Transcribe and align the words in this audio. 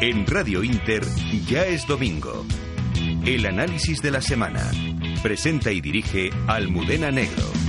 En 0.00 0.26
Radio 0.26 0.62
Inter 0.62 1.02
ya 1.48 1.64
es 1.64 1.86
domingo. 1.86 2.44
El 3.24 3.46
análisis 3.46 4.02
de 4.02 4.10
la 4.10 4.20
semana. 4.20 4.70
Presenta 5.22 5.72
y 5.72 5.80
dirige 5.80 6.30
Almudena 6.46 7.10
Negro. 7.10 7.65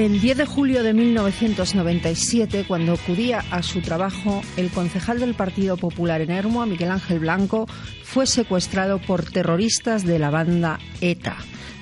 El 0.00 0.18
10 0.18 0.38
de 0.38 0.46
julio 0.46 0.82
de 0.82 0.94
1997, 0.94 2.64
cuando 2.66 2.94
acudía 2.94 3.44
a 3.50 3.62
su 3.62 3.82
trabajo, 3.82 4.40
el 4.56 4.70
concejal 4.70 5.20
del 5.20 5.34
Partido 5.34 5.76
Popular 5.76 6.22
en 6.22 6.30
Hermoa, 6.30 6.64
Miguel 6.64 6.90
Ángel 6.90 7.18
Blanco, 7.18 7.66
fue 8.02 8.26
secuestrado 8.26 8.98
por 8.98 9.26
terroristas 9.30 10.06
de 10.06 10.18
la 10.18 10.30
banda 10.30 10.78
ETA. 11.02 11.36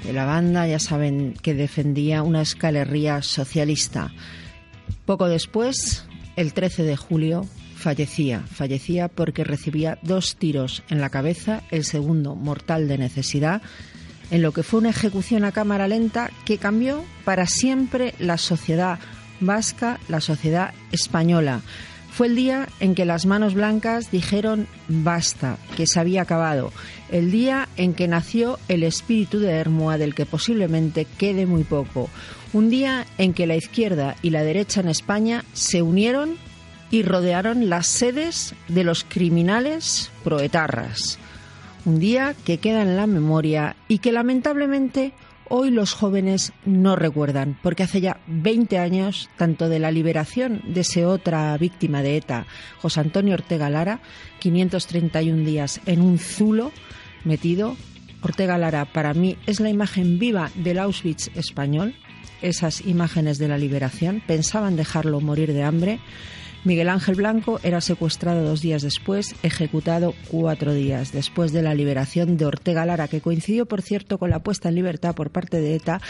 De 0.05 0.13
la 0.13 0.25
banda, 0.25 0.67
ya 0.67 0.81
saben, 0.81 1.35
que 1.43 1.55
defendía 1.55 2.25
una 2.25 2.43
escalería 2.43 3.23
socialista. 3.23 4.13
Poco 5.07 5.29
después, 5.29 6.05
el 6.35 6.55
13 6.55 6.83
de 6.83 6.97
julio, 6.97 7.47
fallecía. 7.77 8.41
Fallecía 8.41 9.07
porque 9.07 9.45
recibía 9.45 9.97
dos 10.03 10.35
tiros 10.35 10.83
en 10.89 11.01
la 11.01 11.11
cabeza, 11.11 11.63
el 11.71 11.85
segundo 11.85 12.35
mortal 12.35 12.89
de 12.89 12.99
necesidad 12.99 13.63
en 14.31 14.43
lo 14.43 14.53
que 14.53 14.63
fue 14.63 14.81
una 14.81 14.91
ejecución 14.91 15.45
a 15.45 15.53
cámara 15.53 15.89
lenta 15.89 16.31
que 16.45 16.59
cambió 16.59 17.05
para 17.25 17.47
siempre 17.47 18.15
la 18.19 18.39
sociedad 18.39 18.99
vasca, 19.41 19.99
la 20.09 20.21
sociedad 20.21 20.75
española. 20.93 21.63
Fue 22.11 22.27
el 22.27 22.35
día 22.35 22.69
en 22.81 22.95
que 22.95 23.05
las 23.05 23.27
manos 23.27 23.55
blancas 23.55 24.11
dijeron 24.11 24.67
basta, 24.89 25.57
que 25.77 25.87
se 25.87 26.01
había 26.01 26.23
acabado. 26.23 26.73
El 27.11 27.31
día 27.31 27.69
en 27.77 27.95
que 27.95 28.09
nació 28.09 28.59
el 28.67 28.83
espíritu 28.83 29.39
de 29.39 29.53
Hermoa, 29.53 29.99
del 29.99 30.15
que 30.15 30.27
posiblemente 30.27 31.05
quede 31.05 31.47
muy 31.47 31.63
poco. 31.63 32.11
Un 32.53 32.71
día 32.71 33.07
en 33.19 33.35
que 33.35 33.47
la 33.47 33.55
izquierda 33.55 34.17
y 34.21 34.31
la 34.31 34.43
derecha 34.43 34.81
en 34.81 34.89
España 34.89 35.45
se 35.53 35.83
unieron 35.83 36.37
y 36.91 37.03
rodearon 37.03 37.69
las 37.69 37.87
sedes 37.87 38.55
de 38.67 38.83
los 38.83 39.05
criminales 39.05 40.11
proetarras. 40.25 41.19
Un 41.89 42.01
día 42.01 42.35
que 42.45 42.59
queda 42.59 42.83
en 42.83 42.99
la 42.99 43.07
memoria 43.07 43.75
y 43.89 44.01
que 44.01 44.13
lamentablemente 44.13 45.15
hoy 45.49 45.71
los 45.71 45.95
jóvenes 45.95 46.53
no 46.67 46.97
recuerdan, 46.97 47.59
porque 47.63 47.83
hace 47.83 48.03
ya 48.03 48.21
20 48.27 48.77
años, 48.77 49.31
tanto 49.39 49.71
de 49.71 49.79
la 49.79 49.91
liberación 49.91 50.61
de 50.67 50.83
esa 50.83 51.09
otra 51.09 51.57
víctima 51.57 52.03
de 52.03 52.19
ETA, 52.19 52.47
José 52.77 53.01
Antonio 53.01 53.33
Ortega 53.33 53.71
Lara, 53.71 54.01
531 54.41 55.47
días 55.47 55.81
en 55.87 56.03
un 56.03 56.19
zulo 56.19 56.73
metido. 57.25 57.75
Ortega 58.21 58.59
Lara 58.59 58.85
para 58.85 59.15
mí 59.15 59.39
es 59.47 59.59
la 59.59 59.71
imagen 59.71 60.19
viva 60.19 60.51
del 60.57 60.81
Auschwitz 60.81 61.31
español, 61.37 61.95
esas 62.43 62.83
imágenes 62.83 63.39
de 63.39 63.49
la 63.49 63.57
liberación. 63.57 64.23
Pensaban 64.27 64.77
dejarlo 64.77 65.23
morir 65.23 65.55
de 65.55 65.63
hambre. 65.63 66.01
Miguel 66.69 66.91
Ángel 66.91 67.15
Blanco 67.15 67.61
era 67.63 67.81
secuestrado 67.81 68.43
dos 68.43 68.61
días 68.61 68.83
después, 68.83 69.35
ejecutado 69.43 70.13
cuatro 70.31 70.75
días 70.75 71.13
después 71.13 71.51
de 71.51 71.63
la 71.63 71.73
liberación 71.73 72.37
de 72.37 72.45
Ortega 72.45 72.85
Lara, 72.85 73.09
que 73.09 73.23
coincidió, 73.23 73.65
por 73.65 73.81
cierto, 73.81 74.19
con 74.19 74.29
la 74.29 74.41
puesta 74.41 74.69
en 74.69 74.75
libertad 74.75 75.15
por 75.15 75.31
parte 75.31 75.63
de 75.63 75.77
ETA 75.77 76.03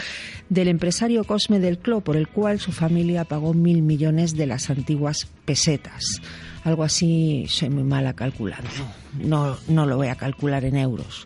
del 0.49 0.67
empresario 0.67 1.23
Cosme 1.23 1.59
del 1.59 1.77
Cló, 1.77 2.01
por 2.01 2.17
el 2.17 2.27
cual 2.27 2.59
su 2.59 2.73
familia 2.73 3.23
pagó 3.23 3.53
mil 3.53 3.81
millones 3.83 4.35
de 4.35 4.47
las 4.47 4.69
antiguas 4.69 5.29
pesetas. 5.45 6.03
Algo 6.65 6.83
así 6.83 7.45
soy 7.47 7.69
muy 7.69 7.85
mala 7.85 8.11
calculando. 8.11 8.69
No, 9.17 9.55
no 9.69 9.85
lo 9.85 9.95
voy 9.95 10.07
a 10.07 10.15
calcular 10.15 10.65
en 10.65 10.75
euros. 10.75 11.25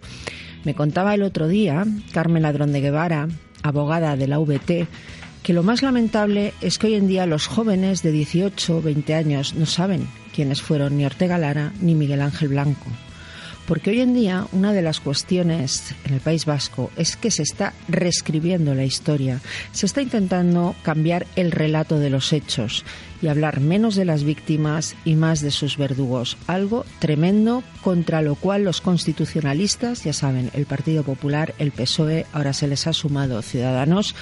Me 0.64 0.76
contaba 0.76 1.16
el 1.16 1.24
otro 1.24 1.48
día 1.48 1.88
Carmen 2.12 2.44
Ladrón 2.44 2.72
de 2.72 2.82
Guevara, 2.82 3.28
abogada 3.64 4.16
de 4.16 4.28
la 4.28 4.38
VT, 4.38 4.88
que 5.44 5.54
lo 5.54 5.62
más 5.62 5.82
lamentable 5.82 6.54
es 6.62 6.78
que 6.78 6.88
hoy 6.88 6.96
en 6.96 7.08
día 7.08 7.26
los 7.26 7.48
jóvenes 7.48 8.02
de 8.02 8.12
18 8.12 8.78
o 8.78 8.82
20 8.82 9.14
años 9.14 9.54
no 9.56 9.66
saben 9.66 10.08
quiénes 10.34 10.62
fueron 10.62 10.98
ni 10.98 11.06
Ortega 11.06 11.38
Lara 11.38 11.74
ni 11.82 11.96
Miguel 11.96 12.22
Ángel 12.22 12.48
Blanco. 12.48 12.88
Porque 13.68 13.92
hoy 13.92 14.02
en 14.02 14.14
día 14.14 14.48
una 14.52 14.74
de 14.74 14.82
las 14.82 15.00
cuestiones 15.00 15.96
en 16.06 16.14
el 16.14 16.20
País 16.20 16.46
Vasco 16.46 16.92
es 16.98 17.16
que 17.16 17.32
se 17.32 17.44
está 17.44 17.74
reescribiendo 17.88 18.74
la 18.74 18.84
historia, 18.84 19.42
se 19.72 19.86
está 19.86 20.02
intentando 20.02 20.76
cambiar 20.82 21.28
el 21.36 21.52
relato 21.52 22.00
de 22.00 22.10
los 22.10 22.34
hechos 22.34 22.84
y 23.22 23.28
hablar 23.28 23.62
menos 23.62 23.96
de 23.96 24.04
las 24.04 24.24
víctimas 24.26 24.96
y 25.06 25.16
más 25.16 25.42
de 25.42 25.52
sus 25.52 25.78
verdugos, 25.78 26.38
algo 26.48 26.86
tremendo 27.00 27.64
contra 27.82 28.22
lo 28.22 28.36
cual 28.36 28.64
los 28.64 28.82
constitucionalistas, 28.82 30.04
ya 30.04 30.14
saben, 30.14 30.52
el 30.54 30.66
Partido 30.66 31.04
Popular, 31.04 31.54
el 31.58 31.72
PSOE, 31.72 32.26
ahora 32.34 32.52
se 32.52 32.68
les 32.68 32.86
ha 32.88 32.94
sumado 32.94 33.42
Ciudadanos, 33.42 34.14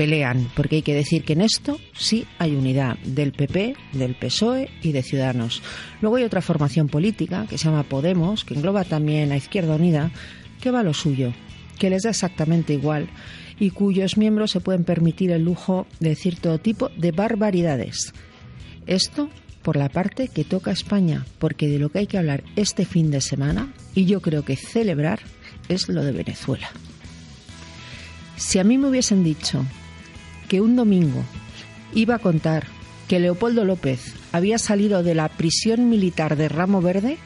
pelean, 0.00 0.50
porque 0.56 0.76
hay 0.76 0.82
que 0.82 0.94
decir 0.94 1.24
que 1.24 1.34
en 1.34 1.42
esto 1.42 1.78
sí 1.92 2.24
hay 2.38 2.56
unidad 2.56 2.96
del 3.00 3.32
PP, 3.32 3.76
del 3.92 4.14
PSOE 4.14 4.70
y 4.80 4.92
de 4.92 5.02
Ciudadanos. 5.02 5.60
Luego 6.00 6.16
hay 6.16 6.24
otra 6.24 6.40
formación 6.40 6.88
política 6.88 7.44
que 7.50 7.58
se 7.58 7.66
llama 7.66 7.82
Podemos, 7.82 8.46
que 8.46 8.54
engloba 8.54 8.84
también 8.84 9.30
a 9.30 9.36
Izquierda 9.36 9.74
Unida, 9.74 10.10
que 10.58 10.70
va 10.70 10.80
a 10.80 10.84
lo 10.84 10.94
suyo, 10.94 11.34
que 11.78 11.90
les 11.90 12.04
da 12.04 12.10
exactamente 12.10 12.72
igual 12.72 13.10
y 13.58 13.72
cuyos 13.72 14.16
miembros 14.16 14.52
se 14.52 14.60
pueden 14.60 14.84
permitir 14.84 15.32
el 15.32 15.44
lujo 15.44 15.86
de 15.98 16.08
decir 16.08 16.38
todo 16.40 16.56
tipo 16.56 16.88
de 16.96 17.12
barbaridades. 17.12 18.14
Esto 18.86 19.28
por 19.60 19.76
la 19.76 19.90
parte 19.90 20.28
que 20.28 20.44
toca 20.44 20.70
España, 20.70 21.26
porque 21.38 21.68
de 21.68 21.78
lo 21.78 21.90
que 21.90 21.98
hay 21.98 22.06
que 22.06 22.16
hablar 22.16 22.42
este 22.56 22.86
fin 22.86 23.10
de 23.10 23.20
semana, 23.20 23.70
y 23.94 24.06
yo 24.06 24.22
creo 24.22 24.46
que 24.46 24.56
celebrar, 24.56 25.20
es 25.68 25.90
lo 25.90 26.02
de 26.02 26.12
Venezuela. 26.12 26.70
Si 28.38 28.58
a 28.58 28.64
mí 28.64 28.78
me 28.78 28.88
hubiesen 28.88 29.22
dicho 29.22 29.62
que 30.50 30.60
un 30.60 30.74
domingo 30.74 31.22
iba 31.94 32.16
a 32.16 32.18
contar 32.18 32.66
que 33.06 33.20
Leopoldo 33.20 33.64
López 33.64 34.16
había 34.32 34.58
salido 34.58 35.04
de 35.04 35.14
la 35.14 35.28
prisión 35.28 35.88
militar 35.88 36.36
de 36.36 36.48
Ramo 36.48 36.82
Verde, 36.82 37.18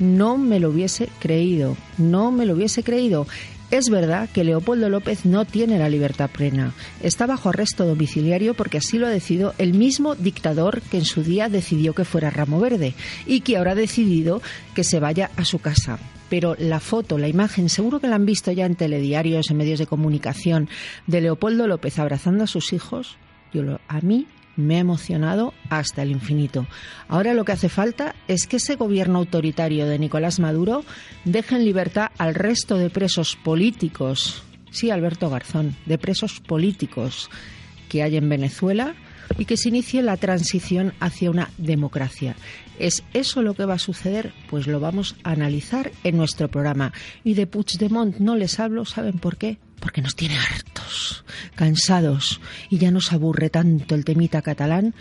no 0.00 0.36
me 0.36 0.58
lo 0.58 0.70
hubiese 0.70 1.08
creído, 1.20 1.76
no 1.96 2.32
me 2.32 2.46
lo 2.46 2.54
hubiese 2.54 2.82
creído. 2.82 3.28
Es 3.70 3.88
verdad 3.88 4.28
que 4.28 4.42
Leopoldo 4.42 4.88
López 4.88 5.24
no 5.24 5.44
tiene 5.44 5.78
la 5.78 5.88
libertad 5.88 6.28
plena. 6.28 6.74
Está 7.02 7.26
bajo 7.26 7.50
arresto 7.50 7.86
domiciliario 7.86 8.54
porque 8.54 8.78
así 8.78 8.98
lo 8.98 9.06
ha 9.06 9.10
decidido 9.10 9.54
el 9.58 9.74
mismo 9.74 10.16
dictador 10.16 10.82
que 10.82 10.98
en 10.98 11.04
su 11.04 11.22
día 11.22 11.48
decidió 11.48 11.94
que 11.94 12.04
fuera 12.04 12.30
Ramo 12.30 12.58
Verde 12.58 12.94
y 13.26 13.42
que 13.42 13.56
ahora 13.56 13.72
ha 13.72 13.76
decidido 13.76 14.42
que 14.74 14.82
se 14.82 14.98
vaya 14.98 15.30
a 15.36 15.44
su 15.44 15.60
casa 15.60 15.98
pero 16.28 16.54
la 16.60 16.78
foto, 16.78 17.18
la 17.18 17.26
imagen, 17.26 17.68
seguro 17.68 17.98
que 17.98 18.06
la 18.06 18.14
han 18.14 18.24
visto 18.24 18.52
ya 18.52 18.64
en 18.64 18.76
telediarios, 18.76 19.50
en 19.50 19.56
medios 19.56 19.80
de 19.80 19.88
comunicación, 19.88 20.68
de 21.08 21.20
Leopoldo 21.20 21.66
López 21.66 21.98
abrazando 21.98 22.44
a 22.44 22.46
sus 22.46 22.72
hijos, 22.72 23.16
yo 23.52 23.80
a 23.88 24.00
mí 24.00 24.28
me 24.60 24.76
ha 24.76 24.80
emocionado 24.80 25.54
hasta 25.68 26.02
el 26.02 26.10
infinito. 26.10 26.66
Ahora 27.08 27.34
lo 27.34 27.44
que 27.44 27.52
hace 27.52 27.68
falta 27.68 28.14
es 28.28 28.46
que 28.46 28.56
ese 28.56 28.76
gobierno 28.76 29.18
autoritario 29.18 29.86
de 29.86 29.98
Nicolás 29.98 30.38
Maduro 30.38 30.84
deje 31.24 31.56
en 31.56 31.64
libertad 31.64 32.10
al 32.18 32.34
resto 32.34 32.76
de 32.76 32.90
presos 32.90 33.36
políticos, 33.36 34.42
sí, 34.70 34.90
Alberto 34.90 35.30
Garzón, 35.30 35.76
de 35.86 35.98
presos 35.98 36.40
políticos 36.40 37.30
que 37.88 38.02
hay 38.02 38.16
en 38.16 38.28
Venezuela 38.28 38.94
y 39.38 39.44
que 39.44 39.56
se 39.56 39.68
inicie 39.68 40.02
la 40.02 40.16
transición 40.16 40.92
hacia 41.00 41.30
una 41.30 41.50
democracia. 41.58 42.36
¿Es 42.78 43.04
eso 43.12 43.42
lo 43.42 43.54
que 43.54 43.64
va 43.64 43.74
a 43.74 43.78
suceder? 43.78 44.32
Pues 44.48 44.66
lo 44.66 44.80
vamos 44.80 45.16
a 45.22 45.32
analizar 45.32 45.92
en 46.02 46.16
nuestro 46.16 46.48
programa. 46.48 46.92
Y 47.24 47.34
de 47.34 47.46
Puigdemont 47.46 48.16
no 48.18 48.36
les 48.36 48.58
hablo, 48.58 48.84
¿saben 48.84 49.18
por 49.18 49.36
qué? 49.36 49.58
Porque 49.80 50.02
nos 50.02 50.14
tiene 50.14 50.38
hartos, 50.38 51.24
cansados 51.54 52.40
y 52.68 52.78
ya 52.78 52.90
nos 52.90 53.12
aburre 53.12 53.50
tanto 53.50 53.94
el 53.94 54.04
temita 54.04 54.42
catalán 54.42 54.94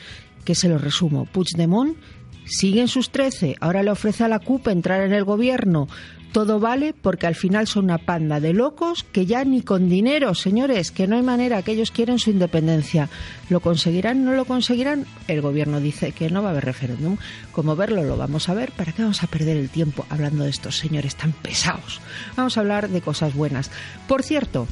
que 0.45 0.55
se 0.55 0.69
lo 0.69 0.77
resumo. 0.77 1.25
Puigdemont 1.25 1.97
sigue 2.45 2.81
en 2.81 2.87
sus 2.87 3.11
trece, 3.11 3.55
ahora 3.59 3.83
le 3.83 3.91
ofrece 3.91 4.23
a 4.23 4.27
la 4.27 4.39
CUP 4.39 4.67
entrar 4.69 5.01
en 5.01 5.13
el 5.13 5.23
gobierno, 5.23 5.87
todo 6.31 6.59
vale 6.59 6.93
porque 6.93 7.27
al 7.27 7.35
final 7.35 7.67
son 7.67 7.85
una 7.85 7.97
panda 7.97 8.39
de 8.39 8.53
locos 8.53 9.03
que 9.03 9.25
ya 9.25 9.43
ni 9.43 9.61
con 9.61 9.89
dinero, 9.89 10.35
señores, 10.35 10.91
que 10.91 11.07
no 11.07 11.15
hay 11.15 11.21
manera, 11.21 11.61
que 11.61 11.71
ellos 11.71 11.91
quieren 11.91 12.19
su 12.19 12.29
independencia. 12.29 13.09
¿Lo 13.49 13.59
conseguirán? 13.59 14.25
¿No 14.25 14.33
lo 14.33 14.45
conseguirán? 14.45 15.05
El 15.27 15.41
gobierno 15.41 15.79
dice 15.79 16.11
que 16.11 16.29
no 16.29 16.41
va 16.41 16.49
a 16.49 16.51
haber 16.51 16.65
referéndum. 16.65 17.17
Como 17.51 17.75
verlo 17.75 18.03
lo 18.03 18.17
vamos 18.17 18.49
a 18.49 18.53
ver, 18.53 18.71
¿para 18.71 18.91
qué 18.91 19.01
vamos 19.01 19.23
a 19.23 19.27
perder 19.27 19.57
el 19.57 19.69
tiempo 19.69 20.05
hablando 20.09 20.43
de 20.43 20.49
estos 20.49 20.77
señores 20.77 21.15
tan 21.15 21.31
pesados? 21.31 22.01
Vamos 22.35 22.57
a 22.57 22.61
hablar 22.61 22.89
de 22.89 23.01
cosas 23.01 23.33
buenas. 23.33 23.71
Por 24.07 24.23
cierto, 24.23 24.67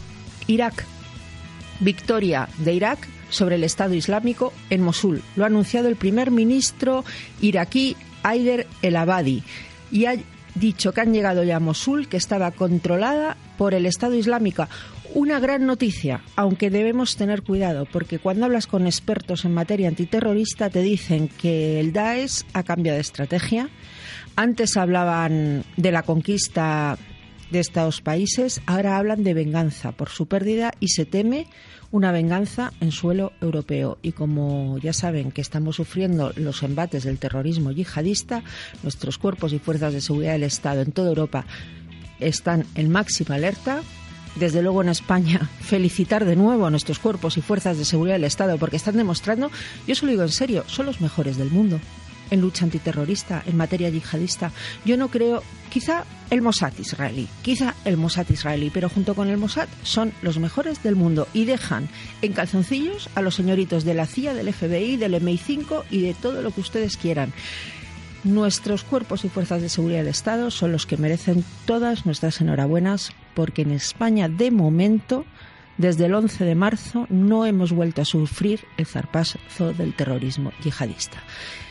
Irak. 0.48 0.86
Victoria 1.80 2.50
de 2.58 2.74
Irak 2.74 3.08
sobre 3.30 3.56
el 3.56 3.64
Estado 3.64 3.94
Islámico 3.94 4.54
en 4.70 4.82
Mosul. 4.82 5.22
Lo 5.36 5.44
ha 5.44 5.48
anunciado 5.48 5.88
el 5.88 5.96
primer 5.96 6.32
ministro 6.32 7.06
iraquí 7.40 7.96
Haider 8.24 8.68
El 8.82 8.96
Abadi 8.96 9.44
y 9.92 10.06
dicho 10.60 10.94
que 10.94 11.02
han 11.02 11.14
llegado 11.14 11.44
ya 11.44 11.58
a 11.58 11.60
Mosul, 11.60 12.08
que 12.08 12.18
estaba 12.18 12.52
controlada 12.52 13.38
por 13.58 13.74
el 13.74 13.86
Estado 13.86 14.16
Islámico. 14.16 14.68
Una 15.14 15.40
gran 15.40 15.66
noticia, 15.66 16.22
aunque 16.36 16.70
debemos 16.70 17.16
tener 17.16 17.42
cuidado, 17.42 17.88
porque 17.92 18.20
cuando 18.20 18.46
hablas 18.46 18.68
con 18.68 18.86
expertos 18.86 19.46
en 19.46 19.54
materia 19.54 19.88
antiterrorista 19.88 20.70
te 20.70 20.82
dicen 20.82 21.30
que 21.30 21.80
el 21.80 21.94
Daesh 21.94 22.44
ha 22.54 22.64
cambiado 22.64 22.98
de 22.98 23.02
estrategia. 23.02 23.70
Antes 24.36 24.78
hablaban 24.78 25.64
de 25.78 25.92
la 25.92 26.04
conquista 26.04 26.98
de 27.50 27.60
estos 27.60 28.02
países, 28.02 28.62
ahora 28.66 28.98
hablan 28.98 29.24
de 29.24 29.34
venganza 29.34 29.94
por 29.94 30.10
su 30.10 30.28
pérdida 30.28 30.74
y 30.80 30.90
se 30.90 31.06
teme 31.06 31.48
una 31.92 32.12
venganza 32.12 32.74
en 32.82 32.92
suelo 32.92 33.34
europeo. 33.42 33.98
Y 34.02 34.12
como 34.12 34.78
ya 34.80 34.94
saben 34.94 35.32
que 35.32 35.42
estamos 35.42 35.78
sufriendo 35.78 36.34
los 36.36 36.64
embates 36.64 37.04
del 37.04 37.18
terrorismo 37.18 37.72
yihadista, 37.72 38.44
nuestros 38.84 39.18
cuerpos 39.18 39.54
y 39.54 39.60
fuerzas 39.60 39.94
de 39.94 40.02
seguridad 40.02 40.34
del 40.34 40.44
Estado 40.44 40.82
en 40.82 40.92
toda 40.92 41.10
Europa 41.10 41.46
están 42.20 42.66
en 42.76 42.92
máxima 42.92 43.36
alerta. 43.36 43.82
Desde 44.36 44.62
luego 44.62 44.82
en 44.82 44.90
España, 44.90 45.50
felicitar 45.62 46.26
de 46.26 46.36
nuevo 46.36 46.66
a 46.66 46.70
nuestros 46.70 47.00
cuerpos 47.00 47.38
y 47.38 47.42
fuerzas 47.42 47.78
de 47.78 47.86
seguridad 47.86 48.16
del 48.16 48.26
Estado 48.26 48.58
porque 48.58 48.76
están 48.76 48.98
demostrando, 48.98 49.50
yo 49.88 49.96
se 49.96 50.06
lo 50.06 50.12
digo 50.12 50.24
en 50.24 50.30
serio, 50.30 50.64
son 50.68 50.86
los 50.86 51.02
mejores 51.02 51.38
del 51.38 51.50
mundo 51.50 51.80
en 52.32 52.42
lucha 52.42 52.66
antiterrorista, 52.66 53.44
en 53.46 53.58
materia 53.58 53.90
yihadista. 53.90 54.52
Yo 54.86 54.98
no 54.98 55.10
creo, 55.10 55.44
quizá 55.70 56.06
el 56.30 56.42
Mossad 56.42 56.74
israelí, 56.80 57.28
quizá 57.42 57.76
el 57.86 57.98
Mossad 57.98 58.30
israelí, 58.30 58.70
pero 58.70 58.90
junto 58.90 59.16
con 59.16 59.30
el 59.30 59.38
Mossad 59.38 59.68
son 59.84 60.14
los 60.22 60.40
mejores 60.40 60.84
del 60.84 60.96
mundo 60.96 61.28
y 61.34 61.46
dejan 61.46 61.90
en 62.22 62.34
calzoncillos 62.34 63.10
a 63.16 63.22
los 63.22 63.36
señoritos 63.36 63.84
de 63.84 63.94
la 63.94 64.06
CIA, 64.06 64.34
del 64.34 64.54
FBI, 64.54 64.98
del 64.98 65.16
MI5 65.16 65.84
y 65.90 66.02
de 66.02 66.14
todo 66.14 66.42
lo 66.42 66.52
que 66.52 66.62
ustedes 66.62 66.98
quieran. 66.98 67.34
Nuestros 68.24 68.84
cuerpos 68.84 69.24
y 69.26 69.30
fuerzas 69.30 69.62
de 69.62 69.70
seguridad 69.70 70.00
del 70.00 70.10
Estado 70.10 70.52
son 70.52 70.72
los 70.72 70.86
que 70.86 70.98
merecen 70.98 71.46
todas 71.66 72.06
nuestras 72.06 72.42
enhorabuenas 72.42 73.12
porque 73.36 73.62
en 73.62 73.72
España 73.72 74.28
de 74.28 74.52
momento 74.52 75.26
desde 75.78 76.06
el 76.06 76.16
11 76.16 76.44
de 76.44 76.56
marzo 76.56 77.06
no 77.10 77.46
hemos 77.46 77.72
vuelto 77.72 78.02
a 78.02 78.06
sufrir 78.06 78.66
el 78.78 78.86
zarpazo 78.86 79.40
del 79.74 79.94
terrorismo 79.94 80.52
yihadista. 80.64 81.22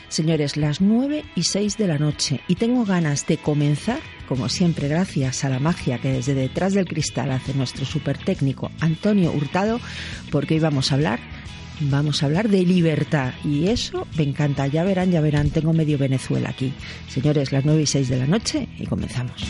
Señores, 0.09 0.57
las 0.57 0.81
9 0.81 1.23
y 1.35 1.43
6 1.43 1.77
de 1.77 1.87
la 1.87 1.97
noche 1.97 2.41
y 2.47 2.55
tengo 2.55 2.85
ganas 2.85 3.27
de 3.27 3.37
comenzar, 3.37 3.99
como 4.27 4.49
siempre, 4.49 4.87
gracias 4.87 5.43
a 5.43 5.49
la 5.49 5.59
magia 5.59 5.99
que 5.99 6.13
desde 6.13 6.33
detrás 6.33 6.73
del 6.73 6.87
cristal 6.87 7.31
hace 7.31 7.53
nuestro 7.53 7.85
super 7.85 8.17
técnico 8.17 8.71
Antonio 8.79 9.31
Hurtado, 9.31 9.79
porque 10.31 10.55
hoy 10.55 10.59
vamos 10.59 10.91
a 10.91 10.95
hablar 10.95 11.19
vamos 11.79 12.23
a 12.23 12.25
hablar 12.25 12.49
de 12.49 12.63
libertad 12.63 13.33
y 13.43 13.67
eso 13.67 14.07
me 14.17 14.23
encanta. 14.23 14.67
Ya 14.67 14.83
verán, 14.83 15.11
ya 15.11 15.21
verán, 15.21 15.49
tengo 15.49 15.73
medio 15.73 15.97
Venezuela 15.97 16.49
aquí. 16.49 16.73
Señores, 17.07 17.51
las 17.51 17.65
9 17.65 17.81
y 17.81 17.85
6 17.85 18.09
de 18.09 18.17
la 18.17 18.27
noche 18.27 18.67
y 18.77 18.85
comenzamos. 18.85 19.43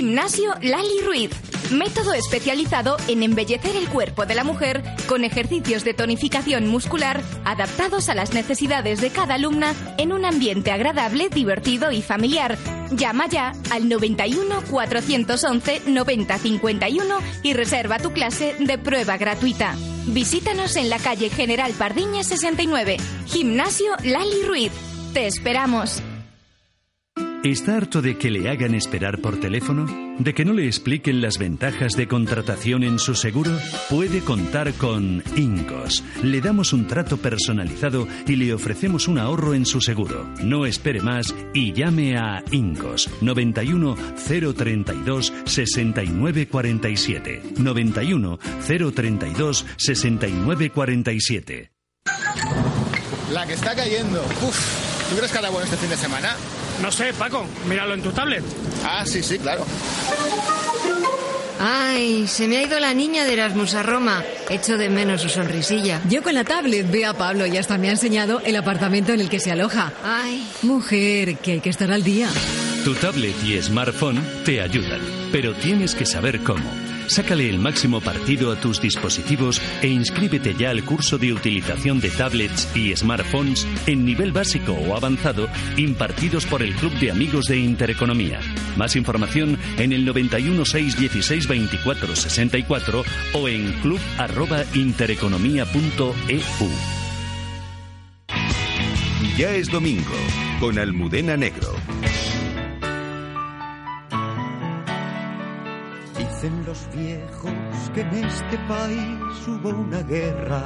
Gimnasio 0.00 0.54
Lali 0.62 1.02
Ruiz 1.04 1.30
Método 1.70 2.14
especializado 2.14 2.96
en 3.06 3.22
embellecer 3.22 3.76
el 3.76 3.86
cuerpo 3.90 4.24
de 4.24 4.34
la 4.34 4.44
mujer 4.44 4.82
con 5.06 5.24
ejercicios 5.24 5.84
de 5.84 5.92
tonificación 5.92 6.66
muscular 6.68 7.20
adaptados 7.44 8.08
a 8.08 8.14
las 8.14 8.32
necesidades 8.32 9.02
de 9.02 9.10
cada 9.10 9.34
alumna 9.34 9.74
en 9.98 10.12
un 10.12 10.24
ambiente 10.24 10.70
agradable, 10.70 11.28
divertido 11.28 11.92
y 11.92 12.00
familiar. 12.00 12.56
Llama 12.92 13.26
ya 13.28 13.52
al 13.70 13.90
91 13.90 14.62
411 14.70 15.82
9051 15.86 17.18
y 17.42 17.52
reserva 17.52 17.98
tu 17.98 18.10
clase 18.12 18.56
de 18.58 18.78
prueba 18.78 19.18
gratuita. 19.18 19.76
Visítanos 20.06 20.76
en 20.76 20.88
la 20.88 20.98
calle 20.98 21.28
General 21.28 21.72
Pardiña 21.72 22.24
69, 22.24 22.96
Gimnasio 23.26 23.92
Lali 24.02 24.44
Ruiz. 24.46 24.72
Te 25.12 25.26
esperamos. 25.26 26.02
¿Está 27.42 27.78
harto 27.78 28.02
de 28.02 28.18
que 28.18 28.30
le 28.30 28.50
hagan 28.50 28.74
esperar 28.74 29.18
por 29.18 29.40
teléfono? 29.40 29.86
¿De 30.18 30.34
que 30.34 30.44
no 30.44 30.52
le 30.52 30.66
expliquen 30.66 31.22
las 31.22 31.38
ventajas 31.38 31.94
de 31.94 32.06
contratación 32.06 32.82
en 32.82 32.98
su 32.98 33.14
seguro? 33.14 33.50
Puede 33.88 34.20
contar 34.20 34.74
con 34.74 35.22
Incos. 35.36 36.04
Le 36.22 36.42
damos 36.42 36.74
un 36.74 36.86
trato 36.86 37.16
personalizado 37.16 38.06
y 38.26 38.36
le 38.36 38.52
ofrecemos 38.52 39.08
un 39.08 39.18
ahorro 39.18 39.54
en 39.54 39.64
su 39.64 39.80
seguro. 39.80 40.28
No 40.42 40.66
espere 40.66 41.00
más 41.00 41.34
y 41.54 41.72
llame 41.72 42.18
a 42.18 42.44
Incos 42.50 43.08
91 43.22 43.96
032 44.54 45.32
6947. 45.46 47.42
91 47.56 48.38
032 48.66 49.66
6947. 49.78 51.72
La 53.32 53.46
que 53.46 53.54
está 53.54 53.74
cayendo. 53.74 54.20
Uf, 54.42 55.08
¿tú 55.08 55.16
crees 55.16 55.32
que 55.32 55.38
hará 55.38 55.48
bueno 55.48 55.64
este 55.64 55.78
fin 55.78 55.88
de 55.88 55.96
semana? 55.96 56.36
No 56.82 56.90
sé, 56.90 57.12
Paco, 57.12 57.46
míralo 57.68 57.94
en 57.94 58.02
tu 58.02 58.10
tablet. 58.10 58.42
Ah, 58.84 59.04
sí, 59.06 59.22
sí, 59.22 59.38
claro. 59.38 59.64
Ay, 61.62 62.26
se 62.26 62.48
me 62.48 62.56
ha 62.56 62.62
ido 62.62 62.80
la 62.80 62.94
niña 62.94 63.26
de 63.26 63.34
Erasmus 63.34 63.74
a 63.74 63.82
Roma. 63.82 64.24
Echo 64.48 64.78
de 64.78 64.88
menos 64.88 65.20
su 65.20 65.28
sonrisilla. 65.28 66.00
Yo 66.08 66.22
con 66.22 66.32
la 66.34 66.44
tablet 66.44 66.90
veo 66.90 67.10
a 67.10 67.14
Pablo 67.14 67.44
y 67.44 67.58
hasta 67.58 67.76
me 67.76 67.88
ha 67.88 67.92
enseñado 67.92 68.40
el 68.46 68.56
apartamento 68.56 69.12
en 69.12 69.20
el 69.20 69.28
que 69.28 69.40
se 69.40 69.50
aloja. 69.52 69.92
Ay. 70.02 70.46
Mujer, 70.62 71.36
que 71.36 71.52
hay 71.52 71.60
que 71.60 71.68
estar 71.68 71.92
al 71.92 72.02
día. 72.02 72.30
Tu 72.84 72.94
tablet 72.94 73.34
y 73.44 73.60
smartphone 73.60 74.24
te 74.46 74.62
ayudan, 74.62 75.00
pero 75.32 75.52
tienes 75.52 75.94
que 75.94 76.06
saber 76.06 76.40
cómo. 76.40 76.89
Sácale 77.10 77.50
el 77.50 77.58
máximo 77.58 78.00
partido 78.00 78.52
a 78.52 78.60
tus 78.60 78.80
dispositivos 78.80 79.60
e 79.82 79.88
inscríbete 79.88 80.54
ya 80.54 80.70
al 80.70 80.84
curso 80.84 81.18
de 81.18 81.32
utilización 81.32 81.98
de 81.98 82.08
tablets 82.08 82.68
y 82.76 82.94
smartphones 82.94 83.66
en 83.88 84.04
nivel 84.04 84.30
básico 84.30 84.74
o 84.74 84.94
avanzado 84.94 85.48
impartidos 85.76 86.46
por 86.46 86.62
el 86.62 86.72
Club 86.76 86.92
de 87.00 87.10
Amigos 87.10 87.46
de 87.46 87.58
Intereconomía. 87.58 88.38
Más 88.76 88.94
información 88.94 89.58
en 89.78 89.92
el 89.92 90.04
91 90.04 90.64
616 90.64 91.48
24 91.48 92.14
64 92.14 93.02
o 93.32 93.48
en 93.48 93.72
club@intereconomía.eu. 93.80 96.70
Ya 99.36 99.50
es 99.50 99.68
domingo 99.68 100.14
con 100.60 100.78
Almudena 100.78 101.36
Negro. 101.36 101.74
Dicen 106.40 106.64
los 106.64 106.88
viejos 106.94 107.90
que 107.92 108.00
en 108.00 108.14
este 108.14 108.56
país 108.66 109.46
hubo 109.46 109.68
una 109.78 110.00
guerra 110.00 110.62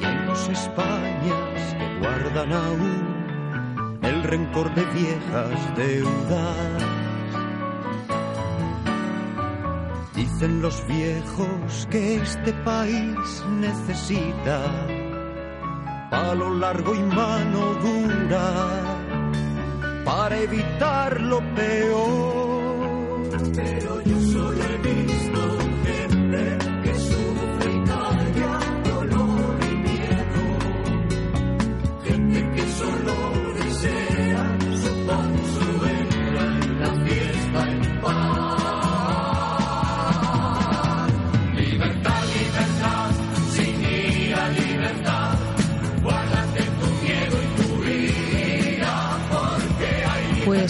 y 0.00 0.02
hay 0.02 0.24
dos 0.24 0.48
Españas 0.48 1.74
que 1.76 1.98
guardan 1.98 2.50
aún 2.54 3.98
el 4.00 4.22
rencor 4.22 4.74
de 4.74 4.82
viejas 4.86 5.76
deudas. 5.76 6.82
Dicen 10.14 10.62
los 10.62 10.86
viejos 10.86 11.86
que 11.90 12.16
este 12.16 12.54
país 12.64 13.44
necesita 13.60 14.58
palo 16.10 16.48
largo 16.54 16.94
y 16.94 17.02
mano 17.02 17.74
dura 17.74 18.80
para 20.02 20.38
evitar 20.38 21.20
lo 21.20 21.40
peor. 21.54 22.34
Yo 24.06 24.20
solo 24.32 24.43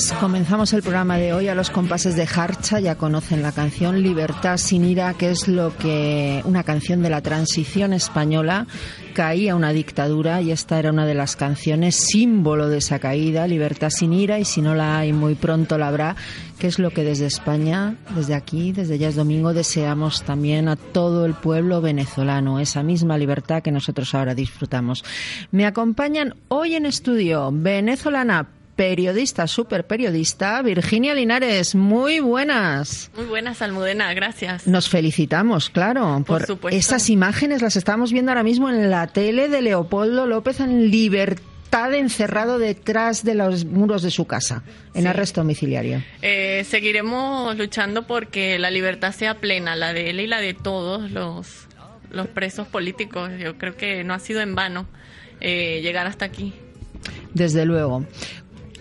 Pues 0.06 0.20
comenzamos 0.20 0.75
el 0.75 0.82
programa 0.82 1.16
de 1.16 1.32
hoy 1.32 1.49
a 1.49 1.54
los 1.54 1.70
compases 1.70 2.14
de 2.14 2.28
Harcha. 2.30 2.78
Ya 2.78 2.96
conocen 2.96 3.40
la 3.40 3.52
canción 3.52 4.02
Libertad 4.02 4.58
sin 4.58 4.84
ira, 4.84 5.14
que 5.14 5.30
es 5.30 5.49
lo 5.49 5.75
que 5.78 6.42
una 6.44 6.62
canción 6.62 7.02
de 7.02 7.08
la 7.08 7.23
transición 7.23 7.94
española 7.94 8.66
caía 9.14 9.56
una 9.56 9.73
dictadura 9.73 10.42
y 10.42 10.50
esta 10.50 10.78
era 10.78 10.90
una 10.90 11.06
de 11.06 11.14
las 11.14 11.37
canciones 11.37 11.94
símbolo 11.94 12.68
de 12.68 12.78
esa 12.78 12.99
caída, 12.99 13.46
Libertad 13.46 13.88
sin 13.88 14.12
ira 14.12 14.38
y 14.38 14.44
si 14.44 14.61
no 14.61 14.75
la 14.75 14.99
hay 14.99 15.14
muy 15.14 15.37
pronto 15.37 15.78
la 15.78 15.88
habrá, 15.88 16.16
que 16.58 16.66
es 16.66 16.78
lo 16.78 16.90
que 16.90 17.02
desde 17.02 17.25
España, 17.25 17.96
desde 18.14 18.34
aquí, 18.34 18.73
desde 18.73 18.99
ya 18.99 19.08
es 19.08 19.14
domingo 19.14 19.54
deseamos 19.54 20.23
también 20.23 20.68
a 20.68 20.76
todo 20.76 21.25
el 21.25 21.32
pueblo 21.32 21.80
venezolano, 21.80 22.61
esa 22.61 22.82
misma 22.82 23.16
libertad 23.16 23.62
que 23.62 23.73
nosotros 23.73 24.14
ahora 24.14 24.34
disfrutamos. 24.34 25.02
Me 25.50 25.64
acompañan 25.64 26.34
hoy 26.49 26.75
en 26.75 26.84
estudio 26.84 27.50
venezolana 27.50 28.49
periodista, 28.76 29.47
super 29.47 29.87
periodista, 29.87 30.61
Virginia 30.62 31.14
Linares. 31.14 31.75
Muy 31.75 32.21
buenas. 32.21 33.11
Muy 33.16 33.26
buenas, 33.26 33.62
Almudena, 33.62 34.12
gracias. 34.14 34.66
Nos 34.66 34.88
felicitamos, 34.88 35.71
claro, 35.71 36.23
por, 36.26 36.45
esas 36.71 37.11
imágenes. 37.11 37.62
Las 37.62 37.76
estamos 37.76 38.12
viendo 38.12 38.31
ahora 38.31 38.43
mismo 38.43 38.69
en 38.69 38.90
la 38.90 39.07
tele 39.07 39.49
de 39.49 39.62
Leopoldo 39.62 40.26
López 40.26 40.61
en 40.61 40.90
libertad 40.90 41.54
encerrado 41.93 42.59
detrás 42.59 43.25
de 43.25 43.35
los 43.35 43.64
muros 43.64 44.02
de 44.02 44.11
su 44.11 44.26
casa, 44.26 44.62
en 44.95 45.07
arresto 45.07 45.40
domiciliario. 45.40 46.02
Eh, 46.23 46.64
seguiremos 46.69 47.57
luchando 47.57 48.07
porque 48.07 48.59
la 48.59 48.71
libertad 48.71 49.12
sea 49.12 49.35
plena, 49.40 49.75
la 49.75 49.93
de 49.93 50.11
él 50.11 50.21
y 50.21 50.28
la 50.28 50.40
de 50.40 50.54
todos 50.54 51.11
los, 51.11 51.66
los 52.11 52.28
presos 52.28 52.69
políticos. 52.69 53.31
Yo 53.38 53.59
creo 53.59 53.76
que 53.76 54.04
no 54.04 54.14
ha 54.14 54.21
sido 54.21 54.40
en 54.40 54.54
vano 54.54 54.87
eh, 55.40 55.81
llegar 55.83 56.07
hasta 56.07 56.25
aquí. 56.25 56.54
Desde 57.35 57.66
luego. 57.66 58.07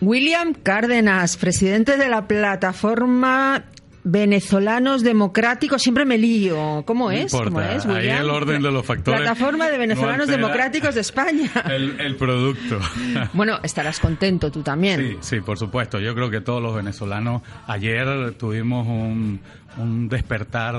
William 0.07 0.53
Cárdenas, 0.53 1.37
presidente 1.37 1.97
de 1.97 2.09
la 2.09 2.27
plataforma 2.27 3.65
Venezolanos 4.03 5.01
Democráticos, 5.01 5.81
siempre 5.81 6.03
me 6.03 6.17
lío. 6.17 6.83
¿Cómo 6.85 7.09
es? 7.09 7.31
¿Cómo 7.31 7.61
es 7.61 7.85
Ahí 7.85 8.09
el 8.09 8.29
orden 8.29 8.61
de 8.61 8.69
los 8.69 8.85
factores. 8.85 9.21
Plataforma 9.21 9.69
de 9.69 9.77
Venezolanos 9.77 10.27
Democráticos 10.27 10.95
de 10.95 11.01
España. 11.01 11.49
El, 11.69 12.15
producto. 12.17 12.79
Bueno, 13.33 13.59
estarás 13.63 13.99
contento 13.99 14.51
tú 14.51 14.61
también. 14.61 14.99
Sí, 14.99 15.17
sí, 15.21 15.41
por 15.41 15.57
supuesto. 15.57 15.99
Yo 15.99 16.13
creo 16.13 16.29
que 16.29 16.41
todos 16.41 16.61
los 16.61 16.75
venezolanos 16.75 17.41
ayer 17.67 18.33
tuvimos 18.37 18.85
un, 18.85 20.09
despertar 20.09 20.75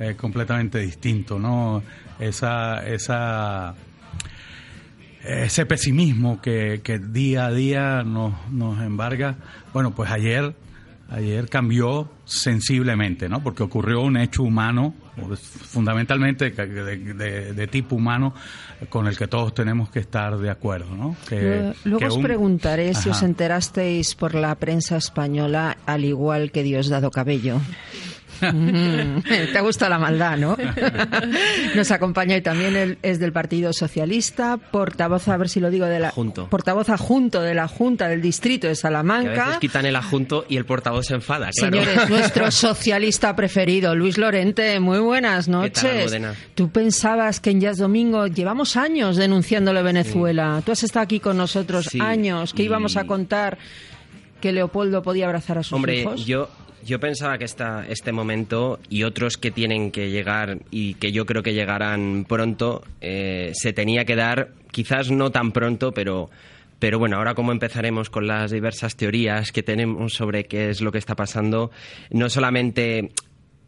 eh, 0.00 0.14
completamente 0.16 0.78
distinto, 0.78 1.38
¿no? 1.38 1.82
Esa, 2.18 2.86
esa 2.86 3.74
ese 5.24 5.66
pesimismo 5.66 6.40
que, 6.40 6.80
que, 6.82 6.98
día 6.98 7.46
a 7.46 7.50
día 7.50 8.02
nos, 8.02 8.34
nos 8.50 8.80
embarga, 8.82 9.36
bueno, 9.72 9.94
pues 9.94 10.10
ayer, 10.10 10.54
ayer 11.08 11.48
cambió 11.48 12.10
sensiblemente, 12.24 13.28
¿no? 13.28 13.42
Porque 13.42 13.62
ocurrió 13.62 14.02
un 14.02 14.16
hecho 14.16 14.42
humano, 14.42 14.94
fundamentalmente 15.42 16.50
de, 16.50 17.68
tipo 17.68 17.96
humano, 17.96 18.34
con 18.88 19.06
el 19.06 19.16
que 19.16 19.26
todos 19.26 19.54
tenemos 19.54 19.88
que 19.90 20.00
estar 20.00 20.36
de 20.36 20.50
acuerdo, 20.50 20.94
¿no? 20.94 21.16
Que, 21.28 21.72
Luego 21.84 22.06
os 22.06 22.18
preguntaré 22.18 22.94
si 22.94 23.08
os 23.08 23.22
enterasteis 23.22 24.14
por 24.14 24.34
la 24.34 24.54
prensa 24.56 24.96
española, 24.96 25.78
al 25.86 26.04
igual 26.04 26.50
que 26.50 26.62
Diosdado 26.62 27.10
Cabello. 27.10 27.60
Te 29.52 29.60
gusta 29.60 29.88
la 29.88 29.98
maldad, 29.98 30.36
¿no? 30.36 30.56
Nos 31.74 31.90
acompaña 31.90 32.36
y 32.36 32.42
también 32.42 32.98
es 33.02 33.18
del 33.18 33.32
Partido 33.32 33.72
Socialista, 33.72 34.56
portavoz, 34.56 35.28
a 35.28 35.36
ver 35.36 35.48
si 35.48 35.60
lo 35.60 35.70
digo, 35.70 35.86
de 35.86 36.00
la 36.00 36.12
portavoz 36.50 36.88
adjunto 36.88 37.42
de 37.42 37.54
la 37.54 37.68
Junta 37.68 38.08
del 38.08 38.22
Distrito 38.22 38.66
de 38.66 38.74
Salamanca. 38.74 39.42
a 39.42 39.46
veces 39.46 39.60
quitan 39.60 39.86
el 39.86 39.96
adjunto 39.96 40.44
y 40.48 40.56
el 40.56 40.64
portavoz 40.64 41.06
se 41.06 41.14
enfada, 41.14 41.50
claro. 41.50 41.76
Señores, 41.76 42.08
nuestro 42.10 42.50
socialista 42.50 43.34
preferido, 43.36 43.94
Luis 43.94 44.18
Lorente, 44.18 44.78
muy 44.80 44.98
buenas 44.98 45.48
noches. 45.48 46.16
Tú 46.54 46.70
pensabas 46.70 47.40
que 47.40 47.50
en 47.50 47.60
Jazz 47.60 47.78
Domingo 47.78 48.26
llevamos 48.26 48.76
años 48.76 49.16
denunciándole 49.16 49.82
Venezuela. 49.82 50.62
Tú 50.64 50.72
has 50.72 50.82
estado 50.82 51.04
aquí 51.04 51.20
con 51.20 51.36
nosotros 51.36 51.88
años, 52.00 52.52
que 52.52 52.62
íbamos 52.62 52.96
a 52.96 53.04
contar 53.04 53.58
que 54.40 54.52
Leopoldo 54.52 55.02
podía 55.02 55.26
abrazar 55.26 55.58
a 55.58 55.62
sus 55.62 55.78
hijos. 55.78 56.06
Hombre, 56.06 56.24
yo 56.24 56.50
yo 56.84 57.00
pensaba 57.00 57.38
que 57.38 57.44
esta, 57.44 57.86
este 57.88 58.12
momento 58.12 58.78
y 58.88 59.04
otros 59.04 59.36
que 59.36 59.50
tienen 59.50 59.90
que 59.90 60.10
llegar 60.10 60.58
y 60.70 60.94
que 60.94 61.12
yo 61.12 61.26
creo 61.26 61.42
que 61.42 61.54
llegarán 61.54 62.24
pronto, 62.28 62.82
eh, 63.00 63.50
se 63.54 63.72
tenía 63.72 64.04
que 64.04 64.16
dar, 64.16 64.50
quizás 64.70 65.10
no 65.10 65.30
tan 65.30 65.52
pronto, 65.52 65.92
pero, 65.92 66.30
pero 66.78 66.98
bueno, 66.98 67.16
ahora 67.16 67.34
como 67.34 67.52
empezaremos 67.52 68.10
con 68.10 68.26
las 68.26 68.50
diversas 68.50 68.96
teorías 68.96 69.52
que 69.52 69.62
tenemos 69.62 70.12
sobre 70.12 70.44
qué 70.44 70.70
es 70.70 70.80
lo 70.80 70.92
que 70.92 70.98
está 70.98 71.14
pasando, 71.14 71.70
no 72.10 72.28
solamente 72.28 73.12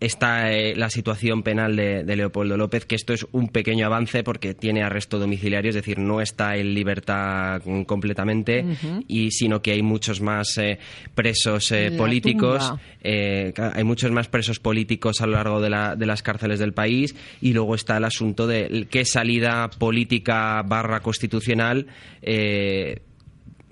está 0.00 0.53
eh, 0.53 0.75
la 0.76 0.91
situación 0.91 1.43
penal 1.43 1.76
de, 1.76 2.17
Leopoldo 2.17 2.57
López, 2.57 2.85
que 2.85 2.95
esto 2.95 3.12
es 3.12 3.26
un 3.33 3.49
pequeño 3.49 3.87
avance 3.87 4.23
porque 4.23 4.55
tiene 4.55 4.83
arresto 4.83 5.19
domiciliario, 5.19 5.71
es 5.71 5.75
decir, 5.75 5.99
no 5.99 6.21
está 6.21 6.57
en 6.57 6.75
libertad 6.75 7.62
completamente, 7.87 8.65
y 9.09 9.31
sino 9.31 9.62
que 9.62 9.73
hay 9.73 9.83
muchos 9.83 10.21
más 10.21 10.57
eh, 10.59 10.79
presos 11.15 11.73
eh, 11.73 11.93
políticos, 11.97 12.73
hay 13.03 13.85
muchos 13.85 14.11
más 14.11 14.29
presos 14.29 14.59
políticos 14.59 15.21
a 15.21 15.26
lo 15.26 15.33
largo 15.33 15.61
de, 15.61 15.71
la, 15.71 15.97
de, 15.97 16.07
las 16.07 16.23
cárceles 16.23 16.59
del 16.59 16.73
país, 16.73 17.15
y 17.41 17.53
luego 17.53 17.75
está 17.75 17.97
el 17.97 18.05
asunto 18.05 18.47
de 18.47 18.87
qué 18.91 19.05
salida 19.05 19.69
política 19.71 20.62
barra 20.62 21.00
constitucional 21.00 21.87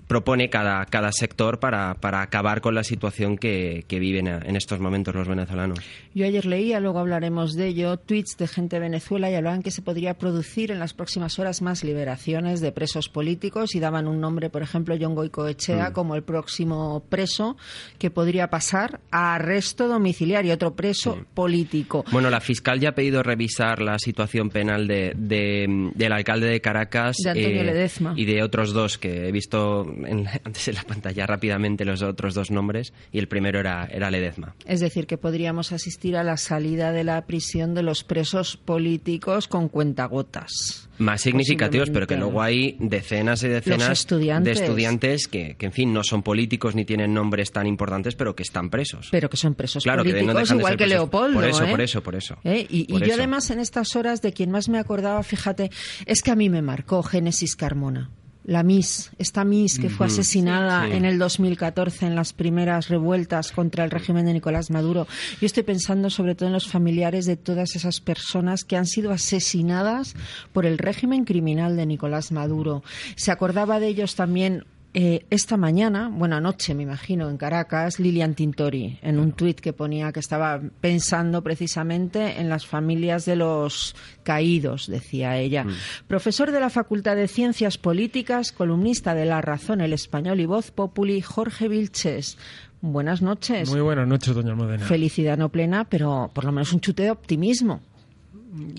propone 0.07 0.49
cada, 0.49 0.85
cada 0.85 1.11
sector 1.11 1.59
para, 1.59 1.95
para 1.95 2.21
acabar 2.21 2.61
con 2.61 2.75
la 2.75 2.83
situación 2.83 3.37
que, 3.37 3.85
que, 3.87 3.99
viven 3.99 4.27
en 4.27 4.55
estos 4.55 4.79
momentos 4.79 5.15
los 5.15 5.27
venezolanos. 5.27 5.79
Yo 6.13 6.25
ayer 6.25 6.45
leía, 6.45 6.79
luego 6.79 6.99
hablaremos 6.99 7.53
de 7.53 7.67
ello, 7.67 7.97
tweets 7.97 8.37
de 8.37 8.47
gente 8.47 8.75
de 8.75 8.81
Venezuela 8.81 9.31
y 9.31 9.35
hablaban 9.35 9.63
que 9.63 9.71
se 9.71 9.81
podría 9.81 10.13
producir 10.15 10.71
en 10.71 10.79
las 10.79 10.93
próximas 10.93 11.39
horas 11.39 11.61
más 11.61 11.83
liberaciones 11.83 12.61
de 12.61 12.71
presos 12.71 13.09
políticos 13.09 13.75
y 13.75 13.79
daban 13.79 14.07
un 14.07 14.21
nombre, 14.21 14.49
por 14.49 14.61
ejemplo, 14.61 14.95
John 14.99 15.15
Goicoechea, 15.15 15.89
mm. 15.89 15.93
como 15.93 16.15
el 16.15 16.23
próximo 16.23 17.03
preso 17.09 17.57
que 17.97 18.11
podría 18.11 18.49
pasar 18.49 18.99
a 19.11 19.35
arresto 19.35 19.87
domiciliario, 19.87 20.53
otro 20.53 20.75
preso 20.75 21.25
político. 21.33 22.05
Bueno, 22.11 22.29
la 22.29 22.41
fiscal 22.41 22.79
ya 22.79 22.89
ha 22.89 22.95
pedido 22.95 23.23
revisar 23.23 23.81
la 23.81 23.97
situación 23.97 24.49
penal 24.49 24.87
de, 24.87 25.13
del 25.15 26.11
alcalde 26.11 26.47
de 26.47 26.61
Caracas 26.61 27.17
eh, 27.33 27.89
y 28.15 28.25
de 28.25 28.43
otros 28.43 28.73
dos 28.73 28.97
que 28.97 29.27
he 29.27 29.31
visto 29.31 29.85
antes 30.43 30.67
en 30.67 30.75
la 30.75 30.83
pantalla 30.83 31.25
rápidamente 31.25 31.85
los 31.85 32.01
otros 32.01 32.33
dos 32.33 32.51
nombres 32.51 32.93
y 33.11 33.19
el 33.19 33.27
primero 33.27 33.59
era, 33.59 33.87
era 33.91 34.11
Ledezma. 34.11 34.55
Es 34.65 34.79
decir, 34.79 35.07
que 35.07 35.17
podríamos 35.17 35.71
asistir 35.71 36.17
a 36.17 36.23
la 36.23 36.37
salida 36.37 36.91
de 36.91 37.03
la 37.03 37.25
prisión 37.25 37.73
de 37.73 37.83
los 37.83 38.03
presos 38.03 38.57
políticos 38.57 39.47
con 39.47 39.69
cuentagotas. 39.69 40.89
Más 40.97 41.21
significativos, 41.21 41.89
pero 41.89 42.07
que 42.07 42.15
luego 42.15 42.41
hay 42.41 42.77
decenas 42.79 43.43
y 43.43 43.49
decenas 43.49 44.07
de 44.07 44.51
estudiantes 44.51 45.27
que, 45.27 45.55
en 45.59 45.71
fin, 45.73 45.93
no 45.93 46.03
son 46.03 46.23
políticos 46.23 46.73
ni 46.73 46.85
tienen 46.85 47.13
nombres 47.13 47.51
tan 47.51 47.67
importantes, 47.67 48.15
pero 48.15 48.35
que 48.35 48.43
están 48.43 48.69
presos. 48.69 49.09
Pero 49.11 49.29
que 49.29 49.37
son 49.37 49.55
presos 49.55 49.83
políticos, 49.83 50.51
igual 50.51 50.77
que 50.77 50.87
Leopoldo. 50.87 51.33
Por 51.33 51.49
eso, 51.49 51.65
¿eh? 51.65 51.71
por 51.71 51.81
eso, 51.81 52.01
por 52.01 52.15
eso. 52.15 52.37
¿Eh? 52.43 52.65
Y, 52.69 52.85
yo 53.05 53.13
además 53.13 53.49
en 53.49 53.59
estas 53.59 53.95
horas 53.95 54.21
de 54.21 54.31
quien 54.31 54.51
más 54.51 54.69
me 54.69 54.79
acordaba, 54.79 55.21
fíjate, 55.23 55.69
es 56.05 56.21
que 56.21 56.31
a 56.31 56.35
mí 56.35 56.49
me 56.49 56.61
marcó 56.61 57.03
Génesis 57.03 57.55
Carmona 57.55 58.09
la 58.45 58.63
Miss, 58.63 59.11
esta 59.17 59.43
Miss 59.43 59.79
que 59.79 59.89
fue 59.89 60.05
asesinada 60.05 60.87
en 60.87 61.03
el 61.03 61.17
2014 61.17 62.05
en 62.05 62.15
las 62.15 62.33
primeras 62.33 62.89
revueltas 62.89 63.51
contra 63.51 63.83
el 63.83 63.91
régimen 63.91 64.25
de 64.25 64.33
Nicolás 64.33 64.69
Maduro. 64.69 65.07
Yo 65.41 65.45
estoy 65.45 65.63
pensando 65.63 66.09
sobre 66.09 66.35
todo 66.35 66.47
en 66.47 66.53
los 66.53 66.67
familiares 66.67 67.25
de 67.25 67.37
todas 67.37 67.75
esas 67.75 68.01
personas 68.01 68.63
que 68.63 68.77
han 68.77 68.85
sido 68.85 69.11
asesinadas 69.11 70.15
por 70.53 70.65
el 70.65 70.77
régimen 70.77 71.25
criminal 71.25 71.75
de 71.75 71.87
Nicolás 71.87 72.31
Maduro. 72.31 72.83
Se 73.15 73.31
acordaba 73.31 73.79
de 73.79 73.87
ellos 73.87 74.15
también 74.15 74.65
eh, 74.97 75.25
esta 75.29 75.57
mañana, 75.57 76.09
bueno, 76.09 76.37
anoche 76.37 76.73
me 76.73 76.83
imagino, 76.83 77.29
en 77.29 77.35
Caracas, 77.35 77.99
Lilian 77.99 78.33
Tintori, 78.33 78.97
en 79.01 79.19
un 79.19 79.33
tuit 79.33 79.59
que 79.59 79.73
ponía 79.73 80.13
que 80.13 80.21
estaba 80.21 80.61
pensando 80.79 81.43
precisamente 81.43 82.39
en 82.39 82.47
las 82.47 82.65
familias 82.65 83.25
de 83.25 83.35
los 83.35 83.93
caídos, 84.23 84.87
decía 84.87 85.37
ella. 85.37 85.65
Mm. 85.65 85.73
Profesor 86.07 86.51
de 86.51 86.61
la 86.61 86.69
Facultad 86.69 87.17
de 87.17 87.27
Ciencias 87.27 87.77
Políticas, 87.77 88.53
columnista 88.53 89.13
de 89.13 89.25
La 89.25 89.41
Razón, 89.41 89.81
El 89.81 89.91
Español 89.91 90.39
y 90.39 90.45
Voz 90.45 90.71
Populi, 90.71 91.19
Jorge 91.19 91.67
Vilches. 91.67 92.37
Buenas 92.79 93.21
noches. 93.21 93.69
Muy 93.69 93.81
buenas 93.81 94.07
noches, 94.07 94.33
doña 94.33 94.55
Modena. 94.55 94.85
Felicidad 94.85 95.37
no 95.37 95.49
plena, 95.49 95.83
pero 95.89 96.31
por 96.33 96.45
lo 96.45 96.53
menos 96.53 96.71
un 96.71 96.79
chute 96.79 97.03
de 97.03 97.11
optimismo. 97.11 97.81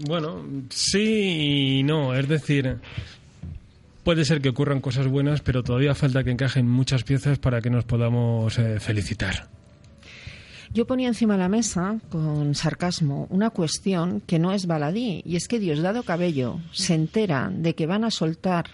Bueno, 0.09 0.43
sí 0.71 1.81
y 1.81 1.83
no. 1.83 2.15
Es 2.15 2.27
decir, 2.27 2.79
puede 4.07 4.25
ser 4.25 4.41
que 4.41 4.51
ocurran 4.51 4.81
cosas 4.81 5.09
buenas, 5.09 5.41
pero 5.41 5.65
todavía 5.65 5.93
falta 5.97 6.23
que 6.23 6.31
encajen 6.31 6.69
muchas 6.69 7.03
piezas 7.03 7.41
para 7.41 7.61
que 7.61 7.71
nos 7.71 7.85
podamos 7.85 8.57
eh, 8.57 8.79
felicitar. 8.79 9.49
Yo 10.73 10.87
ponía 10.87 11.09
encima 11.09 11.35
de 11.35 11.41
la 11.41 11.49
mesa, 11.49 11.99
con 12.09 12.55
sarcasmo, 12.55 13.27
una 13.31 13.51
cuestión 13.51 14.21
que 14.21 14.39
no 14.39 14.53
es 14.53 14.69
baladí, 14.69 15.23
y 15.27 15.35
es 15.35 15.49
que 15.49 15.59
Diosdado 15.59 16.05
Cabello 16.05 16.61
se 16.71 16.95
entera 16.95 17.51
de 17.53 17.75
que 17.75 17.87
van 17.87 18.05
a 18.05 18.13
soltar 18.13 18.67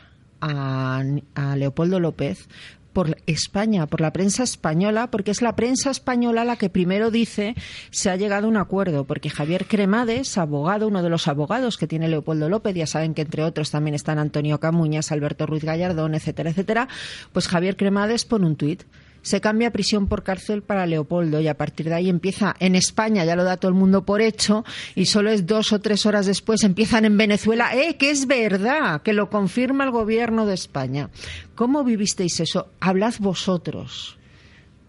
a, 0.43 1.03
a 1.35 1.57
Leopoldo 1.57 1.99
López 1.99 2.47
por 2.93 3.17
España, 3.27 3.87
por 3.87 4.01
la 4.01 4.13
prensa 4.13 4.43
española, 4.43 5.11
porque 5.11 5.31
es 5.31 5.43
la 5.43 5.57
prensa 5.57 5.91
española 5.91 6.45
la 6.45 6.57
que 6.57 6.69
primero 6.69 7.11
dice 7.11 7.55
se 7.91 8.11
ha 8.11 8.17
llegado 8.17 8.47
a 8.47 8.51
un 8.51 8.57
acuerdo, 8.57 9.05
porque 9.05 9.31
Javier 9.31 9.67
Cremades, 9.67 10.39
abogado, 10.39 10.89
uno 10.89 11.03
de 11.03 11.11
los 11.11 11.29
abogados 11.29 11.77
que 11.77 11.87
tiene 11.87 12.09
Leopoldo 12.09 12.49
López, 12.49 12.75
ya 12.75 12.87
saben 12.87 13.15
que 13.15 13.23
entre 13.23 13.45
otros 13.45 13.71
también 13.71 13.95
están 13.95 14.19
Antonio 14.19 14.61
Camuñas, 14.61 15.13
Alberto 15.13 15.47
Ruiz 15.47 15.65
Gallardón, 15.65 16.15
etcétera, 16.15 16.51
etcétera, 16.51 16.89
pues 17.33 17.49
Javier 17.49 17.77
Cremades 17.77 18.25
pone 18.25 18.47
un 18.47 18.57
tuit 18.57 18.85
se 19.23 19.41
cambia 19.41 19.71
prisión 19.71 20.09
por 20.09 20.23
cárcel 20.23 20.63
para 20.63 20.87
Leopoldo 20.87 21.41
y 21.41 21.49
a 21.49 21.57
partir 21.57 21.89
de 21.89 21.95
ahí 21.95 22.09
empieza 22.09 22.55
en 22.59 22.75
España, 22.75 23.25
ya 23.25 23.37
lo 23.37 23.45
da 23.45 23.57
todo 23.57 23.71
el 23.71 23.77
mundo 23.77 24.05
por 24.05 24.21
hecho, 24.21 24.65
y 24.95 25.07
solo 25.07 25.31
es 25.31 25.47
dos 25.47 25.73
o 25.73 25.81
tres 25.81 26.05
horas 26.07 26.27
después 26.27 26.65
empiezan 26.65 27.05
en 27.05 27.17
Venezuela, 27.17 27.75
¡eh, 27.75 27.97
que 27.97 28.11
es 28.11 28.27
verdad! 28.27 29.03
Que 29.03 29.13
lo 29.13 29.31
confirma 29.31 29.85
el 29.85 29.91
gobierno 29.91 30.47
de 30.47 30.55
España. 30.55 31.11
¿Cómo 31.55 31.85
vivisteis 31.85 32.41
eso? 32.41 32.69
Hablad 32.81 33.15
vosotros. 33.21 34.19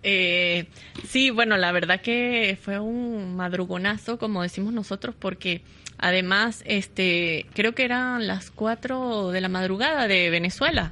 Eh, 0.03 0.65
sí, 1.07 1.29
bueno, 1.29 1.55
la 1.57 1.71
verdad 1.71 2.01
que 2.01 2.57
fue 2.61 2.79
un 2.79 3.35
madrugonazo, 3.35 4.17
como 4.17 4.41
decimos 4.41 4.73
nosotros, 4.73 5.15
porque 5.17 5.61
además, 5.97 6.61
este, 6.65 7.45
creo 7.53 7.73
que 7.73 7.85
eran 7.85 8.27
las 8.27 8.51
cuatro 8.51 9.31
de 9.31 9.41
la 9.41 9.49
madrugada 9.49 10.07
de 10.07 10.29
Venezuela. 10.29 10.91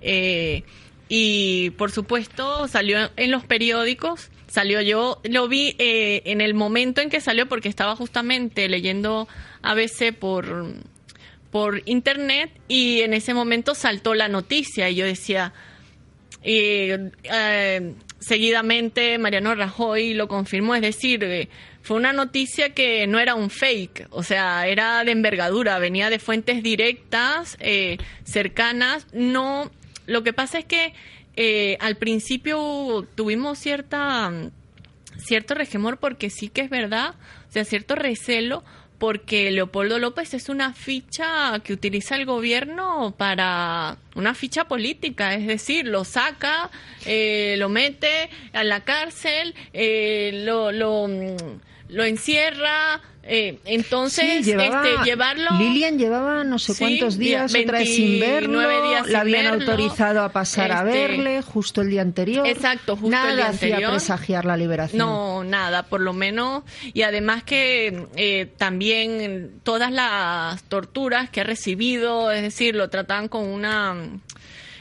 Eh, 0.00 0.64
y 1.08 1.70
por 1.70 1.90
supuesto 1.90 2.68
salió 2.68 3.10
en 3.16 3.30
los 3.30 3.44
periódicos, 3.44 4.30
salió 4.46 4.80
yo, 4.82 5.20
lo 5.24 5.48
vi 5.48 5.74
eh, 5.78 6.22
en 6.26 6.40
el 6.40 6.54
momento 6.54 7.00
en 7.00 7.10
que 7.10 7.20
salió 7.20 7.46
porque 7.46 7.68
estaba 7.68 7.96
justamente 7.96 8.68
leyendo 8.68 9.26
ABC 9.62 10.12
por, 10.12 10.74
por 11.50 11.82
internet 11.86 12.50
y 12.68 13.00
en 13.00 13.14
ese 13.14 13.32
momento 13.32 13.74
saltó 13.74 14.14
la 14.14 14.28
noticia 14.28 14.90
y 14.90 14.96
yo 14.96 15.06
decía, 15.06 15.54
eh, 16.42 17.10
seguidamente 18.18 19.16
Mariano 19.18 19.54
Rajoy 19.54 20.12
lo 20.12 20.28
confirmó, 20.28 20.74
es 20.74 20.82
decir, 20.82 21.24
eh, 21.24 21.48
fue 21.80 21.96
una 21.96 22.12
noticia 22.12 22.74
que 22.74 23.06
no 23.06 23.18
era 23.18 23.34
un 23.34 23.48
fake, 23.48 24.08
o 24.10 24.22
sea, 24.22 24.66
era 24.66 25.04
de 25.04 25.12
envergadura, 25.12 25.78
venía 25.78 26.10
de 26.10 26.18
fuentes 26.18 26.62
directas, 26.62 27.56
cercanas, 28.24 29.06
no 29.14 29.70
lo 30.08 30.22
que 30.22 30.32
pasa 30.32 30.58
es 30.58 30.64
que 30.64 30.94
eh, 31.36 31.76
al 31.80 31.96
principio 31.96 33.06
tuvimos 33.14 33.58
cierta 33.58 34.32
cierto 35.18 35.54
regemor 35.54 35.98
porque 35.98 36.30
sí 36.30 36.48
que 36.48 36.62
es 36.62 36.70
verdad, 36.70 37.14
o 37.48 37.52
sea, 37.52 37.64
cierto 37.64 37.94
recelo 37.94 38.64
porque 38.98 39.50
Leopoldo 39.50 39.98
López 39.98 40.32
es 40.32 40.48
una 40.48 40.72
ficha 40.72 41.60
que 41.62 41.74
utiliza 41.74 42.16
el 42.16 42.24
gobierno 42.24 43.14
para 43.16 43.98
una 44.14 44.34
ficha 44.34 44.64
política, 44.66 45.34
es 45.34 45.46
decir, 45.46 45.86
lo 45.86 46.04
saca, 46.04 46.70
eh, 47.04 47.56
lo 47.58 47.68
mete 47.68 48.30
a 48.54 48.64
la 48.64 48.84
cárcel, 48.84 49.54
eh, 49.74 50.42
lo, 50.44 50.72
lo 50.72 52.04
encierra, 52.04 53.02
eh, 53.30 53.58
entonces, 53.66 54.46
este, 54.48 54.70
llevarlo. 55.04 55.50
Lilian 55.58 55.98
llevaba 55.98 56.44
no 56.44 56.58
sé 56.58 56.72
cuántos 56.78 57.18
días, 57.18 57.54
otra 57.54 57.80
vez 57.80 57.94
sin 57.94 58.20
verlo. 58.20 58.62
la 59.06 59.20
habían 59.20 59.46
autorizado 59.46 60.22
a 60.22 60.30
pasar 60.30 60.72
a 60.72 60.78
este, 60.78 61.08
verle 61.08 61.42
justo 61.42 61.82
el 61.82 61.90
día 61.90 62.00
anterior. 62.00 62.46
Exacto, 62.46 62.96
justo 62.96 63.10
nada 63.10 63.30
el 63.30 63.36
día 63.36 63.48
hacía 63.48 63.68
anterior. 63.68 63.90
presagiar 63.90 64.46
la 64.46 64.56
liberación. 64.56 64.98
No, 64.98 65.44
nada, 65.44 65.82
por 65.82 66.00
lo 66.00 66.14
menos. 66.14 66.62
Y 66.94 67.02
además 67.02 67.42
que 67.42 68.06
eh, 68.16 68.50
también 68.56 69.60
todas 69.62 69.92
las 69.92 70.62
torturas 70.62 71.28
que 71.28 71.42
ha 71.42 71.44
recibido, 71.44 72.32
es 72.32 72.40
decir, 72.40 72.74
lo 72.74 72.88
trataban 72.88 73.28
con 73.28 73.44
una. 73.46 73.94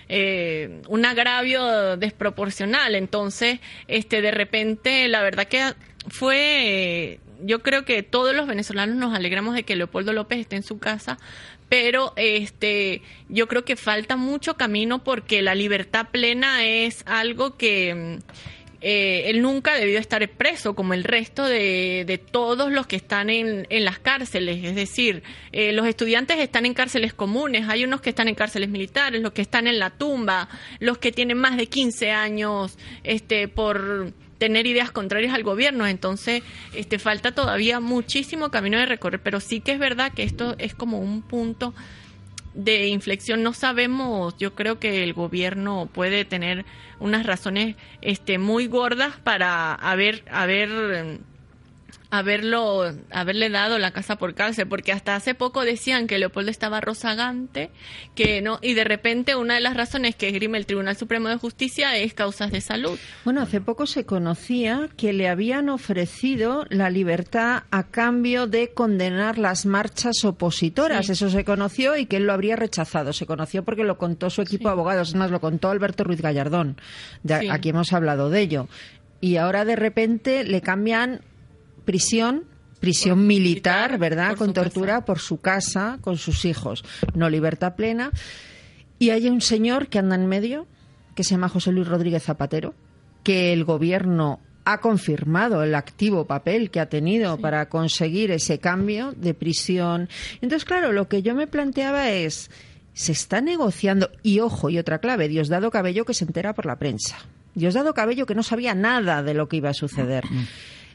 Eh, 0.08 0.84
un 0.88 1.06
agravio 1.06 1.98
desproporcional. 1.98 2.96
Entonces, 2.96 3.60
este, 3.90 4.22
de 4.22 4.32
repente, 4.32 5.10
la 5.10 5.22
verdad 5.22 5.50
que 5.50 5.74
fue 6.08 7.20
yo 7.44 7.62
creo 7.62 7.86
que 7.86 8.04
todos 8.04 8.36
los 8.36 8.48
venezolanos 8.48 8.96
nos 8.96 9.16
alegramos 9.16 9.56
de 9.56 9.64
que 9.64 9.76
Leopoldo 9.76 10.14
López 10.14 10.40
esté 10.40 10.56
en 10.56 10.64
su 10.64 10.80
casa, 10.80 11.18
pero 11.70 12.14
este 12.16 13.02
yo 13.30 13.48
creo 13.48 13.66
que 13.66 13.76
falta 13.76 14.16
mucho 14.16 14.56
camino 14.56 15.04
porque 15.04 15.42
la 15.42 15.56
libertad 15.56 16.08
plena 16.12 16.66
es 16.66 17.04
algo 17.06 17.58
que 17.58 18.20
eh, 18.80 19.24
él 19.30 19.42
nunca 19.42 19.76
debió 19.76 19.98
estar 19.98 20.28
preso 20.30 20.76
como 20.76 20.94
el 20.94 21.04
resto 21.04 21.46
de, 21.46 22.04
de 22.06 22.18
todos 22.20 22.72
los 22.72 22.86
que 22.86 22.96
están 22.96 23.30
en, 23.30 23.66
en, 23.70 23.86
las 23.86 23.98
cárceles. 23.98 24.64
Es 24.64 24.76
decir, 24.76 25.24
eh, 25.52 25.72
los 25.72 25.88
estudiantes 25.88 26.38
están 26.38 26.66
en 26.66 26.74
cárceles 26.74 27.14
comunes, 27.14 27.68
hay 27.68 27.84
unos 27.84 28.02
que 28.02 28.10
están 28.10 28.28
en 28.28 28.36
cárceles 28.36 28.70
militares, 28.70 29.22
los 29.22 29.34
que 29.34 29.42
están 29.42 29.68
en 29.68 29.80
la 29.80 29.90
tumba, 29.90 30.48
los 30.80 31.00
que 31.00 31.12
tienen 31.12 31.38
más 31.38 31.58
de 31.58 31.68
15 31.68 32.12
años 32.12 32.78
este, 33.04 33.48
por 33.48 34.14
tener 34.38 34.68
ideas 34.68 34.92
contrarias 34.92 35.34
al 35.34 35.44
gobierno. 35.44 35.88
Entonces, 35.88 36.44
este, 36.74 37.00
falta 37.00 37.32
todavía 37.34 37.80
muchísimo 37.80 38.50
camino 38.50 38.78
de 38.78 38.86
recorrer, 38.86 39.22
pero 39.22 39.40
sí 39.40 39.60
que 39.60 39.74
es 39.74 39.80
verdad 39.80 40.12
que 40.14 40.24
esto 40.24 40.56
es 40.58 40.74
como 40.74 41.00
un 41.00 41.22
punto 41.22 41.74
de 42.54 42.88
inflexión. 42.88 43.44
No 43.44 43.54
sabemos, 43.54 44.36
yo 44.38 44.56
creo 44.56 44.80
que 44.80 45.04
el 45.04 45.14
gobierno 45.14 45.90
puede 45.94 46.26
tener 46.26 46.66
unas 47.00 47.26
razones 47.26 47.76
este, 48.02 48.38
muy 48.40 48.68
gordas 48.68 49.16
para 49.24 49.74
haber, 49.74 50.24
haber 50.32 51.20
haberlo, 52.10 52.94
haberle 53.12 53.50
dado 53.50 53.78
la 53.80 53.92
casa 53.92 54.18
por 54.18 54.34
cárcel, 54.34 54.68
porque 54.68 54.92
hasta 54.92 55.16
hace 55.16 55.36
poco 55.36 55.66
decían 55.66 56.08
que 56.08 56.18
Leopoldo 56.18 56.52
estaba 56.52 56.82
rozagante, 56.82 57.70
que 58.16 58.42
no, 58.42 58.60
y 58.62 58.74
de 58.74 58.84
repente 58.84 59.36
una 59.36 59.56
de 59.56 59.62
las 59.62 59.76
razones 59.76 60.16
que 60.16 60.30
esgrime 60.30 60.58
el 60.58 60.66
Tribunal 60.66 60.96
Supremo 60.96 61.30
de 61.30 61.38
Justicia 61.38 61.98
es 61.98 62.14
causas 62.14 62.52
de 62.52 62.62
salud. 62.62 62.98
Bueno, 63.26 63.42
hace 63.42 63.62
poco 63.62 63.86
se 63.86 64.06
conocía 64.06 64.90
que 64.96 65.14
le 65.14 65.28
habían 65.28 65.70
ofrecido 65.70 66.66
la 66.70 66.90
libertad 66.90 67.64
a 67.72 67.84
cambio 67.84 68.48
de 68.48 68.70
condenar 68.70 69.38
las 69.38 69.66
marchas 69.66 70.24
opositoras. 70.24 71.10
Eso 71.10 71.30
se 71.30 71.44
conoció 71.44 71.98
y 71.98 72.06
que 72.06 72.18
él 72.18 72.26
lo 72.26 72.34
habría 72.34 72.56
rechazado. 72.56 73.14
Se 73.14 73.26
conoció 73.26 73.64
porque 73.64 73.84
lo 73.84 73.98
contó 73.98 74.30
su 74.30 74.42
equipo 74.42 74.70
de 74.70 74.74
abogados, 74.74 75.16
más, 75.16 75.32
lo 75.32 75.42
contó 75.42 75.70
Alberto 75.70 76.04
Ruiz 76.04 76.22
Gallardón. 76.22 76.78
De, 77.24 77.50
Aquí 77.52 77.70
hemos 77.70 77.94
hablado 77.94 78.30
de 78.30 78.42
ello. 78.42 78.68
Y 79.20 79.38
ahora 79.38 79.66
de 79.66 79.76
repente 79.76 80.44
le 80.44 80.62
cambian 80.62 81.22
prisión 81.88 82.44
prisión 82.80 83.26
militar, 83.26 83.98
¿verdad? 83.98 84.36
Con 84.36 84.54
tortura 84.54 85.04
por 85.04 85.18
su 85.18 85.42
casa, 85.42 85.98
con 86.02 86.18
sus 86.18 86.46
hijos. 86.46 86.84
No 87.16 87.30
libertad 87.30 87.76
plena. 87.76 88.12
Y 89.00 89.10
hay 89.10 89.28
un 89.30 89.42
señor 89.42 89.88
que 89.88 89.98
anda 89.98 90.16
en 90.16 90.28
medio, 90.28 90.68
que 91.16 91.24
se 91.24 91.32
llama 91.32 91.50
José 91.50 91.72
Luis 91.72 91.88
Rodríguez 91.88 92.24
Zapatero, 92.24 92.76
que 93.24 93.52
el 93.54 93.64
gobierno 93.64 94.40
ha 94.66 94.80
confirmado 94.80 95.64
el 95.64 95.76
activo 95.76 96.28
papel 96.28 96.70
que 96.70 96.80
ha 96.80 96.90
tenido 96.90 97.38
para 97.38 97.70
conseguir 97.70 98.32
ese 98.32 98.60
cambio 98.60 99.14
de 99.14 99.34
prisión. 99.34 100.10
Entonces, 100.42 100.66
claro, 100.66 100.92
lo 100.92 101.08
que 101.08 101.22
yo 101.22 101.36
me 101.36 101.48
planteaba 101.48 102.12
es, 102.12 102.52
se 102.94 103.14
está 103.14 103.40
negociando, 103.40 104.12
y 104.24 104.40
ojo, 104.40 104.70
y 104.70 104.78
otra 104.78 105.00
clave, 105.00 105.30
Diosdado 105.30 105.72
Cabello 105.72 106.04
que 106.04 106.14
se 106.14 106.26
entera 106.26 106.54
por 106.54 106.66
la 106.66 106.78
prensa. 106.78 107.18
Diosdado 107.56 107.94
Cabello 107.94 108.26
que 108.26 108.36
no 108.36 108.44
sabía 108.44 108.76
nada 108.76 109.24
de 109.24 109.34
lo 109.34 109.48
que 109.48 109.58
iba 109.58 109.70
a 109.70 109.74
suceder. 109.74 110.26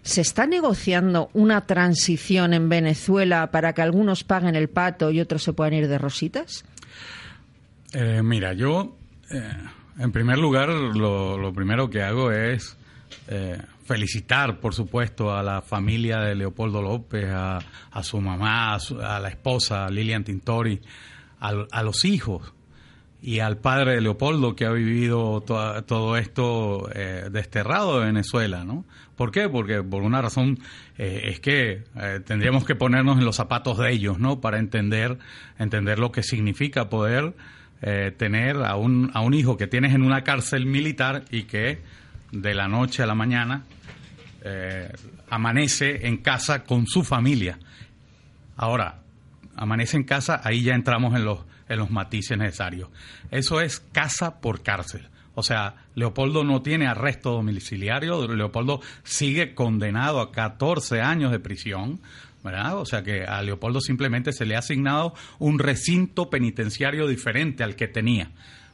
¿Se 0.03 0.21
está 0.21 0.47
negociando 0.47 1.31
una 1.33 1.67
transición 1.67 2.55
en 2.55 2.69
Venezuela 2.69 3.51
para 3.51 3.73
que 3.73 3.83
algunos 3.83 4.25
paguen 4.25 4.57
el 4.57 4.69
pato 4.69 5.11
y 5.11 5.21
otros 5.21 5.45
se 5.45 5.53
puedan 5.53 5.75
ir 5.75 5.89
de 5.89 5.99
rositas? 5.99 6.65
Eh, 7.93 8.21
mira, 8.23 8.53
yo, 8.53 8.97
eh, 9.31 9.53
en 9.99 10.11
primer 10.11 10.39
lugar, 10.39 10.71
lo, 10.71 11.53
primero 11.53 11.89
que 11.89 12.03
hago 12.03 12.33
es 12.33 12.77
eh, 13.29 13.59
felicitar, 13.85 14.59
por 14.59 14.75
supuesto, 14.75 15.37
a 15.37 15.43
la 15.43 15.63
familia 15.63 16.19
de 16.19 16.35
Leopoldo 16.35 16.83
López, 16.83 17.27
a, 17.31 17.61
su 18.03 18.21
mamá, 18.21 18.75
a, 18.75 19.21
la 19.21 19.29
esposa 19.29 19.89
Lilian 19.89 20.25
Tintori, 20.25 20.81
a 21.39 21.83
los 21.83 22.05
hijos 22.05 22.53
y 23.23 23.39
al 23.39 23.57
padre 23.57 23.95
de 23.95 24.01
Leopoldo 24.01 24.57
que 24.57 24.67
ha 24.67 24.73
vivido 24.73 25.41
todo 25.41 26.17
esto 26.17 26.91
eh, 26.93 27.29
desterrado 27.31 28.01
de 28.01 28.07
Venezuela, 28.07 28.65
¿no? 28.65 28.85
¿Por 29.17 29.31
qué? 29.31 29.49
Porque 29.49 29.83
por 29.83 30.03
una 30.03 30.23
razón 30.23 30.59
eh, 30.99 31.29
es 31.31 31.41
que 31.41 31.85
eh, 31.97 32.21
tendríamos 32.25 32.65
que 32.65 32.75
ponernos 32.75 33.19
en 33.19 33.25
los 33.25 33.37
zapatos 33.37 33.79
de 33.79 33.93
ellos, 33.93 34.19
¿no? 34.19 34.41
Para 34.41 34.59
entender 34.59 35.19
entender 35.59 35.99
lo 35.99 36.13
que 36.13 36.23
significa 36.23 36.89
poder 36.89 37.35
tener 38.17 38.59
a 38.59 38.77
un 38.77 39.11
a 39.13 39.23
un 39.23 39.35
hijo 39.35 39.57
que 39.57 39.67
tienes 39.67 39.93
en 39.93 40.03
una 40.03 40.23
cárcel 40.23 40.67
militar 40.67 41.25
y 41.33 41.45
que 41.45 41.81
de 42.31 42.55
la 42.55 42.69
noche 42.69 43.03
a 43.03 43.07
la 43.07 43.17
mañana 43.17 43.65
amanece 45.29 46.07
en 46.07 46.19
casa 46.19 46.63
con 46.63 46.87
su 46.87 47.03
familia. 47.03 47.59
Ahora 48.57 49.01
amanece 49.57 49.97
en 49.97 50.05
casa, 50.05 50.41
ahí 50.45 50.63
ya 50.63 50.75
entramos 50.75 51.17
en 51.17 51.25
los 51.25 51.41
en 51.69 51.79
los 51.79 51.91
matices 51.91 52.39
necesarios. 52.39 52.89
Eso 53.33 53.61
es 53.61 53.81
casa 53.93 54.41
por 54.41 54.63
cárcel. 54.63 55.09
O 55.35 55.43
sea, 55.43 55.77
Leopoldo 55.95 56.45
no 56.45 56.63
tiene 56.63 56.87
arresto 56.87 57.33
domiciliario, 57.33 58.27
Leopoldo 58.29 58.81
sigue 59.03 59.55
condenado 59.55 60.21
a 60.21 60.31
14 60.31 61.01
años 61.01 61.33
de 61.33 61.41
prisión, 61.41 62.01
¿verdad? 62.45 62.77
O 62.79 62.85
sea 62.85 63.03
que 63.03 63.25
a 63.25 63.41
Leopoldo 63.43 63.81
simplemente 63.81 64.33
se 64.33 64.45
le 64.45 64.57
ha 64.57 64.59
asignado 64.59 65.15
un 65.39 65.59
recinto 65.59 66.29
penitenciario 66.29 67.07
diferente 67.07 67.65
al 67.65 67.77
que 67.77 67.89
tenía. 67.89 68.31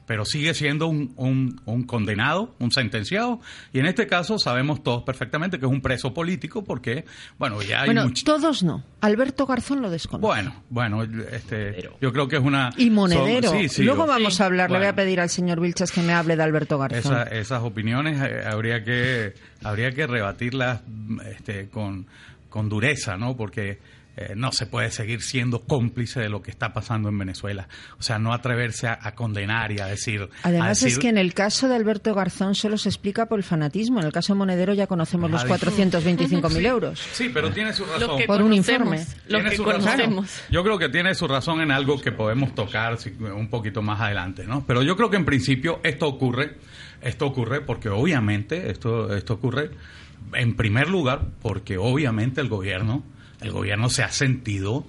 Pero 0.08 0.24
sigue 0.24 0.54
siendo 0.54 0.88
un, 0.88 1.12
un, 1.16 1.60
un, 1.66 1.84
condenado, 1.84 2.52
un 2.58 2.72
sentenciado, 2.72 3.40
y 3.72 3.78
en 3.78 3.86
este 3.86 4.08
caso 4.08 4.38
sabemos 4.38 4.82
todos 4.82 5.04
perfectamente 5.04 5.60
que 5.60 5.66
es 5.66 5.70
un 5.70 5.82
preso 5.82 6.12
político 6.14 6.64
porque, 6.64 7.04
bueno, 7.38 7.62
ya 7.62 7.82
hay 7.82 7.86
Bueno, 7.88 8.10
todos 8.24 8.64
no. 8.64 8.82
Alberto 9.02 9.46
Garzón 9.46 9.82
lo 9.82 9.90
desconoce. 9.90 10.26
Bueno, 10.26 10.62
bueno, 10.70 11.02
este, 11.30 11.88
yo 12.00 12.12
creo 12.12 12.26
que 12.26 12.36
es 12.36 12.42
una... 12.42 12.70
Y 12.76 12.90
monedero. 12.90 13.50
son- 13.50 13.60
sí, 13.60 13.68
sí, 13.68 13.84
Luego 13.84 14.06
yo- 14.06 14.08
vamos 14.12 14.40
a 14.40 14.46
hablar, 14.46 14.70
le 14.70 14.78
voy 14.78 14.86
a 14.88 14.94
pedir 14.96 15.20
al 15.20 15.28
señor 15.28 15.60
Vilchas 15.60 15.92
que 15.92 16.00
me 16.02 16.14
hable 16.14 16.34
de 16.36 16.42
Alberto 16.42 16.78
Garzón. 16.78 16.98
Esa- 16.98 17.22
esas 17.24 17.62
opiniones 17.62 18.18
eh, 18.20 18.42
habría 18.50 18.82
que 18.82 19.34
habría 19.62 19.92
que 19.92 20.06
rebatirlas 20.06 20.80
este, 21.30 21.68
con, 21.68 22.06
con 22.48 22.68
dureza, 22.70 23.16
¿no? 23.18 23.36
Porque 23.36 23.78
eh, 24.20 24.32
no 24.36 24.50
se 24.50 24.66
puede 24.66 24.90
seguir 24.90 25.22
siendo 25.22 25.60
cómplice 25.64 26.18
de 26.18 26.28
lo 26.28 26.42
que 26.42 26.50
está 26.50 26.72
pasando 26.72 27.08
en 27.08 27.16
Venezuela. 27.16 27.68
O 28.00 28.02
sea, 28.02 28.18
no 28.18 28.32
atreverse 28.32 28.88
a, 28.88 28.98
a 29.00 29.14
condenar 29.14 29.70
y 29.70 29.78
a 29.78 29.86
decir... 29.86 30.28
a 30.42 30.48
Además 30.48 30.82
es 30.82 30.98
que 30.98 31.08
en 31.08 31.18
el 31.18 31.34
caso 31.34 31.68
de 31.68 31.76
Alberto 31.76 32.12
Garzón 32.14 32.54
solo 32.56 32.78
se 32.78 32.88
explica 32.88 33.26
por 33.26 33.38
el 33.38 33.44
fanatismo. 33.44 34.00
En 34.00 34.06
el 34.06 34.12
caso 34.12 34.32
de 34.32 34.38
Monedero 34.38 34.74
ya 34.74 34.88
conocemos 34.88 35.30
los 35.30 35.44
Ay. 35.44 35.50
425.000 35.50 36.66
euros. 36.66 36.98
Sí, 37.12 37.30
pero 37.32 37.50
tiene 37.52 37.72
su 37.72 37.84
razón. 37.84 38.18
que 38.18 38.24
Por 38.26 38.42
un 38.42 38.52
informe. 38.52 38.96
los 38.98 39.40
Tiene 39.42 39.50
que 39.50 39.56
conocemos. 39.58 40.40
Yo 40.50 40.64
creo 40.64 40.78
que 40.78 40.88
tiene 40.88 41.14
su 41.14 41.28
razón 41.28 41.60
en 41.60 41.70
algo 41.70 42.00
que 42.00 42.10
podemos 42.10 42.54
tocar 42.54 42.98
si- 42.98 43.10
un 43.10 43.48
poquito 43.48 43.82
más 43.82 44.00
adelante, 44.00 44.44
¿no? 44.46 44.64
Pero 44.66 44.82
yo 44.82 44.96
creo 44.96 45.10
que 45.10 45.16
en 45.16 45.24
principio 45.24 45.80
esto 45.84 46.08
ocurre, 46.08 46.56
esto 47.00 47.26
ocurre 47.26 47.60
porque 47.60 47.88
obviamente 47.88 48.70
esto 48.70 49.14
esto 49.14 49.34
ocurre 49.34 49.70
en 50.34 50.56
primer 50.56 50.88
lugar 50.88 51.26
porque 51.40 51.78
obviamente 51.78 52.40
el 52.40 52.48
gobierno 52.48 53.04
el 53.40 53.50
gobierno 53.50 53.90
se 53.90 54.02
ha 54.02 54.10
sentido 54.10 54.86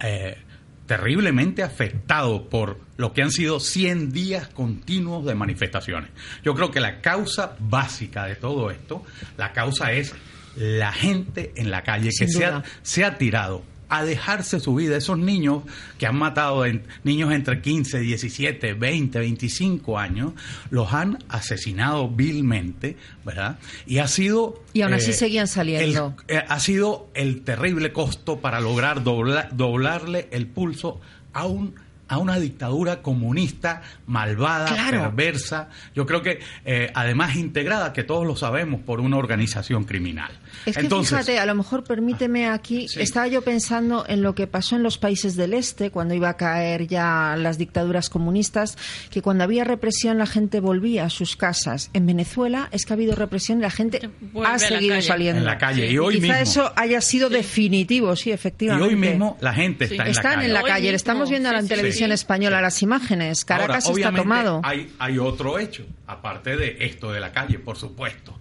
eh, 0.00 0.38
terriblemente 0.86 1.62
afectado 1.62 2.48
por 2.48 2.80
lo 2.96 3.12
que 3.12 3.22
han 3.22 3.30
sido 3.30 3.60
100 3.60 4.12
días 4.12 4.48
continuos 4.48 5.24
de 5.24 5.34
manifestaciones. 5.34 6.10
Yo 6.44 6.54
creo 6.54 6.70
que 6.70 6.80
la 6.80 7.00
causa 7.00 7.56
básica 7.58 8.26
de 8.26 8.36
todo 8.36 8.70
esto, 8.70 9.04
la 9.36 9.52
causa 9.52 9.92
es 9.92 10.14
la 10.56 10.92
gente 10.92 11.52
en 11.56 11.70
la 11.70 11.82
calle 11.82 12.10
Sin 12.12 12.26
que 12.26 12.32
se 12.32 12.44
ha, 12.44 12.62
se 12.82 13.04
ha 13.04 13.16
tirado 13.16 13.62
a 13.94 14.04
dejarse 14.04 14.58
su 14.60 14.74
vida. 14.74 14.96
Esos 14.96 15.18
niños 15.18 15.62
que 15.98 16.06
han 16.06 16.16
matado, 16.16 16.64
en, 16.64 16.82
niños 17.04 17.32
entre 17.32 17.60
15, 17.60 18.00
17, 18.00 18.72
20, 18.74 19.18
25 19.18 19.98
años, 19.98 20.32
los 20.70 20.92
han 20.92 21.18
asesinado 21.28 22.08
vilmente, 22.08 22.96
¿verdad? 23.24 23.58
Y 23.86 23.98
ha 23.98 24.08
sido... 24.08 24.62
Y 24.72 24.82
aún 24.82 24.94
así 24.94 25.10
eh, 25.10 25.14
seguían 25.14 25.46
saliendo. 25.48 26.16
el- 26.28 26.36
eh, 26.38 26.44
ha 26.48 26.58
sido 26.60 27.10
el 27.14 27.42
terrible 27.42 27.92
costo 27.92 28.40
para 28.40 28.60
lograr 28.60 29.04
dobla- 29.04 29.48
doblarle 29.52 30.28
el 30.32 30.46
pulso 30.46 31.00
a 31.34 31.46
un 31.46 31.74
a 32.12 32.18
una 32.18 32.38
dictadura 32.38 33.02
comunista 33.02 33.82
malvada, 34.06 34.66
Claro. 34.66 35.00
perversa, 35.02 35.68
yo 35.94 36.06
creo 36.06 36.22
que 36.22 36.40
eh, 36.64 36.90
además 36.94 37.36
integrada, 37.36 37.92
que 37.92 38.02
todos 38.04 38.26
lo 38.26 38.36
sabemos, 38.36 38.80
por 38.82 39.00
una 39.00 39.16
organización 39.16 39.84
criminal. 39.84 40.30
Es 40.66 40.76
que 40.76 40.82
Entonces, 40.82 41.10
fíjate, 41.18 41.38
a 41.38 41.46
lo 41.46 41.54
mejor 41.54 41.84
permíteme 41.84 42.48
aquí, 42.48 42.86
Sí. 42.88 43.00
estaba 43.00 43.26
yo 43.26 43.42
pensando 43.42 44.04
en 44.06 44.22
lo 44.22 44.34
que 44.34 44.46
pasó 44.46 44.76
en 44.76 44.82
los 44.82 44.98
países 44.98 45.36
del 45.36 45.54
este, 45.54 45.90
cuando 45.90 46.14
iba 46.14 46.28
a 46.28 46.36
caer 46.36 46.86
ya 46.86 47.34
las 47.38 47.58
dictaduras 47.58 48.10
comunistas, 48.10 48.76
que 49.10 49.22
cuando 49.22 49.44
había 49.44 49.64
represión 49.64 50.18
la 50.18 50.26
gente 50.26 50.60
volvía 50.60 51.04
a 51.04 51.10
sus 51.10 51.36
casas. 51.36 51.90
En 51.94 52.06
Venezuela 52.06 52.68
es 52.72 52.84
que 52.84 52.92
ha 52.92 52.96
habido 52.96 53.14
represión 53.14 53.58
y 53.58 53.62
la 53.62 53.70
gente 53.70 54.00
ha 54.34 54.40
la 54.52 54.58
seguido 54.58 54.94
calle. 54.96 55.02
saliendo. 55.06 55.38
En 55.40 55.46
la 55.46 55.58
calle, 55.58 55.90
y 55.90 55.98
hoy 55.98 56.14
quizá 56.16 56.26
mismo. 56.38 56.42
eso 56.42 56.72
haya 56.76 57.00
sido 57.00 57.30
definitivo, 57.30 58.14
sí, 58.16 58.30
y 58.30 58.32
efectivamente. 58.32 58.88
hoy 58.88 58.96
mismo 58.96 59.36
la 59.40 59.52
gente 59.54 59.84
está 59.84 59.94
en 59.94 59.98
la 60.04 60.10
Están 60.10 60.34
calle. 60.34 60.46
en 60.46 60.52
la 60.52 60.62
Hoy 60.62 60.68
calle, 60.70 60.82
le 60.82 60.92
mismo, 60.92 60.96
estamos 60.96 61.30
viendo 61.30 61.48
sí, 61.48 61.54
en 61.56 61.62
sí, 61.62 61.68
televisión 61.68 62.01
española 62.10 62.60
las 62.60 62.82
imágenes. 62.82 63.44
Caracas 63.44 63.86
Ahora, 63.86 64.08
está 64.08 64.16
tomado. 64.16 64.60
Hay, 64.64 64.92
hay 64.98 65.18
otro 65.18 65.58
hecho, 65.58 65.86
aparte 66.06 66.56
de 66.56 66.78
esto 66.80 67.12
de 67.12 67.20
la 67.20 67.32
calle, 67.32 67.58
por 67.58 67.76
supuesto. 67.76 68.38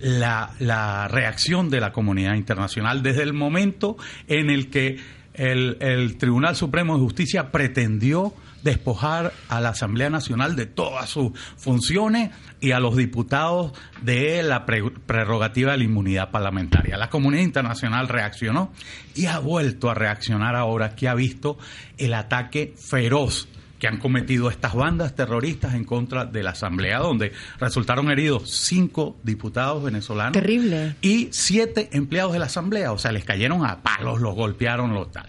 La, 0.00 0.50
la 0.58 1.06
reacción 1.08 1.68
de 1.68 1.80
la 1.80 1.92
comunidad 1.92 2.34
internacional 2.34 3.02
desde 3.02 3.22
el 3.22 3.34
momento 3.34 3.96
en 4.26 4.48
el 4.48 4.70
que 4.70 4.98
el, 5.34 5.76
el 5.80 6.16
Tribunal 6.16 6.56
Supremo 6.56 6.94
de 6.96 7.02
Justicia 7.02 7.50
pretendió 7.50 8.32
despojar 8.62 9.32
a 9.48 9.60
la 9.60 9.70
Asamblea 9.70 10.10
Nacional 10.10 10.54
de 10.56 10.66
todas 10.66 11.08
sus 11.08 11.32
funciones 11.56 12.30
y 12.60 12.70
a 12.72 12.80
los 12.80 12.96
diputados 12.96 13.72
de 14.02 14.42
la 14.42 14.66
pre- 14.66 14.90
prerrogativa 14.90 15.72
de 15.72 15.78
la 15.78 15.84
inmunidad 15.84 16.30
parlamentaria. 16.30 16.96
La 16.96 17.10
comunidad 17.10 17.42
internacional 17.42 18.08
reaccionó 18.08 18.72
y 19.14 19.26
ha 19.26 19.38
vuelto 19.40 19.90
a 19.90 19.94
reaccionar 19.94 20.54
ahora 20.56 20.94
que 20.94 21.08
ha 21.08 21.14
visto 21.14 21.58
el 21.98 22.14
ataque 22.14 22.74
feroz 22.76 23.48
que 23.80 23.88
han 23.88 23.98
cometido 23.98 24.48
estas 24.48 24.74
bandas 24.74 25.16
terroristas 25.16 25.74
en 25.74 25.82
contra 25.82 26.24
de 26.24 26.44
la 26.44 26.50
Asamblea, 26.50 26.98
donde 27.00 27.32
resultaron 27.58 28.12
heridos 28.12 28.48
cinco 28.48 29.16
diputados 29.24 29.82
venezolanos 29.82 30.34
Terrible. 30.34 30.94
y 31.02 31.30
siete 31.32 31.88
empleados 31.90 32.32
de 32.32 32.38
la 32.38 32.44
Asamblea. 32.46 32.92
O 32.92 32.98
sea, 32.98 33.10
les 33.10 33.24
cayeron 33.24 33.66
a 33.66 33.82
palos, 33.82 34.20
los 34.20 34.36
golpearon, 34.36 34.94
lo 34.94 35.06
tal. 35.08 35.28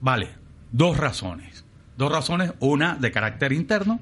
Vale, 0.00 0.28
dos 0.70 0.96
razones. 0.96 1.53
Dos 1.96 2.10
razones, 2.10 2.52
una 2.60 2.96
de 2.96 3.10
carácter 3.10 3.52
interno, 3.52 4.00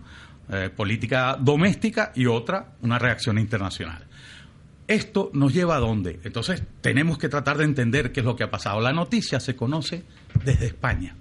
eh, 0.51 0.71
política 0.75 1.37
doméstica, 1.39 2.13
y 2.15 2.27
otra, 2.27 2.73
una 2.83 2.99
reacción 2.99 3.39
internacional. 3.39 4.05
¿Esto 4.89 5.31
nos 5.33 5.55
lleva 5.55 5.77
a 5.77 5.79
dónde? 5.79 6.21
Entonces, 6.25 6.63
tenemos 6.81 7.19
que 7.19 7.29
tratar 7.29 7.57
de 7.59 7.65
entender 7.65 8.13
qué 8.13 8.21
es 8.21 8.27
lo 8.27 8.37
que 8.37 8.45
ha 8.45 8.51
pasado. 8.51 8.81
La 8.81 8.93
noticia 8.93 9.41
se 9.41 9.55
conoce 9.55 10.05
desde 10.45 10.67
España. 10.67 11.15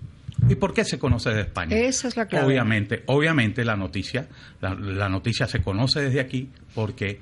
¿Y 0.50 0.56
por 0.56 0.74
qué 0.74 0.84
se 0.84 0.98
conoce 0.98 1.30
desde 1.30 1.44
España? 1.44 1.78
Esa 1.78 2.08
es 2.08 2.18
la 2.18 2.26
clave. 2.26 2.48
Obviamente, 2.48 3.04
obviamente 3.06 3.64
la 3.64 3.76
noticia, 3.76 4.28
la, 4.60 4.74
la 4.74 5.08
noticia 5.08 5.48
se 5.48 5.62
conoce 5.62 6.02
desde 6.02 6.20
aquí 6.20 6.50
porque 6.74 7.20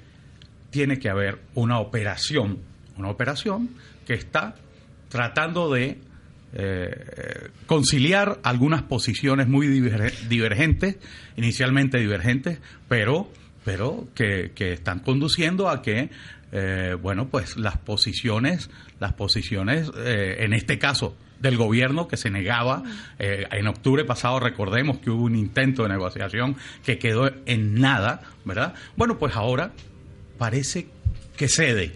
tiene 0.69 0.99
que 0.99 1.09
haber 1.09 1.41
una 1.55 1.79
operación, 1.79 2.59
una 2.97 3.09
operación 3.09 3.69
que 4.05 4.13
está 4.13 4.55
tratando 5.09 5.71
de 5.71 5.99
eh, 6.53 7.49
conciliar 7.65 8.39
algunas 8.43 8.81
posiciones 8.83 9.47
muy 9.47 9.67
diver- 9.67 10.13
divergentes, 10.27 10.97
inicialmente 11.37 11.99
divergentes, 11.99 12.59
pero, 12.87 13.31
pero 13.65 14.07
que, 14.15 14.51
están 14.57 14.99
conduciendo 14.99 15.69
a 15.69 15.81
que, 15.81 16.09
eh, 16.51 16.95
bueno, 17.01 17.27
pues 17.29 17.57
las 17.57 17.77
posiciones, 17.77 18.69
las 18.99 19.13
posiciones, 19.13 19.91
eh, 19.97 20.37
en 20.39 20.53
este 20.53 20.79
caso 20.79 21.15
del 21.39 21.55
gobierno 21.55 22.07
que 22.09 22.17
se 22.17 22.29
negaba, 22.29 22.83
en 23.17 23.67
octubre 23.67 24.03
pasado 24.03 24.41
recordemos 24.41 24.97
que 24.99 25.09
hubo 25.09 25.23
un 25.23 25.37
intento 25.37 25.83
de 25.83 25.89
negociación 25.89 26.57
que 26.85 26.97
quedó 26.99 27.31
en 27.45 27.75
nada, 27.75 28.21
¿verdad? 28.43 28.73
Bueno, 28.97 29.17
pues 29.17 29.37
ahora 29.37 29.71
parece 30.37 30.87
que 31.37 31.47
cede. 31.47 31.93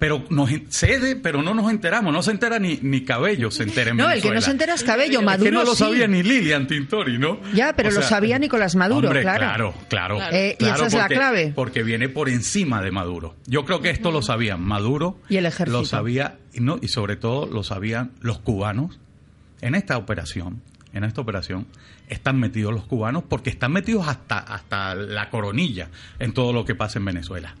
Pero 0.00 0.24
nos 0.30 0.50
cede, 0.70 1.14
pero 1.14 1.42
no 1.42 1.54
nos 1.54 1.70
enteramos. 1.70 2.12
No 2.12 2.22
se 2.22 2.32
entera 2.32 2.58
ni, 2.58 2.78
ni 2.82 3.04
Cabello, 3.04 3.50
se 3.50 3.62
entera 3.64 3.90
en 3.90 3.98
No, 3.98 4.10
el 4.10 4.20
que 4.22 4.30
no 4.32 4.40
se 4.40 4.50
entera 4.50 4.74
es 4.74 4.82
Cabello, 4.82 5.12
Es 5.12 5.18
que 5.18 5.24
Maduro 5.26 5.50
no 5.52 5.62
lo 5.62 5.72
sí. 5.76 5.84
sabía 5.84 6.08
ni 6.08 6.22
Lilian 6.22 6.66
Tintori, 6.66 7.18
¿no? 7.18 7.38
Ya, 7.52 7.74
pero 7.76 7.90
O 7.90 7.92
lo 7.92 8.00
sea, 8.00 8.08
sabía 8.08 8.38
Nicolás 8.38 8.74
Maduro, 8.76 9.08
hombre, 9.08 9.20
claro. 9.20 9.38
Claro, 9.38 9.74
claro. 9.88 10.18
Eh, 10.32 10.56
y 10.58 10.64
claro, 10.64 10.86
esa 10.86 10.86
es 10.86 10.94
la 10.94 11.06
clave. 11.08 11.52
Porque 11.54 11.82
viene 11.82 12.08
por 12.08 12.30
encima 12.30 12.82
de 12.82 12.90
Maduro. 12.90 13.36
Yo 13.46 13.66
creo 13.66 13.82
que 13.82 13.90
esto 13.90 14.10
lo 14.10 14.22
sabían 14.22 14.62
Maduro. 14.62 15.20
Y 15.28 15.36
el 15.36 15.44
ejército. 15.44 15.78
Lo 15.78 15.84
sabía, 15.84 16.38
y, 16.54 16.60
no, 16.60 16.78
y 16.80 16.88
sobre 16.88 17.16
todo 17.16 17.46
lo 17.46 17.62
sabían 17.62 18.12
los 18.22 18.38
cubanos. 18.38 18.98
En 19.60 19.74
esta 19.74 19.98
operación, 19.98 20.62
en 20.94 21.04
esta 21.04 21.20
operación, 21.20 21.66
están 22.08 22.40
metidos 22.40 22.72
los 22.72 22.86
cubanos 22.86 23.22
porque 23.28 23.50
están 23.50 23.72
metidos 23.72 24.08
hasta, 24.08 24.38
hasta 24.38 24.94
la 24.94 25.28
coronilla 25.28 25.88
en 26.18 26.32
todo 26.32 26.54
lo 26.54 26.64
que 26.64 26.74
pasa 26.74 26.98
en 26.98 27.04
Venezuela. 27.04 27.54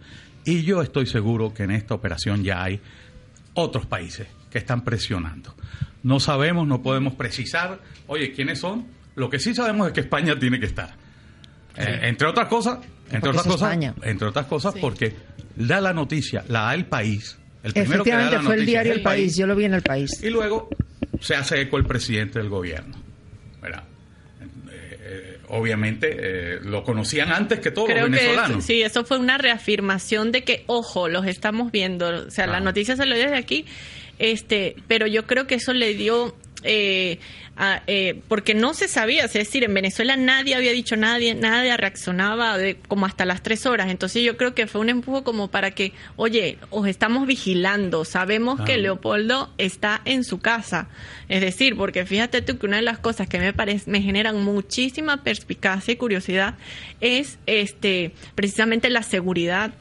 Y 0.44 0.62
yo 0.62 0.82
estoy 0.82 1.06
seguro 1.06 1.52
que 1.52 1.64
en 1.64 1.70
esta 1.70 1.94
operación 1.94 2.42
ya 2.42 2.62
hay 2.62 2.80
otros 3.54 3.86
países 3.86 4.28
que 4.50 4.58
están 4.58 4.82
presionando. 4.82 5.54
No 6.02 6.18
sabemos, 6.18 6.66
no 6.66 6.82
podemos 6.82 7.14
precisar, 7.14 7.80
oye, 8.06 8.32
¿quiénes 8.32 8.58
son? 8.58 8.86
Lo 9.16 9.28
que 9.28 9.38
sí 9.38 9.54
sabemos 9.54 9.88
es 9.88 9.92
que 9.92 10.00
España 10.00 10.38
tiene 10.38 10.58
que 10.58 10.66
estar. 10.66 10.94
Eh, 11.76 12.00
entre 12.02 12.26
otras 12.26 12.48
cosas, 12.48 12.78
entre 13.06 13.20
Porque 13.20 13.38
otras 13.38 13.46
cosas, 13.46 13.94
entre 14.02 14.28
otras 14.28 14.46
cosas, 14.46 14.74
porque 14.80 15.14
da 15.56 15.80
la 15.80 15.92
noticia, 15.92 16.44
la 16.48 16.62
da 16.62 16.74
el 16.74 16.86
país. 16.86 17.38
El 17.62 17.72
primero 17.72 18.04
que 18.04 18.10
da 18.10 18.22
Efectivamente, 18.22 18.36
la 18.36 18.42
fue 18.42 18.54
el 18.54 18.66
diario 18.66 18.92
El 18.94 19.02
País, 19.02 19.36
yo 19.36 19.46
lo 19.46 19.54
vi 19.54 19.64
en 19.64 19.74
El 19.74 19.82
País. 19.82 20.22
y 20.22 20.30
luego 20.30 20.70
se 21.20 21.34
hace 21.34 21.60
eco 21.60 21.76
el 21.76 21.84
presidente 21.84 22.38
del 22.38 22.48
gobierno. 22.48 22.96
Obviamente 25.50 26.16
eh, 26.18 26.58
lo 26.62 26.82
conocían 26.84 27.32
antes 27.32 27.60
que 27.60 27.70
todos 27.70 27.88
Creo 27.88 28.08
los 28.08 28.18
que 28.18 28.24
venezolanos. 28.26 28.64
sí, 28.64 28.82
eso 28.82 29.04
fue 29.04 29.18
una 29.18 29.38
reafirmación 29.38 30.32
de 30.32 30.44
que, 30.44 30.64
ojo, 30.66 31.08
los 31.08 31.26
estamos 31.26 31.70
viendo. 31.72 32.08
O 32.26 32.30
sea, 32.30 32.46
la 32.46 32.58
Ah. 32.58 32.60
noticia 32.60 32.96
salió 32.96 33.16
desde 33.16 33.36
aquí, 33.36 33.64
este, 34.18 34.76
pero 34.88 35.06
yo 35.06 35.26
creo 35.26 35.46
que 35.46 35.56
eso 35.56 35.72
le 35.72 35.94
dio 35.94 36.34
eh, 36.62 37.18
eh, 37.86 38.22
porque 38.28 38.54
no 38.54 38.72
se 38.72 38.88
sabía, 38.88 39.24
es 39.26 39.34
decir, 39.34 39.64
en 39.64 39.74
Venezuela 39.74 40.16
nadie 40.16 40.54
había 40.54 40.72
dicho 40.72 40.96
nadie, 40.96 41.34
nadie 41.34 41.76
reaccionaba 41.76 42.56
de, 42.56 42.76
como 42.88 43.04
hasta 43.04 43.26
las 43.26 43.42
tres 43.42 43.66
horas. 43.66 43.90
Entonces 43.90 44.22
yo 44.22 44.38
creo 44.38 44.54
que 44.54 44.66
fue 44.66 44.80
un 44.80 44.88
empuje 44.88 45.22
como 45.22 45.48
para 45.48 45.72
que, 45.72 45.92
oye, 46.16 46.56
os 46.70 46.86
estamos 46.86 47.26
vigilando, 47.26 48.06
sabemos 48.06 48.60
que 48.62 48.78
Leopoldo 48.78 49.52
está 49.58 50.00
en 50.06 50.24
su 50.24 50.38
casa. 50.38 50.88
Es 51.28 51.42
decir, 51.42 51.76
porque 51.76 52.06
fíjate 52.06 52.40
tú 52.40 52.58
que 52.58 52.66
una 52.66 52.76
de 52.76 52.82
las 52.82 52.98
cosas 52.98 53.28
que 53.28 53.38
me 53.38 53.52
parece, 53.52 53.90
me 53.90 54.00
generan 54.00 54.42
muchísima 54.42 55.22
perspicacia 55.22 55.92
y 55.92 55.96
curiosidad 55.96 56.54
es 57.00 57.38
este 57.46 58.12
precisamente 58.34 58.88
la 58.88 59.02
seguridad 59.02 59.72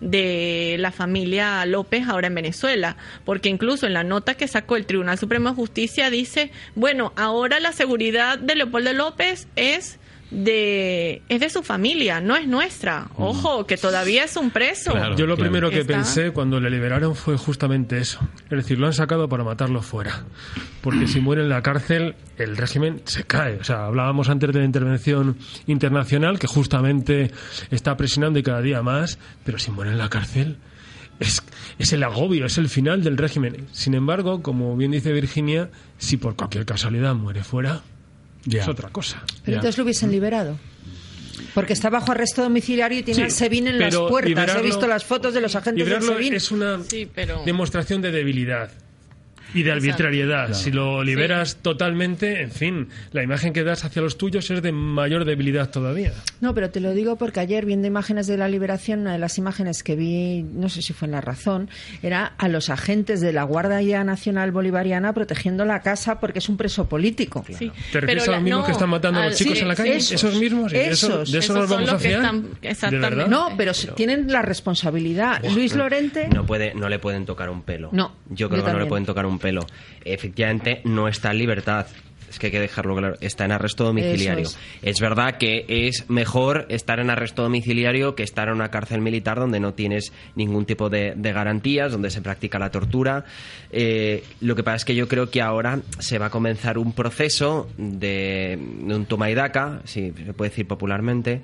de 0.00 0.76
la 0.78 0.92
familia 0.92 1.64
López 1.66 2.06
ahora 2.08 2.28
en 2.28 2.34
Venezuela, 2.34 2.96
porque 3.24 3.48
incluso 3.48 3.86
en 3.86 3.94
la 3.94 4.04
nota 4.04 4.34
que 4.34 4.48
sacó 4.48 4.76
el 4.76 4.86
Tribunal 4.86 5.18
Supremo 5.18 5.50
de 5.50 5.56
Justicia 5.56 6.10
dice, 6.10 6.50
bueno, 6.74 7.12
ahora 7.16 7.60
la 7.60 7.72
seguridad 7.72 8.38
de 8.38 8.54
Leopoldo 8.54 8.92
López 8.92 9.48
es 9.56 9.98
de 10.30 11.22
es 11.28 11.40
de 11.40 11.48
su 11.48 11.62
familia, 11.62 12.20
no 12.20 12.36
es 12.36 12.46
nuestra. 12.46 13.08
Ojo, 13.16 13.66
que 13.66 13.76
todavía 13.76 14.24
es 14.24 14.36
un 14.36 14.50
preso. 14.50 14.92
Yo 15.16 15.26
lo 15.26 15.36
primero 15.36 15.70
que 15.70 15.84
pensé 15.84 16.32
cuando 16.32 16.60
le 16.60 16.70
liberaron 16.70 17.14
fue 17.14 17.36
justamente 17.36 17.98
eso. 17.98 18.20
Es 18.44 18.58
decir, 18.58 18.78
lo 18.78 18.86
han 18.86 18.92
sacado 18.92 19.28
para 19.28 19.44
matarlo 19.44 19.82
fuera. 19.82 20.24
Porque 20.80 21.08
si 21.08 21.20
muere 21.20 21.42
en 21.42 21.48
la 21.48 21.62
cárcel, 21.62 22.14
el 22.36 22.56
régimen 22.56 23.02
se 23.04 23.24
cae. 23.24 23.56
O 23.56 23.64
sea, 23.64 23.86
hablábamos 23.86 24.28
antes 24.28 24.52
de 24.52 24.58
la 24.58 24.64
intervención 24.64 25.36
internacional 25.66 26.38
que 26.38 26.46
justamente 26.46 27.32
está 27.70 27.96
presionando 27.96 28.38
y 28.38 28.42
cada 28.42 28.60
día 28.60 28.82
más, 28.82 29.18
pero 29.44 29.58
si 29.58 29.70
muere 29.70 29.92
en 29.92 29.98
la 29.98 30.08
cárcel, 30.08 30.58
es, 31.20 31.42
es, 31.78 31.92
el 31.92 32.04
agobio, 32.04 32.46
es 32.46 32.58
el 32.58 32.68
final 32.68 33.02
del 33.02 33.16
régimen. 33.16 33.66
Sin 33.72 33.94
embargo, 33.94 34.42
como 34.42 34.76
bien 34.76 34.92
dice 34.92 35.12
Virginia, 35.12 35.70
si 35.96 36.16
por 36.16 36.36
cualquier 36.36 36.64
casualidad 36.64 37.14
muere 37.14 37.42
fuera, 37.42 37.82
es 38.50 38.68
otra 38.68 38.88
cosa. 38.90 39.22
Pero 39.44 39.56
entonces 39.56 39.78
lo 39.78 39.84
hubiesen 39.84 40.10
liberado. 40.10 40.58
Porque 41.54 41.72
está 41.72 41.90
bajo 41.90 42.12
arresto 42.12 42.42
domiciliario 42.42 42.98
y 42.98 43.02
tiene 43.02 43.30
se 43.30 43.36
SEBIN 43.36 43.68
en 43.68 43.78
las 43.78 43.96
puertas. 43.96 44.56
He 44.56 44.62
visto 44.62 44.86
las 44.86 45.04
fotos 45.04 45.34
de 45.34 45.40
los 45.40 45.54
agentes 45.56 46.04
SEBIN. 46.04 46.34
Es 46.34 46.50
una 46.50 46.78
demostración 47.44 48.02
de 48.02 48.10
debilidad 48.12 48.70
y 49.54 49.62
de 49.62 49.72
arbitrariedad. 49.72 50.52
Si 50.52 50.70
lo 50.70 51.02
liberas 51.02 51.56
totalmente, 51.56 52.42
en 52.42 52.50
fin, 52.50 52.88
la 53.12 53.22
imagen 53.22 53.52
que 53.52 53.64
das 53.64 53.84
hacia 53.84 54.02
los 54.02 54.18
tuyos 54.18 54.50
es 54.50 54.62
de 54.62 54.72
mayor 54.72 55.24
debilidad 55.24 55.70
todavía. 55.70 56.12
No, 56.40 56.54
pero 56.54 56.70
te 56.70 56.80
lo 56.80 56.92
digo 56.92 57.16
porque 57.16 57.40
ayer 57.40 57.64
viendo 57.64 57.86
imágenes 57.86 58.26
de 58.26 58.36
la 58.36 58.48
liberación, 58.48 59.00
una 59.00 59.12
de 59.12 59.18
las 59.18 59.38
imágenes 59.38 59.82
que 59.82 59.96
vi, 59.96 60.42
no 60.42 60.68
sé 60.68 60.82
si 60.82 60.92
fue 60.92 61.06
en 61.06 61.12
La 61.12 61.20
Razón, 61.20 61.70
era 62.02 62.32
a 62.38 62.48
los 62.48 62.70
agentes 62.70 63.20
de 63.20 63.32
la 63.32 63.44
Guardia 63.44 64.04
Nacional 64.04 64.52
Bolivariana 64.52 65.12
protegiendo 65.12 65.64
la 65.64 65.80
casa 65.80 66.20
porque 66.20 66.40
es 66.40 66.48
un 66.48 66.56
preso 66.56 66.88
político. 66.88 67.44
¿Te 67.92 68.00
refieres 68.00 68.28
a 68.28 68.32
los 68.32 68.42
mismos 68.42 68.66
que 68.66 68.72
están 68.72 68.90
matando 68.90 69.20
a 69.20 69.26
los 69.26 69.36
chicos 69.36 69.60
en 69.60 69.68
la 69.68 69.74
calle? 69.74 69.96
Esos, 69.96 70.34
mismos. 70.36 70.72
Esos, 70.72 71.32
¿De 71.32 71.38
eso 71.38 71.54
nos 71.54 71.68
vamos 71.68 71.90
a 71.90 71.98
fiar? 71.98 72.34
exactamente. 72.62 73.28
No, 73.28 73.50
pero, 73.56 73.72
tienen 73.94 74.30
la 74.30 74.42
responsabilidad. 74.42 75.42
Luis 75.54 75.74
Lorente... 75.74 76.28
No, 76.28 76.44
puede, 76.46 76.74
no 76.74 76.88
le 76.88 76.98
pueden 76.98 77.24
tocar 77.24 77.50
un 77.50 77.62
pelo. 77.62 77.88
No. 77.92 78.12
Yo 78.30 78.48
creo 78.48 78.64
que 78.64 78.72
no 78.72 78.78
le 78.78 78.86
pueden 78.86 79.06
tocar 79.06 79.26
un 79.26 79.37
pelo. 79.38 79.66
Efectivamente, 80.04 80.80
no 80.84 81.08
está 81.08 81.30
en 81.30 81.38
libertad. 81.38 81.86
Es 82.28 82.38
que 82.38 82.46
hay 82.46 82.52
que 82.52 82.60
dejarlo 82.60 82.96
claro. 82.96 83.16
Está 83.20 83.44
en 83.44 83.52
arresto 83.52 83.84
domiciliario. 83.84 84.48
Es. 84.82 85.00
verdad 85.00 85.36
que 85.38 85.64
es 85.68 86.08
mejor 86.08 86.66
estar 86.68 87.00
en 87.00 87.10
arresto 87.10 87.42
domiciliario 87.42 88.14
que 88.14 88.22
estar 88.22 88.48
en 88.48 88.54
una 88.54 88.70
cárcel 88.70 89.00
militar 89.00 89.38
donde 89.38 89.60
no 89.60 89.74
tienes 89.74 90.12
ningún 90.34 90.66
tipo 90.66 90.90
de, 90.90 91.14
garantías, 91.16 91.92
donde 91.92 92.10
se 92.10 92.20
practica 92.20 92.58
la 92.58 92.70
tortura. 92.70 93.24
Eh, 93.70 94.24
lo 94.40 94.54
que 94.54 94.62
pasa 94.62 94.76
es 94.76 94.84
que 94.84 94.94
yo 94.94 95.08
creo 95.08 95.30
que 95.30 95.40
ahora 95.40 95.80
se 95.98 96.18
va 96.18 96.26
a 96.26 96.30
comenzar 96.30 96.78
un 96.78 96.92
proceso 96.92 97.68
de, 97.76 98.58
un 98.58 99.06
toma 99.06 99.30
y 99.30 99.34
daca, 99.34 99.80
si 99.84 100.12
se 100.12 100.32
puede 100.32 100.50
decir 100.50 100.66
popularmente, 100.66 101.42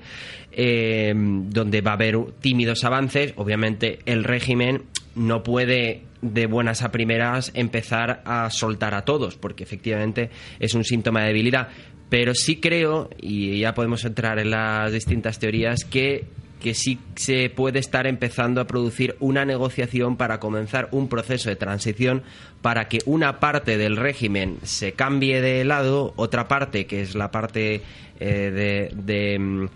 eh, 0.52 1.12
donde 1.14 1.80
va 1.80 1.92
a 1.92 1.94
haber 1.94 2.18
tímidos 2.40 2.84
avances. 2.84 3.32
Obviamente, 3.36 4.00
el 4.04 4.24
régimen 4.24 4.82
no 5.14 5.42
puede 5.42 6.02
de 6.22 6.46
buenas 6.46 6.82
a 6.82 6.90
primeras 6.90 7.50
empezar 7.54 8.22
a 8.24 8.48
soltar 8.50 8.94
a 8.94 9.04
todos, 9.04 9.36
porque 9.36 9.64
efectivamente 9.64 10.30
es 10.58 10.74
un 10.74 10.84
síntoma 10.84 11.20
de 11.20 11.28
debilidad. 11.28 11.68
Pero 12.08 12.34
sí 12.34 12.56
creo, 12.56 13.10
y 13.20 13.60
ya 13.60 13.74
podemos 13.74 14.04
entrar 14.04 14.38
en 14.38 14.50
las 14.50 14.92
distintas 14.92 15.38
teorías, 15.38 15.84
que 15.84 16.26
que 16.64 16.72
sí 16.72 16.98
se 17.14 17.50
puede 17.50 17.78
estar 17.78 18.06
empezando 18.06 18.58
a 18.58 18.66
producir 18.66 19.16
una 19.20 19.44
negociación 19.44 20.16
para 20.16 20.40
comenzar 20.40 20.88
un 20.92 21.10
proceso 21.10 21.50
de 21.50 21.56
transición 21.56 22.22
para 22.62 22.88
que 22.88 23.00
una 23.04 23.38
parte 23.38 23.76
del 23.76 23.98
régimen 23.98 24.56
se 24.62 24.92
cambie 24.92 25.42
de 25.42 25.62
lado, 25.66 26.14
otra 26.16 26.48
parte, 26.48 26.86
que 26.86 27.02
es 27.02 27.14
la 27.14 27.30
parte 27.30 27.82
eh, 28.20 28.90
de, 28.94 29.38
mm, 29.38 29.66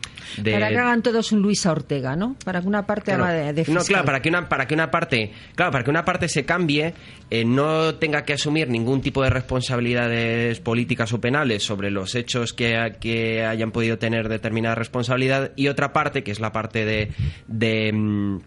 de, 0.42 0.52
Para 0.52 0.68
que 0.68 0.76
hagan 0.76 1.02
todos 1.02 1.32
un 1.32 1.40
Luisa 1.42 1.72
Ortega, 1.72 2.16
¿no? 2.16 2.36
Para 2.44 2.60
que 2.60 2.68
una 2.68 2.86
parte 2.86 3.12
haga 3.12 3.52
de, 3.52 3.64
No, 3.68 3.80
claro, 3.80 4.04
para 4.04 4.22
que 4.22 4.28
una, 4.28 4.48
para 4.48 4.66
que 4.66 4.74
una 4.74 4.90
parte, 4.90 5.32
claro, 5.54 5.72
para 5.72 5.84
que 5.84 5.90
una 5.90 6.04
parte 6.04 6.28
se 6.28 6.44
cambie, 6.44 6.94
eh, 7.30 7.44
no 7.44 7.96
tenga 7.96 8.24
que 8.24 8.34
asumir 8.34 8.68
ningún 8.68 9.00
tipo 9.00 9.22
de 9.22 9.30
responsabilidades 9.30 10.60
políticas 10.60 11.12
o 11.12 11.20
penales 11.20 11.62
sobre 11.62 11.90
los 11.90 12.14
hechos 12.14 12.52
que, 12.52 12.96
que 13.00 13.44
hayan 13.44 13.72
podido 13.72 13.98
tener 13.98 14.28
determinada 14.28 14.74
responsabilidad, 14.74 15.52
y 15.56 15.68
otra 15.68 15.92
parte, 15.92 16.22
que 16.22 16.30
es 16.30 16.40
la 16.40 16.52
parte 16.52 16.84
de, 16.84 17.10
de 17.48 17.92
mm, 17.92 18.38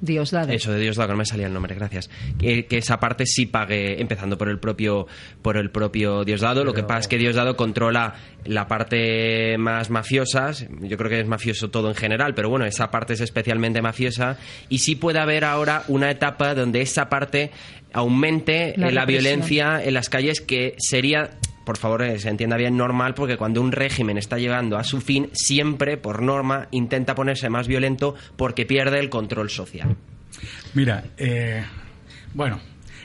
Diosdado. 0.00 0.52
Eso, 0.52 0.72
de 0.72 0.80
Diosdado, 0.80 1.12
no 1.12 1.18
me 1.18 1.24
salía 1.24 1.46
el 1.46 1.52
nombre, 1.52 1.74
gracias. 1.74 2.10
Que, 2.38 2.66
esa 2.70 3.00
parte 3.00 3.26
sí 3.26 3.46
pague, 3.46 4.00
empezando 4.00 4.38
por 4.38 4.48
el 4.48 4.58
propio, 4.58 5.06
por 5.42 5.56
el 5.56 5.70
propio 5.70 6.24
Diosdado. 6.24 6.64
Lo 6.64 6.72
que 6.72 6.82
pasa 6.82 7.00
es 7.00 7.08
que 7.08 7.18
Diosdado 7.18 7.56
controla 7.56 8.14
la 8.44 8.68
parte 8.68 9.58
más 9.58 9.90
mafiosa. 9.90 10.52
Yo 10.52 10.96
creo 10.96 11.10
que 11.10 11.20
es 11.20 11.26
mafioso 11.26 11.70
todo 11.70 11.88
en 11.88 11.94
general, 11.94 12.34
pero 12.34 12.48
bueno, 12.48 12.64
esa 12.64 12.90
parte 12.90 13.14
es 13.14 13.20
especialmente 13.20 13.82
mafiosa. 13.82 14.38
Y 14.68 14.78
sí 14.78 14.94
puede 14.94 15.18
haber 15.18 15.44
ahora 15.44 15.82
una 15.88 16.10
etapa 16.10 16.54
donde 16.54 16.80
esa 16.80 17.08
parte 17.08 17.50
aumente 17.92 18.74
la 18.76 19.04
violencia 19.04 19.82
en 19.82 19.94
las 19.94 20.08
calles, 20.08 20.40
que 20.40 20.74
sería 20.78 21.30
por 21.68 21.76
favor, 21.76 22.00
eh, 22.00 22.18
se 22.18 22.30
entienda 22.30 22.56
bien, 22.56 22.78
normal, 22.78 23.12
porque 23.12 23.36
cuando 23.36 23.60
un 23.60 23.72
régimen 23.72 24.16
está 24.16 24.38
llegando 24.38 24.78
a 24.78 24.84
su 24.84 25.02
fin, 25.02 25.28
siempre, 25.34 25.98
por 25.98 26.22
norma, 26.22 26.66
intenta 26.70 27.14
ponerse 27.14 27.50
más 27.50 27.68
violento 27.68 28.14
porque 28.38 28.64
pierde 28.64 28.98
el 29.00 29.10
control 29.10 29.50
social. 29.50 29.94
Mira, 30.72 31.04
eh, 31.18 31.62
bueno, 32.32 32.58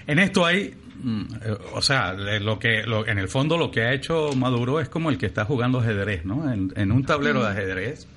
en 0.07 0.19
esto 0.19 0.45
hay 0.45 0.73
mm, 0.95 1.21
eh, 1.43 1.57
o 1.73 1.81
sea, 1.81 2.13
lo 2.13 2.57
que 2.57 2.83
en 2.83 3.17
el 3.17 3.27
fondo 3.27 3.57
lo 3.57 3.69
que 3.69 3.81
ha 3.81 3.93
hecho 3.93 4.31
Maduro 4.31 4.79
es 4.79 4.87
como 4.87 5.09
el 5.09 5.17
que 5.17 5.25
está 5.25 5.43
jugando 5.43 5.81
ajedrez, 5.81 6.23
¿no? 6.23 6.49
En, 6.49 6.91
un 6.93 7.03
tablero 7.03 7.43
de 7.43 7.49
ajedrez, 7.49 8.07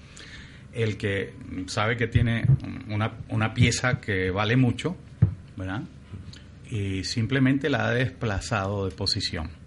el 0.73 0.97
que 0.97 1.35
sabe 1.67 1.97
que 1.97 2.07
tiene 2.07 2.45
una, 2.89 3.15
una, 3.31 3.53
pieza 3.53 4.01
que 4.01 4.31
vale 4.31 4.55
mucho, 4.55 4.97
¿verdad? 5.57 5.83
Y 6.71 7.03
simplemente 7.03 7.69
la 7.69 7.89
ha 7.89 7.91
desplazado 7.91 8.89
de 8.89 8.95
posición 8.95 9.66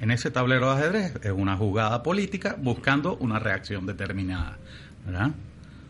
en 0.00 0.10
ese 0.10 0.30
tablero 0.30 0.66
de 0.66 0.80
ajedrez 0.80 1.16
es 1.22 1.32
una 1.32 1.56
jugada 1.56 2.02
política 2.02 2.56
buscando 2.58 3.16
una 3.16 3.38
reacción 3.38 3.86
determinada. 3.86 4.58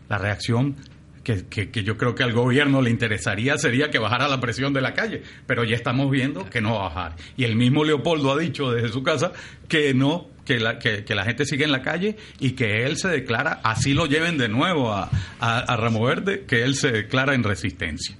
La 0.07 0.17
reacción 0.17 0.75
que, 1.23 1.69
que, 1.69 1.83
yo 1.83 1.97
creo 1.97 2.15
que 2.15 2.23
al 2.23 2.33
gobierno 2.33 2.81
le 2.81 2.89
interesaría 2.89 3.57
sería 3.57 3.91
que 3.91 3.99
bajara 3.99 4.27
la 4.27 4.39
presión 4.39 4.73
de 4.73 4.81
la 4.81 4.93
calle, 4.93 5.21
pero 5.45 5.63
ya 5.63 5.75
estamos 5.75 6.09
viendo 6.09 6.49
que 6.49 6.61
no 6.61 6.75
va 6.75 6.79
a 6.79 6.89
bajar. 6.89 7.15
Y 7.37 7.43
el 7.43 7.55
mismo 7.55 7.83
Leopoldo 7.83 8.31
ha 8.31 8.37
dicho 8.37 8.71
desde 8.71 8.89
su 8.89 9.03
casa 9.03 9.33
que 9.67 9.93
no, 9.93 10.27
que 10.45 10.59
la, 10.59 10.79
que, 10.79 11.03
la 11.13 11.25
gente 11.25 11.45
sigue 11.45 11.65
en 11.65 11.71
la 11.71 11.83
calle 11.83 12.17
y 12.39 12.51
que 12.51 12.85
él 12.85 12.97
se 12.97 13.09
declara, 13.09 13.59
así 13.63 13.93
lo 13.93 14.07
lleven 14.07 14.37
de 14.37 14.49
nuevo 14.49 14.91
a, 14.91 15.09
a, 15.39 15.59
a 15.59 15.89
Verde, 15.99 16.45
que 16.47 16.63
él 16.63 16.75
se 16.75 16.91
declara 16.91 17.35
en 17.35 17.43
resistencia. 17.43 18.15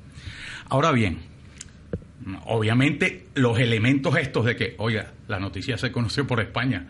Ahora 0.69 0.91
bien, 0.91 1.28
obviamente 2.45 3.27
los 3.35 3.59
elementos 3.59 4.15
estos 4.17 4.45
de 4.45 4.55
que, 4.55 4.75
oiga, 4.77 5.13
la 5.27 5.39
noticia 5.39 5.77
se 5.77 5.91
conoció 5.91 6.25
por 6.27 6.39
España, 6.39 6.87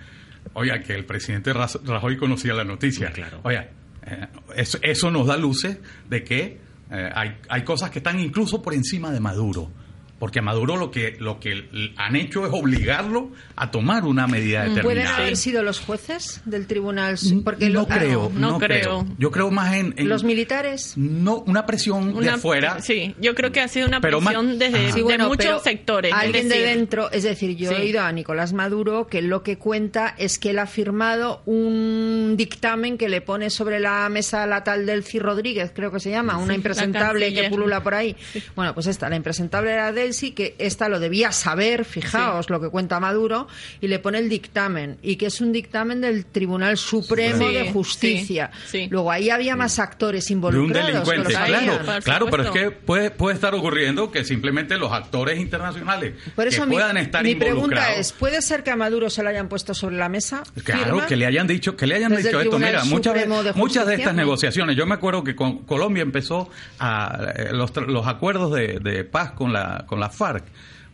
oiga, 0.54 0.80
que 0.80 0.94
el 0.94 1.06
presidente 1.06 1.54
Rajoy 1.54 2.18
conocía 2.18 2.54
la 2.54 2.64
noticia, 2.64 3.12
claro. 3.12 3.42
oiga, 3.44 3.70
eh, 4.06 4.28
eso, 4.56 5.12
nos 5.12 5.28
da 5.28 5.38
luces 5.38 5.80
de 6.10 6.24
que 6.24 6.58
eh, 6.92 7.10
hay, 7.14 7.38
hay 7.50 7.64
cosas 7.64 7.92
que 7.92 8.00
están 8.00 8.20
incluso 8.20 8.62
por 8.62 8.74
encima 8.74 9.12
de 9.12 9.20
Maduro 9.20 9.72
porque 10.20 10.40
a 10.40 10.42
Maduro 10.42 10.78
lo 10.78 10.92
que 10.92 11.16
lo 11.20 11.40
que 11.40 11.70
han 11.98 12.16
hecho 12.16 12.46
es 12.46 12.52
obligarlo 12.54 13.32
a 13.56 13.72
tomar 13.72 14.06
una 14.06 14.28
medida 14.28 14.64
determinada. 14.64 14.84
¿Pueden 14.84 15.08
haber 15.08 15.38
sido 15.38 15.64
los 15.64 15.80
jueces 15.80 16.42
del 16.46 16.68
tribunal? 16.68 17.18
Porque 17.44 17.70
no, 17.70 17.88
creo, 17.88 18.32
no, 18.34 18.60
creo, 18.60 19.06
Yo 19.18 19.32
creo 19.32 19.50
más 19.52 19.74
en, 19.74 19.94
los 20.08 20.24
militares. 20.24 20.94
No, 20.98 21.40
una 21.48 21.66
presión 21.66 22.20
de 22.20 22.30
afuera. 22.30 22.82
Sí, 22.82 23.16
yo 23.20 23.36
creo 23.36 23.52
que 23.52 23.62
ha 23.62 23.68
sido 23.68 23.88
una 23.88 24.02
presión 24.02 24.60
desde 24.60 24.92
de 24.92 25.18
muchos 25.20 25.64
sectores. 25.64 26.14
Alguien 26.14 26.50
de 26.50 26.60
dentro, 26.60 27.12
es 27.12 27.24
decir, 27.24 27.56
yo 27.56 27.72
he 27.72 27.82
oído 27.82 28.02
a 28.02 28.12
Nicolás 28.12 28.54
Maduro 28.54 29.08
que 29.08 29.22
lo 29.22 29.44
que 29.44 29.58
cuenta 29.58 30.16
es 30.18 30.38
que 30.38 30.52
él 30.52 30.60
ha 30.60 30.68
firmado 30.68 31.42
un 31.46 32.36
dictamen 32.38 32.98
que 32.98 33.10
le 33.10 33.22
pone 33.22 33.50
sobre 33.50 33.80
la 33.80 34.08
mesa 34.10 34.46
la 34.46 34.64
tal 34.64 34.86
del 34.86 35.04
Rodríguez, 35.20 35.72
creo 35.74 35.92
que 35.92 36.00
se 36.00 36.10
llama, 36.10 36.38
una 36.38 36.54
impresentable 36.54 37.34
que 37.34 37.50
pulula 37.50 37.82
por 37.82 37.94
ahí. 37.94 38.16
Bueno, 38.56 38.74
pues 38.74 38.88
esta, 38.88 39.10
la 39.10 39.16
impresentable 39.16 39.72
era 39.72 39.92
de 39.92 40.09
Chelsea, 40.10 40.34
que 40.34 40.56
esta 40.58 40.90
lo 40.90 41.00
debía 41.00 41.32
saber, 41.32 41.86
fijaos 41.86 42.50
lo 42.50 42.60
que 42.60 42.70
cuenta 42.70 43.00
Maduro, 43.00 43.48
y 43.80 43.88
le 43.88 44.00
pone 44.00 44.18
el 44.18 44.30
dictamen, 44.30 44.98
y 45.02 45.18
que 45.18 45.28
es 45.28 45.40
un 45.40 45.52
dictamen 45.52 46.02
del 46.02 46.26
Tribunal 46.26 46.78
Supremo 46.78 47.48
de 47.50 47.72
Justicia. 47.72 48.50
Luego 48.90 49.12
ahí 49.12 49.30
había 49.30 49.56
más 49.56 49.80
actores 49.80 50.32
involucrados. 50.32 50.74
De 50.74 51.00
un 51.00 51.06
delincuente, 51.06 51.34
claro, 51.34 52.02
claro, 52.04 52.28
pero 52.30 52.44
es 52.44 52.50
que 52.50 52.72
puede, 52.72 53.12
puede 53.12 53.36
estar 53.36 53.54
ocurriendo 53.54 54.12
que 54.12 54.24
simplemente 54.24 54.78
los 54.78 54.92
actores 54.92 55.40
internacionales 55.40 56.14
Por 56.36 56.48
eso 56.48 56.64
que 56.66 56.72
puedan 56.72 56.98
estar 56.98 57.24
mi 57.24 57.36
pregunta 57.36 57.94
es, 57.94 58.12
¿puede 58.12 58.42
ser 58.42 58.64
que 58.64 58.72
a 58.72 58.76
Maduro 58.76 59.10
se 59.10 59.22
lo 59.22 59.30
hayan 59.30 59.48
puesto 59.48 59.74
sobre 59.74 59.98
la 59.98 60.10
mesa? 60.10 60.44
Claro, 60.64 61.06
que 61.08 61.16
le 61.16 61.26
hayan 61.26 61.46
dicho, 61.46 61.76
que 61.76 61.86
le 61.86 61.96
hayan 61.96 62.16
dicho 62.16 62.40
esto. 62.40 62.58
Mira, 62.58 62.84
muchas, 62.86 63.14
de 63.14 63.54
muchas 63.54 63.86
de 63.86 63.96
estas 63.96 64.16
negociaciones, 64.16 64.76
yo 64.76 64.86
me 64.86 64.96
acuerdo 64.96 65.24
que 65.24 65.36
con 65.36 65.60
Colombia 65.60 66.02
empezó 66.02 66.50
a, 66.80 67.34
eh, 67.36 67.50
los, 67.52 67.76
los 67.76 68.08
acuerdos 68.08 68.52
de, 68.54 68.80
de 68.80 69.04
paz 69.04 69.32
con 69.32 69.54
la, 69.54 69.86
con 69.88 69.99
la 70.00 70.10
FARC. 70.10 70.46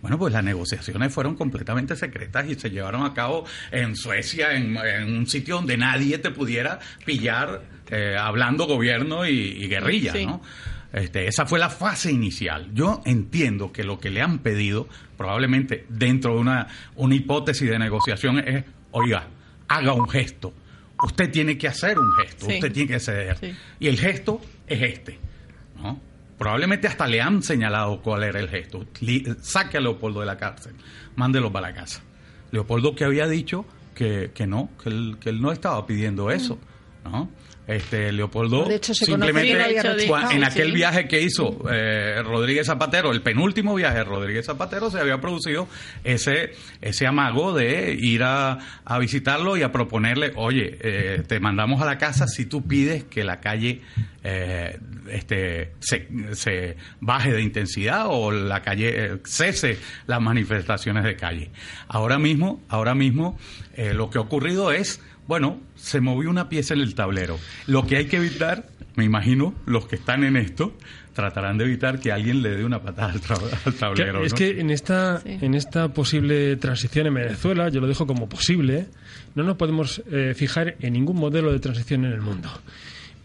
Bueno, 0.01 0.19
pues 0.19 0.33
las 0.33 0.43
negociaciones 0.43 1.11
fueron 1.13 1.35
completamente 1.35 1.95
secretas 1.95 2.47
y 2.47 2.55
se 2.55 2.69
llevaron 2.69 3.03
a 3.03 3.13
cabo 3.13 3.45
en 3.71 3.95
Suecia, 3.95 4.53
en, 4.53 4.77
un 4.77 5.25
sitio 5.25 5.55
donde 5.55 5.77
nadie 5.77 6.19
te 6.19 6.29
pudiera 6.29 6.79
pillar 7.05 7.63
eh, 7.89 8.15
hablando 8.15 8.67
gobierno 8.67 9.25
y, 9.25 9.67
guerrilla, 9.67 10.13
¿no? 10.25 10.41
Este, 10.93 11.27
esa 11.27 11.45
fue 11.45 11.59
la 11.59 11.69
fase 11.69 12.11
inicial. 12.11 12.69
Yo 12.73 13.01
entiendo 13.05 13.71
que 13.71 13.83
lo 13.83 13.99
que 13.99 14.09
le 14.09 14.21
han 14.21 14.39
pedido, 14.39 14.87
probablemente 15.17 15.85
dentro 15.89 16.35
de 16.35 16.39
una, 16.39 16.67
una 16.95 17.15
hipótesis 17.15 17.69
de 17.69 17.79
negociación, 17.79 18.39
es, 18.39 18.63
oiga, 18.91 19.27
haga 19.67 19.93
un 19.93 20.07
gesto. 20.07 20.53
Usted 21.03 21.31
tiene 21.31 21.57
que 21.57 21.67
hacer 21.67 21.99
un 21.99 22.13
gesto, 22.13 22.45
usted 22.45 22.71
tiene 22.71 22.93
que 22.93 22.99
ceder. 22.99 23.37
Y 23.79 23.87
el 23.87 23.99
gesto 23.99 24.39
es 24.67 24.81
este. 24.81 25.19
¿no? 25.81 25.99
Probablemente 26.37 26.87
hasta 26.87 27.07
le 27.07 27.21
han 27.21 27.41
señalado 27.41 28.01
cuál 28.01 28.23
era 28.23 28.39
el 28.39 28.49
gesto. 28.49 28.85
saque 29.41 29.77
a 29.77 29.81
Leopoldo 29.81 30.19
de 30.19 30.25
la 30.25 30.37
cárcel, 30.37 30.75
mándelo 31.15 31.51
para 31.51 31.69
la 31.69 31.75
casa. 31.75 32.01
Leopoldo 32.51 32.95
que 32.95 33.05
había 33.05 33.27
dicho 33.27 33.65
que, 33.93 34.31
que 34.33 34.45
no, 34.45 34.69
que 34.81 34.89
él, 34.89 35.17
que 35.19 35.29
él 35.29 35.41
no 35.41 35.51
estaba 35.51 35.85
pidiendo 35.85 36.29
eso, 36.31 36.59
¿no? 37.05 37.29
Este, 37.67 38.11
Leopoldo 38.11 38.67
simplemente 38.79 39.79
en 40.31 40.43
aquel 40.43 40.71
viaje 40.71 41.07
que 41.07 41.21
hizo 41.21 41.67
eh, 41.71 42.21
Rodríguez 42.21 42.67
Zapatero, 42.67 43.11
el 43.11 43.23
penúltimo 43.23 43.73
viaje 43.73 43.97
de 43.97 44.03
Rodríguez 44.03 44.45
Zapatero, 44.45 44.91
se 44.91 44.99
había 44.99 45.19
producido 45.19 45.67
ese, 46.03 46.51
ese 46.81 47.07
amago 47.07 47.53
de 47.53 47.97
ir 47.99 48.21
a, 48.23 48.59
visitarlo 48.99 49.57
y 49.57 49.63
a 49.63 49.71
proponerle, 49.71 50.31
oye, 50.35 50.77
eh, 50.79 51.23
te 51.27 51.39
mandamos 51.39 51.81
a 51.81 51.85
la 51.85 51.97
casa 51.97 52.27
si 52.27 52.45
tú 52.45 52.67
pides 52.67 53.03
que 53.05 53.23
la 53.23 53.39
calle 53.39 53.81
eh, 54.23 54.79
este, 55.09 55.73
se, 55.79 56.07
se, 56.33 56.77
baje 56.99 57.33
de 57.33 57.41
intensidad 57.41 58.05
o 58.07 58.31
la 58.31 58.61
calle 58.61 59.21
cese 59.25 59.79
las 60.05 60.21
manifestaciones 60.21 61.03
de 61.03 61.15
calle. 61.15 61.51
Ahora 61.87 62.19
mismo, 62.19 62.61
ahora 62.69 62.93
mismo 62.93 63.39
lo 63.75 64.09
que 64.09 64.19
ha 64.19 64.21
ocurrido 64.21 64.71
es 64.71 65.01
bueno, 65.27 65.59
se 65.75 66.01
movió 66.01 66.29
una 66.29 66.49
pieza 66.49 66.73
en 66.73 66.81
el 66.81 66.95
tablero. 66.95 67.39
Lo 67.67 67.85
que 67.85 67.97
hay 67.97 68.05
que 68.05 68.17
evitar, 68.17 68.67
me 68.95 69.03
imagino, 69.03 69.53
los 69.65 69.87
que 69.87 69.95
están 69.95 70.23
en 70.23 70.37
esto, 70.37 70.73
tratarán 71.13 71.57
de 71.57 71.65
evitar 71.65 71.99
que 71.99 72.11
alguien 72.11 72.41
le 72.41 72.49
dé 72.49 72.65
una 72.65 72.81
patada 72.81 73.13
al, 73.13 73.73
tablero. 73.73 74.23
Es 74.23 74.33
que 74.33 74.59
en 74.59 74.69
esta, 74.69 75.21
en 75.25 75.55
esta 75.55 75.93
posible 75.93 76.55
transición 76.57 77.07
en 77.07 77.13
Venezuela, 77.15 77.69
yo 77.69 77.81
lo 77.81 77.87
dejo 77.87 78.05
como 78.05 78.27
posible, 78.29 78.87
no 79.33 79.43
nos 79.43 79.57
podemos 79.57 80.03
eh, 80.11 80.33
fijar 80.35 80.75
en 80.81 80.93
ningún 80.93 81.17
modelo 81.17 81.51
de 81.51 81.59
transición 81.59 82.05
en 82.05 82.11
el 82.11 82.21
mundo 82.21 82.49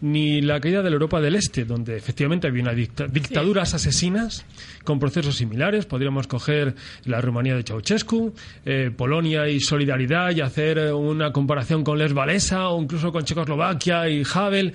ni 0.01 0.41
la 0.41 0.59
caída 0.59 0.81
de 0.81 0.89
la 0.89 0.95
Europa 0.95 1.21
del 1.21 1.35
Este, 1.35 1.63
donde 1.63 1.95
efectivamente 1.95 2.47
había 2.47 2.63
una 2.63 2.73
dictaduras 2.73 3.73
asesinas 3.73 4.45
con 4.83 4.99
procesos 4.99 5.35
similares. 5.35 5.85
Podríamos 5.85 6.27
coger 6.27 6.75
la 7.05 7.21
Rumanía 7.21 7.55
de 7.55 7.63
Ceausescu, 7.63 8.33
eh, 8.65 8.91
Polonia 8.95 9.47
y 9.47 9.59
Solidaridad 9.59 10.31
y 10.31 10.41
hacer 10.41 10.93
una 10.93 11.31
comparación 11.31 11.83
con 11.83 11.97
Les 11.97 12.13
Walesa 12.13 12.69
o 12.69 12.81
incluso 12.81 13.11
con 13.11 13.23
Checoslovaquia 13.23 14.09
y 14.09 14.23
Havel. 14.33 14.73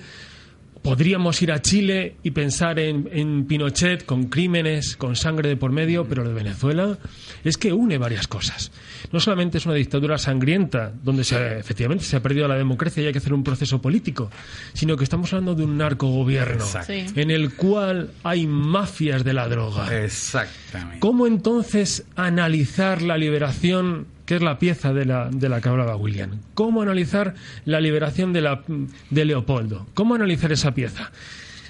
Podríamos 0.81 1.41
ir 1.41 1.51
a 1.51 1.61
Chile 1.61 2.15
y 2.23 2.31
pensar 2.31 2.79
en, 2.79 3.45
Pinochet 3.45 4.05
con 4.05 4.25
crímenes, 4.25 4.95
con 4.95 5.15
sangre 5.15 5.49
de 5.49 5.57
por 5.57 5.71
medio, 5.71 6.05
pero 6.07 6.23
lo 6.23 6.29
de 6.29 6.35
Venezuela 6.35 6.97
es 7.43 7.57
que 7.57 7.73
une 7.73 7.97
varias 7.97 8.27
cosas. 8.27 8.71
No 9.11 9.19
solamente 9.19 9.57
es 9.57 9.65
una 9.65 9.75
dictadura 9.75 10.17
sangrienta, 10.17 10.91
donde 11.03 11.21
efectivamente 11.21 12.03
se 12.03 12.15
ha 12.15 12.21
perdido 12.21 12.47
la 12.47 12.55
democracia 12.55 13.03
y 13.03 13.07
hay 13.07 13.11
que 13.11 13.19
hacer 13.19 13.33
un 13.33 13.43
proceso 13.43 13.81
político, 13.81 14.29
sino 14.73 14.97
que 14.97 15.03
estamos 15.03 15.31
hablando 15.33 15.55
de 15.55 15.63
un 15.63 15.77
narcogobierno 15.77 16.65
en 16.87 17.31
el 17.31 17.55
cual 17.55 18.11
hay 18.23 18.47
mafias 18.47 19.23
de 19.23 19.33
la 19.33 19.47
droga. 19.47 20.03
Exactamente. 20.03 20.99
¿Cómo 20.99 21.27
entonces 21.27 22.05
analizar 22.15 23.01
la 23.01 23.17
liberación 23.17 24.16
que 24.27 24.35
es 24.35 24.43
la 24.43 24.59
pieza 24.59 24.93
de 24.93 25.05
la, 25.05 25.29
de 25.31 25.47
la 25.47 25.61
que 25.61 25.69
hablaba 25.69 25.95
William. 25.95 26.41
¿Cómo 26.53 26.81
analizar 26.81 27.33
la 27.63 27.79
liberación 27.79 28.33
de, 28.33 28.41
la, 28.41 28.61
de 29.09 29.25
Leopoldo? 29.25 29.87
¿Cómo 29.93 30.15
analizar 30.15 30.51
esa 30.51 30.73
pieza? 30.73 31.11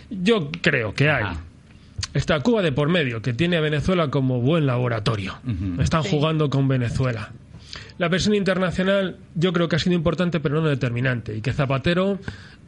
Yo 0.09 0.49
creo 0.61 0.95
que 0.95 1.09
hay. 1.09 1.37
Está 2.15 2.39
Cuba 2.39 2.63
de 2.63 2.71
por 2.71 2.89
medio, 2.89 3.21
que 3.21 3.33
tiene 3.33 3.57
a 3.57 3.61
Venezuela 3.61 4.09
como 4.09 4.41
buen 4.41 4.65
laboratorio. 4.65 5.37
Están 5.79 6.01
jugando 6.01 6.49
con 6.49 6.67
Venezuela. 6.67 7.31
La 7.99 8.07
versión 8.09 8.33
internacional 8.33 9.17
yo 9.35 9.53
creo 9.53 9.69
que 9.69 9.75
ha 9.75 9.79
sido 9.79 9.95
importante, 9.95 10.39
pero 10.39 10.59
no 10.59 10.67
determinante. 10.67 11.35
Y 11.35 11.41
que 11.41 11.53
Zapatero 11.53 12.17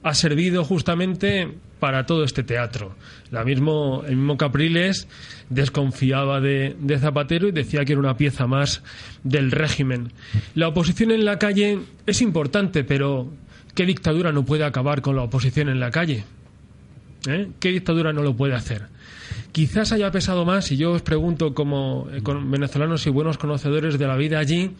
ha 0.03 0.13
servido 0.13 0.63
justamente 0.63 1.49
para 1.79 2.05
todo 2.05 2.23
este 2.23 2.43
teatro. 2.43 2.95
La 3.31 3.43
mismo, 3.43 4.03
el 4.05 4.17
mismo 4.17 4.37
Capriles 4.37 5.07
desconfiaba 5.49 6.41
de, 6.41 6.75
Zapatero 6.99 7.47
y 7.47 7.51
decía 7.51 7.85
que 7.85 7.93
era 7.93 7.99
una 7.99 8.17
pieza 8.17 8.47
más 8.47 8.83
del 9.23 9.51
régimen. 9.51 10.11
La 10.55 10.67
oposición 10.67 11.11
en 11.11 11.25
la 11.25 11.39
calle 11.39 11.79
es 12.05 12.21
importante, 12.21 12.83
pero 12.83 13.31
¿qué 13.75 13.85
dictadura 13.85 14.31
no 14.31 14.45
puede 14.45 14.65
acabar 14.65 15.01
con 15.01 15.15
la 15.15 15.23
oposición 15.23 15.69
en 15.69 15.79
la 15.79 15.91
calle? 15.91 16.23
¿Eh? 17.27 17.49
¿Qué 17.59 17.69
dictadura 17.69 18.13
no 18.13 18.23
lo 18.23 18.35
puede 18.35 18.55
hacer? 18.55 18.87
Quizás 19.51 19.91
haya 19.91 20.11
pesado 20.11 20.45
más, 20.45 20.71
y 20.71 20.77
yo 20.77 20.91
os 20.91 21.01
pregunto 21.01 21.53
como 21.53 22.07
eh, 22.11 22.21
venezolanos 22.45 23.05
y 23.07 23.09
buenos 23.09 23.37
conocedores 23.37 23.97
de 23.97 24.07
la 24.07 24.15
vida 24.15 24.39
allí, 24.39 24.71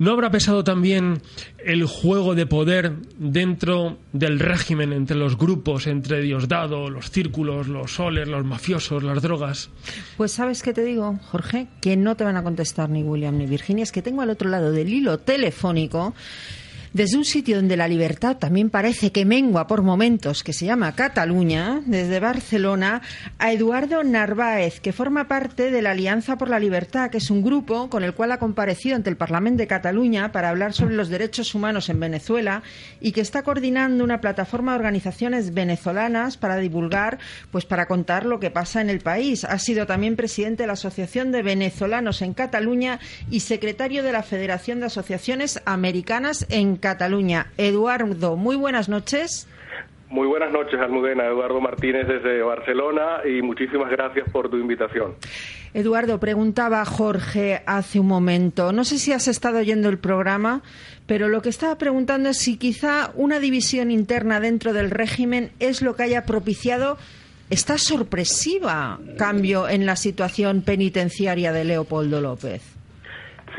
¿No 0.00 0.12
habrá 0.12 0.30
pesado 0.30 0.64
también 0.64 1.20
el 1.62 1.84
juego 1.84 2.34
de 2.34 2.46
poder 2.46 2.94
dentro 3.18 3.98
del 4.14 4.40
régimen, 4.40 4.94
entre 4.94 5.14
los 5.14 5.36
grupos, 5.36 5.86
entre 5.86 6.22
Diosdado, 6.22 6.88
los 6.88 7.10
círculos, 7.10 7.68
los 7.68 7.96
soles, 7.96 8.26
los 8.26 8.42
mafiosos, 8.42 9.02
las 9.02 9.20
drogas? 9.20 9.68
Pues 10.16 10.32
sabes 10.32 10.62
qué 10.62 10.72
te 10.72 10.84
digo, 10.84 11.20
Jorge, 11.30 11.66
que 11.82 11.98
no 11.98 12.16
te 12.16 12.24
van 12.24 12.38
a 12.38 12.42
contestar 12.42 12.88
ni 12.88 13.02
William 13.02 13.36
ni 13.36 13.44
Virginia, 13.44 13.82
es 13.82 13.92
que 13.92 14.00
tengo 14.00 14.22
al 14.22 14.30
otro 14.30 14.48
lado 14.48 14.72
del 14.72 14.88
hilo 14.88 15.18
telefónico 15.18 16.14
desde 16.92 17.16
un 17.16 17.24
sitio 17.24 17.56
donde 17.56 17.76
la 17.76 17.86
libertad 17.86 18.36
también 18.36 18.68
parece 18.68 19.12
que 19.12 19.24
mengua 19.24 19.66
por 19.66 19.82
momentos, 19.82 20.42
que 20.42 20.52
se 20.52 20.66
llama 20.66 20.94
Cataluña, 20.94 21.82
desde 21.86 22.18
Barcelona, 22.18 23.02
a 23.38 23.52
Eduardo 23.52 24.02
Narváez, 24.02 24.80
que 24.80 24.92
forma 24.92 25.28
parte 25.28 25.70
de 25.70 25.82
la 25.82 25.92
Alianza 25.92 26.36
por 26.36 26.48
la 26.48 26.58
Libertad, 26.58 27.10
que 27.10 27.18
es 27.18 27.30
un 27.30 27.42
grupo 27.42 27.88
con 27.88 28.02
el 28.02 28.14
cual 28.14 28.32
ha 28.32 28.38
comparecido 28.38 28.96
ante 28.96 29.08
el 29.08 29.16
Parlamento 29.16 29.58
de 29.58 29.68
Cataluña 29.68 30.32
para 30.32 30.48
hablar 30.48 30.72
sobre 30.72 30.94
los 30.94 31.08
derechos 31.08 31.54
humanos 31.54 31.88
en 31.88 32.00
Venezuela 32.00 32.62
y 33.00 33.12
que 33.12 33.20
está 33.20 33.42
coordinando 33.42 34.02
una 34.02 34.20
plataforma 34.20 34.72
de 34.72 34.78
organizaciones 34.78 35.54
venezolanas 35.54 36.36
para 36.36 36.56
divulgar, 36.56 37.18
pues 37.52 37.66
para 37.66 37.86
contar 37.86 38.26
lo 38.26 38.40
que 38.40 38.50
pasa 38.50 38.80
en 38.80 38.90
el 38.90 38.98
país. 38.98 39.44
Ha 39.44 39.58
sido 39.58 39.86
también 39.86 40.16
presidente 40.16 40.64
de 40.64 40.66
la 40.66 40.72
Asociación 40.72 41.30
de 41.30 41.42
Venezolanos 41.42 42.20
en 42.22 42.34
Cataluña 42.34 42.98
y 43.30 43.40
secretario 43.40 44.02
de 44.02 44.12
la 44.12 44.24
Federación 44.24 44.80
de 44.80 44.86
Asociaciones 44.86 45.62
Americanas 45.64 46.46
en 46.48 46.79
Cataluña. 46.80 47.46
Eduardo, 47.56 48.36
muy 48.36 48.56
buenas 48.56 48.88
noches. 48.88 49.46
Muy 50.10 50.26
buenas 50.26 50.50
noches, 50.50 50.80
Almudena. 50.80 51.24
Eduardo 51.24 51.60
Martínez 51.60 52.08
desde 52.08 52.42
Barcelona 52.42 53.20
y 53.24 53.42
muchísimas 53.42 53.88
gracias 53.90 54.28
por 54.30 54.50
tu 54.50 54.56
invitación. 54.56 55.14
Eduardo, 55.72 56.18
preguntaba 56.18 56.84
Jorge 56.84 57.62
hace 57.64 58.00
un 58.00 58.08
momento, 58.08 58.72
no 58.72 58.84
sé 58.84 58.98
si 58.98 59.12
has 59.12 59.28
estado 59.28 59.58
oyendo 59.58 59.88
el 59.88 59.98
programa, 59.98 60.62
pero 61.06 61.28
lo 61.28 61.42
que 61.42 61.48
estaba 61.48 61.78
preguntando 61.78 62.30
es 62.30 62.38
si 62.38 62.56
quizá 62.56 63.12
una 63.14 63.38
división 63.38 63.92
interna 63.92 64.40
dentro 64.40 64.72
del 64.72 64.90
régimen 64.90 65.52
es 65.60 65.80
lo 65.80 65.94
que 65.94 66.02
haya 66.02 66.26
propiciado 66.26 66.98
esta 67.50 67.78
sorpresiva 67.78 68.98
cambio 69.16 69.68
en 69.68 69.86
la 69.86 69.94
situación 69.94 70.62
penitenciaria 70.62 71.52
de 71.52 71.64
Leopoldo 71.64 72.20
López. 72.20 72.79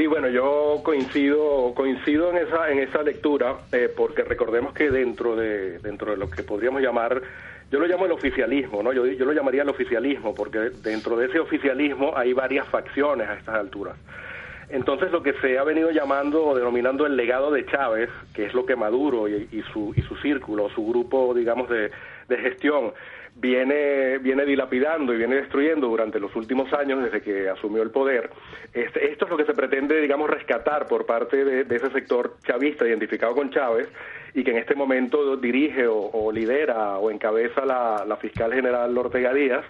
Sí, 0.01 0.07
bueno, 0.07 0.29
yo 0.29 0.81
coincido 0.81 1.75
coincido 1.75 2.31
en 2.31 2.37
esa 2.37 2.71
en 2.71 2.79
esa 2.79 3.03
lectura 3.03 3.57
eh, 3.71 3.87
porque 3.95 4.23
recordemos 4.23 4.73
que 4.73 4.89
dentro 4.89 5.35
de 5.35 5.77
dentro 5.77 6.09
de 6.09 6.17
lo 6.17 6.27
que 6.27 6.41
podríamos 6.41 6.81
llamar 6.81 7.21
yo 7.69 7.79
lo 7.79 7.85
llamo 7.85 8.07
el 8.07 8.11
oficialismo, 8.11 8.81
¿no? 8.81 8.93
Yo, 8.93 9.05
yo 9.05 9.25
lo 9.25 9.31
llamaría 9.31 9.61
el 9.61 9.69
oficialismo 9.69 10.33
porque 10.33 10.71
dentro 10.81 11.17
de 11.17 11.27
ese 11.27 11.39
oficialismo 11.39 12.17
hay 12.17 12.33
varias 12.33 12.67
facciones 12.67 13.29
a 13.29 13.35
estas 13.35 13.53
alturas. 13.53 13.95
Entonces 14.69 15.11
lo 15.11 15.21
que 15.21 15.33
se 15.33 15.59
ha 15.59 15.63
venido 15.63 15.91
llamando 15.91 16.47
o 16.47 16.55
denominando 16.55 17.05
el 17.05 17.15
legado 17.15 17.51
de 17.51 17.63
Chávez, 17.67 18.09
que 18.33 18.45
es 18.45 18.55
lo 18.55 18.65
que 18.65 18.75
Maduro 18.75 19.27
y, 19.29 19.63
su, 19.71 19.93
y 19.95 20.01
su 20.01 20.15
círculo, 20.15 20.69
su 20.69 20.83
grupo, 20.83 21.31
digamos, 21.35 21.69
de, 21.69 21.91
de 22.27 22.37
gestión 22.37 22.91
viene, 23.35 24.17
viene 24.19 24.45
dilapidando 24.45 25.13
y 25.13 25.17
viene 25.17 25.35
destruyendo 25.35 25.87
durante 25.87 26.19
los 26.19 26.35
últimos 26.35 26.71
años 26.73 27.03
desde 27.03 27.21
que 27.21 27.49
asumió 27.49 27.81
el 27.81 27.91
poder, 27.91 28.29
este, 28.73 29.11
esto 29.11 29.25
es 29.25 29.31
lo 29.31 29.37
que 29.37 29.45
se 29.45 29.53
pretende, 29.53 29.99
digamos, 30.01 30.29
rescatar 30.29 30.87
por 30.87 31.05
parte 31.05 31.43
de, 31.43 31.75
ese 31.75 31.89
sector 31.91 32.35
chavista 32.45 32.87
identificado 32.87 33.33
con 33.33 33.49
Chávez 33.49 33.87
y 34.33 34.43
que 34.43 34.51
en 34.51 34.57
este 34.57 34.75
momento 34.75 35.35
dirige 35.37 35.87
o, 35.87 36.31
lidera 36.31 36.97
o 36.97 37.11
encabeza 37.11 37.65
la, 37.65 38.17
fiscal 38.21 38.53
general 38.53 38.97
Ortega 38.97 39.33
Díaz. 39.33 39.65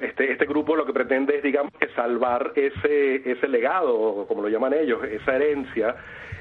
Este, 0.00 0.30
este 0.30 0.44
grupo 0.44 0.76
lo 0.76 0.84
que 0.84 0.92
pretende 0.92 1.36
es, 1.36 1.42
digamos, 1.42 1.72
que 1.80 1.88
salvar 1.88 2.52
ese, 2.54 3.30
ese 3.30 3.48
legado, 3.48 4.26
como 4.28 4.42
lo 4.42 4.48
llaman 4.48 4.74
ellos, 4.74 5.02
esa 5.04 5.36
herencia 5.36 5.96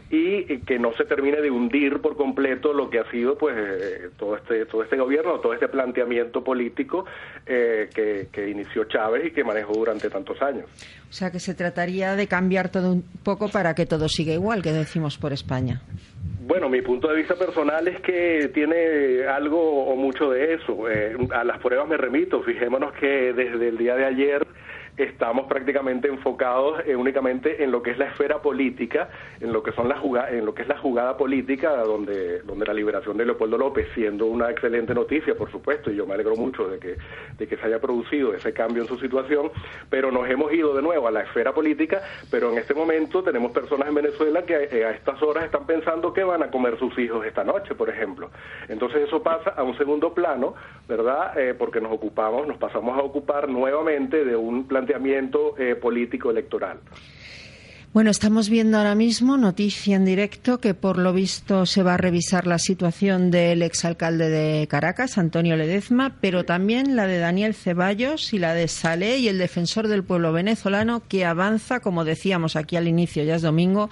y 0.09 0.59
que 0.59 0.77
no 0.77 0.93
se 0.93 1.05
termine 1.05 1.41
de 1.41 1.49
hundir 1.49 1.99
por 1.99 2.15
completo 2.15 2.73
lo 2.73 2.89
que 2.89 2.99
ha 2.99 3.09
sido 3.09 3.37
pues 3.37 3.55
eh, 3.57 4.09
todo 4.17 4.35
este 4.37 4.65
todo 4.65 4.83
este 4.83 4.97
gobierno 4.97 5.39
todo 5.39 5.53
este 5.53 5.67
planteamiento 5.67 6.43
político 6.43 7.05
eh, 7.45 7.89
que, 7.93 8.27
que, 8.31 8.49
inició 8.49 8.83
Chávez 8.85 9.27
y 9.27 9.31
que 9.31 9.43
manejó 9.43 9.73
durante 9.73 10.09
tantos 10.09 10.41
años 10.41 10.65
o 11.09 11.13
sea 11.13 11.31
que 11.31 11.39
se 11.39 11.55
trataría 11.55 12.15
de 12.15 12.27
cambiar 12.27 12.69
todo 12.69 12.91
un 12.91 13.03
poco 13.23 13.49
para 13.49 13.73
que 13.73 13.85
todo 13.85 14.07
siga 14.07 14.33
igual 14.33 14.61
que 14.61 14.71
decimos 14.71 15.17
por 15.17 15.33
España 15.33 15.81
bueno, 16.47 16.69
mi 16.69 16.83
punto 16.83 17.07
de 17.07 17.15
vista 17.15 17.33
personal 17.33 17.87
es 17.87 17.99
que 18.01 18.51
tiene 18.53 19.25
algo 19.25 19.85
o 19.85 19.95
mucho 19.95 20.29
de 20.29 20.53
eso. 20.53 20.87
Eh, 20.87 21.17
a 21.31 21.43
las 21.43 21.59
pruebas 21.59 21.87
me 21.87 21.97
remito. 21.97 22.43
Fijémonos 22.43 22.93
que 22.93 23.33
desde 23.33 23.69
el 23.69 23.77
día 23.79 23.95
de 23.95 24.05
ayer 24.05 24.45
estamos 24.97 25.47
prácticamente 25.47 26.07
enfocados 26.07 26.81
eh, 26.85 26.95
únicamente 26.95 27.63
en 27.63 27.71
lo 27.71 27.81
que 27.81 27.91
es 27.91 27.97
la 27.97 28.05
esfera 28.05 28.41
política, 28.41 29.09
en 29.39 29.51
lo 29.51 29.61
que 29.61 29.71
son 29.73 29.89
las 29.89 29.99
en 30.31 30.45
lo 30.45 30.53
que 30.53 30.61
es 30.61 30.67
la 30.67 30.77
jugada 30.77 31.17
política, 31.17 31.75
donde 31.83 32.39
donde 32.41 32.65
la 32.65 32.73
liberación 32.73 33.17
de 33.17 33.25
Leopoldo 33.25 33.57
López, 33.57 33.87
siendo 33.93 34.25
una 34.25 34.49
excelente 34.49 34.93
noticia, 34.93 35.35
por 35.35 35.51
supuesto, 35.51 35.91
y 35.91 35.95
yo 35.95 36.05
me 36.05 36.13
alegro 36.13 36.35
mucho 36.35 36.67
de 36.67 36.79
que 36.79 36.95
de 37.37 37.47
que 37.47 37.57
se 37.57 37.65
haya 37.65 37.79
producido 37.79 38.33
ese 38.33 38.53
cambio 38.53 38.83
en 38.83 38.87
su 38.87 38.97
situación, 38.97 39.51
pero 39.89 40.11
nos 40.11 40.29
hemos 40.29 40.53
ido 40.53 40.73
de 40.73 40.81
nuevo 40.81 41.07
a 41.07 41.11
la 41.11 41.21
esfera 41.21 41.53
política, 41.53 42.01
pero 42.31 42.51
en 42.51 42.57
este 42.57 42.73
momento 42.73 43.23
tenemos 43.23 43.51
personas 43.51 43.87
en 43.87 43.95
Venezuela 43.95 44.43
que 44.43 44.69
eh, 44.71 44.85
a, 44.85 44.91
estas 44.91 45.21
horas 45.21 45.45
están 45.45 45.65
pensando 45.65 46.13
que 46.13 46.23
van 46.23 46.43
a 46.43 46.49
comer 46.49 46.77
sus 46.79 46.97
hijos 46.97 47.25
esta 47.25 47.43
noche, 47.43 47.75
por 47.75 47.89
ejemplo. 47.89 48.29
Entonces 48.69 49.07
eso 49.07 49.21
pasa 49.21 49.51
a 49.51 49.63
un 49.63 49.77
segundo 49.77 50.13
plano, 50.13 50.55
¿verdad? 50.87 51.37
Eh, 51.37 51.53
porque 51.53 51.81
nos 51.81 51.91
ocupamos, 51.91 52.47
nos 52.47 52.57
pasamos 52.57 52.97
a 52.97 53.01
ocupar 53.01 53.49
nuevamente 53.49 54.23
de 54.23 54.35
un 54.35 54.67
plan 54.67 54.84
planteamiento 54.85 55.55
eh, 55.57 55.75
político 55.75 56.29
electoral. 56.29 56.79
Bueno, 57.95 58.11
estamos 58.11 58.49
viendo 58.49 58.77
ahora 58.77 58.93
mismo 58.93 59.37
noticia 59.37 59.95
en 59.95 60.03
directo 60.03 60.59
que 60.59 60.73
por 60.73 60.97
lo 60.97 61.13
visto 61.13 61.65
se 61.65 61.81
va 61.81 61.93
a 61.93 61.97
revisar 61.97 62.45
la 62.45 62.59
situación 62.59 63.31
del 63.31 63.61
exalcalde 63.61 64.27
de 64.27 64.67
Caracas, 64.67 65.17
Antonio 65.17 65.55
Ledezma, 65.55 66.17
pero 66.19 66.43
también 66.43 66.97
la 66.97 67.07
de 67.07 67.19
Daniel 67.19 67.55
Ceballos 67.55 68.33
y 68.33 68.37
la 68.37 68.53
de 68.53 68.67
Salé 68.67 69.19
y 69.19 69.29
el 69.29 69.37
defensor 69.37 69.87
del 69.87 70.03
pueblo 70.03 70.33
venezolano 70.33 71.03
que 71.07 71.23
avanza, 71.23 71.79
como 71.79 72.03
decíamos 72.03 72.57
aquí 72.57 72.75
al 72.75 72.89
inicio, 72.89 73.23
ya 73.23 73.35
es 73.35 73.43
domingo, 73.43 73.89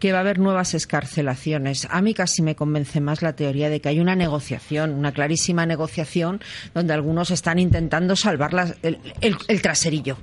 que 0.00 0.10
va 0.10 0.18
a 0.18 0.22
haber 0.22 0.40
nuevas 0.40 0.74
escarcelaciones. 0.74 1.86
A 1.92 2.02
mí 2.02 2.12
casi 2.12 2.42
me 2.42 2.56
convence 2.56 3.00
más 3.00 3.22
la 3.22 3.36
teoría 3.36 3.70
de 3.70 3.80
que 3.80 3.88
hay 3.88 4.00
una 4.00 4.16
negociación, 4.16 4.90
una 4.90 5.12
clarísima 5.12 5.64
negociación, 5.64 6.40
donde 6.74 6.92
algunos 6.92 7.30
están 7.30 7.60
intentando 7.60 8.16
salvar 8.16 8.74
el 8.82 9.62
traserillo 9.62 10.18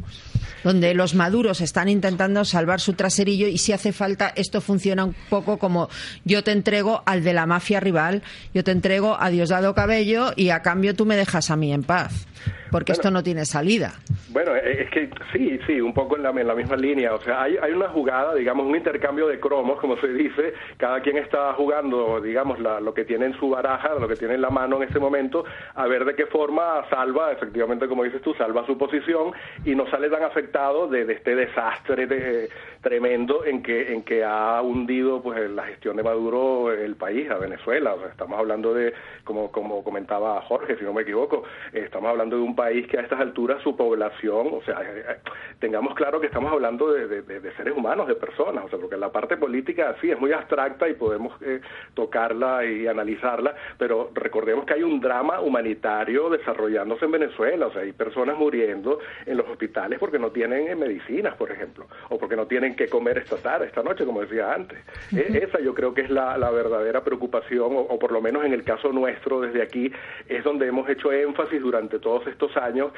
donde 0.63 0.93
los 0.93 1.15
maduros 1.15 1.61
están 1.61 1.89
intentando 1.89 2.45
salvar 2.45 2.79
su 2.79 2.93
traserillo 2.93 3.47
y 3.47 3.57
si 3.57 3.73
hace 3.73 3.91
falta 3.91 4.33
esto 4.35 4.61
funciona 4.61 5.05
un 5.05 5.15
poco 5.29 5.57
como 5.57 5.89
yo 6.25 6.43
te 6.43 6.51
entrego 6.51 7.03
al 7.05 7.23
de 7.23 7.33
la 7.33 7.45
mafia 7.45 7.79
rival, 7.79 8.23
yo 8.53 8.63
te 8.63 8.71
entrego 8.71 9.17
a 9.19 9.29
Diosdado 9.29 9.73
Cabello 9.73 10.33
y 10.35 10.49
a 10.49 10.61
cambio 10.61 10.95
tú 10.95 11.05
me 11.05 11.15
dejas 11.15 11.49
a 11.49 11.55
mí 11.55 11.73
en 11.73 11.83
paz 11.83 12.27
porque 12.71 12.93
esto 12.93 13.11
no 13.11 13.21
tiene 13.23 13.45
salida. 13.45 13.93
Bueno, 14.29 14.55
eh, 14.55 14.83
es 14.83 14.89
que 14.89 15.09
sí, 15.33 15.59
sí, 15.67 15.81
un 15.81 15.93
poco 15.93 16.15
en 16.15 16.23
la, 16.23 16.29
en 16.29 16.47
la 16.47 16.55
misma 16.55 16.77
línea. 16.77 17.13
O 17.13 17.21
sea, 17.21 17.43
hay, 17.43 17.57
hay, 17.61 17.73
una 17.73 17.89
jugada, 17.89 18.33
digamos, 18.33 18.65
un 18.65 18.75
intercambio 18.75 19.27
de 19.27 19.39
cromos, 19.39 19.79
como 19.79 19.97
se 19.97 20.07
dice. 20.07 20.53
Cada 20.77 21.01
quien 21.01 21.17
está 21.17 21.53
jugando, 21.53 22.21
digamos, 22.21 22.59
lo 22.59 22.93
que 22.93 23.03
tiene 23.03 23.25
en 23.25 23.33
su 23.37 23.49
baraja, 23.49 23.95
lo 23.95 24.07
que 24.07 24.15
tiene 24.15 24.35
en 24.35 24.41
la 24.41 24.49
mano 24.49 24.77
en 24.77 24.89
ese 24.89 24.99
momento, 24.99 25.43
a 25.75 25.85
ver 25.87 26.05
de 26.05 26.15
qué 26.15 26.27
forma 26.27 26.85
salva, 26.89 27.31
efectivamente, 27.31 27.87
como 27.87 28.03
dices 28.03 28.21
tú, 28.21 28.33
salva 28.35 28.65
su 28.65 28.77
posición 28.77 29.31
y 29.65 29.75
no 29.75 29.89
sale 29.89 30.09
tan 30.09 30.23
afectado 30.23 30.87
de, 30.87 31.01
este 31.11 31.35
desastre 31.35 32.07
de, 32.07 32.49
tremendo 32.81 33.45
en 33.45 33.61
que, 33.61 33.93
en 33.93 34.03
que 34.03 34.23
ha 34.23 34.61
hundido 34.61 35.21
pues 35.21 35.49
la 35.49 35.63
gestión 35.65 35.97
de 35.97 36.03
Maduro 36.03 36.71
el 36.71 36.95
país, 36.95 37.29
a 37.29 37.37
Venezuela. 37.37 37.93
O 37.93 37.99
sea, 37.99 38.09
estamos 38.09 38.37
hablando 38.37 38.73
de, 38.73 38.93
como, 39.23 39.51
como 39.51 39.83
comentaba 39.83 40.41
Jorge, 40.41 40.77
si 40.77 40.83
no 40.83 40.93
me 40.93 41.03
equivoco, 41.03 41.43
estamos 41.73 42.09
hablando 42.09 42.37
de 42.37 42.43
un 42.43 42.55
país 42.55 42.87
que 42.87 42.97
a 42.97 43.01
estas 43.01 43.19
alturas 43.19 43.61
su 43.61 43.75
población, 43.75 44.47
o 44.51 44.61
sea, 44.63 44.81
eh, 44.81 45.05
eh, 45.07 45.15
tengamos 45.59 45.93
claro 45.95 46.19
que 46.19 46.27
estamos 46.27 46.51
hablando 46.51 46.91
de, 46.91 47.21
seres 47.57 47.75
humanos, 47.75 48.07
de 48.07 48.15
personas, 48.15 48.65
o 48.65 48.69
sea, 48.69 48.79
porque 48.79 48.97
la 48.97 49.11
parte 49.11 49.37
política 49.37 49.95
sí 50.01 50.09
es 50.09 50.19
muy 50.19 50.31
abstracta 50.31 50.87
y 50.89 50.93
podemos 50.93 51.39
eh, 51.41 51.61
tocarla 51.93 52.65
y 52.65 52.87
analizarla, 52.87 53.55
pero 53.77 54.09
recordemos 54.13 54.65
que 54.65 54.73
hay 54.73 54.83
un 54.83 54.99
drama 54.99 55.41
humanitario 55.41 56.29
desarrollándose 56.29 57.05
en 57.05 57.11
Venezuela, 57.11 57.67
o 57.67 57.71
sea, 57.71 57.81
hay 57.81 57.91
personas 57.91 58.37
muriendo 58.37 58.99
en 59.25 59.37
los 59.37 59.47
hospitales 59.47 59.99
porque 59.99 60.19
no 60.19 60.31
tienen 60.31 60.77
medicinas, 60.79 61.35
por 61.35 61.51
ejemplo, 61.51 61.87
o 62.09 62.17
porque 62.17 62.35
no 62.35 62.47
tienen 62.47 62.70
que 62.75 62.87
comer 62.87 63.17
esta 63.17 63.37
tarde, 63.37 63.67
esta 63.67 63.83
noche, 63.83 64.05
como 64.05 64.21
decía 64.21 64.53
antes. 64.53 64.79
E, 65.15 65.39
esa 65.43 65.59
yo 65.59 65.73
creo 65.73 65.93
que 65.93 66.01
es 66.01 66.09
la, 66.09 66.37
verdadera 66.51 67.03
preocupación, 67.03 67.69
o 67.73 67.99
por 67.99 68.11
lo 68.11 68.21
menos 68.21 68.45
en 68.45 68.53
el 68.53 68.63
caso 68.63 68.91
nuestro 68.91 69.41
desde 69.41 69.61
aquí, 69.61 69.91
es 70.27 70.43
donde 70.43 70.67
hemos 70.67 70.89
hecho 70.89 71.11
énfasis 71.11 71.61
durante 71.61 71.99
todos 71.99 72.27
estos 72.27 72.55
años 72.57 72.91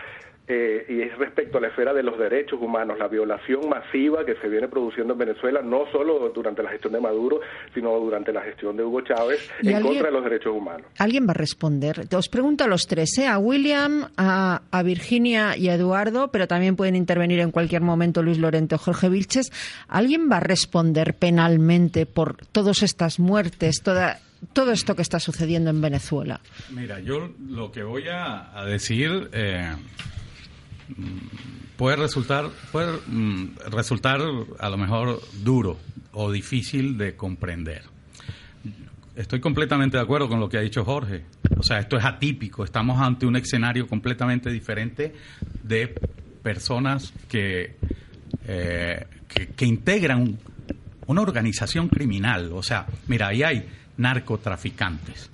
eh, 0.45 0.85
y 0.89 1.01
es 1.01 1.17
respecto 1.17 1.57
a 1.57 1.61
la 1.61 1.67
esfera 1.69 1.93
de 1.93 2.03
los 2.03 2.19
derechos 2.19 2.59
humanos, 2.61 2.99
la 2.99 3.07
violación 3.07 3.69
masiva 3.69 4.25
que 4.25 4.35
se 4.35 4.49
viene 4.49 4.67
produciendo 4.67 5.13
en 5.13 5.19
Venezuela, 5.19 5.61
no 5.61 5.85
solo 5.91 6.29
durante 6.35 6.61
la 6.61 6.69
gestión 6.69 6.91
de 6.93 6.99
Maduro, 6.99 7.39
sino 7.73 7.97
durante 7.97 8.33
la 8.33 8.41
gestión 8.41 8.75
de 8.75 8.83
Hugo 8.83 9.01
Chávez, 9.01 9.49
en 9.61 9.81
contra 9.81 10.07
de 10.07 10.11
los 10.11 10.23
derechos 10.23 10.53
humanos. 10.53 10.87
¿Alguien 10.99 11.25
va 11.27 11.31
a 11.31 11.35
responder? 11.35 12.07
Te 12.07 12.17
os 12.17 12.27
pregunto 12.27 12.65
a 12.65 12.67
los 12.67 12.87
tres, 12.87 13.17
¿eh? 13.19 13.27
a 13.27 13.37
William, 13.37 14.09
a, 14.17 14.59
Virginia 14.83 15.55
y 15.55 15.69
a 15.69 15.75
Eduardo, 15.75 16.29
pero 16.29 16.45
también 16.45 16.75
pueden 16.75 16.97
intervenir 16.97 17.39
en 17.39 17.51
cualquier 17.51 17.81
momento 17.81 18.21
Luis 18.21 18.37
Lorente 18.37 18.75
o 18.75 18.77
Jorge 18.77 19.07
Vilches. 19.07 19.49
¿Alguien 19.87 20.29
va 20.29 20.37
a 20.37 20.41
responder 20.41 21.13
penalmente 21.13 22.05
por 22.05 22.35
todas 22.47 22.83
estas 22.83 23.17
muertes, 23.17 23.81
toda 23.81 24.19
todo 24.51 24.73
esto 24.73 24.93
que 24.93 25.01
está 25.01 25.21
sucediendo 25.21 25.69
en 25.69 25.79
Venezuela? 25.79 26.41
Mira, 26.71 26.99
yo 26.99 27.31
lo 27.47 27.71
que 27.71 27.83
voy 27.83 28.03
a, 28.09 28.65
decir 28.65 29.29
eh, 29.31 29.71
puede 31.77 31.95
resultar 31.95 32.49
puede 32.71 32.99
mm, 33.07 33.55
resultar 33.69 34.21
a 34.59 34.69
lo 34.69 34.77
mejor 34.77 35.21
duro 35.43 35.79
o 36.11 36.31
difícil 36.31 36.97
de 36.97 37.15
comprender. 37.15 37.83
Estoy 39.15 39.39
completamente 39.39 39.97
de 39.97 40.03
acuerdo 40.03 40.27
con 40.27 40.39
lo 40.39 40.49
que 40.49 40.57
ha 40.57 40.61
dicho 40.61 40.83
Jorge. 40.83 41.23
O 41.57 41.61
sea, 41.61 41.79
esto 41.79 41.97
es 41.97 42.03
atípico. 42.03 42.63
Estamos 42.63 42.99
ante 42.99 43.27
un 43.27 43.35
escenario 43.35 43.87
completamente 43.87 44.49
diferente 44.49 45.13
de 45.61 45.93
personas 46.41 47.13
que, 47.29 47.75
eh, 48.47 49.05
que, 49.55 49.65
integran 49.65 50.39
una 51.05 51.21
organización 51.21 51.89
criminal. 51.89 52.51
O 52.53 52.63
sea, 52.63 52.87
mira, 53.07 53.27
ahí 53.27 53.43
hay 53.43 53.67
narcotraficantes, 53.97 55.29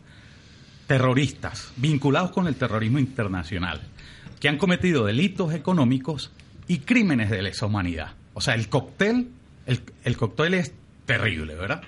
terroristas 0.86 1.72
vinculados 1.78 2.32
con 2.32 2.48
el 2.48 2.56
terrorismo 2.56 3.00
internacional, 3.00 3.82
que 4.40 4.50
han 4.50 4.58
cometido 4.58 5.06
delitos 5.06 5.54
económicos 5.54 6.32
y 6.68 6.80
crímenes 6.80 7.30
de 7.30 7.42
lesa 7.42 7.66
humanidad. 7.66 8.14
O 8.34 8.42
sea, 8.42 8.56
el 8.56 8.70
cóctel, 8.70 9.30
el, 9.66 10.18
cóctel 10.18 10.54
es 10.54 10.74
terrible, 11.06 11.56
¿verdad? 11.56 11.82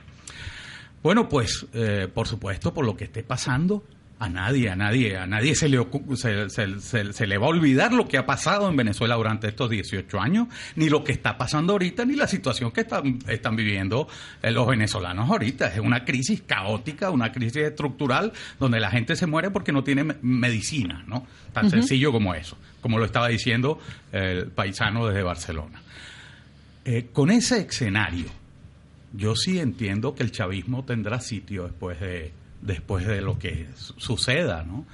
Bueno, 1.04 1.30
pues, 1.30 1.66
eh, 1.74 2.08
por 2.14 2.28
supuesto, 2.28 2.74
por 2.74 2.86
lo 2.86 2.97
que 2.97 3.06
esté 3.06 3.24
pasando, 3.24 3.84
a 4.22 4.30
nadie, 4.30 4.69
a 4.69 4.76
nadie, 4.76 5.17
a 5.17 5.26
nadie 5.26 5.55
se 5.55 5.67
le, 5.67 5.84
se, 5.89 7.28
le 7.28 7.38
va 7.39 7.45
a 7.47 7.49
olvidar 7.49 7.91
lo 7.91 8.07
que 8.07 8.19
ha 8.19 8.26
pasado 8.28 8.69
en 8.69 8.76
Venezuela 8.76 9.15
durante 9.15 9.47
estos 9.47 9.67
18 9.72 10.19
años, 10.22 10.47
ni 10.76 10.89
lo 10.89 11.03
que 11.03 11.11
está 11.11 11.39
pasando 11.39 11.74
ahorita, 11.74 12.05
ni 12.05 12.15
la 12.15 12.28
situación 12.28 12.69
que 12.69 12.82
están, 12.82 13.17
están 13.28 13.55
viviendo 13.55 14.07
eh, 14.43 14.51
los 14.51 14.67
venezolanos 14.67 15.28
ahorita. 15.28 15.74
Es 15.74 15.80
una 15.80 16.05
crisis 16.05 16.43
caótica, 16.45 17.09
una 17.09 17.32
crisis 17.32 17.63
estructural, 17.63 18.32
donde 18.59 18.80
la 18.80 18.91
gente 18.91 19.15
se 19.15 19.26
muere 19.26 19.49
porque 19.49 19.72
no 19.72 19.84
tiene 19.84 20.03
medicina, 20.22 21.03
¿no? 21.07 21.26
Tan 21.51 21.72
sencillo 21.72 22.11
como 22.11 22.36
eso, 22.36 22.59
como 22.80 22.99
lo 22.99 23.05
estaba 23.05 23.28
diciendo 23.28 23.80
el 24.11 24.49
paisano 24.49 25.07
desde 25.07 25.24
Barcelona. 25.24 25.82
Eh, 26.86 27.07
con 27.11 27.32
ese 27.32 27.61
escenario, 27.61 28.28
yo 29.13 29.36
sí 29.36 29.57
entiendo 29.57 30.13
que 30.13 30.22
el 30.22 30.32
chavismo 30.32 30.86
tendrá 30.86 31.19
sitio 31.22 31.63
después 31.63 31.99
de 31.99 32.34
después 32.62 33.07
de 33.07 33.22
lo 33.22 33.38
que 33.39 33.68
suceda, 33.76 34.64
¿no? 34.64 34.86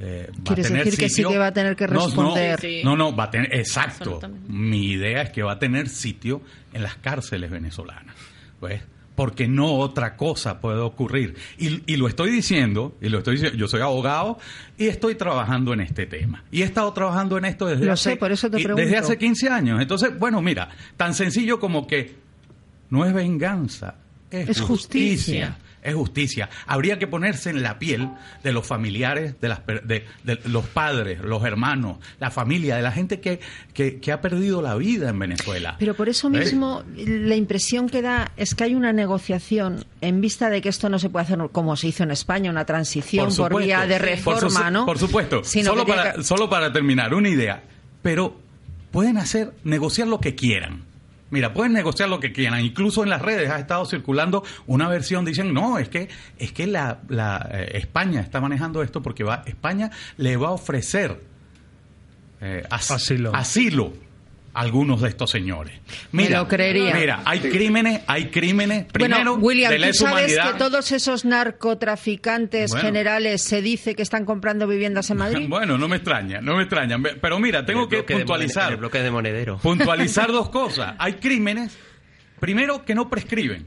Eh, 0.00 0.30
¿Quieres 0.44 0.70
decir 0.70 0.96
que 0.96 1.08
sí 1.08 1.24
que 1.24 1.38
va 1.38 1.48
a 1.48 1.52
tener 1.52 1.74
que 1.74 1.86
responder? 1.86 2.60
No, 2.84 2.96
no, 2.96 3.14
va 3.14 3.24
a 3.24 3.30
tener, 3.30 3.52
exacto. 3.54 4.20
Mi 4.46 4.92
idea 4.92 5.22
es 5.22 5.30
que 5.30 5.42
va 5.42 5.52
a 5.52 5.58
tener 5.58 5.88
sitio 5.88 6.40
en 6.72 6.82
las 6.82 6.96
cárceles 6.96 7.50
venezolanas. 7.50 8.14
Pues, 8.60 8.80
porque 9.16 9.48
no 9.48 9.74
otra 9.74 10.16
cosa 10.16 10.60
puede 10.60 10.78
ocurrir. 10.78 11.34
Y, 11.58 11.96
lo 11.96 12.06
estoy 12.06 12.30
diciendo, 12.30 12.96
y 13.00 13.08
lo 13.08 13.18
estoy 13.18 13.34
diciendo, 13.34 13.58
yo 13.58 13.66
soy 13.66 13.80
abogado 13.80 14.38
y 14.76 14.86
estoy 14.86 15.16
trabajando 15.16 15.72
en 15.72 15.80
este 15.80 16.06
tema. 16.06 16.44
Y 16.52 16.62
he 16.62 16.64
estado 16.64 16.92
trabajando 16.92 17.36
en 17.36 17.46
esto 17.46 17.66
desde, 17.66 17.90
hace, 17.90 18.14
por 18.14 18.30
eso 18.30 18.48
te 18.48 18.58
desde 18.58 18.96
hace 18.96 19.18
15 19.18 19.48
años. 19.48 19.80
Entonces, 19.82 20.16
bueno, 20.16 20.40
mira, 20.40 20.68
tan 20.96 21.14
sencillo 21.14 21.58
como 21.58 21.88
que 21.88 22.14
no 22.90 23.04
es 23.04 23.12
venganza, 23.12 23.96
es, 24.30 24.60
justicia 24.60 25.58
es 25.82 25.94
justicia. 25.94 26.48
Habría 26.66 26.98
que 26.98 27.06
ponerse 27.06 27.50
en 27.50 27.62
la 27.62 27.78
piel 27.78 28.08
de 28.42 28.52
los 28.52 28.66
familiares, 28.66 29.40
de, 29.40 29.48
las, 29.48 29.60
de, 29.66 30.04
los 30.44 30.66
padres, 30.66 31.20
los 31.22 31.44
hermanos, 31.44 31.98
la 32.20 32.30
familia, 32.30 32.76
de 32.76 32.82
la 32.82 32.92
gente 32.92 33.20
que, 33.20 33.40
que, 33.74 34.12
ha 34.12 34.20
perdido 34.20 34.62
la 34.62 34.74
vida 34.74 35.10
en 35.10 35.18
Venezuela. 35.18 35.76
Pero 35.78 35.94
por 35.94 36.08
eso 36.08 36.30
mismo 36.30 36.82
la 36.96 37.36
impresión 37.36 37.88
que 37.88 38.02
da 38.02 38.32
es 38.36 38.54
que 38.54 38.64
hay 38.64 38.74
una 38.74 38.92
negociación 38.92 39.84
en 40.00 40.20
vista 40.20 40.50
de 40.50 40.60
que 40.60 40.68
esto 40.68 40.88
no 40.88 40.98
se 40.98 41.10
puede 41.10 41.24
hacer 41.24 41.38
como 41.52 41.76
se 41.76 41.88
hizo 41.88 42.02
en 42.02 42.10
España, 42.10 42.50
una 42.50 42.64
transición 42.64 43.34
por, 43.34 43.56
vía 43.62 43.86
de 43.86 43.98
reforma, 43.98 44.70
¿no? 44.70 44.86
Por 44.86 44.98
supuesto. 44.98 45.44
solo, 45.44 45.86
para, 45.86 46.22
solo 46.22 46.48
para 46.48 46.72
terminar, 46.72 47.14
una 47.14 47.28
idea. 47.28 47.62
Pero 48.02 48.36
pueden 48.90 49.18
hacer, 49.18 49.52
negociar 49.64 50.08
lo 50.08 50.20
que 50.20 50.34
quieran 50.34 50.87
Mira, 51.30 51.52
pueden 51.52 51.72
negociar 51.72 52.08
lo 52.08 52.20
que 52.20 52.32
quieran. 52.32 52.60
Incluso 52.60 53.02
en 53.02 53.10
las 53.10 53.22
redes 53.22 53.50
ha 53.50 53.58
estado 53.58 53.84
circulando 53.84 54.44
una 54.66 54.88
versión. 54.88 55.24
Dicen, 55.24 55.52
no, 55.52 55.78
es 55.78 55.88
que 55.88 56.08
es 56.38 56.52
que 56.52 56.66
la, 56.66 57.00
eh, 57.50 57.72
España 57.74 58.20
está 58.20 58.40
manejando 58.40 58.82
esto 58.82 59.02
porque 59.02 59.24
va, 59.24 59.42
España 59.46 59.90
le 60.16 60.36
va 60.36 60.48
a 60.48 60.52
ofrecer 60.52 61.20
eh, 62.40 62.62
asilo 62.70 64.07
algunos 64.58 65.00
de 65.02 65.08
estos 65.08 65.30
señores. 65.30 65.78
Mira, 66.10 66.40
lo 66.40 66.48
creería. 66.48 66.92
Mira, 66.92 67.22
hay 67.24 67.38
crímenes, 67.38 68.00
hay 68.08 68.26
crímenes. 68.26 68.86
Primero, 68.86 69.36
bueno, 69.36 69.46
William, 69.46 69.72
¿tú 69.72 69.94
sabes 69.94 70.36
que 70.36 70.58
todos 70.58 70.90
esos 70.90 71.24
narcotraficantes 71.24 72.74
generales 72.74 73.40
se 73.42 73.62
dice 73.62 73.94
que 73.94 74.02
están 74.02 74.24
comprando 74.24 74.66
viviendas 74.66 75.10
en 75.10 75.18
Madrid? 75.18 75.46
bueno, 75.48 75.78
no 75.78 75.86
me 75.86 75.96
extraña, 75.96 76.40
no 76.40 76.56
me 76.56 76.64
extraña. 76.64 76.96
Pero 77.20 77.38
mira, 77.38 77.64
tengo 77.64 77.88
que 77.88 78.02
puntualizar. 78.02 78.72
el 78.72 78.78
bloque 78.78 79.00
de 79.00 79.12
monedero. 79.12 79.58
Puntualizar 79.58 80.32
dos 80.32 80.48
cosas. 80.50 80.96
Hay 80.98 81.14
crímenes, 81.14 81.76
primero, 82.40 82.84
que 82.84 82.96
no 82.96 83.08
prescriben. 83.08 83.64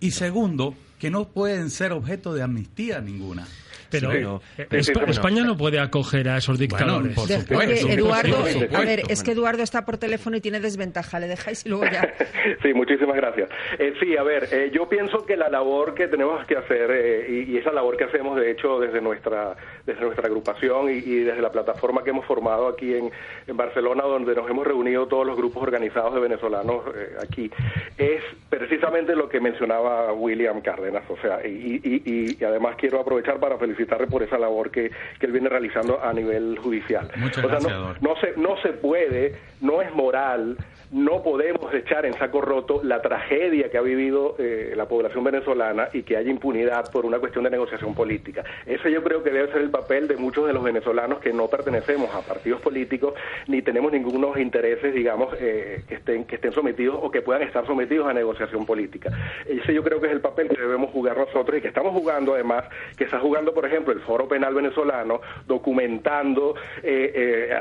Y 0.00 0.12
segundo, 0.12 0.74
que 0.98 1.10
no 1.10 1.28
pueden 1.28 1.68
ser 1.68 1.92
objeto 1.92 2.32
de 2.32 2.42
amnistía 2.42 3.02
ninguna. 3.02 3.46
Pero, 3.90 4.40
España 4.70 5.44
no 5.44 5.56
puede 5.56 5.78
acoger 5.78 6.28
a 6.28 6.38
esos 6.38 6.58
dictadores. 6.58 7.14
por 7.14 7.28
supuesto, 7.28 7.88
Eduardo, 7.88 8.36
a 8.74 8.80
ver, 8.80 9.02
es 9.08 9.22
que 9.22 9.32
Eduardo 9.32 9.62
está 9.62 9.84
por 9.84 9.98
teléfono 9.98 10.36
y 10.36 10.40
tiene 10.40 10.60
desventaja. 10.60 11.18
Le 11.20 11.28
dejáis 11.28 11.64
y 11.66 11.68
luego 11.68 11.84
ya. 11.84 12.14
sí, 12.62 12.74
muchísimas 12.74 13.16
gracias. 13.16 13.48
Eh, 13.78 13.94
sí, 14.00 14.16
a 14.16 14.22
ver, 14.22 14.48
eh, 14.52 14.70
yo 14.72 14.88
pienso 14.88 15.24
que 15.24 15.36
la 15.36 15.48
labor 15.48 15.94
que 15.94 16.08
tenemos 16.08 16.44
que 16.46 16.56
hacer 16.56 16.90
eh, 16.90 17.46
y, 17.48 17.56
esa 17.56 17.72
labor 17.72 17.96
que 17.96 18.04
hacemos, 18.04 18.38
de 18.38 18.50
hecho, 18.50 18.78
desde 18.78 19.00
nuestra 19.00 19.56
desde 19.88 20.04
nuestra 20.04 20.26
agrupación 20.26 20.90
y, 20.90 21.00
desde 21.00 21.40
la 21.40 21.50
plataforma 21.50 22.04
que 22.04 22.10
hemos 22.10 22.26
formado 22.26 22.68
aquí 22.68 22.94
en, 22.94 23.10
en, 23.46 23.56
Barcelona, 23.56 24.04
donde 24.04 24.34
nos 24.34 24.48
hemos 24.48 24.66
reunido 24.66 25.06
todos 25.08 25.26
los 25.26 25.36
grupos 25.36 25.62
organizados 25.62 26.14
de 26.14 26.20
venezolanos 26.20 26.84
aquí, 27.20 27.50
es 27.96 28.22
precisamente 28.48 29.16
lo 29.16 29.28
que 29.28 29.40
mencionaba 29.40 30.12
William 30.12 30.60
Cárdenas. 30.60 31.04
O 31.08 31.16
sea, 31.16 31.44
y, 31.46 31.80
y 31.82 32.44
además 32.44 32.76
quiero 32.76 33.00
aprovechar 33.00 33.40
para 33.40 33.58
felicitar 33.58 34.06
por 34.08 34.22
esa 34.22 34.38
labor 34.38 34.70
que, 34.70 34.90
él 35.20 35.32
viene 35.32 35.48
realizando 35.48 36.02
a 36.02 36.12
nivel 36.12 36.58
judicial. 36.58 37.10
Muchas 37.16 37.44
gracias, 37.44 38.00
no, 38.00 38.16
se, 38.16 38.32
no 38.36 38.56
se 38.62 38.72
puede, 38.72 39.34
no 39.60 39.82
es 39.82 39.92
moral 39.94 40.56
no 40.90 41.22
podemos 41.22 41.72
echar 41.74 42.06
en 42.06 42.14
saco 42.14 42.40
roto 42.40 42.80
la 42.82 43.02
tragedia 43.02 43.70
que 43.70 43.76
ha 43.76 43.82
vivido 43.82 44.36
eh, 44.38 44.72
la 44.74 44.86
población 44.86 45.22
venezolana 45.22 45.88
y 45.92 46.02
que 46.02 46.16
haya 46.16 46.30
impunidad 46.30 46.90
por 46.90 47.04
una 47.04 47.18
cuestión 47.18 47.44
de 47.44 47.50
negociación 47.50 47.94
política. 47.94 48.42
Ese 48.64 48.90
yo 48.90 49.02
creo 49.02 49.22
que 49.22 49.30
debe 49.30 49.52
ser 49.52 49.62
el 49.62 49.70
papel 49.70 50.08
de 50.08 50.16
muchos 50.16 50.46
de 50.46 50.52
los 50.52 50.62
venezolanos 50.62 51.18
que 51.18 51.32
no 51.32 51.48
pertenecemos 51.48 52.14
a 52.14 52.22
partidos 52.22 52.60
políticos 52.60 53.14
ni 53.46 53.60
tenemos 53.60 53.92
ningunos 53.92 54.38
intereses, 54.38 54.94
digamos, 54.94 55.34
eh, 55.40 55.82
que 55.88 55.96
estén 55.96 56.24
que 56.24 56.36
estén 56.36 56.52
sometidos 56.52 56.98
o 57.00 57.10
que 57.10 57.20
puedan 57.20 57.42
estar 57.42 57.66
sometidos 57.66 58.08
a 58.08 58.14
negociación 58.14 58.64
política. 58.64 59.10
Ese 59.46 59.74
yo 59.74 59.82
creo 59.82 60.00
que 60.00 60.06
es 60.06 60.12
el 60.12 60.20
papel 60.20 60.48
que 60.48 60.60
debemos 60.60 60.90
jugar 60.90 61.18
nosotros 61.18 61.58
y 61.58 61.60
que 61.60 61.68
estamos 61.68 61.92
jugando 61.92 62.34
además, 62.34 62.64
que 62.96 63.04
está 63.04 63.18
jugando, 63.20 63.52
por 63.52 63.66
ejemplo, 63.66 63.92
el 63.92 64.00
Foro 64.00 64.26
Penal 64.26 64.54
venezolano, 64.54 65.20
documentando, 65.46 66.54
eh, 66.82 67.58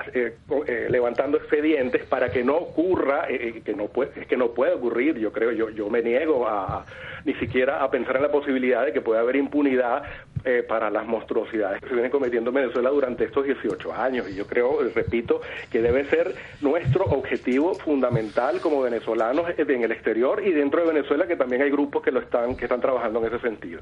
levantando 0.90 1.38
expedientes 1.38 2.06
para 2.06 2.32
que 2.32 2.44
no 2.44 2.56
ocurra 2.56 3.17
eh, 3.30 3.54
eh, 3.58 3.62
que 3.64 3.74
no 3.74 3.88
puede, 3.88 4.12
es 4.20 4.28
que 4.28 4.38
no 4.38 4.52
puede 4.52 4.74
ocurrir, 4.74 5.18
yo 5.18 5.32
creo, 5.32 5.52
yo, 5.52 5.70
yo 5.70 5.90
me 5.90 6.02
niego 6.02 6.48
a 6.48 6.86
ni 7.26 7.34
siquiera 7.36 7.84
a 7.84 7.92
pensar 7.92 8.16
en 8.16 8.22
la 8.22 8.32
posibilidad 8.32 8.86
de 8.86 8.94
que 8.94 9.02
pueda 9.02 9.20
haber 9.20 9.36
impunidad 9.36 10.04
eh, 10.46 10.64
para 10.64 10.90
las 10.90 11.06
monstruosidades 11.06 11.82
que 11.82 11.90
se 11.90 11.94
vienen 11.94 12.10
cometiendo 12.10 12.52
en 12.52 12.56
Venezuela 12.56 12.90
durante 12.90 13.26
estos 13.26 13.44
18 13.44 13.94
años. 13.94 14.30
Y 14.30 14.36
yo 14.36 14.48
creo, 14.48 14.80
repito, 14.96 15.42
que 15.70 15.82
debe 15.82 16.06
ser 16.06 16.34
nuestro 16.62 17.04
objetivo 17.04 17.74
fundamental 17.74 18.62
como 18.62 18.82
venezolanos 18.82 19.46
en 19.58 19.84
el 19.84 19.92
exterior 19.92 20.42
y 20.46 20.52
dentro 20.52 20.82
de 20.82 20.94
Venezuela, 20.94 21.28
que 21.28 21.36
también 21.36 21.64
hay 21.64 21.70
grupos 21.70 22.02
que 22.02 22.12
lo 22.12 22.22
están, 22.22 22.56
que 22.56 22.64
están 22.64 22.80
trabajando 22.80 23.20
en 23.20 23.34
ese 23.34 23.40
sentido. 23.40 23.82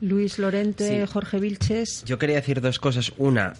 Luis 0.00 0.38
Lorente, 0.38 1.04
Jorge 1.06 1.40
Vilches. 1.40 2.04
Yo 2.04 2.18
quería 2.18 2.36
decir 2.36 2.60
dos 2.60 2.78
cosas. 2.78 3.12
Una, 3.18 3.54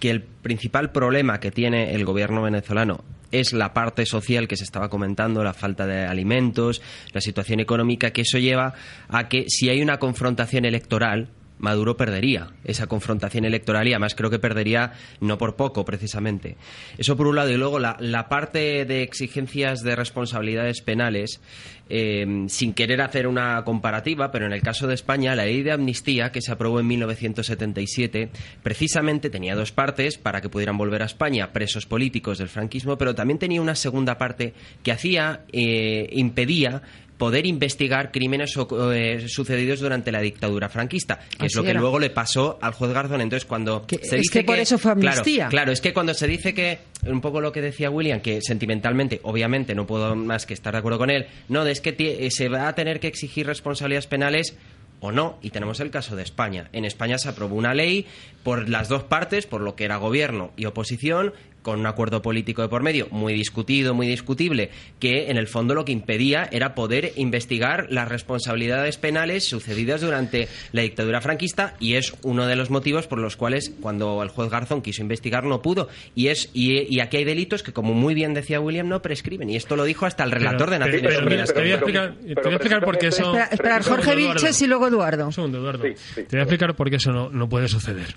que 0.00 0.10
el 0.10 0.22
principal 0.22 0.90
problema 0.90 1.38
que 1.38 1.52
tiene 1.52 1.94
el 1.94 2.04
gobierno 2.04 2.42
venezolano 2.42 3.04
es 3.32 3.52
la 3.52 3.74
parte 3.74 4.06
social 4.06 4.46
que 4.46 4.56
se 4.56 4.64
estaba 4.64 4.88
comentando, 4.88 5.42
la 5.42 5.54
falta 5.54 5.86
de 5.86 6.04
alimentos, 6.04 6.82
la 7.12 7.20
situación 7.20 7.60
económica, 7.60 8.12
que 8.12 8.22
eso 8.22 8.38
lleva 8.38 8.74
a 9.08 9.28
que 9.28 9.46
si 9.48 9.68
hay 9.68 9.82
una 9.82 9.98
confrontación 9.98 10.64
electoral, 10.64 11.28
Maduro 11.62 11.96
perdería 11.96 12.48
esa 12.64 12.88
confrontación 12.88 13.44
electoral 13.44 13.86
y 13.86 13.92
además 13.92 14.16
creo 14.16 14.30
que 14.30 14.40
perdería 14.40 14.94
no 15.20 15.38
por 15.38 15.54
poco, 15.54 15.84
precisamente. 15.84 16.56
Eso 16.98 17.16
por 17.16 17.28
un 17.28 17.36
lado. 17.36 17.50
Y 17.50 17.56
luego 17.56 17.78
la, 17.78 18.28
parte 18.28 18.84
de 18.84 19.04
exigencias 19.04 19.82
de 19.82 19.94
responsabilidades 19.94 20.80
penales, 20.82 21.40
eh, 21.88 22.44
sin 22.48 22.72
querer 22.72 23.00
hacer 23.00 23.26
una 23.26 23.64
comparativa, 23.64 24.30
pero 24.30 24.46
en 24.46 24.52
el 24.52 24.62
caso 24.62 24.86
de 24.86 24.94
España, 24.94 25.34
la 25.34 25.44
ley 25.44 25.62
de 25.62 25.72
amnistía 25.72 26.32
que 26.32 26.40
se 26.40 26.52
aprobó 26.52 26.80
en 26.80 26.86
1977 26.86 28.30
precisamente 28.62 29.30
tenía 29.30 29.54
dos 29.54 29.72
partes 29.72 30.18
para 30.18 30.40
que 30.40 30.48
pudieran 30.48 30.78
volver 30.78 31.02
a 31.02 31.06
España 31.06 31.52
presos 31.52 31.86
políticos 31.86 32.38
del 32.38 32.48
franquismo, 32.48 32.96
pero 32.96 33.14
también 33.14 33.38
tenía 33.38 33.60
una 33.60 33.74
segunda 33.74 34.18
parte 34.18 34.54
que 34.82 34.92
hacía, 34.92 35.42
eh, 35.52 36.08
impedía 36.12 36.82
poder 37.22 37.46
investigar 37.46 38.10
crímenes 38.10 38.52
eh, 38.56 39.26
sucedidos 39.28 39.78
durante 39.78 40.10
la 40.10 40.20
dictadura 40.20 40.68
franquista, 40.68 41.20
que 41.38 41.46
es 41.46 41.54
lo 41.54 41.62
que 41.62 41.72
luego 41.72 42.00
le 42.00 42.10
pasó 42.10 42.58
al 42.60 42.72
juez 42.72 42.92
Garzón. 42.92 43.20
Entonces, 43.20 43.46
cuando 43.46 43.86
se 43.88 44.16
dice 44.16 44.40
que 44.40 44.44
por 44.44 44.58
eso 44.58 44.76
fue 44.76 44.90
amnistía. 44.90 45.46
Claro, 45.46 45.70
es 45.70 45.80
que 45.80 45.92
cuando 45.92 46.14
se 46.14 46.26
dice 46.26 46.52
que, 46.52 46.80
un 47.10 47.20
poco 47.20 47.40
lo 47.40 47.52
que 47.52 47.60
decía 47.60 47.90
William, 47.90 48.20
que 48.20 48.40
sentimentalmente, 48.42 49.20
obviamente, 49.24 49.74
no 49.74 49.86
puedo 49.86 50.14
más 50.14 50.46
que 50.46 50.54
estar 50.54 50.72
de 50.72 50.78
acuerdo 50.78 50.98
con 50.98 51.10
él, 51.10 51.26
no, 51.48 51.66
es 51.66 51.80
que 51.80 51.96
eh, 51.98 52.30
se 52.30 52.48
va 52.48 52.68
a 52.68 52.74
tener 52.74 53.00
que 53.00 53.08
exigir 53.08 53.46
responsabilidades 53.46 54.06
penales 54.06 54.56
o 55.00 55.10
no. 55.10 55.38
Y 55.42 55.50
tenemos 55.50 55.80
el 55.80 55.90
caso 55.90 56.14
de 56.14 56.22
España. 56.22 56.68
En 56.72 56.84
España 56.84 57.18
se 57.18 57.28
aprobó 57.28 57.56
una 57.56 57.74
ley 57.74 58.06
por 58.44 58.68
las 58.68 58.88
dos 58.88 59.02
partes, 59.02 59.46
por 59.46 59.60
lo 59.60 59.74
que 59.74 59.84
era 59.84 59.96
gobierno 59.96 60.52
y 60.56 60.66
oposición, 60.66 61.34
con 61.62 61.80
un 61.80 61.86
acuerdo 61.86 62.22
político 62.22 62.62
de 62.62 62.68
por 62.68 62.82
medio 62.82 63.08
muy 63.10 63.32
discutido, 63.32 63.94
muy 63.94 64.06
discutible, 64.06 64.70
que 64.98 65.30
en 65.30 65.36
el 65.36 65.48
fondo 65.48 65.74
lo 65.74 65.84
que 65.84 65.92
impedía 65.92 66.48
era 66.52 66.74
poder 66.74 67.12
investigar 67.16 67.86
las 67.90 68.08
responsabilidades 68.08 68.98
penales 68.98 69.44
sucedidas 69.44 70.00
durante 70.00 70.48
la 70.72 70.82
dictadura 70.82 71.20
franquista 71.20 71.74
y 71.80 71.94
es 71.94 72.14
uno 72.22 72.46
de 72.46 72.56
los 72.56 72.70
motivos 72.70 73.06
por 73.06 73.18
los 73.18 73.36
cuales 73.36 73.72
cuando 73.80 74.22
el 74.22 74.28
juez 74.28 74.50
Garzón 74.50 74.82
quiso 74.82 75.02
investigar 75.02 75.44
no 75.44 75.62
pudo 75.62 75.88
y 76.14 76.28
es 76.28 76.50
y, 76.52 77.00
aquí 77.00 77.16
hay 77.18 77.24
delitos 77.24 77.62
que 77.62 77.72
como 77.72 77.94
muy 77.94 78.14
bien 78.14 78.34
decía 78.34 78.60
William 78.60 78.88
no 78.88 79.02
prescriben 79.02 79.50
y 79.50 79.56
esto 79.56 79.76
lo 79.76 79.84
dijo 79.84 80.06
hasta 80.06 80.24
el 80.24 80.30
relator 80.30 80.70
de 80.70 80.78
Naciones 80.78 81.18
Unidas. 81.18 81.52
Te 81.52 81.60
voy 81.60 81.70
a 81.70 81.74
explicar, 81.76 82.84
por 82.84 82.98
qué 82.98 83.08
eso. 83.08 83.34
Espera, 83.50 83.82
Jorge 83.82 84.16
Vilches 84.16 84.60
y 84.62 84.66
luego 84.66 84.88
Eduardo. 84.88 85.26
Un 85.26 85.32
segundo, 85.32 85.58
Eduardo. 85.58 85.82
Te 85.82 86.22
voy 86.30 86.38
a 86.38 86.42
explicar 86.42 86.74
por 86.74 86.90
qué 86.90 86.96
eso 86.96 87.12
no, 87.12 87.30
no 87.30 87.48
puede 87.48 87.68
suceder. 87.68 88.14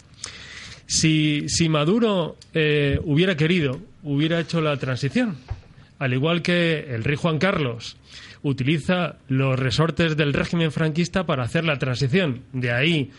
Si, 0.95 1.43
si 1.49 1.67
Maduro 1.67 2.37
eh, 2.53 3.01
hubiera 3.03 3.35
querido, 3.35 3.81
hubiera 4.01 4.39
hecho 4.39 4.61
la 4.61 4.77
transición, 4.77 5.35
al 5.99 6.13
igual 6.13 6.41
que 6.41 6.85
el 6.95 7.03
rey 7.03 7.17
Juan 7.17 7.37
Carlos 7.37 7.97
utiliza 8.43 9.17
los 9.27 9.59
resortes 9.59 10.15
del 10.15 10.31
régimen 10.31 10.71
franquista 10.71 11.25
para 11.25 11.43
hacer 11.43 11.65
la 11.65 11.77
transición. 11.79 12.43
De 12.53 12.71
ahí 12.71 13.11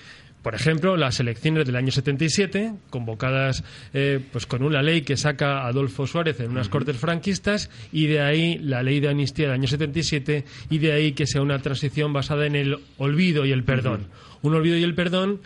por 0.46 0.54
ejemplo, 0.54 0.96
las 0.96 1.18
elecciones 1.18 1.66
del 1.66 1.74
año 1.74 1.90
77, 1.90 2.72
convocadas 2.88 3.64
eh, 3.92 4.20
pues 4.30 4.46
con 4.46 4.62
una 4.62 4.80
ley 4.80 5.02
que 5.02 5.16
saca 5.16 5.66
Adolfo 5.66 6.06
Suárez 6.06 6.38
en 6.38 6.52
unas 6.52 6.68
cortes 6.68 6.96
franquistas, 6.96 7.68
y 7.90 8.06
de 8.06 8.20
ahí 8.20 8.56
la 8.58 8.84
ley 8.84 9.00
de 9.00 9.08
amnistía 9.08 9.46
del 9.46 9.54
año 9.54 9.66
77, 9.66 10.44
y 10.70 10.78
de 10.78 10.92
ahí 10.92 11.12
que 11.12 11.26
sea 11.26 11.42
una 11.42 11.58
transición 11.58 12.12
basada 12.12 12.46
en 12.46 12.54
el 12.54 12.78
olvido 12.96 13.44
y 13.44 13.50
el 13.50 13.64
perdón. 13.64 14.06
Un 14.42 14.54
olvido 14.54 14.76
y 14.76 14.84
el 14.84 14.94
perdón 14.94 15.40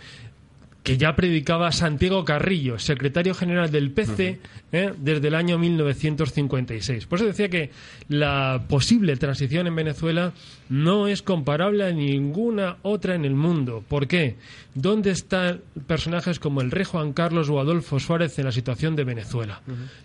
que 0.83 0.97
ya 0.97 1.15
predicaba 1.15 1.73
Santiago 1.73 2.25
Carrillo, 2.25 2.79
secretario 2.79 3.35
general 3.35 3.71
del 3.71 3.91
PC, 3.91 4.41
¿eh? 4.73 4.93
desde 4.99 5.29
el 5.29 5.35
año 5.35 5.59
1956. 5.59 7.07
Por 7.07 7.19
eso 7.19 7.27
decía 7.27 7.49
que 7.49 7.71
la 8.09 8.65
posible 8.69 9.17
transición 9.17 9.67
en 9.67 9.75
Venezuela 9.75 10.33
no 10.69 11.09
es 11.09 11.23
comparable 11.23 11.85
a 11.85 11.93
ninguna 11.93 12.77
otra 12.83 13.15
en 13.15 13.25
el 13.25 13.35
mundo. 13.35 13.85
¿Por 13.89 14.07
qué? 14.07 14.37
¿Dónde 14.75 15.11
están 15.11 15.61
personajes 15.87 16.39
como 16.39 16.61
el 16.61 16.71
rey 16.71 16.85
Juan 16.85 17.13
Carlos 17.13 17.49
o 17.51 17.61
Adolfo 17.61 17.99
Suárez 17.99 18.39
en 18.39 18.45
la 18.45 18.53
situación 18.53 18.97
de 18.97 19.05
Venezuela? 19.05 19.61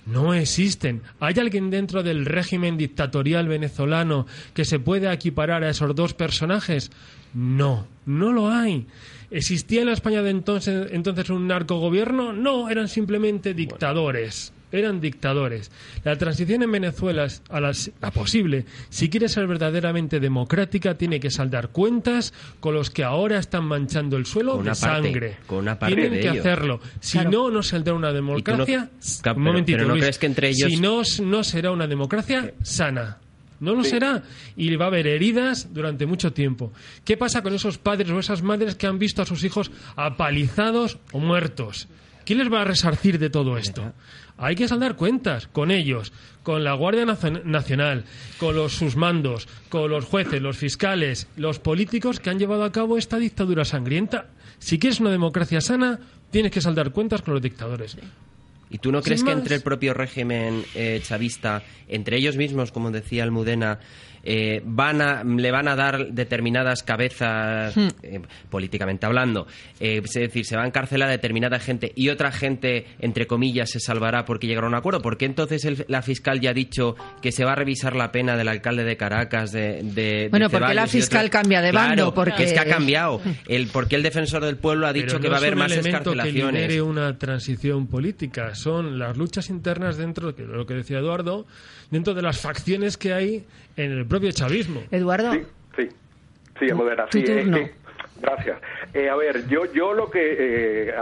No 0.05 0.33
existen. 0.33 1.01
¿Hay 1.19 1.35
alguien 1.39 1.69
dentro 1.69 2.03
del 2.03 2.25
régimen 2.25 2.77
dictatorial 2.77 3.47
venezolano 3.47 4.25
que 4.53 4.65
se 4.65 4.79
pueda 4.79 5.13
equiparar 5.13 5.63
a 5.63 5.69
esos 5.69 5.95
dos 5.95 6.13
personajes? 6.13 6.91
No, 7.33 7.85
no 8.05 8.31
lo 8.31 8.49
hay. 8.49 8.87
¿Existía 9.31 9.81
en 9.81 9.87
la 9.87 9.93
España 9.93 10.21
de 10.21 10.29
entonces, 10.29 10.87
entonces 10.91 11.29
un 11.29 11.47
narcogobierno? 11.47 12.31
No, 12.31 12.69
eran 12.69 12.87
simplemente 12.87 13.53
dictadores. 13.53 14.53
Eran 14.71 14.99
dictadores. 14.99 15.71
La 16.03 16.17
transición 16.17 16.63
en 16.63 16.71
Venezuela 16.71 17.25
es 17.25 17.41
a, 17.49 17.59
la 17.59 18.11
posible. 18.11 18.65
Si 18.89 19.09
quiere 19.09 19.29
ser 19.29 19.47
verdaderamente 19.47 20.19
democrática, 20.19 20.95
tiene 20.95 21.19
que 21.19 21.31
saldar 21.31 21.69
cuentas 21.69 22.33
con 22.59 22.73
los 22.73 22.89
que 22.89 23.03
ahora 23.03 23.39
están 23.39 23.65
manchando 23.65 24.17
el 24.17 24.25
suelo 24.25 24.61
de 24.61 24.75
sangre. 24.75 25.37
Tienen 25.85 26.19
que 26.19 26.29
hacerlo. 26.29 26.79
Si 26.99 27.19
no, 27.19 27.49
no 27.49 27.63
saldrá 27.63 27.93
una 27.93 28.11
democracia. 28.11 28.89
un 29.35 29.41
momentito, 29.41 29.85
no 29.85 29.93
crees 29.93 30.19
que 30.19 30.25
entre 30.25 30.49
ellos... 30.49 30.69
Si 30.69 30.77
no, 30.77 31.01
no 31.23 31.43
será 31.43 31.71
una 31.71 31.87
democracia 31.87 32.53
sana. 32.63 33.19
No 33.59 33.73
lo 33.73 33.83
será. 33.83 34.23
Y 34.55 34.75
va 34.75 34.85
a 34.85 34.87
haber 34.89 35.07
heridas 35.07 35.73
durante 35.73 36.05
mucho 36.05 36.33
tiempo. 36.33 36.73
¿Qué 37.03 37.17
pasa 37.17 37.41
con 37.41 37.53
esos 37.53 37.77
padres 37.77 38.09
o 38.09 38.19
esas 38.19 38.41
madres 38.41 38.75
que 38.75 38.87
han 38.87 38.99
visto 38.99 39.21
a 39.21 39.25
sus 39.25 39.43
hijos 39.43 39.71
apalizados 39.95 40.97
o 41.11 41.19
muertos? 41.19 41.87
¿Quién 42.25 42.39
les 42.39 42.51
va 42.51 42.61
a 42.61 42.65
resarcir 42.65 43.19
de 43.19 43.29
todo 43.29 43.57
esto? 43.57 43.93
Hay 44.37 44.55
que 44.55 44.67
saldar 44.67 44.95
cuentas 44.95 45.47
con 45.47 45.71
ellos, 45.71 46.11
con 46.43 46.63
la 46.63 46.73
Guardia 46.73 47.05
Nacional, 47.05 48.03
con 48.37 48.55
los, 48.55 48.73
sus 48.73 48.95
mandos, 48.95 49.47
con 49.69 49.89
los 49.89 50.05
jueces, 50.05 50.41
los 50.41 50.57
fiscales, 50.57 51.27
los 51.37 51.59
políticos 51.59 52.19
que 52.19 52.31
han 52.31 52.39
llevado 52.39 52.63
a 52.63 52.71
cabo 52.71 52.97
esta 52.97 53.17
dictadura 53.17 53.63
sangrienta. 53.63 54.27
Si 54.59 54.79
quieres 54.79 54.99
una 54.99 55.11
democracia 55.11 55.61
sana, 55.61 55.99
tienes 56.31 56.51
que 56.51 56.61
saldar 56.61 56.91
cuentas 56.91 57.21
con 57.21 57.35
los 57.35 57.43
dictadores. 57.43 57.97
¿Y 58.69 58.79
tú 58.79 58.91
no 58.91 59.01
crees 59.01 59.23
que 59.23 59.31
entre 59.31 59.55
el 59.55 59.61
propio 59.61 59.93
régimen 59.93 60.63
eh, 60.73 60.99
chavista, 61.03 61.63
entre 61.87 62.17
ellos 62.17 62.35
mismos, 62.35 62.71
como 62.71 62.91
decía 62.91 63.23
Almudena, 63.23 63.79
eh, 64.25 64.61
van 64.65 65.01
a, 65.01 65.23
le 65.23 65.51
van 65.51 65.67
a 65.67 65.75
dar 65.75 66.07
determinadas 66.07 66.81
cabezas, 66.83 67.77
hmm. 67.77 67.87
eh, 68.01 68.21
políticamente 68.49 69.05
hablando, 69.05 69.45
eh, 69.79 70.01
es 70.03 70.11
decir, 70.13 70.45
se 70.45 70.57
va 70.57 70.63
a 70.63 70.67
encarcelar 70.67 71.09
a 71.09 71.11
determinada 71.11 71.59
gente 71.59 71.91
y 71.95 72.09
otra 72.09 72.31
gente, 72.31 72.87
entre 72.99 73.27
comillas, 73.27 73.69
se 73.69 73.79
salvará 73.79 74.25
porque 74.25 74.47
llegará 74.47 74.65
a 74.65 74.69
un 74.69 74.75
acuerdo. 74.75 75.01
¿Por 75.01 75.17
qué 75.17 75.25
entonces 75.25 75.85
la 75.87 76.01
fiscal 76.01 76.41
ya 76.41 76.49
ha 76.49 76.53
dicho 76.53 76.95
que 77.21 77.31
se 77.31 77.45
va 77.45 77.51
a 77.51 77.55
revisar 77.55 77.95
la 77.95 78.11
pena 78.11 78.35
del 78.35 78.47
alcalde 78.47 78.83
de 78.83 78.97
Caracas, 78.97 79.51
de... 79.51 80.27
bueno, 80.31 80.49
porque 80.49 80.73
la 80.73 80.87
fiscal 80.87 81.29
cambia 81.29 81.61
de 81.61 81.71
bando? 81.71 82.13
porque... 82.13 82.43
Es 82.45 82.53
que 82.53 82.59
ha 82.59 82.65
cambiado. 82.65 83.21
El, 83.47 83.67
porque 83.67 83.95
el 83.95 84.03
defensor 84.03 84.43
del 84.43 84.57
pueblo 84.57 84.87
ha 84.87 84.93
dicho 84.93 85.19
que 85.19 85.29
va 85.29 85.35
a 85.35 85.39
haber 85.39 85.55
más 85.55 85.71
escarcelaciones. 85.71 86.67
Que 86.67 86.81
una 86.81 87.17
transición 87.17 87.87
política. 87.87 88.55
Son 88.55 88.97
las 88.97 89.17
luchas 89.17 89.49
internas 89.49 89.97
dentro, 89.97 90.31
de 90.31 90.45
lo 90.45 90.65
que 90.65 90.73
decía 90.73 90.99
Eduardo, 90.99 91.45
dentro 91.91 92.13
de 92.13 92.21
las 92.21 92.41
facciones 92.41 92.97
que 92.97 93.13
hay 93.13 93.45
en 93.77 93.91
el 93.91 94.05
propio 94.05 94.31
chavismo. 94.31 94.81
Eduardo. 94.91 95.33
Sí, 95.33 95.43
sí, 95.75 95.89
sí, 96.59 97.23
sí 97.23 97.71
gracias. 98.21 98.59
Eh, 98.93 99.09
a 99.09 99.15
ver, 99.15 99.47
yo, 99.47 99.65
yo 99.73 99.93
lo 99.93 100.09
que 100.09 100.35
eh, 100.87 100.93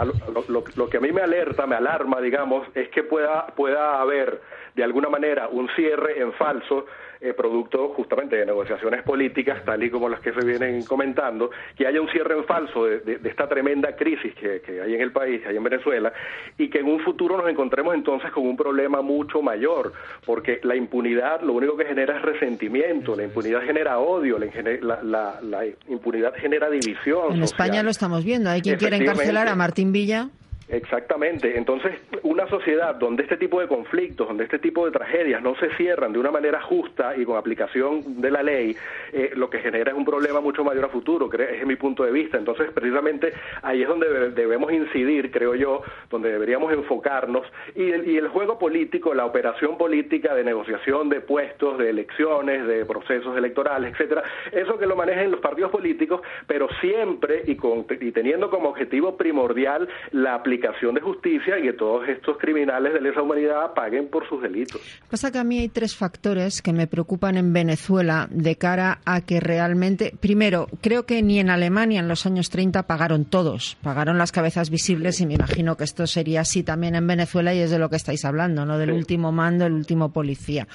lo, 0.48 0.64
lo, 0.74 0.88
que 0.88 0.96
a 0.96 1.00
mí 1.00 1.12
me 1.12 1.22
alerta, 1.22 1.66
me 1.66 1.76
alarma, 1.76 2.20
digamos, 2.20 2.66
es 2.74 2.88
que 2.88 3.02
pueda 3.02 3.46
pueda 3.48 4.00
haber 4.00 4.40
de 4.74 4.84
alguna 4.84 5.08
manera 5.08 5.48
un 5.48 5.68
cierre 5.76 6.20
en 6.20 6.32
falso 6.32 6.86
eh, 7.24 7.32
producto 7.32 7.88
justamente 7.96 8.36
de 8.36 8.44
negociaciones 8.44 9.02
políticas, 9.02 9.64
tal 9.64 9.82
y 9.82 9.88
como 9.88 10.10
las 10.10 10.20
que 10.20 10.30
se 10.34 10.44
vienen 10.44 10.84
comentando, 10.84 11.50
que 11.74 11.86
haya 11.86 11.98
un 11.98 12.08
cierre 12.10 12.36
en 12.36 12.44
falso 12.44 12.84
de, 12.84 13.18
esta 13.24 13.48
tremenda 13.48 13.96
crisis 13.96 14.34
que, 14.34 14.60
hay 14.82 14.94
en 14.94 15.00
el 15.00 15.10
país, 15.10 15.40
que 15.40 15.48
hay 15.48 15.56
en 15.56 15.64
Venezuela, 15.64 16.12
y 16.58 16.68
que 16.68 16.80
en 16.80 16.86
un 16.86 17.00
futuro 17.00 17.38
nos 17.38 17.48
encontremos 17.48 17.94
entonces 17.94 18.30
con 18.30 18.46
un 18.46 18.58
problema 18.58 19.00
mucho 19.00 19.40
mayor, 19.40 19.94
porque 20.26 20.60
la 20.64 20.76
impunidad 20.76 21.40
lo 21.40 21.54
único 21.54 21.78
que 21.78 21.86
genera 21.86 22.18
es 22.18 22.22
resentimiento, 22.22 23.16
la 23.16 23.24
impunidad 23.24 23.62
genera 23.62 23.98
odio, 24.00 24.38
la, 24.38 25.40
la, 25.42 25.64
impunidad 25.88 26.34
genera 26.34 26.68
división. 26.68 27.36
En 27.36 27.42
España 27.42 27.82
lo 27.82 27.88
estamos 27.88 28.22
viendo, 28.22 28.50
hay 28.50 28.60
quien 28.60 28.76
quiere 28.76 28.98
encarcelar 28.98 29.48
a 29.48 29.54
Martín 29.54 29.92
Villa. 29.92 30.28
Exactamente. 30.68 31.58
Entonces, 31.58 31.92
una 32.22 32.48
sociedad 32.48 32.94
donde 32.94 33.24
este 33.24 33.36
tipo 33.36 33.60
de 33.60 33.68
conflictos, 33.68 34.26
donde 34.26 34.44
este 34.44 34.58
tipo 34.58 34.86
de 34.86 34.92
tragedias 34.92 35.42
no 35.42 35.54
se 35.56 35.68
cierran 35.76 36.12
de 36.12 36.18
una 36.18 36.30
manera 36.30 36.60
justa 36.62 37.14
y 37.16 37.24
con 37.24 37.36
aplicación 37.36 38.20
de 38.20 38.30
la 38.30 38.42
ley, 38.42 38.74
eh, 39.12 39.32
lo 39.34 39.50
que 39.50 39.58
genera 39.58 39.90
es 39.90 39.96
un 39.96 40.06
problema 40.06 40.40
mucho 40.40 40.64
mayor 40.64 40.86
a 40.86 40.88
futuro, 40.88 41.30
es 41.32 41.66
mi 41.66 41.76
punto 41.76 42.04
de 42.04 42.12
vista. 42.12 42.38
Entonces, 42.38 42.70
precisamente 42.72 43.32
ahí 43.62 43.82
es 43.82 43.88
donde 43.88 44.30
debemos 44.30 44.72
incidir, 44.72 45.30
creo 45.30 45.54
yo, 45.54 45.82
donde 46.08 46.32
deberíamos 46.32 46.72
enfocarnos. 46.72 47.46
Y 47.74 47.90
el, 47.90 48.08
y 48.08 48.16
el 48.16 48.28
juego 48.28 48.58
político, 48.58 49.12
la 49.12 49.26
operación 49.26 49.76
política 49.76 50.34
de 50.34 50.44
negociación 50.44 51.10
de 51.10 51.20
puestos, 51.20 51.78
de 51.78 51.90
elecciones, 51.90 52.66
de 52.66 52.86
procesos 52.86 53.36
electorales, 53.36 53.92
etcétera, 53.92 54.22
eso 54.50 54.78
que 54.78 54.86
lo 54.86 54.96
manejen 54.96 55.30
los 55.30 55.40
partidos 55.40 55.70
políticos, 55.70 56.22
pero 56.46 56.68
siempre 56.80 57.42
y, 57.46 57.56
con, 57.56 57.84
y 58.00 58.12
teniendo 58.12 58.48
como 58.48 58.70
objetivo 58.70 59.16
primordial 59.16 59.88
la 60.12 60.34
aplicación 60.34 60.53
de 60.60 61.00
justicia 61.00 61.58
y 61.58 61.62
que 61.62 61.72
todos 61.72 62.08
estos 62.08 62.36
criminales 62.38 62.92
de 62.92 63.00
lesa 63.00 63.22
humanidad 63.22 63.74
paguen 63.74 64.08
por 64.08 64.28
sus 64.28 64.42
delitos. 64.42 64.80
Pasa 65.10 65.30
que 65.30 65.38
a 65.38 65.44
mí 65.44 65.58
hay 65.58 65.68
tres 65.68 65.96
factores 65.96 66.62
que 66.62 66.72
me 66.72 66.86
preocupan 66.86 67.36
en 67.36 67.52
Venezuela 67.52 68.28
de 68.30 68.56
cara 68.56 69.00
a 69.04 69.20
que 69.20 69.40
realmente, 69.40 70.12
primero, 70.20 70.68
creo 70.80 71.06
que 71.06 71.22
ni 71.22 71.38
en 71.38 71.50
Alemania 71.50 72.00
en 72.00 72.08
los 72.08 72.26
años 72.26 72.50
30 72.50 72.84
pagaron 72.84 73.24
todos, 73.24 73.76
pagaron 73.82 74.18
las 74.18 74.32
cabezas 74.32 74.70
visibles 74.70 75.20
y 75.20 75.26
me 75.26 75.34
imagino 75.34 75.76
que 75.76 75.84
esto 75.84 76.06
sería 76.06 76.42
así 76.42 76.62
también 76.62 76.94
en 76.94 77.06
Venezuela 77.06 77.54
y 77.54 77.60
es 77.60 77.70
de 77.70 77.78
lo 77.78 77.88
que 77.88 77.96
estáis 77.96 78.24
hablando, 78.24 78.64
¿no? 78.64 78.78
Del 78.78 78.90
último 78.90 79.32
mando, 79.32 79.66
el 79.66 79.72
último 79.72 80.12
policía 80.12 80.66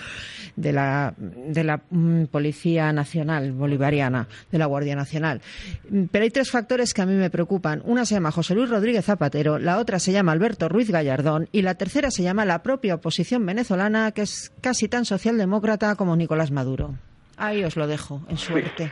de 0.55 0.73
la, 0.73 1.13
de 1.17 1.63
la 1.63 1.81
mm, 1.89 2.25
Policía 2.25 2.91
Nacional 2.93 3.51
Bolivariana, 3.51 4.27
de 4.51 4.57
la 4.57 4.65
Guardia 4.65 4.95
Nacional. 4.95 5.41
Pero 6.11 6.23
hay 6.23 6.31
tres 6.31 6.51
factores 6.51 6.93
que 6.93 7.01
a 7.01 7.05
mí 7.05 7.13
me 7.13 7.29
preocupan. 7.29 7.81
Una 7.85 8.05
se 8.05 8.15
llama 8.15 8.31
José 8.31 8.55
Luis 8.55 8.69
Rodríguez 8.69 9.05
Zapatero, 9.05 9.59
la 9.69 9.77
otra 9.77 9.99
se 9.99 10.11
llama 10.11 10.31
Alberto 10.31 10.67
Ruiz 10.67 10.89
Gallardón 10.89 11.47
y 11.51 11.61
la 11.61 11.75
tercera 11.75 12.09
se 12.09 12.23
llama 12.23 12.43
la 12.43 12.63
propia 12.63 12.95
oposición 12.95 13.45
venezolana, 13.45 14.11
que 14.13 14.23
es 14.23 14.51
casi 14.61 14.87
tan 14.87 15.05
socialdemócrata 15.05 15.95
como 15.95 16.15
Nicolás 16.15 16.49
Maduro. 16.49 16.95
Ahí 17.37 17.63
os 17.63 17.75
lo 17.75 17.85
dejo, 17.85 18.19
en 18.29 18.37
suerte. 18.37 18.91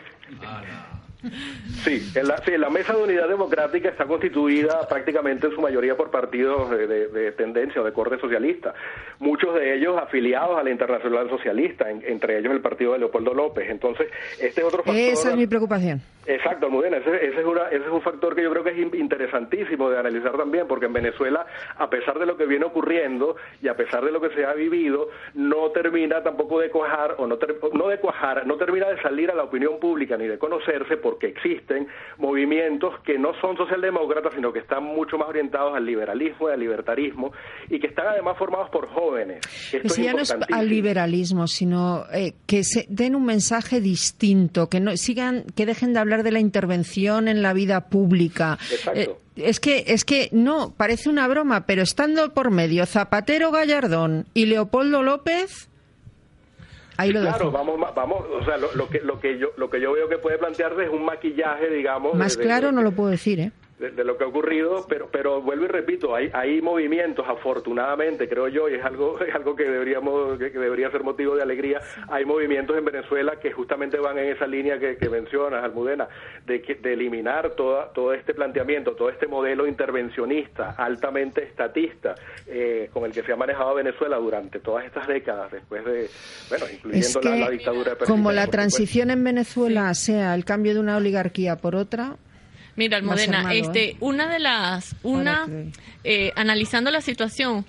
Sí, 1.84 2.12
en 2.14 2.28
la, 2.28 2.38
sí, 2.46 2.52
la 2.60 2.70
Mesa 2.70 2.94
de 2.94 3.02
Unidad 3.02 3.28
Democrática 3.28 3.90
está 3.90 4.06
constituida 4.06 4.88
prácticamente 4.88 5.48
en 5.48 5.56
su 5.56 5.62
mayoría 5.62 5.98
por 5.98 6.12
partidos 6.12 6.70
de, 6.70 7.34
tendencia 7.36 7.82
o 7.82 7.84
de 7.84 7.92
corte 7.92 8.20
socialista, 8.20 8.76
muchos 9.18 9.56
de 9.56 9.78
ellos 9.78 9.98
afiliados 9.98 10.60
a 10.60 10.64
la 10.64 10.70
Internacional 10.70 11.28
Socialista, 11.28 11.90
entre 11.90 12.38
ellos 12.38 12.54
el 12.54 12.62
partido 12.62 12.94
de 12.94 13.00
Leopoldo 13.00 13.34
López. 13.34 13.68
Entonces, 13.68 14.10
este 14.40 14.62
es 14.62 14.68
otro 14.68 14.84
factor. 14.84 14.96
Esa 14.96 15.32
es 15.32 15.38
mi 15.38 15.48
preocupación. 15.48 16.04
Exacto, 16.28 16.66
Almudena, 16.66 16.98
ese, 16.98 17.16
ese, 17.16 17.40
es 17.40 17.46
ese 17.72 17.86
es 17.86 17.92
un 17.92 18.02
factor 18.02 18.36
que 18.36 18.44
yo 18.44 18.52
creo 18.52 18.62
que 18.62 18.72
es 18.72 18.94
interesantísimo 18.94 19.90
de 19.90 19.98
analizar 19.98 20.36
también, 20.36 20.68
porque 20.68 20.88
en 20.88 20.94
Venezuela, 20.94 21.46
a 21.78 21.90
pesar 21.90 22.20
de 22.20 22.26
lo 22.26 22.36
que 22.36 22.46
viene 22.46 22.66
ocurriendo 22.66 23.38
y 23.62 23.70
a 23.70 23.78
pesar 23.78 24.04
de 24.04 24.12
lo 24.12 24.20
que 24.20 24.32
se 24.32 24.46
ha 24.46 24.54
vivido, 24.54 25.08
no 25.36 25.72
termina 25.72 26.22
tampoco 26.22 26.60
de 26.60 26.70
cuajar, 26.70 27.16
o 27.18 27.28
no, 27.28 27.40
no 27.74 27.88
de 27.88 28.00
cuajar, 28.00 28.46
no 28.46 28.58
termina 28.58 28.90
de 28.90 29.02
salir 29.02 29.32
a 29.32 29.36
la 29.36 29.44
opinión 29.44 29.80
pública 29.80 30.18
ni 30.18 30.28
de 30.28 30.38
conocerse, 30.38 30.98
porque 30.98 31.28
existen 31.28 31.88
movimientos 32.18 33.00
que 33.06 33.18
no 33.18 33.34
son 33.40 33.56
socialdemócratas, 33.56 34.34
sino 34.36 34.52
que 34.52 34.60
están 34.60 34.84
mucho 34.84 35.18
más 35.18 35.30
orientados 35.30 35.78
al 35.78 35.86
liberalismo 35.86 36.50
y 36.50 36.52
al 36.52 36.60
libertarismo, 36.60 37.32
y 37.70 37.80
que 37.80 37.88
están 37.88 38.08
además 38.08 38.38
formados 38.38 38.70
por 38.70 38.90
jóvenes. 38.90 39.40
Esto 39.74 39.90
si 39.90 40.04
ya 40.04 40.12
no 40.12 40.20
es 40.20 40.32
al 40.32 40.68
liberalismo, 40.68 41.48
sino 41.48 42.04
eh, 42.14 42.34
que 42.46 42.66
se 42.66 42.86
den 42.90 43.16
un 43.16 43.26
mensaje 43.26 43.80
distinto, 43.80 44.68
que 44.68 44.82
no 44.82 44.98
sigan, 44.98 45.46
que 45.56 45.66
dejen 45.66 45.94
de 45.94 46.00
hablar 46.00 46.17
de 46.24 46.32
la 46.32 46.40
intervención 46.40 47.28
en 47.28 47.42
la 47.42 47.54
vida 47.54 47.90
pública. 47.90 48.58
Eh, 48.94 49.10
es 49.36 49.60
que, 49.60 49.86
es 49.88 50.04
que 50.04 50.30
no, 50.32 50.74
parece 50.76 51.10
una 51.10 51.28
broma, 51.28 51.66
pero 51.66 51.82
estando 51.82 52.34
por 52.34 52.52
medio 52.52 52.86
Zapatero 52.86 53.52
Gallardón 53.52 54.26
y 54.34 54.46
Leopoldo 54.46 55.04
López, 55.04 55.70
Ahí 56.98 57.12
lo 57.12 57.22
claro, 57.22 57.52
vamos, 57.52 57.80
vamos, 57.96 58.26
o 58.28 58.44
sea, 58.44 58.58
lo, 58.58 58.90
que, 58.90 59.00
lo, 59.02 59.20
que 59.20 59.38
yo, 59.38 59.50
lo 59.56 59.70
que 59.70 59.80
yo 59.80 59.94
veo 59.94 60.10
que 60.10 60.18
puede 60.18 60.40
plantearse 60.40 60.86
es 60.86 60.90
un 60.90 61.06
maquillaje, 61.06 61.70
digamos. 61.70 62.16
Más 62.16 62.36
claro 62.36 62.72
no 62.72 62.82
lo 62.82 62.92
puedo 62.92 63.12
decir, 63.12 63.40
¿eh? 63.40 63.52
De, 63.80 64.04
lo 64.04 64.18
que 64.18 64.24
ha 64.24 64.28
ocurrido, 64.28 64.86
pero 64.90 65.10
pero 65.12 65.42
vuelvo 65.42 65.66
y 65.66 65.68
repito, 65.68 66.16
hay 66.16 66.30
hay 66.34 66.62
movimientos, 66.62 67.26
afortunadamente, 67.28 68.28
creo 68.28 68.48
yo, 68.48 68.68
y 68.70 68.76
es 68.76 68.84
algo 68.84 69.20
es 69.28 69.34
algo 69.34 69.56
que 69.56 69.64
deberíamos 69.64 70.38
que, 70.40 70.50
debería 70.50 70.90
ser 70.92 71.04
motivo 71.04 71.36
de 71.36 71.44
alegría. 71.44 71.80
Hay 72.10 72.26
movimientos 72.26 72.78
en 72.78 72.86
Venezuela 72.86 73.40
que 73.40 73.52
justamente 73.52 73.98
van 74.00 74.18
en 74.18 74.30
esa 74.36 74.48
línea 74.48 74.80
que, 74.80 74.98
que 74.98 75.10
mencionas, 75.10 75.64
Almudena, 75.64 76.08
de, 76.46 76.60
de 76.60 76.94
eliminar 76.94 77.52
toda, 77.52 77.92
todo 77.94 78.14
este 78.14 78.34
planteamiento, 78.34 78.94
todo 78.94 79.10
este 79.10 79.28
modelo 79.28 79.68
intervencionista, 79.68 80.72
altamente 80.72 81.44
estatista, 81.44 82.16
eh, 82.48 82.90
con 82.92 83.06
el 83.06 83.12
que 83.12 83.24
se 83.24 83.32
ha 83.32 83.36
manejado 83.36 83.76
Venezuela 83.76 84.18
durante 84.18 84.60
todas 84.60 84.86
estas 84.86 85.08
décadas, 85.08 85.52
después 85.52 85.86
de, 85.86 86.10
bueno, 86.50 86.66
incluyendo 86.72 87.22
la, 87.22 87.50
dictadura 87.50 87.96
de 87.96 88.06
Como 88.06 88.32
la 88.32 88.48
transición 88.48 89.12
en 89.12 89.24
Venezuela 89.24 89.94
sea 89.94 90.34
el 90.34 90.46
cambio 90.46 90.74
de 90.74 90.80
una 90.80 90.98
oligarquía 90.98 91.58
por 91.58 91.76
otra, 91.76 92.18
Mira, 92.78 92.98
Almudena, 92.98 93.52
este, 93.54 93.90
¿eh? 93.90 93.98
una 94.00 94.30
de 94.30 94.40
las, 94.40 94.96
una, 95.02 95.48
eh, 96.04 96.32
analizando 96.36 96.92
la 96.92 97.02
situación, 97.02 97.66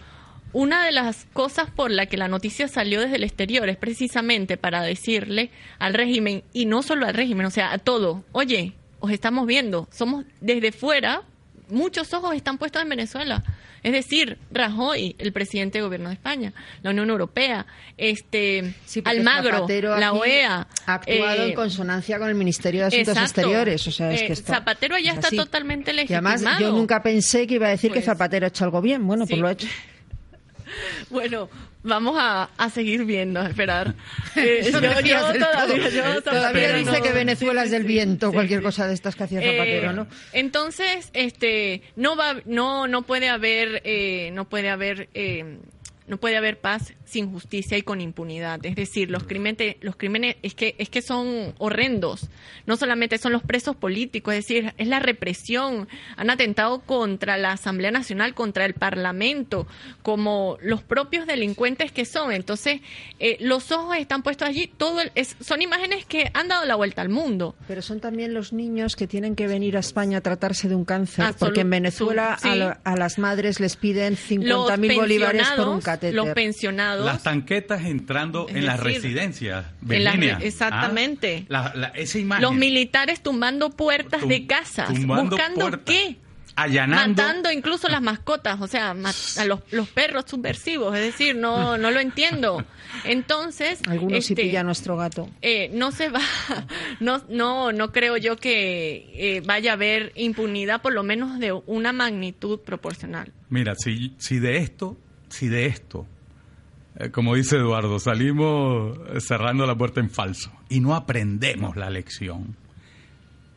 una 0.52 0.84
de 0.84 0.92
las 0.92 1.26
cosas 1.32 1.70
por 1.70 1.90
la 1.90 2.06
que 2.06 2.18
la 2.18 2.28
noticia 2.28 2.68
salió 2.68 3.00
desde 3.00 3.16
el 3.16 3.24
exterior 3.24 3.68
es 3.70 3.78
precisamente 3.78 4.58
para 4.58 4.82
decirle 4.82 5.50
al 5.78 5.94
régimen, 5.94 6.44
y 6.52 6.66
no 6.66 6.82
solo 6.82 7.06
al 7.06 7.14
régimen, 7.14 7.46
o 7.46 7.50
sea, 7.50 7.72
a 7.72 7.78
todo, 7.78 8.22
oye, 8.32 8.74
os 9.00 9.10
estamos 9.10 9.46
viendo, 9.46 9.88
somos 9.90 10.26
desde 10.42 10.72
fuera, 10.72 11.22
muchos 11.70 12.12
ojos 12.14 12.34
están 12.34 12.58
puestos 12.58 12.82
en 12.82 12.88
Venezuela. 12.88 13.42
Es 13.82 13.92
decir, 13.92 14.38
Rajoy, 14.50 15.14
el 15.18 15.32
presidente 15.32 15.78
del 15.78 15.86
gobierno 15.86 16.08
de 16.08 16.14
España, 16.14 16.52
la 16.82 16.90
Unión 16.90 17.10
Europea, 17.10 17.66
este 17.96 18.74
Almagro, 19.04 19.66
la 19.98 20.12
OEA. 20.12 20.66
Ha 20.86 20.94
actuado 20.94 21.44
en 21.44 21.50
eh, 21.50 21.54
consonancia 21.54 22.18
con 22.18 22.28
el 22.28 22.34
Ministerio 22.34 22.82
de 22.82 22.86
Asuntos 22.88 23.16
Exteriores. 23.16 23.86
O 23.86 23.92
sea, 23.92 24.12
es 24.12 24.22
que 24.22 24.32
eh, 24.32 24.36
Zapatero 24.36 24.98
ya 24.98 25.12
está 25.12 25.30
totalmente 25.30 25.92
legitimado. 25.92 26.42
Y 26.42 26.46
además, 26.46 26.60
yo 26.60 26.72
nunca 26.72 27.02
pensé 27.02 27.46
que 27.46 27.54
iba 27.54 27.68
a 27.68 27.70
decir 27.70 27.90
que 27.92 28.00
pues 28.00 28.06
Zapatero 28.06 28.46
ha 28.46 28.48
hecho 28.48 28.64
algo 28.64 28.80
bien. 28.80 29.06
Bueno, 29.06 29.26
pues 29.26 29.38
lo 29.38 29.48
ha 29.48 29.52
hecho. 29.52 29.68
Bueno, 31.08 31.48
vamos 31.82 32.16
a, 32.18 32.48
seguir 32.70 33.04
viendo, 33.04 33.40
a 33.40 33.48
esperar. 33.48 33.94
Eh, 34.36 34.70
todavía, 34.70 36.74
dice 36.74 37.02
que 37.02 37.12
Venezuela 37.12 37.64
es 37.64 37.72
del 37.72 37.82
viento, 37.82 38.32
cualquier 38.32 38.62
cosa 38.62 38.86
de 38.86 38.94
estas 38.94 39.16
que 39.16 39.24
hacía 39.24 39.40
Zapatero, 39.40 39.92
¿no? 39.92 40.06
Entonces, 40.32 41.10
este, 41.12 41.82
no 41.96 42.16
va, 42.16 42.36
no, 42.44 42.86
no 42.86 43.02
puede 43.02 43.28
haber, 43.28 43.82
no 44.32 44.48
puede 44.48 44.68
haber 44.68 45.08
no 46.08 46.16
puede 46.18 46.36
haber 46.36 46.58
paz 46.58 46.94
sin 47.04 47.30
justicia 47.30 47.78
y 47.78 47.82
con 47.82 48.00
impunidad. 48.00 48.64
Es 48.64 48.76
decir, 48.76 49.10
los 49.10 49.24
crímenes, 49.24 49.76
los 49.80 49.96
crímenes 49.96 50.36
es 50.42 50.54
que, 50.54 50.74
es 50.78 50.88
que 50.88 51.02
son 51.02 51.54
horrendos. 51.58 52.28
No 52.66 52.76
solamente 52.76 53.18
son 53.18 53.32
los 53.32 53.42
presos 53.42 53.76
políticos, 53.76 54.34
es 54.34 54.46
decir, 54.46 54.74
es 54.76 54.88
la 54.88 54.98
represión. 55.00 55.88
Han 56.16 56.30
atentado 56.30 56.80
contra 56.80 57.36
la 57.36 57.52
Asamblea 57.52 57.90
Nacional, 57.90 58.34
contra 58.34 58.64
el 58.64 58.74
Parlamento, 58.74 59.66
como 60.02 60.58
los 60.62 60.82
propios 60.82 61.26
delincuentes 61.26 61.92
que 61.92 62.04
son. 62.04 62.32
Entonces, 62.32 62.80
eh, 63.18 63.36
los 63.40 63.70
ojos 63.70 63.96
están 63.96 64.22
puestos 64.22 64.48
allí. 64.48 64.66
Todo 64.66 65.00
son 65.40 65.62
imágenes 65.62 66.04
que 66.06 66.30
han 66.34 66.48
dado 66.48 66.64
la 66.64 66.74
vuelta 66.74 67.02
al 67.02 67.08
mundo. 67.08 67.54
Pero 67.66 67.82
son 67.82 68.00
también 68.00 68.34
los 68.34 68.52
niños 68.52 68.96
que 68.96 69.06
tienen 69.06 69.36
que 69.36 69.46
venir 69.46 69.76
a 69.76 69.80
España 69.80 70.18
a 70.18 70.20
tratarse 70.20 70.68
de 70.68 70.74
un 70.74 70.84
cáncer, 70.84 71.34
porque 71.38 71.60
en 71.60 71.70
Venezuela 71.70 72.38
a, 72.84 72.96
las 72.96 73.18
madres 73.18 73.60
les 73.60 73.76
piden 73.76 74.16
50.000 74.16 74.96
bolívares 74.96 75.48
por 75.56 75.68
un 75.68 75.80
Los 76.12 76.28
pensionados 76.30 77.04
las 77.04 77.22
tanquetas 77.22 77.84
entrando 77.84 78.46
en 78.48 78.66
las 78.66 78.80
residencias. 78.80 79.66
exactamente. 80.40 81.46
Ah, 81.50 81.72
los 82.40 82.54
militares 82.54 83.22
tumbando 83.22 83.70
puertas 83.70 84.26
de 84.26 84.46
casas. 84.46 84.90
¿Buscando 85.04 85.84
qué? 85.84 86.16
Allanando. 86.58 87.22
Matando 87.22 87.52
incluso 87.52 87.88
las 87.88 88.02
mascotas, 88.02 88.60
o 88.60 88.66
sea, 88.66 88.90
a 88.90 89.44
los, 89.44 89.88
perros 89.94 90.24
subversivos. 90.26 90.96
Es 90.96 91.02
decir, 91.02 91.36
no, 91.36 91.78
no 91.78 91.92
lo 91.92 92.00
entiendo. 92.00 92.64
Entonces. 93.04 93.80
Algunos 93.86 94.18
este, 94.18 94.42
pilla 94.42 94.64
nuestro 94.64 94.96
gato. 94.96 95.30
Eh, 95.40 95.70
no 95.72 95.92
se 95.92 96.08
va. 96.08 96.20
No, 97.00 97.22
no, 97.28 97.70
no 97.70 97.92
creo 97.92 98.16
yo 98.16 98.36
que 98.36 99.10
eh, 99.14 99.40
vaya 99.44 99.72
a 99.72 99.74
haber 99.74 100.12
impunidad, 100.16 100.82
por 100.82 100.92
lo 100.92 101.04
menos 101.04 101.38
de 101.38 101.52
una 101.52 101.92
magnitud 101.92 102.58
proporcional. 102.58 103.32
Mira, 103.50 103.74
si, 103.76 104.14
si 104.18 104.40
de 104.40 104.56
esto, 104.56 104.96
si 105.28 105.48
de 105.48 105.66
esto 105.66 106.06
eh, 106.98 107.10
como 107.10 107.34
dice 107.34 107.56
Eduardo, 107.56 108.00
salimos 108.00 108.98
cerrando 109.20 109.66
la 109.66 109.76
puerta 109.76 110.00
en 110.00 110.10
falso 110.10 110.50
y 110.68 110.80
no 110.80 110.94
aprendemos 110.94 111.76
la 111.76 111.90
lección. 111.90 112.56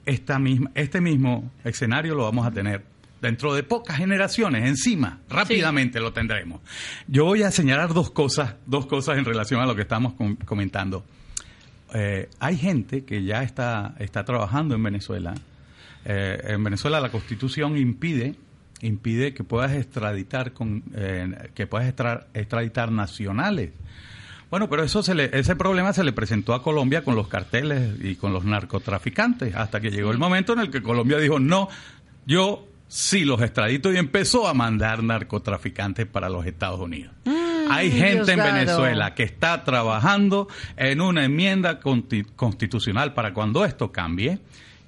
Esta 0.05 0.38
misma, 0.39 0.72
este 0.76 1.01
mismo 1.01 1.51
escenario 1.63 2.15
lo 2.15 2.24
vamos 2.24 2.45
a 2.45 2.51
tener 2.51 2.84
dentro 3.22 3.53
de 3.53 3.63
pocas 3.63 3.97
generaciones, 3.97 4.67
encima, 4.67 5.19
rápidamente 5.30 5.99
lo 5.99 6.11
tendremos. 6.11 6.61
Yo 7.07 7.26
voy 7.26 7.43
a 7.43 7.51
señalar 7.51 7.93
dos 7.93 8.11
cosas, 8.11 8.55
dos 8.65 8.88
cosas 8.88 9.17
en 9.17 9.26
relación 9.26 9.61
a 9.61 9.65
lo 9.65 9.76
que 9.76 9.84
estamos 9.84 10.13
comentando. 10.45 11.05
Eh, 11.93 12.30
hay 12.39 12.57
gente 12.57 13.05
que 13.05 13.24
ya 13.24 13.43
está, 13.43 13.95
está 13.99 14.24
trabajando 14.26 14.76
en 14.76 14.84
Venezuela. 14.84 15.36
Eh, 16.03 16.41
en 16.47 16.63
Venezuela 16.63 16.99
la 16.99 17.09
constitución 17.09 17.78
impide 17.78 18.36
impide 18.82 19.34
que 19.34 19.43
puedas 19.43 19.73
extraditar 19.73 20.53
con 20.53 20.84
eh, 20.95 21.49
que 21.53 21.67
puedas 21.67 21.88
extraditar 22.34 22.91
nacionales. 22.91 23.71
Bueno, 24.49 24.69
pero 24.69 24.84
eso 24.84 25.01
se 25.01 25.15
le, 25.15 25.29
ese 25.32 25.55
problema 25.55 25.93
se 25.93 26.03
le 26.03 26.11
presentó 26.11 26.53
a 26.53 26.61
Colombia 26.61 27.03
con 27.05 27.15
los 27.15 27.29
carteles 27.29 27.95
y 28.01 28.15
con 28.15 28.34
los 28.34 28.43
narcotraficantes, 28.43 29.55
hasta 29.55 29.79
que 29.79 29.91
llegó 29.91 30.11
el 30.11 30.17
momento 30.17 30.51
en 30.51 30.59
el 30.59 30.69
que 30.69 30.82
Colombia 30.82 31.19
dijo, 31.19 31.39
no, 31.39 31.69
yo 32.25 32.67
sí 32.89 33.23
los 33.23 33.41
extradito 33.41 33.93
y 33.93 33.95
empezó 33.95 34.49
a 34.49 34.53
mandar 34.53 35.03
narcotraficantes 35.03 36.05
para 36.05 36.27
los 36.27 36.45
Estados 36.45 36.82
Unidos. 36.82 37.13
Mm, 37.23 37.71
Hay 37.71 37.91
gente 37.91 38.34
en 38.34 38.39
Venezuela 38.39 39.15
que 39.15 39.23
está 39.23 39.63
trabajando 39.63 40.49
en 40.75 40.99
una 40.99 41.23
enmienda 41.23 41.79
constitucional 41.79 43.13
para 43.13 43.34
cuando 43.34 43.63
esto 43.63 43.93
cambie 43.93 44.39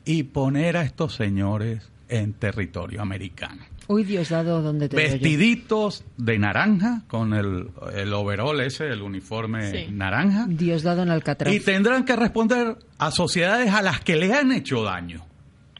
y 0.03 0.23
poner 0.23 0.75
a 0.75 0.83
estos 0.83 1.15
señores 1.15 1.89
en 2.09 2.33
territorio 2.33 3.01
americano. 3.01 3.63
Uy, 3.88 4.03
Dios 4.03 4.29
dado 4.29 4.61
donde 4.61 4.88
te 4.89 4.95
Vestiditos 4.95 6.03
de 6.17 6.39
naranja, 6.39 7.01
con 7.07 7.34
el, 7.34 7.69
el 7.93 8.13
overall 8.13 8.59
ese, 8.61 8.88
el 8.88 9.01
uniforme 9.01 9.88
naranja. 9.91 10.45
Dios 10.47 10.84
dado 10.84 11.03
en 11.03 11.09
Alcatraz. 11.09 11.53
Y 11.53 11.59
tendrán 11.59 12.05
que 12.05 12.15
responder 12.15 12.77
a 12.97 13.11
sociedades 13.11 13.73
a 13.73 13.81
las 13.81 13.99
que 13.99 14.15
les 14.15 14.31
han 14.31 14.51
hecho 14.51 14.84
daño. 14.84 15.25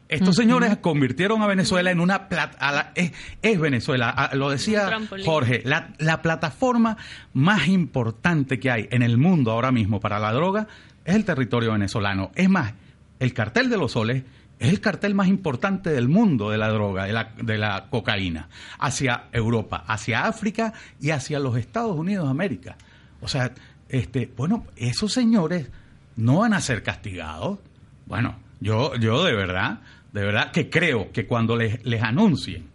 Estos 0.06 0.36
señores 0.36 0.76
convirtieron 0.78 1.42
a 1.42 1.46
Venezuela 1.46 1.90
en 1.90 1.98
una 1.98 2.28
plata, 2.28 2.92
es, 2.94 3.60
Venezuela, 3.60 4.30
lo 4.34 4.50
decía 4.50 4.90
Jorge, 5.24 5.62
la, 5.64 5.94
la 5.98 6.22
plataforma 6.22 6.96
más 7.32 7.68
importante 7.68 8.60
que 8.60 8.70
hay 8.70 8.88
en 8.90 9.02
el 9.02 9.16
mundo 9.16 9.50
ahora 9.50 9.72
mismo 9.72 10.00
para 10.00 10.18
la 10.18 10.32
droga 10.32 10.68
es 11.04 11.14
el 11.14 11.24
territorio 11.24 11.72
venezolano. 11.72 12.30
Es 12.34 12.48
más, 12.48 12.74
el 13.18 13.32
cartel 13.32 13.70
de 13.70 13.76
los 13.76 13.92
soles 13.92 14.24
es 14.64 14.70
el 14.70 14.80
cartel 14.80 15.14
más 15.14 15.28
importante 15.28 15.90
del 15.90 16.08
mundo 16.08 16.50
de 16.50 16.58
la 16.58 16.68
droga, 16.68 17.04
de 17.04 17.12
la, 17.12 17.32
de 17.36 17.58
la 17.58 17.86
cocaína, 17.90 18.48
hacia 18.78 19.24
Europa, 19.32 19.84
hacia 19.86 20.26
África 20.26 20.72
y 21.00 21.10
hacia 21.10 21.38
los 21.38 21.56
Estados 21.56 21.96
Unidos 21.96 22.24
de 22.24 22.30
América. 22.30 22.76
O 23.20 23.28
sea, 23.28 23.52
este, 23.88 24.30
bueno, 24.36 24.66
esos 24.76 25.12
señores 25.12 25.70
no 26.16 26.38
van 26.38 26.54
a 26.54 26.60
ser 26.60 26.82
castigados. 26.82 27.58
Bueno, 28.06 28.36
yo, 28.60 28.94
yo 28.96 29.22
de 29.24 29.34
verdad, 29.34 29.80
de 30.12 30.22
verdad 30.22 30.50
que 30.50 30.70
creo 30.70 31.12
que 31.12 31.26
cuando 31.26 31.56
les, 31.56 31.84
les 31.84 32.02
anuncien 32.02 32.68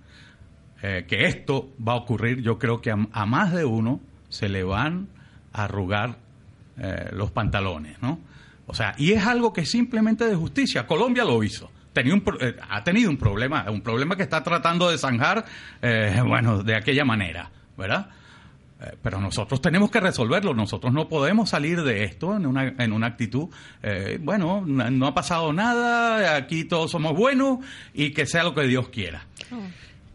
eh, 0.82 1.06
que 1.08 1.26
esto 1.26 1.74
va 1.86 1.94
a 1.94 1.98
ocurrir, 1.98 2.42
yo 2.42 2.60
creo 2.60 2.82
que 2.82 2.92
a, 2.92 3.26
más 3.26 3.54
de 3.54 3.66
uno 3.66 4.00
se 4.30 4.48
le 4.48 4.64
van 4.64 5.08
a 5.54 5.64
arrugar 5.64 6.18
eh, 6.78 7.10
los 7.14 7.32
pantalones, 7.32 8.02
¿no? 8.02 8.20
O 8.68 8.76
sea, 8.76 8.94
y 8.98 9.14
es 9.14 9.26
algo 9.26 9.52
que 9.52 9.66
simplemente 9.66 10.26
de 10.26 10.36
justicia. 10.36 10.86
Colombia 10.86 11.26
lo 11.26 11.44
hizo. 11.44 11.72
Tenía 11.94 12.14
un, 12.14 12.24
eh, 12.40 12.56
ha 12.70 12.84
tenido 12.84 13.10
un 13.10 13.18
problema, 13.18 13.66
un 13.70 13.82
problema 13.82 14.16
que 14.16 14.24
está 14.24 14.44
tratando 14.44 14.90
de 14.90 14.98
zanjar, 14.98 15.46
eh, 15.82 16.22
bueno, 16.26 16.64
de 16.64 16.76
aquella 16.76 17.04
manera, 17.04 17.50
¿verdad? 17.78 18.10
Eh, 18.82 18.96
pero 19.02 19.20
nosotros 19.20 19.62
tenemos 19.62 19.90
que 19.90 20.00
resolverlo, 20.00 20.54
nosotros 20.54 20.94
no 20.94 21.10
podemos 21.10 21.50
salir 21.50 21.82
de 21.84 22.04
esto 22.04 22.36
en 22.36 22.46
una, 22.46 22.74
en 22.78 22.94
una 22.94 23.08
actitud, 23.08 23.50
bueno, 24.22 24.64
no, 24.66 25.08
ha 25.08 25.14
pasado 25.14 25.52
nada, 25.52 26.36
aquí 26.36 26.64
todos 26.64 26.92
somos 26.92 27.14
buenos 27.14 27.60
y 27.94 28.12
que 28.12 28.26
sea 28.26 28.44
lo 28.44 28.54
que 28.54 28.64
Dios 28.64 28.90
quiera. 28.90 29.26
Oh. 29.52 29.58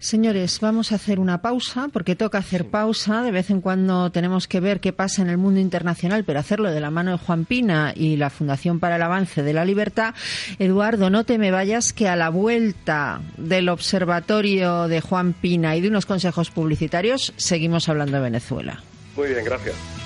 Señores, 0.04 0.60
vamos 0.60 0.92
a 0.92 0.96
hacer 0.96 1.18
una 1.18 1.40
pausa 1.40 1.88
porque 1.90 2.14
toca 2.14 2.36
hacer 2.36 2.66
pausa. 2.66 3.22
De 3.22 3.30
vez 3.30 3.48
en 3.48 3.62
cuando 3.62 4.10
tenemos 4.10 4.46
que 4.46 4.60
ver 4.60 4.80
qué 4.80 4.92
pasa 4.92 5.22
en 5.22 5.30
el 5.30 5.38
mundo 5.38 5.60
internacional, 5.60 6.24
pero 6.24 6.40
hacerlo 6.40 6.70
de 6.70 6.78
la 6.78 6.90
mano 6.90 7.12
de 7.12 7.16
Juan 7.16 7.46
Pina 7.46 7.94
y 7.96 8.18
la 8.18 8.28
Fundación 8.28 8.80
para 8.80 8.96
el 8.96 9.02
Avance 9.02 9.42
de 9.42 9.54
la 9.54 9.64
Libertad. 9.64 10.14
Eduardo, 10.58 11.08
no 11.08 11.24
te 11.24 11.38
me 11.38 11.50
vayas 11.50 11.94
que 11.94 12.06
a 12.06 12.16
la 12.16 12.28
vuelta 12.28 13.22
del 13.38 13.70
observatorio 13.70 14.88
de 14.88 15.00
Juan 15.00 15.32
Pina 15.32 15.74
y 15.74 15.80
de 15.80 15.88
unos 15.88 16.04
consejos 16.04 16.50
publicitarios 16.50 17.32
seguimos 17.38 17.88
hablando 17.88 18.18
de 18.18 18.24
Venezuela. 18.24 18.82
Muy 19.16 19.28
bien, 19.28 19.42
gracias. 19.42 20.03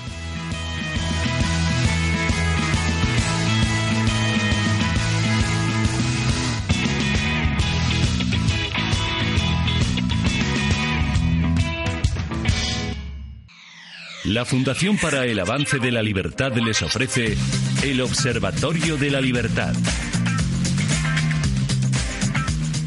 La 14.29 14.45
Fundación 14.45 14.95
para 14.97 15.25
el 15.25 15.39
Avance 15.39 15.79
de 15.79 15.91
la 15.91 16.03
Libertad 16.03 16.53
les 16.53 16.83
ofrece 16.83 17.35
el 17.81 17.99
Observatorio 17.99 18.95
de 18.95 19.09
la 19.09 19.19
Libertad. 19.19 19.73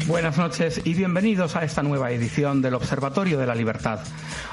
Buenas 0.07 0.37
noches 0.37 0.79
y 0.85 0.93
bienvenidos 0.93 1.57
a 1.57 1.65
esta 1.65 1.83
nueva 1.83 2.11
edición 2.11 2.61
del 2.61 2.75
Observatorio 2.75 3.37
de 3.37 3.45
la 3.45 3.55
Libertad. 3.55 3.99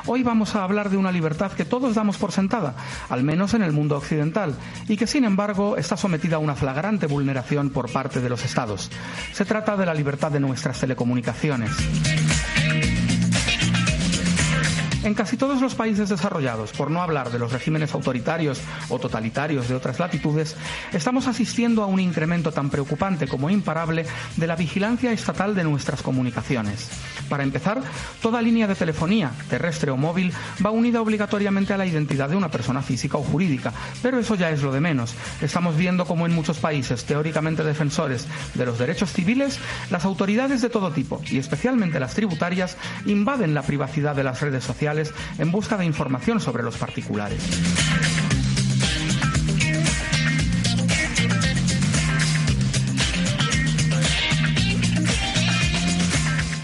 Hoy 0.06 0.24
vamos 0.24 0.56
a 0.56 0.64
hablar 0.64 0.90
de 0.90 0.96
una 0.96 1.12
libertad 1.12 1.52
que 1.52 1.64
todos 1.64 1.94
damos 1.94 2.18
por 2.18 2.32
sentada, 2.32 2.74
al 3.08 3.22
menos 3.22 3.54
en 3.54 3.62
el 3.62 3.70
mundo 3.70 3.96
occidental, 3.96 4.56
y 4.88 4.96
que 4.96 5.06
sin 5.06 5.22
embargo 5.22 5.76
está 5.76 5.96
sometida 5.96 6.36
a 6.36 6.40
una 6.40 6.56
flagrante 6.56 7.06
vulneración 7.06 7.70
por 7.70 7.92
parte 7.92 8.20
de 8.20 8.30
los 8.30 8.44
Estados. 8.44 8.90
Se 9.32 9.44
trata 9.44 9.76
de 9.76 9.86
la 9.86 9.94
libertad 9.94 10.32
de 10.32 10.40
nuestras 10.40 10.80
telecomunicaciones. 10.80 11.70
En 15.02 15.14
casi 15.14 15.38
todos 15.38 15.62
los 15.62 15.74
países 15.74 16.10
desarrollados, 16.10 16.72
por 16.72 16.90
no 16.90 17.00
hablar 17.00 17.30
de 17.30 17.38
los 17.38 17.52
regímenes 17.52 17.94
autoritarios 17.94 18.60
o 18.90 18.98
totalitarios 18.98 19.66
de 19.66 19.74
otras 19.74 19.98
latitudes, 19.98 20.56
estamos 20.92 21.26
asistiendo 21.26 21.82
a 21.82 21.86
un 21.86 22.00
incremento 22.00 22.52
tan 22.52 22.68
preocupante 22.68 23.26
como 23.26 23.48
imparable 23.48 24.04
de 24.36 24.46
la 24.46 24.56
vigilancia 24.56 25.10
estatal 25.12 25.54
de 25.54 25.64
nuestras 25.64 26.02
comunicaciones. 26.02 26.90
Para 27.30 27.44
empezar, 27.44 27.80
toda 28.20 28.42
línea 28.42 28.66
de 28.66 28.74
telefonía, 28.74 29.30
terrestre 29.48 29.92
o 29.92 29.96
móvil, 29.96 30.32
va 30.64 30.72
unida 30.72 31.00
obligatoriamente 31.00 31.72
a 31.72 31.78
la 31.78 31.86
identidad 31.86 32.28
de 32.28 32.34
una 32.34 32.50
persona 32.50 32.82
física 32.82 33.18
o 33.18 33.22
jurídica, 33.22 33.72
pero 34.02 34.18
eso 34.18 34.34
ya 34.34 34.50
es 34.50 34.62
lo 34.62 34.72
de 34.72 34.80
menos. 34.80 35.14
Estamos 35.40 35.76
viendo 35.76 36.06
como 36.06 36.26
en 36.26 36.34
muchos 36.34 36.58
países 36.58 37.04
teóricamente 37.04 37.62
defensores 37.62 38.26
de 38.54 38.66
los 38.66 38.80
derechos 38.80 39.12
civiles, 39.12 39.60
las 39.90 40.04
autoridades 40.04 40.60
de 40.60 40.70
todo 40.70 40.90
tipo, 40.90 41.22
y 41.30 41.38
especialmente 41.38 42.00
las 42.00 42.14
tributarias, 42.14 42.76
invaden 43.06 43.54
la 43.54 43.62
privacidad 43.62 44.16
de 44.16 44.24
las 44.24 44.40
redes 44.40 44.64
sociales 44.64 45.14
en 45.38 45.52
busca 45.52 45.76
de 45.76 45.84
información 45.84 46.40
sobre 46.40 46.64
los 46.64 46.76
particulares. 46.76 48.39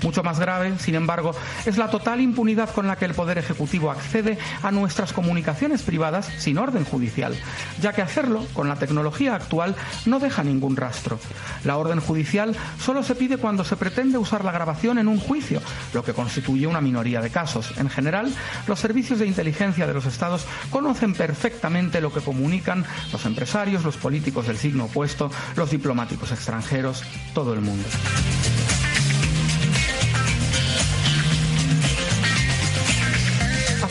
Mucho 0.06 0.22
más 0.22 0.38
grave, 0.38 0.72
sin 0.78 0.94
embargo, 0.94 1.34
es 1.64 1.78
la 1.78 1.90
total 1.90 2.20
impunidad 2.20 2.70
con 2.70 2.86
la 2.86 2.94
que 2.94 3.06
el 3.06 3.14
Poder 3.14 3.38
Ejecutivo 3.38 3.90
accede 3.90 4.38
a 4.62 4.70
nuestras 4.70 5.12
comunicaciones 5.12 5.82
privadas 5.82 6.30
sin 6.38 6.58
orden 6.58 6.84
judicial, 6.84 7.34
ya 7.80 7.92
que 7.92 8.02
hacerlo 8.02 8.46
con 8.52 8.68
la 8.68 8.76
tecnología 8.76 9.34
actual 9.34 9.74
no 10.04 10.20
deja 10.20 10.44
ningún 10.44 10.76
rastro. 10.76 11.18
La 11.64 11.76
orden 11.76 11.98
judicial 11.98 12.54
solo 12.78 13.02
se 13.02 13.16
pide 13.16 13.36
cuando 13.36 13.64
se 13.64 13.74
pretende 13.74 14.16
usar 14.16 14.44
la 14.44 14.52
grabación 14.52 14.98
en 14.98 15.08
un 15.08 15.18
juicio, 15.18 15.60
lo 15.92 16.04
que 16.04 16.14
constituye 16.14 16.68
una 16.68 16.80
minoría 16.80 17.20
de 17.20 17.30
casos. 17.30 17.76
En 17.76 17.90
general, 17.90 18.32
los 18.68 18.78
servicios 18.78 19.18
de 19.18 19.26
inteligencia 19.26 19.88
de 19.88 19.94
los 19.94 20.06
estados 20.06 20.46
conocen 20.70 21.14
perfectamente 21.14 22.00
lo 22.00 22.12
que 22.12 22.20
comunican 22.20 22.84
los 23.10 23.26
empresarios, 23.26 23.82
los 23.82 23.96
políticos 23.96 24.46
del 24.46 24.56
signo 24.56 24.84
opuesto, 24.84 25.32
los 25.56 25.72
diplomáticos 25.72 26.30
extranjeros, 26.30 27.02
todo 27.34 27.54
el 27.54 27.60
mundo. 27.60 27.88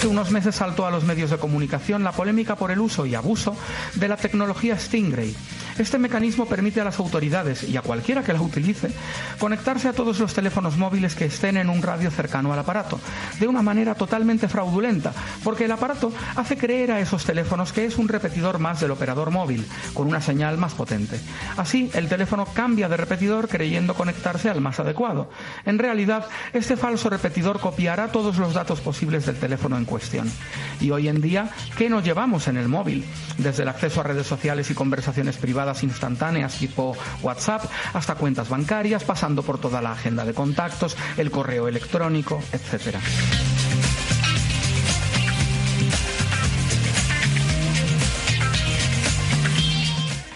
Hace 0.06 0.12
unos 0.12 0.30
meses 0.30 0.54
saltó 0.54 0.86
a 0.86 0.92
los 0.92 1.04
medios 1.04 1.32
de 1.32 1.40
comunicación 1.40 2.04
la 2.04 2.12
polémica 2.12 2.56
por 2.56 2.70
el 2.70 2.80
uso 2.80 3.08
y 3.08 3.16
abuso 3.16 3.58
de 3.96 4.08
la 4.08 4.18
tecnología 4.18 4.78
Stingray 4.78 5.36
este 5.78 5.98
mecanismo 5.98 6.46
permite 6.46 6.82
a 6.82 6.86
las 6.86 7.00
autoridades 7.00 7.64
y 7.64 7.76
a 7.78 7.82
cualquiera 7.82 8.24
que 8.24 8.34
la 8.34 8.42
utilice 8.42 8.90
conectarse 9.40 9.90
a 9.90 9.94
todos 9.94 10.20
los 10.20 10.34
teléfonos 10.34 10.78
móviles 10.78 11.16
que 11.16 11.26
estén 11.26 11.58
en 11.58 11.70
un 11.70 11.82
radio 11.82 12.12
cercano 12.12 12.54
al 12.54 12.60
aparato, 12.60 13.00
de 13.40 13.48
una 13.48 13.62
manera 13.62 13.96
totalmente 13.96 14.48
fraudulenta, 14.48 15.14
porque 15.44 15.66
el 15.66 15.72
aparato 15.72 16.14
hace 16.36 16.58
creer 16.58 16.92
a 16.92 17.00
esos 17.00 17.26
teléfonos 17.26 17.74
que 17.74 17.86
es 17.86 17.98
un 17.98 18.08
repetidor 18.08 18.60
más 18.60 18.80
del 18.80 18.92
operador 18.92 19.32
móvil, 19.32 19.66
con 19.94 20.08
una 20.08 20.22
señal 20.22 20.58
más 20.58 20.74
potente. 20.74 21.20
Así, 21.58 21.90
el 21.94 22.08
teléfono 22.08 22.46
cambia 22.46 22.88
de 22.88 22.98
repetidor 22.98 23.48
creyendo 23.48 23.96
conectarse 23.96 24.50
al 24.50 24.62
más 24.62 24.80
adecuado. 24.80 25.30
En 25.66 25.80
realidad, 25.80 26.28
este 26.54 26.78
falso 26.78 27.10
repetidor 27.10 27.60
copiará 27.60 28.12
todos 28.12 28.38
los 28.38 28.54
datos 28.54 28.82
posibles 28.82 29.26
del 29.26 29.38
teléfono 29.38 29.78
en 29.78 29.86
cuestión. 29.86 30.32
Y 30.80 30.92
hoy 30.92 31.08
en 31.08 31.22
día, 31.22 31.50
¿qué 31.78 31.90
nos 31.90 32.04
llevamos 32.04 32.48
en 32.48 32.58
el 32.58 32.68
móvil? 32.68 33.06
Desde 33.38 33.64
el 33.64 33.70
acceso 33.70 34.02
a 34.02 34.04
redes 34.04 34.28
sociales 34.28 34.70
y 34.70 34.74
conversaciones 34.74 35.38
privadas, 35.38 35.65
instantáneas 35.84 36.58
tipo 36.58 36.96
WhatsApp 37.22 37.64
hasta 37.94 38.16
cuentas 38.16 38.50
bancarias, 38.50 39.04
pasando 39.04 39.44
por 39.44 39.60
toda 39.60 39.82
la 39.82 39.92
agenda 39.92 40.26
de 40.26 40.34
contactos, 40.34 40.98
el 41.18 41.32
correo 41.32 41.68
electrónico, 41.68 42.42
etcétera. 42.52 43.00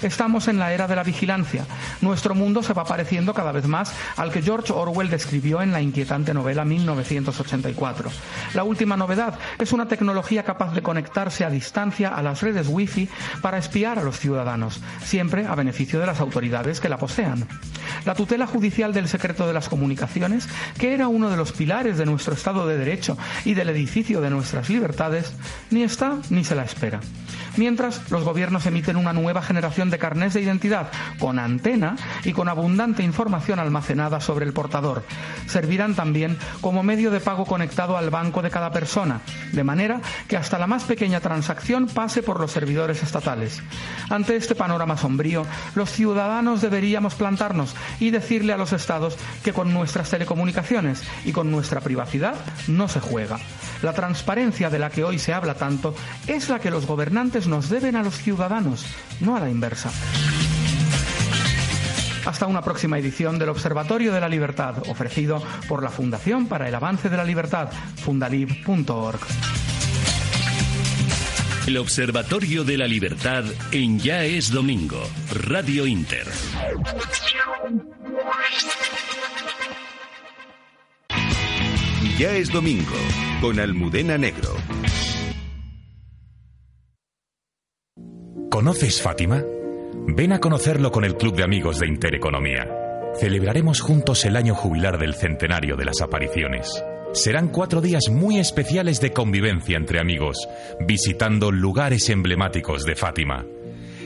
Estamos 0.01 0.47
en 0.47 0.59
la 0.59 0.73
era 0.73 0.87
de 0.87 0.95
la 0.95 1.03
vigilancia. 1.03 1.65
Nuestro 2.01 2.33
mundo 2.33 2.63
se 2.63 2.73
va 2.73 2.85
pareciendo 2.85 3.33
cada 3.33 3.51
vez 3.51 3.67
más 3.67 3.93
al 4.15 4.31
que 4.31 4.41
George 4.41 4.71
Orwell 4.71 5.09
describió 5.09 5.61
en 5.61 5.73
la 5.73 5.81
inquietante 5.81 6.33
novela 6.33 6.63
1984. 6.63 8.09
La 8.53 8.63
última 8.63 8.95
novedad 8.95 9.37
es 9.57 9.73
una 9.73 9.87
tecnología 9.87 10.43
capaz 10.43 10.73
de 10.73 10.81
conectarse 10.81 11.43
a 11.43 11.49
distancia 11.49 12.09
a 12.09 12.21
las 12.21 12.41
redes 12.41 12.67
Wi-Fi 12.69 13.09
para 13.41 13.57
espiar 13.57 13.99
a 13.99 14.03
los 14.03 14.19
ciudadanos, 14.19 14.79
siempre 15.03 15.45
a 15.45 15.55
beneficio 15.55 15.99
de 15.99 16.05
las 16.05 16.21
autoridades 16.21 16.79
que 16.79 16.89
la 16.89 16.97
posean. 16.97 17.47
La 18.05 18.15
tutela 18.15 18.47
judicial 18.47 18.93
del 18.93 19.07
secreto 19.07 19.47
de 19.47 19.53
las 19.53 19.67
comunicaciones, 19.67 20.47
que 20.77 20.93
era 20.93 21.07
uno 21.07 21.29
de 21.29 21.37
los 21.37 21.51
pilares 21.51 21.97
de 21.97 22.05
nuestro 22.05 22.33
Estado 22.33 22.65
de 22.67 22.77
Derecho 22.77 23.17
y 23.43 23.53
del 23.53 23.69
edificio 23.69 24.21
de 24.21 24.29
nuestras 24.29 24.69
libertades, 24.69 25.33
ni 25.71 25.83
está 25.83 26.17
ni 26.29 26.43
se 26.43 26.55
la 26.55 26.63
espera. 26.63 27.01
Mientras, 27.57 28.09
los 28.11 28.23
gobiernos 28.23 28.65
emiten 28.65 28.97
una 28.97 29.13
nueva 29.13 29.41
generación 29.41 29.89
de 29.89 29.99
carnés 29.99 30.33
de 30.33 30.41
identidad 30.41 30.89
con 31.19 31.39
antena 31.39 31.95
y 32.23 32.33
con 32.33 32.49
abundante 32.49 33.03
información 33.03 33.59
almacenada 33.59 34.21
sobre 34.21 34.45
el 34.45 34.53
portador. 34.53 35.03
Servirán 35.47 35.95
también 35.95 36.37
como 36.61 36.83
medio 36.83 37.11
de 37.11 37.19
pago 37.19 37.45
conectado 37.45 37.97
al 37.97 38.09
banco 38.09 38.41
de 38.41 38.49
cada 38.49 38.71
persona, 38.71 39.21
de 39.51 39.63
manera 39.63 40.01
que 40.27 40.37
hasta 40.37 40.59
la 40.59 40.67
más 40.67 40.83
pequeña 40.83 41.19
transacción 41.19 41.87
pase 41.87 42.23
por 42.23 42.39
los 42.39 42.51
servidores 42.51 43.03
estatales. 43.03 43.61
Ante 44.09 44.35
este 44.35 44.55
panorama 44.55 44.97
sombrío, 44.97 45.45
los 45.75 45.91
ciudadanos 45.91 46.61
deberíamos 46.61 47.15
plantarnos 47.15 47.75
y 47.99 48.11
decirle 48.11 48.53
a 48.53 48.57
los 48.57 48.73
estados 48.73 49.17
que 49.43 49.53
con 49.53 49.73
nuestras 49.73 50.09
telecomunicaciones 50.09 51.03
y 51.25 51.31
con 51.31 51.51
nuestra 51.51 51.81
privacidad 51.81 52.35
no 52.67 52.87
se 52.87 52.99
juega. 52.99 53.39
La 53.81 53.93
transparencia 53.93 54.69
de 54.69 54.79
la 54.79 54.89
que 54.89 55.03
hoy 55.03 55.19
se 55.19 55.33
habla 55.33 55.55
tanto 55.55 55.95
es 56.27 56.49
la 56.49 56.59
que 56.59 56.71
los 56.71 56.85
gobernantes 56.85 57.47
nos 57.49 57.69
deben 57.69 57.95
a 57.95 58.03
los 58.03 58.15
ciudadanos, 58.15 58.85
no 59.19 59.35
a 59.35 59.39
la 59.39 59.49
inversa. 59.49 59.91
Hasta 62.25 62.45
una 62.45 62.61
próxima 62.61 62.97
edición 62.99 63.39
del 63.39 63.49
Observatorio 63.49 64.13
de 64.13 64.21
la 64.21 64.29
Libertad, 64.29 64.77
ofrecido 64.87 65.41
por 65.67 65.83
la 65.83 65.89
Fundación 65.89 66.47
para 66.47 66.67
el 66.67 66.75
Avance 66.75 67.09
de 67.09 67.17
la 67.17 67.23
Libertad, 67.23 67.69
fundalib.org. 68.03 69.19
El 71.65 71.77
Observatorio 71.77 72.63
de 72.63 72.77
la 72.77 72.87
Libertad 72.87 73.43
en 73.71 73.99
Ya 73.99 74.23
es 74.23 74.51
Domingo, 74.51 75.01
Radio 75.31 75.85
Inter. 75.85 76.27
Ya 82.17 82.31
es 82.31 82.51
domingo, 82.51 82.97
con 83.39 83.59
Almudena 83.59 84.17
Negro. 84.17 84.55
¿Conoces 88.49 88.99
Fátima? 88.99 89.43
Ven 90.07 90.33
a 90.33 90.39
conocerlo 90.39 90.91
con 90.91 91.05
el 91.05 91.15
Club 91.17 91.35
de 91.35 91.43
Amigos 91.43 91.79
de 91.79 91.87
Intereconomía. 91.87 92.67
Celebraremos 93.15 93.79
juntos 93.79 94.25
el 94.25 94.35
año 94.35 94.55
jubilar 94.55 94.97
del 94.97 95.13
centenario 95.13 95.75
de 95.75 95.85
las 95.85 96.01
apariciones. 96.01 96.83
Serán 97.13 97.49
cuatro 97.49 97.79
días 97.79 98.09
muy 98.09 98.39
especiales 98.39 99.01
de 99.01 99.13
convivencia 99.13 99.77
entre 99.77 99.99
amigos, 99.99 100.47
visitando 100.79 101.51
lugares 101.51 102.09
emblemáticos 102.09 102.85
de 102.85 102.95
Fátima. 102.95 103.45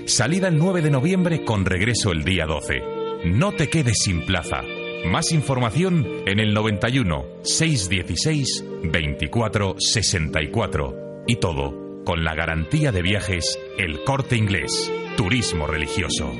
Salida 0.05 0.49
el 0.49 0.57
9 0.57 0.81
de 0.81 0.91
noviembre 0.91 1.45
con 1.45 1.63
regreso 1.63 2.11
el 2.11 2.25
día 2.25 2.45
12. 2.45 2.81
No 3.25 3.53
te 3.53 3.69
quedes 3.69 3.99
sin 3.99 4.25
plaza. 4.25 4.61
Más 5.05 5.31
información 5.31 6.05
en 6.25 6.41
el 6.41 6.53
91 6.53 7.25
616 7.43 8.65
24 8.91 9.75
64 9.79 11.23
y 11.27 11.37
todo 11.37 11.82
con 12.03 12.23
la 12.23 12.35
garantía 12.35 12.91
de 12.91 13.01
viajes 13.01 13.59
El 13.77 14.03
Corte 14.03 14.35
Inglés, 14.35 14.91
Turismo 15.15 15.67
Religioso. 15.67 16.33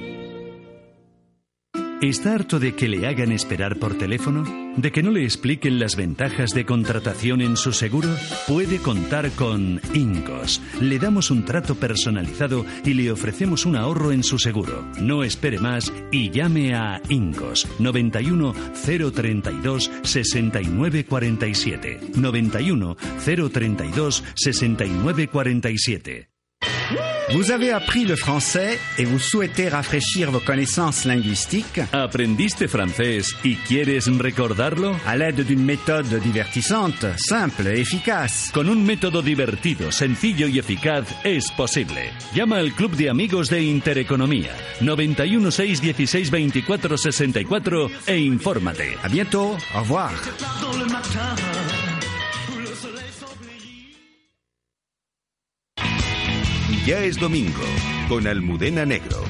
¿Está 2.01 2.33
harto 2.33 2.59
de 2.59 2.75
que 2.75 2.87
le 2.87 3.07
hagan 3.07 3.31
esperar 3.31 3.77
por 3.77 3.97
teléfono? 3.97 4.62
¿De 4.77 4.91
que 4.91 5.03
no 5.03 5.11
le 5.11 5.23
expliquen 5.23 5.77
las 5.79 5.95
ventajas 5.95 6.49
de 6.49 6.65
contratación 6.65 7.41
en 7.41 7.57
su 7.57 7.73
seguro? 7.73 8.09
Puede 8.47 8.79
contar 8.79 9.29
con 9.31 9.79
Incos. 9.93 10.61
Le 10.81 10.97
damos 10.97 11.29
un 11.29 11.45
trato 11.45 11.75
personalizado 11.75 12.65
y 12.83 12.95
le 12.95 13.11
ofrecemos 13.11 13.67
un 13.67 13.75
ahorro 13.75 14.11
en 14.11 14.23
su 14.23 14.39
seguro. 14.39 14.83
No 14.99 15.23
espere 15.23 15.59
más 15.59 15.93
y 16.11 16.31
llame 16.31 16.73
a 16.73 16.99
Incos 17.09 17.67
91 17.77 18.53
032 18.83 19.91
6947. 20.01 21.99
91 22.15 22.97
032 23.23 24.23
6947. 24.35 26.32
Vous 27.33 27.49
avez 27.49 27.71
appris 27.71 28.05
le 28.05 28.15
français 28.15 28.79
et 28.99 29.05
vous 29.05 29.17
souhaitez 29.17 29.67
rafraîchir 29.67 30.29
vos 30.29 30.39
connaissances 30.39 31.03
linguistiques 31.05 31.81
¿Aprendiste 31.91 32.67
francés 32.67 33.23
y 33.43 33.55
quieres 33.55 34.07
recordarlo? 34.19 34.95
à 35.07 35.17
l'aide 35.17 35.41
d'une 35.43 35.63
méthode 35.63 36.13
divertissante, 36.21 37.05
simple 37.17 37.67
et 37.67 37.79
efficace. 37.79 38.51
Con 38.53 38.69
un 38.69 38.83
método 38.85 39.23
divertido, 39.23 39.91
sencillo 39.91 40.47
y 40.47 40.59
eficaz 40.59 41.05
es 41.23 41.51
posible. 41.51 42.11
Llama 42.35 42.57
al 42.57 42.71
Club 42.73 42.95
de 42.95 43.09
Amigos 43.09 43.49
de 43.49 43.63
Intereconomía 43.63 44.51
91 44.81 45.51
6 45.51 45.81
16 45.81 46.29
24 46.29 46.97
64 46.97 47.89
e 48.05 48.17
infórmate. 48.19 48.95
A 49.01 49.07
bientôt, 49.07 49.57
au 49.73 49.81
revoir. 49.81 50.11
Ya 56.85 56.99
es 57.03 57.17
domingo, 57.19 57.63
con 58.09 58.27
Almudena 58.27 58.85
Negro. 58.85 59.23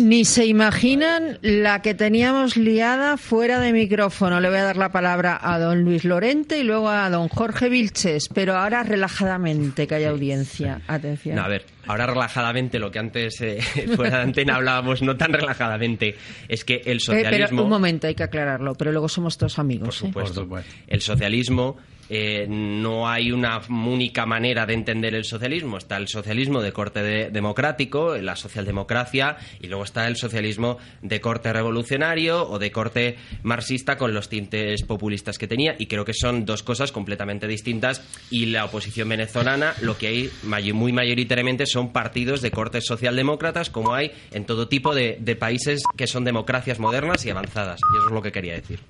Ni 0.00 0.24
se 0.24 0.44
imaginan 0.46 1.38
la 1.40 1.82
que 1.82 1.94
teníamos 1.94 2.56
liada 2.56 3.16
fuera 3.16 3.60
de 3.60 3.72
micrófono. 3.72 4.40
Le 4.40 4.48
voy 4.48 4.58
a 4.58 4.64
dar 4.64 4.76
la 4.76 4.90
palabra 4.90 5.38
a 5.40 5.58
don 5.60 5.82
Luis 5.84 6.04
Lorente 6.04 6.58
y 6.58 6.64
luego 6.64 6.88
a 6.88 7.08
don 7.10 7.28
Jorge 7.28 7.68
Vilches, 7.68 8.28
pero 8.28 8.56
ahora 8.56 8.82
relajadamente, 8.82 9.86
que 9.86 9.94
hay 9.94 10.04
audiencia. 10.04 10.80
Atención. 10.88 11.36
No, 11.36 11.42
a 11.42 11.48
ver, 11.48 11.64
ahora 11.86 12.06
relajadamente, 12.06 12.80
lo 12.80 12.90
que 12.90 12.98
antes 12.98 13.40
eh, 13.40 13.60
fuera 13.96 14.16
de 14.18 14.22
antena 14.24 14.56
hablábamos, 14.56 15.00
no 15.00 15.16
tan 15.16 15.32
relajadamente, 15.32 16.16
es 16.48 16.64
que 16.64 16.82
el 16.84 16.96
Eh, 16.96 17.00
socialismo... 17.00 17.48
pero 17.50 17.62
un 17.62 17.70
momento, 17.70 18.08
hay 18.08 18.16
que 18.16 18.24
aclararlo, 18.24 18.74
pero 18.74 18.90
luego 18.90 19.08
somos 19.08 19.38
todos 19.38 19.60
amigos. 19.60 20.00
Por 20.12 20.24
¿eh? 20.24 20.26
supuesto. 20.26 20.48
El 20.88 21.00
socialismo, 21.00 21.76
eh, 22.08 22.46
no 22.48 23.08
hay 23.08 23.32
una 23.32 23.60
única 23.68 24.26
manera 24.26 24.66
de 24.66 24.74
entender 24.74 25.14
el 25.14 25.24
socialismo. 25.24 25.78
Está 25.78 25.96
el 25.96 26.08
socialismo 26.08 26.60
de 26.60 26.72
corte 26.72 27.02
de- 27.02 27.30
democrático, 27.30 28.16
la 28.16 28.36
socialdemocracia, 28.36 29.36
y 29.60 29.68
luego 29.68 29.84
está 29.84 30.06
el 30.08 30.16
socialismo 30.16 30.78
de 31.00 31.20
corte 31.20 31.52
revolucionario 31.52 32.48
o 32.48 32.58
de 32.58 32.70
corte 32.70 33.16
marxista 33.42 33.96
con 33.96 34.12
los 34.14 34.28
tintes 34.28 34.82
populistas 34.82 35.38
que 35.38 35.46
tenía. 35.48 35.74
Y 35.78 35.86
creo 35.86 36.04
que 36.04 36.14
son 36.14 36.44
dos 36.44 36.62
cosas 36.62 36.92
completamente 36.92 37.46
distintas. 37.46 38.02
Y 38.30 38.46
la 38.46 38.64
oposición 38.64 39.08
venezolana, 39.08 39.74
lo 39.82 39.96
que 39.96 40.06
hay 40.06 40.30
muy 40.72 40.92
mayoritariamente 40.92 41.66
son 41.66 41.92
partidos 41.92 42.42
de 42.42 42.50
corte 42.50 42.80
socialdemócratas, 42.80 43.70
como 43.70 43.94
hay 43.94 44.12
en 44.32 44.44
todo 44.44 44.68
tipo 44.68 44.94
de 44.94 45.36
países 45.38 45.82
que 45.96 46.06
son 46.06 46.24
democracias 46.24 46.78
modernas 46.78 47.24
y 47.24 47.30
avanzadas. 47.30 47.80
Y 47.94 47.96
eso 47.98 48.06
es 48.08 48.12
lo 48.12 48.22
que 48.22 48.32
quería 48.32 48.54
decir. 48.54 48.80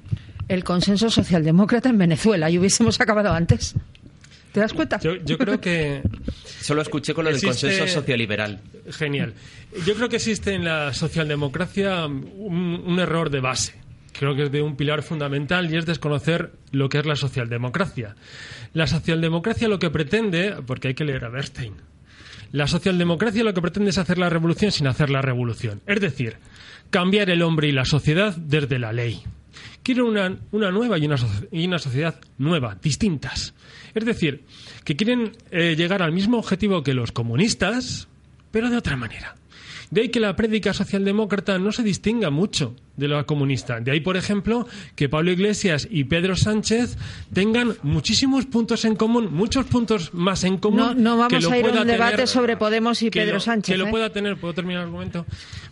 El 0.48 0.64
consenso 0.64 1.10
socialdemócrata 1.10 1.88
en 1.88 1.98
Venezuela 1.98 2.50
y 2.50 2.58
hubiésemos 2.58 3.00
acabado 3.00 3.32
antes. 3.32 3.74
¿Te 4.52 4.60
das 4.60 4.72
cuenta? 4.74 4.98
Yo, 5.00 5.16
yo 5.16 5.38
creo 5.38 5.60
que 5.60 6.02
Solo 6.62 6.82
escuché 6.82 7.14
con 7.14 7.24
lo 7.24 7.32
del 7.32 7.42
consenso 7.42 7.88
socioliberal. 7.88 8.60
Genial. 8.90 9.34
Yo 9.86 9.94
creo 9.94 10.08
que 10.08 10.16
existe 10.16 10.54
en 10.54 10.64
la 10.64 10.92
socialdemocracia 10.92 12.06
un, 12.06 12.82
un 12.86 13.00
error 13.00 13.30
de 13.30 13.40
base. 13.40 13.74
Creo 14.12 14.36
que 14.36 14.44
es 14.44 14.52
de 14.52 14.62
un 14.62 14.76
pilar 14.76 15.02
fundamental 15.02 15.72
y 15.72 15.76
es 15.76 15.86
desconocer 15.86 16.52
lo 16.70 16.88
que 16.88 16.98
es 16.98 17.06
la 17.06 17.16
socialdemocracia. 17.16 18.14
La 18.74 18.86
socialdemocracia 18.86 19.68
lo 19.68 19.78
que 19.78 19.90
pretende, 19.90 20.56
porque 20.66 20.88
hay 20.88 20.94
que 20.94 21.04
leer 21.04 21.24
a 21.24 21.30
Bernstein, 21.30 21.74
la 22.52 22.66
socialdemocracia 22.66 23.42
lo 23.42 23.54
que 23.54 23.62
pretende 23.62 23.90
es 23.90 23.98
hacer 23.98 24.18
la 24.18 24.28
revolución 24.28 24.70
sin 24.70 24.86
hacer 24.86 25.08
la 25.08 25.22
revolución. 25.22 25.80
Es 25.86 26.00
decir, 26.00 26.36
cambiar 26.90 27.30
el 27.30 27.42
hombre 27.42 27.68
y 27.68 27.72
la 27.72 27.86
sociedad 27.86 28.36
desde 28.36 28.78
la 28.78 28.92
ley. 28.92 29.22
Quieren 29.82 30.04
una, 30.04 30.38
una 30.52 30.70
nueva 30.70 30.98
y 30.98 31.06
una, 31.06 31.16
y 31.50 31.66
una 31.66 31.78
sociedad 31.78 32.20
nueva, 32.38 32.76
distintas. 32.80 33.54
Es 33.94 34.04
decir, 34.04 34.44
que 34.84 34.96
quieren 34.96 35.32
eh, 35.50 35.74
llegar 35.76 36.02
al 36.02 36.12
mismo 36.12 36.38
objetivo 36.38 36.82
que 36.82 36.94
los 36.94 37.12
comunistas, 37.12 38.08
pero 38.50 38.70
de 38.70 38.76
otra 38.76 38.96
manera. 38.96 39.34
De 39.92 40.00
ahí 40.00 40.08
que 40.08 40.20
la 40.20 40.34
prédica 40.34 40.72
socialdemócrata 40.72 41.58
no 41.58 41.70
se 41.70 41.82
distinga 41.82 42.30
mucho 42.30 42.74
de 42.96 43.08
la 43.08 43.24
comunista. 43.24 43.78
De 43.78 43.90
ahí, 43.90 44.00
por 44.00 44.16
ejemplo, 44.16 44.66
que 44.96 45.10
Pablo 45.10 45.30
Iglesias 45.32 45.86
y 45.90 46.04
Pedro 46.04 46.34
Sánchez 46.34 46.96
tengan 47.32 47.74
muchísimos 47.82 48.46
puntos 48.46 48.86
en 48.86 48.96
común, 48.96 49.28
muchos 49.32 49.66
puntos 49.66 50.14
más 50.14 50.44
en 50.44 50.56
común. 50.56 50.78
No, 50.78 50.94
no 50.94 51.12
que 51.28 51.34
vamos 51.36 51.44
lo 51.44 51.50
a 51.52 51.58
ir 51.58 51.66
a 51.66 51.80
un 51.82 51.86
debate 51.86 52.12
tener- 52.12 52.26
sobre 52.28 52.56
Podemos 52.56 53.02
y 53.02 53.10
que 53.10 53.20
Pedro 53.20 53.34
lo- 53.34 53.40
Sánchez. 53.40 53.74
Que 53.74 53.78
lo 53.78 53.86
¿eh? 53.88 53.90
pueda 53.90 54.08
tener, 54.10 54.38
¿puedo 54.38 54.54
terminar 54.54 54.80
el 54.82 54.86
argumento? 54.88 55.26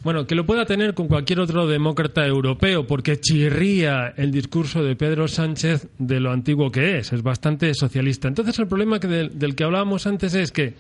Bueno, 0.05 0.27
que 0.27 0.35
lo 0.35 0.45
pueda 0.45 0.67
tener 0.67 0.93
con 0.93 1.09
cualquier 1.09 1.41
otro 1.41 1.67
demócrata 1.67 2.27
europeo, 2.27 2.87
porque 2.87 3.19
chirría 3.19 4.13
el 4.19 4.31
discurso 4.33 4.83
de 4.85 4.97
Pedro 4.97 5.29
Sánchez 5.29 5.89
de 5.99 6.21
lo 6.21 6.31
antiguo 6.31 6.71
que 6.71 6.99
es, 6.99 7.13
es 7.15 7.23
bastante 7.23 7.73
socialista. 7.75 8.29
Entonces, 8.29 8.59
el 8.59 8.67
problema 8.67 9.01
que 9.01 9.09
del, 9.09 9.39
del 9.39 9.55
que 9.55 9.65
hablábamos 9.65 10.07
antes 10.07 10.35
es 10.35 10.53
que 10.53 10.75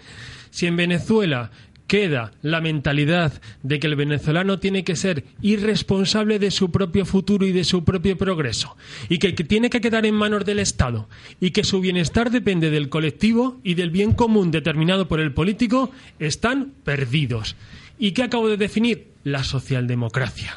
si 0.50 0.66
en 0.66 0.76
Venezuela 0.76 1.50
queda 1.90 2.30
la 2.42 2.60
mentalidad 2.60 3.42
de 3.64 3.80
que 3.80 3.88
el 3.88 3.96
venezolano 3.96 4.60
tiene 4.60 4.84
que 4.84 4.94
ser 4.94 5.24
irresponsable 5.42 6.38
de 6.38 6.52
su 6.52 6.70
propio 6.70 7.04
futuro 7.04 7.44
y 7.44 7.50
de 7.50 7.64
su 7.64 7.82
propio 7.82 8.16
progreso, 8.16 8.76
y 9.08 9.18
que, 9.18 9.32
tiene 9.32 9.70
que 9.70 9.80
quedar 9.80 10.06
en 10.06 10.14
manos 10.14 10.44
del 10.44 10.60
Estado, 10.60 11.08
y 11.40 11.50
que 11.50 11.64
su 11.64 11.80
bienestar 11.80 12.30
depende 12.30 12.70
del 12.70 12.90
colectivo 12.90 13.58
y 13.64 13.74
del 13.74 13.90
bien 13.90 14.12
común 14.12 14.52
determinado 14.52 15.08
por 15.08 15.18
el 15.18 15.32
político, 15.32 15.90
están 16.20 16.74
perdidos. 16.84 17.56
¿Y 17.98 18.12
qué 18.12 18.22
acabo 18.22 18.48
de 18.48 18.56
definir? 18.56 19.08
La 19.24 19.42
socialdemocracia. 19.42 20.56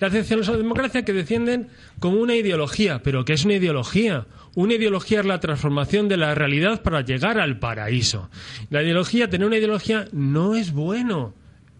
La 0.00 0.10
socialdemocracia 0.10 1.04
que 1.04 1.12
defienden 1.12 1.68
como 1.98 2.20
una 2.20 2.34
ideología, 2.34 3.02
pero 3.02 3.24
que 3.24 3.32
es 3.32 3.44
una 3.44 3.54
ideología. 3.54 4.26
Una 4.54 4.74
ideología 4.74 5.20
es 5.20 5.26
la 5.26 5.40
transformación 5.40 6.08
de 6.08 6.16
la 6.16 6.34
realidad 6.34 6.82
para 6.82 7.00
llegar 7.00 7.38
al 7.38 7.58
paraíso. 7.58 8.30
La 8.70 8.82
ideología, 8.82 9.28
tener 9.28 9.46
una 9.46 9.58
ideología 9.58 10.06
no 10.12 10.54
es 10.54 10.72
bueno. 10.72 11.34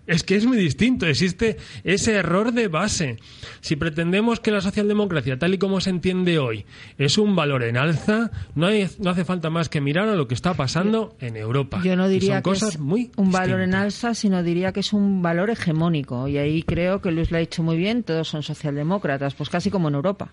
Es 0.09 0.25
que 0.25 0.35
es 0.35 0.47
muy 0.47 0.57
distinto, 0.57 1.07
existe 1.07 1.59
ese 1.85 2.15
error 2.15 2.53
de 2.53 2.67
base. 2.67 3.19
Si 3.61 3.77
pretendemos 3.77 4.41
que 4.41 4.51
la 4.51 4.61
socialdemocracia, 4.61 5.39
tal 5.39 5.55
y 5.55 5.59
como 5.59 5.81
se 5.81 5.91
entiende 5.91 6.39
hoy, 6.39 6.65
es 6.97 7.19
un 7.19 7.37
valor 7.37 7.63
en 7.63 7.77
alza, 7.77 8.31
no, 8.57 8.67
hay- 8.67 8.89
no 8.99 9.11
hace 9.11 9.25
falta 9.25 9.51
más 9.51 9.69
que 9.69 9.81
mirar 9.81 10.09
a 10.09 10.17
lo 10.17 10.27
que 10.27 10.35
está 10.35 10.55
pasando 10.55 11.15
en 11.21 11.37
Europa. 11.37 11.81
Yo 11.85 11.95
no 11.95 12.09
diría 12.09 12.35
son 12.35 12.43
que 12.43 12.43
cosas 12.43 12.75
es 12.75 12.81
muy 12.81 13.11
un 13.17 13.31
valor 13.31 13.61
en 13.61 13.75
alza, 13.75 14.15
sino 14.15 14.43
diría 14.43 14.73
que 14.73 14.81
es 14.81 14.93
un 14.93 15.21
valor 15.23 15.51
hegemónico. 15.51 16.27
Y 16.27 16.39
ahí 16.39 16.63
creo 16.63 17.01
que 17.03 17.11
Luis 17.13 17.31
lo 17.31 17.37
ha 17.37 17.41
dicho 17.41 17.63
muy 17.63 17.77
bien, 17.77 18.03
todos 18.03 18.29
son 18.29 18.43
socialdemócratas, 18.43 19.35
pues 19.35 19.51
casi 19.51 19.71
como 19.71 19.89
en 19.89 19.95
Europa. 19.95 20.33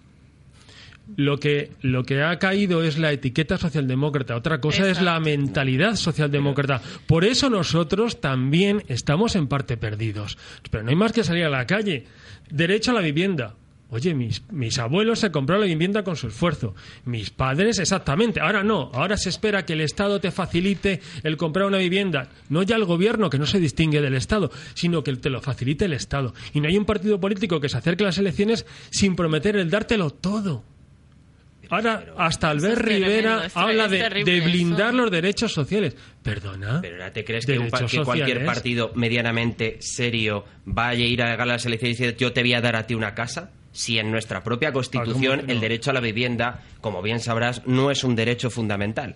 Lo 1.17 1.39
que, 1.39 1.71
lo 1.81 2.03
que 2.03 2.23
ha 2.23 2.39
caído 2.39 2.83
es 2.83 2.97
la 2.97 3.11
etiqueta 3.11 3.57
socialdemócrata, 3.57 4.35
otra 4.35 4.59
cosa 4.59 4.89
es 4.89 5.01
la 5.01 5.19
mentalidad 5.19 5.95
socialdemócrata. 5.95 6.81
Por 7.05 7.25
eso 7.25 7.49
nosotros 7.49 8.19
también 8.19 8.83
estamos 8.87 9.35
en 9.35 9.47
parte 9.47 9.77
perdidos. 9.77 10.37
Pero 10.69 10.83
no 10.83 10.89
hay 10.89 10.95
más 10.95 11.11
que 11.11 11.23
salir 11.23 11.45
a 11.45 11.49
la 11.49 11.67
calle. 11.67 12.05
Derecho 12.49 12.91
a 12.91 12.95
la 12.95 13.01
vivienda. 13.01 13.55
Oye, 13.91 14.15
mis, 14.15 14.41
mis 14.51 14.79
abuelos 14.79 15.19
se 15.19 15.31
compraron 15.31 15.61
la 15.61 15.67
vivienda 15.67 16.03
con 16.03 16.15
su 16.15 16.27
esfuerzo. 16.27 16.73
Mis 17.05 17.29
padres, 17.29 17.77
exactamente. 17.77 18.41
Ahora 18.41 18.63
no. 18.63 18.89
Ahora 18.93 19.15
se 19.15 19.29
espera 19.29 19.63
que 19.63 19.73
el 19.73 19.81
Estado 19.81 20.19
te 20.19 20.31
facilite 20.31 21.01
el 21.23 21.37
comprar 21.37 21.67
una 21.67 21.77
vivienda. 21.77 22.29
No 22.49 22.63
ya 22.63 22.77
el 22.77 22.85
gobierno, 22.85 23.29
que 23.29 23.37
no 23.37 23.45
se 23.45 23.59
distingue 23.59 24.01
del 24.01 24.15
Estado, 24.15 24.51
sino 24.73 25.03
que 25.03 25.15
te 25.15 25.29
lo 25.29 25.39
facilite 25.39 25.85
el 25.85 25.93
Estado. 25.93 26.33
Y 26.53 26.61
no 26.61 26.67
hay 26.67 26.77
un 26.77 26.85
partido 26.85 27.19
político 27.19 27.61
que 27.61 27.69
se 27.69 27.77
acerque 27.77 28.03
a 28.03 28.07
las 28.07 28.17
elecciones 28.17 28.65
sin 28.89 29.15
prometer 29.15 29.55
el 29.55 29.69
dártelo 29.69 30.09
todo. 30.09 30.63
Ahora, 31.69 32.03
hasta 32.17 32.49
Albert 32.49 32.81
Rivera 32.81 33.45
es- 33.45 33.55
habla 33.57 33.85
es 33.85 33.91
de, 33.91 34.09
de 34.23 34.37
eso. 34.37 34.45
blindar 34.45 34.93
los 34.93 35.09
derechos 35.11 35.53
sociales. 35.53 35.95
Perdona. 36.23 36.79
Pero 36.81 36.97
¿no 36.97 37.11
te 37.11 37.23
crees 37.23 37.45
que, 37.45 37.57
un 37.59 37.69
que 37.69 38.03
cualquier 38.03 38.45
partido 38.45 38.91
medianamente 38.95 39.77
serio 39.79 40.45
vaya 40.65 41.03
a 41.03 41.07
ir 41.07 41.21
a 41.21 41.45
las 41.45 41.65
elecciones 41.65 41.99
y 41.99 42.03
decir 42.03 42.17
yo 42.17 42.33
te 42.33 42.41
voy 42.41 42.53
a 42.53 42.61
dar 42.61 42.75
a 42.75 42.87
ti 42.87 42.93
una 42.93 43.13
casa? 43.13 43.51
Si 43.71 43.99
en 43.99 44.09
nuestra 44.09 44.41
propia 44.41 44.71
Constitución 44.71 45.49
el 45.49 45.59
derecho 45.59 45.91
a 45.91 45.93
la 45.93 45.99
vivienda, 45.99 46.61
como 46.79 47.01
bien 47.01 47.19
sabrás, 47.19 47.61
no 47.67 47.91
es 47.91 48.03
un 48.05 48.15
derecho 48.15 48.49
fundamental. 48.49 49.15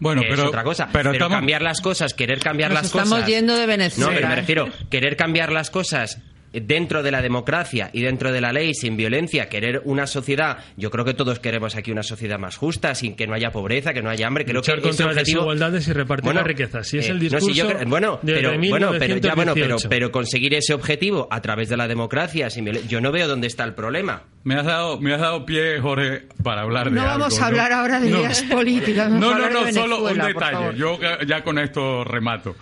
Bueno, 0.00 0.22
es 0.22 0.28
pero- 0.30 0.48
otra 0.48 0.62
cosa. 0.64 0.86
pero 0.92 1.10
Pero, 1.10 1.24
estamos- 1.24 1.36
cambiar 1.38 1.62
las 1.62 1.80
cosas, 1.80 2.14
querer 2.14 2.38
cambiar 2.40 2.70
Nos 2.70 2.78
las 2.82 2.86
estamos 2.86 3.08
cosas. 3.10 3.28
yendo 3.28 3.56
de 3.56 3.66
Venezuela. 3.66 4.10
No, 4.10 4.16
pero 4.16 4.28
me 4.28 4.36
refiero, 4.36 4.68
querer 4.90 5.16
cambiar 5.16 5.50
las 5.52 5.70
cosas 5.70 6.20
dentro 6.52 7.02
de 7.02 7.10
la 7.10 7.22
democracia 7.22 7.90
y 7.92 8.02
dentro 8.02 8.32
de 8.32 8.40
la 8.40 8.52
ley, 8.52 8.74
sin 8.74 8.96
violencia, 8.96 9.48
querer 9.48 9.82
una 9.84 10.06
sociedad, 10.06 10.58
yo 10.76 10.90
creo 10.90 11.04
que 11.04 11.14
todos 11.14 11.38
queremos 11.40 11.76
aquí 11.76 11.90
una 11.92 12.02
sociedad 12.02 12.38
más 12.38 12.56
justa, 12.56 12.94
sin 12.94 13.14
que 13.16 13.26
no 13.26 13.34
haya 13.34 13.50
pobreza, 13.50 13.92
que 13.92 14.02
no 14.02 14.10
haya 14.10 14.26
hambre, 14.26 14.44
creo 14.44 14.56
Luchar 14.56 14.76
que 14.76 14.82
contra 14.82 14.94
ese 14.94 15.04
las 15.04 15.12
objetivo... 15.16 15.40
desigualdades 15.40 15.88
y 15.88 15.92
repartir 15.92 16.34
la 16.34 16.42
riqueza. 16.42 16.82
Si 16.84 16.98
es 16.98 17.06
eh, 17.06 17.10
el 17.10 17.16
no, 17.16 17.20
discurso 17.22 17.46
si 17.48 17.54
yo 17.54 17.66
creo- 17.68 17.86
bueno, 17.88 18.20
pero, 18.24 18.50
bueno, 18.58 18.90
pero 18.98 19.16
ya, 19.18 19.34
bueno, 19.34 19.52
pero, 19.54 19.76
1918. 19.76 19.88
pero 19.88 20.10
conseguir 20.10 20.54
ese 20.54 20.74
objetivo 20.74 21.28
a 21.30 21.40
través 21.42 21.68
de 21.68 21.76
la 21.76 21.86
democracia, 21.88 22.50
sin 22.50 22.64
violen- 22.66 22.86
yo 22.88 23.00
no 23.00 23.12
veo 23.12 23.28
dónde 23.28 23.46
está 23.46 23.64
el 23.64 23.74
problema. 23.74 24.22
Me 24.44 24.54
has 24.54 24.64
dado, 24.64 24.98
me 25.00 25.12
has 25.14 25.20
dado 25.20 25.44
pie, 25.44 25.78
Jorge, 25.80 26.22
para 26.42 26.62
hablar 26.62 26.88
de 26.90 26.96
No 26.96 27.02
algo, 27.02 27.18
vamos 27.18 27.36
a 27.38 27.40
¿no? 27.40 27.46
hablar 27.48 27.72
ahora 27.72 28.00
de 28.00 28.08
No. 28.10 28.20
ideas 28.20 28.42
políticas. 28.44 29.10
No, 29.10 29.34
no, 29.38 29.64
de 29.64 29.72
no, 29.72 29.80
solo 29.82 30.04
un 30.04 30.18
detalle. 30.18 30.76
Yo 30.78 30.98
ya 31.26 31.42
con 31.42 31.58
esto 31.58 32.04
remato. 32.04 32.56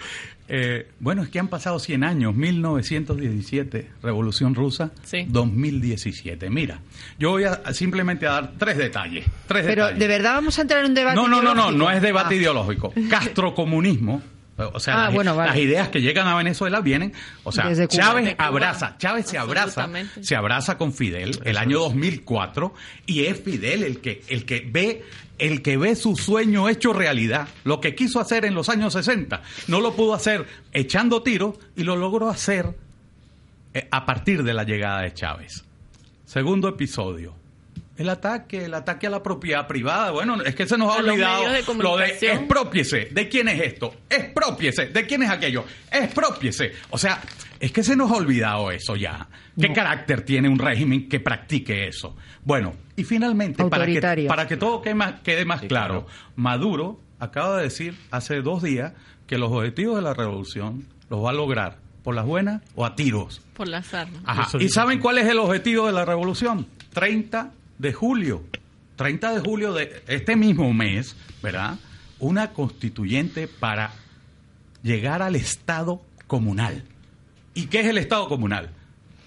Eh, 0.48 0.88
bueno, 1.00 1.22
es 1.22 1.28
que 1.28 1.38
han 1.40 1.48
pasado 1.48 1.78
100 1.78 2.04
años, 2.04 2.34
1917, 2.34 3.90
Revolución 4.02 4.54
Rusa, 4.54 4.92
Sí. 5.02 5.24
2017. 5.28 6.50
Mira, 6.50 6.80
yo 7.18 7.30
voy 7.30 7.44
a 7.44 7.72
simplemente 7.72 8.26
a 8.26 8.32
dar 8.32 8.52
tres 8.58 8.76
detalles. 8.76 9.24
Tres 9.48 9.64
Pero 9.66 9.84
detalles. 9.86 9.98
de 9.98 10.06
verdad 10.08 10.34
vamos 10.34 10.58
a 10.58 10.62
entrar 10.62 10.80
en 10.84 10.90
un 10.90 10.94
debate. 10.94 11.16
No, 11.16 11.26
no, 11.28 11.42
no, 11.42 11.42
no, 11.42 11.50
ideológico? 11.54 11.78
no 11.78 11.90
es 11.90 12.02
debate 12.02 12.34
Ah. 12.34 12.38
ideológico. 12.38 12.92
Castrocomunismo. 13.10 14.22
O 14.58 14.80
sea, 14.80 14.94
Ah, 14.94 15.04
las, 15.06 15.14
bueno, 15.14 15.36
vale. 15.36 15.50
las 15.50 15.58
ideas 15.58 15.88
que 15.90 16.00
llegan 16.00 16.26
a 16.26 16.34
Venezuela 16.34 16.80
vienen, 16.80 17.12
o 17.44 17.52
sea, 17.52 17.68
Desde. 17.68 17.88
Chávez 17.88 18.34
abraza, 18.38 18.96
Chávez 18.98 19.26
se 19.26 19.36
abraza, 19.36 19.88
se 20.22 20.34
abraza 20.34 20.78
con 20.78 20.92
Fidel 20.94 21.38
el 21.44 21.58
año 21.58 21.78
2004 21.80 22.72
y 23.04 23.24
es 23.26 23.38
Fidel 23.40 23.82
el 23.82 24.00
que 24.00 24.22
el 24.28 24.46
que 24.46 24.66
ve 24.66 25.04
el 25.38 25.60
que 25.60 25.76
ve 25.76 25.94
su 25.94 26.16
sueño 26.16 26.68
hecho 26.70 26.94
realidad. 26.94 27.48
Lo 27.64 27.80
que 27.82 27.94
quiso 27.94 28.18
hacer 28.20 28.46
en 28.46 28.54
los 28.54 28.70
años 28.70 28.94
60 28.94 29.42
no 29.68 29.80
lo 29.80 29.94
pudo 29.94 30.14
hacer 30.14 30.46
echando 30.72 31.22
tiros 31.22 31.56
y 31.76 31.82
lo 31.84 31.94
logró 31.96 32.30
hacer 32.30 32.74
eh, 33.74 33.86
a 33.90 34.06
partir 34.06 34.42
de 34.42 34.54
la 34.54 34.64
llegada 34.64 35.02
de 35.02 35.12
Chávez. 35.12 35.64
Segundo 36.24 36.68
episodio. 36.68 37.34
El 37.98 38.08
ataque, 38.10 38.66
el 38.66 38.74
ataque 38.74 39.06
a 39.06 39.10
la 39.10 39.22
propiedad 39.22 39.66
privada. 39.66 40.10
Bueno, 40.10 40.42
es 40.42 40.54
que 40.54 40.66
se 40.66 40.76
nos 40.76 40.94
ha 40.94 40.98
olvidado 40.98 41.50
de 41.50 41.62
lo 41.82 41.96
de 41.96 42.08
expropiese. 42.08 43.08
¿De 43.10 43.28
quién 43.28 43.48
es 43.48 43.60
esto? 43.60 43.94
Expropiese. 44.10 44.86
¿De 44.86 45.06
quién 45.06 45.22
es 45.22 45.30
aquello? 45.30 45.64
Expropiese. 45.90 46.72
O 46.90 46.98
sea, 46.98 47.22
es 47.58 47.72
que 47.72 47.82
se 47.82 47.96
nos 47.96 48.10
ha 48.10 48.16
olvidado 48.16 48.70
eso 48.70 48.96
ya. 48.96 49.28
¿Qué 49.58 49.72
carácter 49.72 50.22
tiene 50.22 50.48
un 50.48 50.58
régimen 50.58 51.08
que 51.08 51.20
practique 51.20 51.88
eso? 51.88 52.16
Bueno, 52.44 52.74
y 52.96 53.04
finalmente, 53.04 53.64
para 53.64 53.86
que, 53.86 54.26
para 54.28 54.46
que 54.46 54.56
todo 54.56 54.82
quede 54.82 54.94
más, 54.94 55.20
quede 55.22 55.44
más 55.44 55.62
claro, 55.62 56.06
Maduro 56.36 57.00
acaba 57.18 57.56
de 57.56 57.64
decir 57.64 57.96
hace 58.10 58.42
dos 58.42 58.62
días 58.62 58.92
que 59.26 59.38
los 59.38 59.50
objetivos 59.50 59.96
de 59.96 60.02
la 60.02 60.12
revolución 60.12 60.86
los 61.08 61.24
va 61.24 61.30
a 61.30 61.32
lograr 61.32 61.78
por 62.02 62.14
las 62.14 62.26
buenas 62.26 62.62
o 62.74 62.84
a 62.84 62.94
tiros. 62.94 63.42
Por 63.54 63.68
las 63.68 63.92
armas. 63.94 64.20
Ajá. 64.26 64.58
¿Y 64.60 64.68
saben 64.68 65.00
cuál 65.00 65.18
es 65.18 65.26
el 65.26 65.38
objetivo 65.38 65.86
de 65.86 65.92
la 65.92 66.04
revolución? 66.04 66.66
30 66.92 67.52
de 67.78 67.92
julio. 67.92 68.42
30 68.96 69.34
de 69.34 69.40
julio 69.40 69.72
de 69.74 70.02
este 70.06 70.36
mismo 70.36 70.72
mes, 70.72 71.16
¿verdad? 71.42 71.78
Una 72.18 72.52
constituyente 72.52 73.46
para 73.46 73.92
llegar 74.82 75.20
al 75.22 75.36
Estado 75.36 76.00
comunal. 76.26 76.82
¿Y 77.54 77.66
qué 77.66 77.80
es 77.80 77.86
el 77.86 77.98
Estado 77.98 78.28
comunal? 78.28 78.70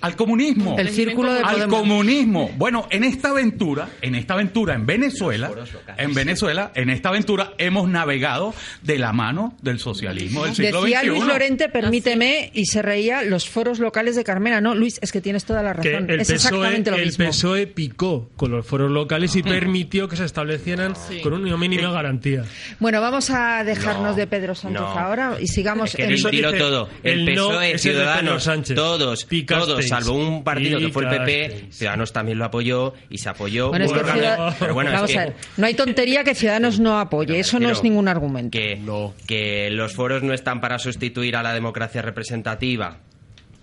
Al 0.02 0.16
comunismo. 0.16 0.78
El 0.78 0.90
círculo 0.90 1.34
de 1.34 1.42
Al 1.42 1.68
comunismo. 1.68 2.50
Bueno, 2.58 2.88
en 2.90 3.04
esta 3.04 3.30
aventura, 3.30 3.90
en 4.02 4.16
esta 4.16 4.34
aventura 4.36 4.74
en 4.74 4.86
Venezuela, 4.86 5.52
en 5.98 6.14
Venezuela, 6.14 6.72
en 6.76 6.90
esta 6.90 7.10
aventura 7.10 7.54
hemos 7.58 7.90
navegado 7.90 8.54
de 8.82 8.98
la 8.98 9.12
mano 9.12 9.56
del 9.62 9.80
socialismo 9.80 10.46
del 10.46 10.56
siglo 10.56 10.82
Decía 10.84 11.00
XXI. 11.02 11.10
Luis 11.10 11.26
Lorente, 11.26 11.70
permíteme, 11.70 12.52
y 12.54 12.66
se 12.66 12.82
reía 12.82 13.24
los 13.24 13.50
foros 13.50 13.80
locales 13.80 14.16
de 14.16 14.24
Carmena. 14.24 14.62
No, 14.62 14.74
Luis, 14.76 15.00
es 15.02 15.12
que 15.12 15.22
tienes 15.22 15.44
toda 15.46 15.62
la 15.64 15.74
que 15.76 15.92
razón. 15.92 16.10
el 16.10 16.20
es 16.22 16.28
PSOE, 16.28 16.36
exactamente 16.36 16.92
lo 16.92 16.98
el 16.98 17.06
mismo. 17.06 17.26
PSOE 17.28 17.68
picó 17.68 18.30
con 18.36 18.52
los 18.52 18.66
foros 18.66 18.92
locales 18.92 19.36
y 19.36 19.44
permitió 19.44 20.08
que 20.08 20.16
se 20.16 20.26
establecieran 20.26 20.94
con 21.24 21.34
una 21.34 21.58
mínima 21.58 21.92
garantía. 21.92 22.44
Bueno, 22.80 23.02
vamos 23.02 23.30
a 23.32 23.64
dejarnos 23.64 24.12
No, 24.12 24.14
de 24.16 24.28
Pedro 24.28 24.56
Sánchez 24.56 24.80
no. 24.82 24.88
ahora 24.88 25.38
y 25.40 25.48
sigamos 25.48 25.94
Que 25.96 26.04
en... 26.06 26.58
todo. 26.58 26.90
El, 27.04 27.28
el 27.30 27.36
no 27.36 27.50
PSOE, 27.50 27.72
es 27.74 27.86
el 27.86 27.92
de 27.92 27.98
Pedro 28.00 28.12
Ciudadanos, 28.14 28.44
Sánchez. 28.44 28.76
todos, 28.76 29.26
Picasteis. 29.26 29.68
todos, 29.68 29.89
salvo 29.90 30.14
un 30.14 30.44
partido 30.44 30.80
que 30.80 30.90
fue 30.90 31.04
el 31.04 31.10
PP. 31.10 31.68
Ciudadanos 31.72 32.14
también 32.14 32.38
lo 32.38 32.46
apoyó 32.46 32.94
y 33.10 33.18
se 33.18 33.30
apoyó. 33.30 33.70
Bueno, 33.70 33.86
es 33.86 33.92
que 33.92 34.00
Bueno, 34.00 34.14
Ciudad- 34.14 34.56
pero 34.60 34.74
bueno, 34.74 34.90
es 34.92 34.96
vamos 34.96 35.12
que- 35.12 35.18
a 35.20 35.26
ver, 35.26 35.36
no 35.58 35.66
hay 35.66 35.74
tontería 35.74 36.24
que 36.24 36.36
Ciudadanos 36.36 36.80
no 36.80 37.00
apoye, 37.00 37.40
eso 37.40 37.60
no 37.60 37.70
es 37.70 37.84
ningún 37.84 38.08
argumento. 38.08 38.58
que, 38.58 38.80
que 39.28 39.70
los 39.72 39.94
foros 39.94 40.24
no 40.24 40.34
están 40.34 40.62
para 40.62 40.80
sustituir 40.80 41.36
a 41.36 41.44
la 41.44 41.54
democracia 41.54 42.02
representativa. 42.02 42.98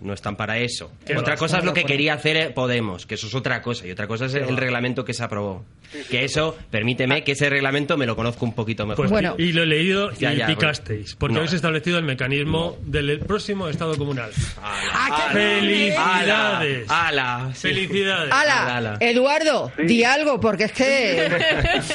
No 0.00 0.12
están 0.12 0.36
para 0.36 0.58
eso. 0.58 0.92
Otra 1.16 1.36
cosa 1.36 1.58
es 1.58 1.64
lo 1.64 1.72
que 1.72 1.84
quería 1.84 2.14
hacer 2.14 2.52
Podemos, 2.54 3.06
que 3.06 3.14
eso 3.14 3.26
es 3.26 3.34
otra 3.34 3.62
cosa. 3.62 3.86
Y 3.86 3.90
otra 3.90 4.06
cosa 4.06 4.26
es 4.26 4.34
el, 4.34 4.56
reglamento 4.56 5.04
que 5.04 5.14
se 5.14 5.22
aprobó. 5.22 5.64
Que 6.10 6.24
eso, 6.24 6.56
permíteme 6.70 7.24
que 7.24 7.32
ese 7.32 7.48
reglamento 7.48 7.96
me 7.96 8.06
lo 8.06 8.16
conozco 8.16 8.44
un 8.44 8.54
poquito 8.54 8.86
mejor. 8.86 9.08
Pues, 9.08 9.24
y 9.38 9.52
lo 9.52 9.62
he 9.62 9.66
leído 9.66 10.10
y 10.12 10.16
ya, 10.16 10.46
picasteis, 10.46 11.14
porque 11.14 11.34
no. 11.34 11.40
habéis 11.40 11.54
establecido 11.54 11.98
el 11.98 12.04
mecanismo 12.04 12.76
del 12.82 13.20
próximo 13.20 13.68
Estado 13.68 13.96
comunal. 13.96 14.30
¡Ala! 14.60 15.30
¡Felicidades! 15.32 16.90
¡Ala! 16.90 17.50
¡Felicidades! 17.54 18.32
¡Hala! 18.32 18.98
Eduardo, 19.00 19.72
di 19.78 20.04
algo, 20.04 20.40
porque 20.40 20.64
es 20.64 20.72
que... 20.72 21.30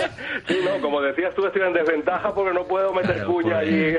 Sí, 0.48 0.56
no, 0.66 0.82
como 0.82 1.02
decías 1.02 1.34
tú, 1.36 1.46
estoy 1.46 1.62
en 1.62 1.74
desventaja 1.74 2.34
porque 2.34 2.54
no 2.54 2.66
puedo 2.66 2.92
meter 2.94 3.24
cuña 3.26 3.60
allí. 3.60 3.94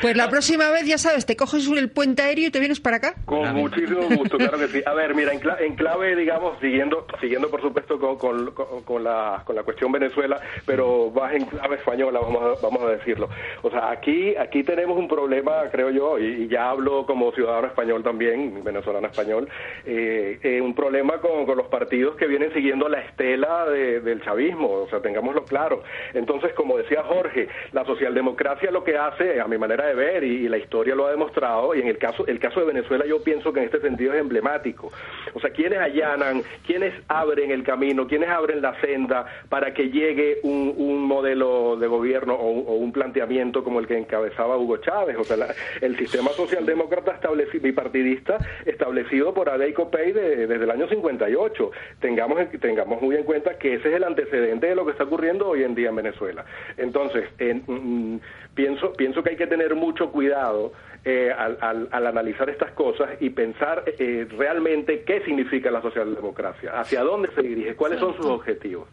Pues 0.00 0.16
la 0.16 0.28
próxima 0.30 0.70
vez, 0.70 0.86
ya 0.86 0.96
sabes, 0.98 1.26
te 1.26 1.36
coges 1.36 1.66
el 1.66 1.90
puente 1.90 2.22
aéreo 2.22 2.48
y 2.48 2.50
te 2.50 2.58
vienes 2.58 2.80
para 2.80 2.96
acá. 2.96 3.14
Con 3.26 3.54
muchísimo 3.54 4.02
gusto, 4.16 4.38
claro 4.38 4.56
que 4.56 4.68
sí. 4.68 4.82
A 4.86 4.94
ver, 4.94 5.12
mira, 5.14 5.32
en, 5.32 5.40
cla- 5.40 5.60
en 5.60 5.74
clave, 5.74 6.14
digamos, 6.14 6.58
siguiendo, 6.60 7.04
siguiendo 7.20 7.50
por 7.50 7.60
supuesto 7.60 7.98
con, 7.98 8.16
con, 8.18 8.52
con- 8.52 8.82
con 8.84 9.02
la, 9.02 9.42
con 9.44 9.56
la 9.56 9.64
cuestión 9.64 9.90
Venezuela, 9.90 10.40
pero 10.64 11.10
más 11.10 11.34
en 11.34 11.44
clave 11.46 11.74
española, 11.74 12.20
vamos 12.20 12.40
a, 12.58 12.62
vamos 12.62 12.82
a 12.84 12.90
decirlo. 12.90 13.28
O 13.62 13.70
sea, 13.70 13.90
aquí, 13.90 14.36
aquí 14.36 14.62
tenemos 14.62 14.96
un 14.96 15.08
problema, 15.08 15.64
creo 15.72 15.90
yo, 15.90 16.20
y, 16.20 16.44
y 16.44 16.48
ya 16.48 16.70
hablo 16.70 17.04
como 17.04 17.32
ciudadano 17.32 17.66
español 17.66 18.04
también, 18.04 18.62
venezolano 18.62 19.08
español, 19.08 19.48
eh, 19.84 20.38
eh, 20.44 20.60
un 20.60 20.74
problema 20.76 21.18
con, 21.18 21.46
con 21.46 21.56
los 21.58 21.66
partidos 21.66 22.14
que 22.14 22.28
vienen 22.28 22.52
siguiendo 22.52 22.88
la 22.88 23.00
estela 23.00 23.66
de- 23.66 24.00
del 24.02 24.22
chavismo, 24.22 24.70
o 24.70 24.88
sea, 24.88 25.00
tengámoslo 25.00 25.44
claro. 25.44 25.82
Entonces, 26.14 26.52
como 26.54 26.78
decía 26.78 27.02
Jorge, 27.02 27.48
la 27.72 27.84
socialdemocracia 27.84 28.70
lo 28.70 28.84
que 28.84 28.96
hace, 28.96 29.40
a 29.40 29.48
mi 29.48 29.58
manera 29.58 29.84
de 29.86 29.94
ver, 29.94 30.22
y, 30.22 30.44
y 30.46 30.48
la 30.48 30.58
historia 30.58 30.94
lo 30.94 31.06
ha 31.06 31.10
demostrado, 31.10 31.74
y 31.74 31.80
en 31.80 31.88
el 31.88 31.98
caso, 31.98 32.24
el 32.28 32.38
caso 32.38 32.60
de 32.60 32.66
Venezuela 32.66 33.04
yo 33.04 33.15
pienso 33.22 33.52
que 33.52 33.60
en 33.60 33.66
este 33.66 33.80
sentido 33.80 34.12
es 34.14 34.20
emblemático. 34.20 34.92
O 35.34 35.40
sea, 35.40 35.50
quienes 35.50 35.78
allanan, 35.78 36.42
quienes 36.66 36.94
abren 37.08 37.50
el 37.50 37.62
camino, 37.62 38.06
quienes 38.06 38.28
abren 38.28 38.62
la 38.62 38.78
senda 38.80 39.26
para 39.48 39.72
que 39.74 39.90
llegue 39.90 40.38
un, 40.42 40.74
un 40.76 41.02
modelo 41.02 41.76
de 41.76 41.86
gobierno 41.86 42.34
o 42.34 42.74
un, 42.76 42.92
planteamiento 42.92 43.62
como 43.62 43.80
el 43.80 43.86
que 43.86 43.98
encabezaba 43.98 44.56
Hugo 44.56 44.78
Chávez. 44.78 45.16
O 45.18 45.24
sea, 45.24 45.36
la- 45.36 45.54
el 45.82 45.96
sistema 45.98 46.30
socialdemócrata 46.30 47.12
establecido, 47.12 47.62
bipartidista 47.62 48.38
establecido 48.64 49.34
por 49.34 49.48
Adey 49.50 49.72
Copey 49.72 50.12
de- 50.12 50.46
desde 50.46 50.64
el 50.64 50.70
año 50.70 50.88
58. 50.88 51.70
Tengamos, 52.00 52.40
en- 52.40 52.58
tengamos 52.60 53.02
muy 53.02 53.16
en 53.16 53.24
cuenta 53.24 53.58
que 53.58 53.74
ese 53.74 53.88
es 53.90 53.94
el 53.96 54.04
antecedente 54.04 54.66
de 54.68 54.74
lo 54.74 54.84
que 54.84 54.92
está 54.92 55.04
ocurriendo 55.04 55.48
hoy 55.48 55.62
en 55.64 55.74
día 55.74 55.90
en 55.90 55.96
Venezuela. 55.96 56.44
Entonces, 56.76 57.28
en- 57.38 57.62
mm, 57.66 58.20
pienso, 58.54 58.92
pienso 58.94 59.22
que 59.22 59.30
hay 59.30 59.36
que 59.36 59.46
tener 59.46 59.74
mucho 59.74 60.10
cuidado 60.10 60.72
eh, 61.08 61.30
al, 61.32 61.56
al- 61.60 61.88
al 61.92 62.06
analizar 62.08 62.50
estas 62.50 62.72
cosas 62.72 63.10
y 63.20 63.30
pensar 63.30 63.84
eh, 63.86 64.26
realmente 64.36 65.04
qué 65.06 65.20
significa 65.24 65.70
la 65.70 65.80
socialdemocracia, 65.80 66.72
hacia 66.80 67.02
dónde 67.02 67.28
se 67.34 67.42
dirige, 67.42 67.76
cuáles 67.76 68.00
son 68.00 68.16
sus 68.16 68.26
objetivos. 68.26 68.88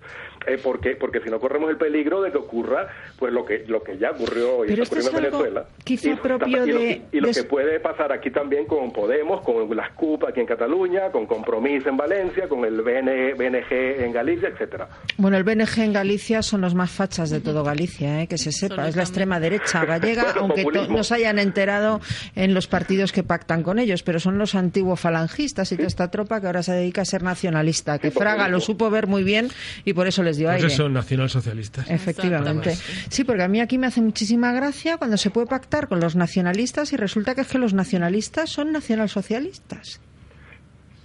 Eh, 0.46 0.60
porque, 0.62 0.96
porque 0.98 1.22
si 1.22 1.30
no 1.30 1.40
corremos 1.40 1.70
el 1.70 1.78
peligro 1.78 2.22
de 2.22 2.30
que 2.32 2.38
ocurra 2.38 2.88
pues 3.18 3.32
lo 3.32 3.46
que 3.46 3.64
lo 3.68 3.82
que 3.82 3.98
ya 3.98 4.12
ocurrió 4.12 4.66
y 4.66 4.74
está 4.74 5.00
es 5.00 5.08
en 5.08 5.16
Venezuela. 5.16 5.66
quizá 5.86 6.08
y 6.08 6.12
lo 6.12 6.22
que 6.22 6.28
está- 6.28 6.38
propio 6.38 6.66
y 6.66 6.72
lo, 6.72 6.80
de- 6.80 7.02
y 7.14 7.20
lo 7.22 7.28
de- 7.30 7.34
que 7.34 7.44
puede 7.46 7.80
pasar 7.80 8.12
aquí 8.12 8.30
también 8.30 8.66
con 8.66 8.92
Podemos, 8.92 9.42
con 9.42 9.74
las 9.76 9.92
CUP 9.94 10.26
aquí 10.26 10.42
en 10.42 10.46
Cataluña, 10.46 11.12
con 11.12 11.26
Compromís 11.26 11.86
en 11.88 11.96
Valencia, 11.98 12.48
con 12.50 12.64
el 12.66 12.82
BN 12.82 13.34
BNG 13.36 14.04
en 14.04 14.12
Galicia, 14.12 14.50
etcétera. 14.50 14.88
Bueno, 15.18 15.38
el 15.38 15.44
BNG 15.44 15.80
en 15.80 15.94
Galicia 15.94 16.42
son 16.44 16.62
los 16.62 16.76
más 16.76 16.92
fachas 16.92 17.30
de 17.30 17.40
todo 17.40 17.64
Galicia, 17.64 18.22
¿eh? 18.22 18.28
que 18.28 18.38
se 18.38 18.52
sepa. 18.52 18.88
Es 18.88 18.96
la 18.98 19.04
extrema 19.04 19.40
derecha 19.40 19.86
gallega, 19.86 20.34
aunque 20.38 20.62
to- 20.64 20.68
populismo. 20.68 20.98
no 20.98 21.04
se 21.04 21.16
hayan 21.16 21.40
enterado 21.40 22.02
en 22.36 22.54
los 22.54 22.68
partidos 22.68 23.12
que 23.12 23.24
pactan 23.24 23.64
con 23.64 23.80
ellos, 23.80 24.04
pero 24.04 24.20
son 24.20 24.38
los 24.38 24.56
antiguos 24.56 25.00
falangistas 25.00 25.72
y 25.72 25.76
toda 25.76 25.88
esta 25.88 26.12
tropa 26.12 26.42
que 26.42 26.48
ahora 26.48 26.64
se 26.64 26.74
dedica 26.74 27.02
a 27.02 27.06
ser 27.06 27.24
nacionalista, 27.24 28.00
que 28.00 28.12
Fraga 28.12 28.48
lo 28.48 28.60
supo 28.60 28.90
ver 28.90 29.08
muy 29.08 29.24
bien 29.24 29.50
y 29.86 29.94
por 29.94 30.08
eso 30.08 30.24
les 30.24 30.38
dio 30.38 30.50
aire. 30.50 30.68
eso, 30.68 30.90
nacionalsocialistas. 30.90 31.90
Efectivamente. 31.90 32.78
Sí, 33.10 33.24
porque 33.24 33.44
a 33.44 33.48
mí 33.48 33.60
aquí 33.62 33.78
me 33.78 33.88
hace 33.88 34.02
muchísima 34.02 34.52
gracia 34.54 34.98
cuando 34.98 35.18
se 35.18 35.30
puede 35.30 35.48
pactar 35.48 35.88
con 35.88 36.00
los 36.00 36.16
nacionalistas 36.16 36.94
y 36.94 36.98
resulta 36.98 37.36
que 37.36 37.42
es 37.42 37.48
que 37.48 37.58
los 37.58 37.74
nacionalistas 37.74 38.50
son 38.50 38.72
nacionalsocialistas. 38.72 40.00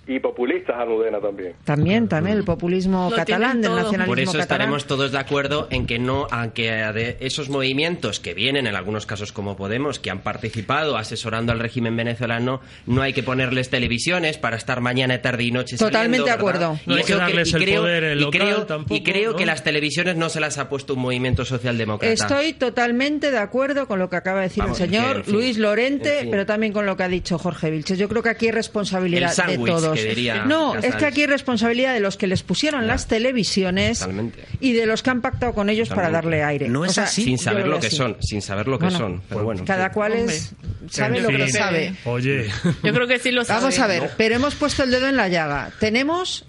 Y 0.08 0.20
populistas, 0.20 0.74
Almudena, 0.78 1.20
también. 1.20 1.52
También, 1.64 2.08
también, 2.08 2.38
el 2.38 2.44
populismo 2.44 3.10
catalán, 3.14 3.60
del 3.60 3.74
nacionalismo 3.74 4.06
Por 4.06 4.18
eso 4.20 4.32
catalán. 4.32 4.42
estaremos 4.42 4.86
todos 4.86 5.12
de 5.12 5.18
acuerdo 5.18 5.68
en 5.70 5.86
que 5.86 5.98
no, 5.98 6.26
aunque 6.30 6.70
de 6.70 7.16
esos 7.20 7.50
movimientos 7.50 8.18
que 8.18 8.32
vienen, 8.34 8.66
en 8.66 8.74
algunos 8.74 9.04
casos 9.06 9.32
como 9.32 9.56
Podemos, 9.56 9.98
que 9.98 10.10
han 10.10 10.20
participado 10.22 10.96
asesorando 10.96 11.52
al 11.52 11.58
régimen 11.58 11.94
venezolano, 11.96 12.60
no 12.86 13.02
hay 13.02 13.12
que 13.12 13.22
ponerles 13.22 13.68
televisiones 13.70 14.38
para 14.38 14.56
estar 14.56 14.80
mañana, 14.80 15.20
tarde 15.20 15.44
y 15.44 15.50
noche 15.52 15.76
Totalmente 15.76 16.18
saliendo, 16.18 16.24
de 16.24 16.30
acuerdo. 16.30 16.80
No 16.86 16.94
hay 16.94 17.02
que 17.04 17.14
darles 17.14 17.52
y 17.52 17.56
el 17.56 17.62
creo- 17.64 17.82
poder, 17.82 18.04
el 18.04 18.20
y 18.22 18.30
creo, 18.30 18.66
tampoco, 18.66 18.94
y 18.94 19.02
creo 19.02 19.32
¿no? 19.32 19.36
que 19.36 19.44
las 19.46 19.62
televisiones 19.62 20.16
no 20.16 20.28
se 20.30 20.40
las 20.40 20.56
ha 20.58 20.68
puesto 20.70 20.94
un 20.94 21.00
movimiento 21.00 21.44
socialdemócrata. 21.44 22.12
Estoy 22.14 22.54
totalmente 22.54 23.30
de 23.30 23.38
acuerdo 23.38 23.86
con 23.86 23.98
lo 23.98 24.08
que 24.08 24.16
acaba 24.16 24.38
de 24.40 24.44
decir 24.48 24.62
Vamos, 24.62 24.80
el 24.80 24.88
señor 24.88 25.16
en 25.18 25.24
fin, 25.24 25.34
Luis 25.34 25.58
Lorente, 25.58 26.14
en 26.14 26.20
fin. 26.22 26.30
pero 26.30 26.46
también 26.46 26.72
con 26.72 26.86
lo 26.86 26.96
que 26.96 27.02
ha 27.02 27.08
dicho 27.08 27.38
Jorge 27.38 27.70
Vilches. 27.70 27.98
Yo 27.98 28.08
creo 28.08 28.22
que 28.22 28.30
aquí 28.30 28.46
hay 28.46 28.52
responsabilidad 28.52 29.32
El 29.48 29.58
de 29.58 29.66
todos. 29.66 29.97
Que 30.02 30.08
diría 30.08 30.44
no, 30.44 30.72
Casals. 30.72 30.94
es 30.94 31.00
que 31.00 31.06
aquí 31.06 31.20
hay 31.22 31.26
responsabilidad 31.26 31.94
de 31.94 32.00
los 32.00 32.16
que 32.16 32.26
les 32.26 32.42
pusieron 32.42 32.86
las 32.86 33.06
televisiones 33.08 34.00
Totalmente. 34.00 34.44
y 34.60 34.72
de 34.72 34.86
los 34.86 35.02
que 35.02 35.10
han 35.10 35.20
pactado 35.20 35.52
con 35.54 35.68
ellos 35.70 35.88
para 35.88 36.10
darle 36.10 36.42
aire. 36.42 36.68
No 36.68 36.80
O 36.80 36.84
es 36.84 36.92
sea, 36.92 37.04
así. 37.04 37.24
Sin 37.24 37.38
saber 37.38 37.66
lo 37.66 37.80
que 37.80 37.88
así. 37.88 37.96
son, 37.96 38.16
sin 38.20 38.42
saber 38.42 38.68
lo 38.68 38.78
que 38.78 38.84
Bueno, 38.86 38.98
son. 38.98 39.22
Pero 39.28 39.44
bueno. 39.44 39.64
Cada 39.66 39.92
cual 39.92 40.12
es, 40.14 40.52
sabe 40.90 41.18
En 41.18 41.22
lo 41.24 41.28
que 41.30 41.48
sabe. 41.50 41.94
Oye. 42.04 42.48
Yo 42.82 42.92
creo 42.92 43.06
que 43.06 43.18
sí 43.18 43.30
lo 43.30 43.44
sabe. 43.44 43.60
Vamos 43.60 43.78
a 43.78 43.86
ver, 43.86 44.10
pero 44.16 44.34
hemos 44.36 44.54
puesto 44.54 44.82
el 44.84 44.90
dedo 44.90 45.08
en 45.08 45.16
la 45.16 45.28
llaga. 45.28 45.70
Tenemos 45.80 46.44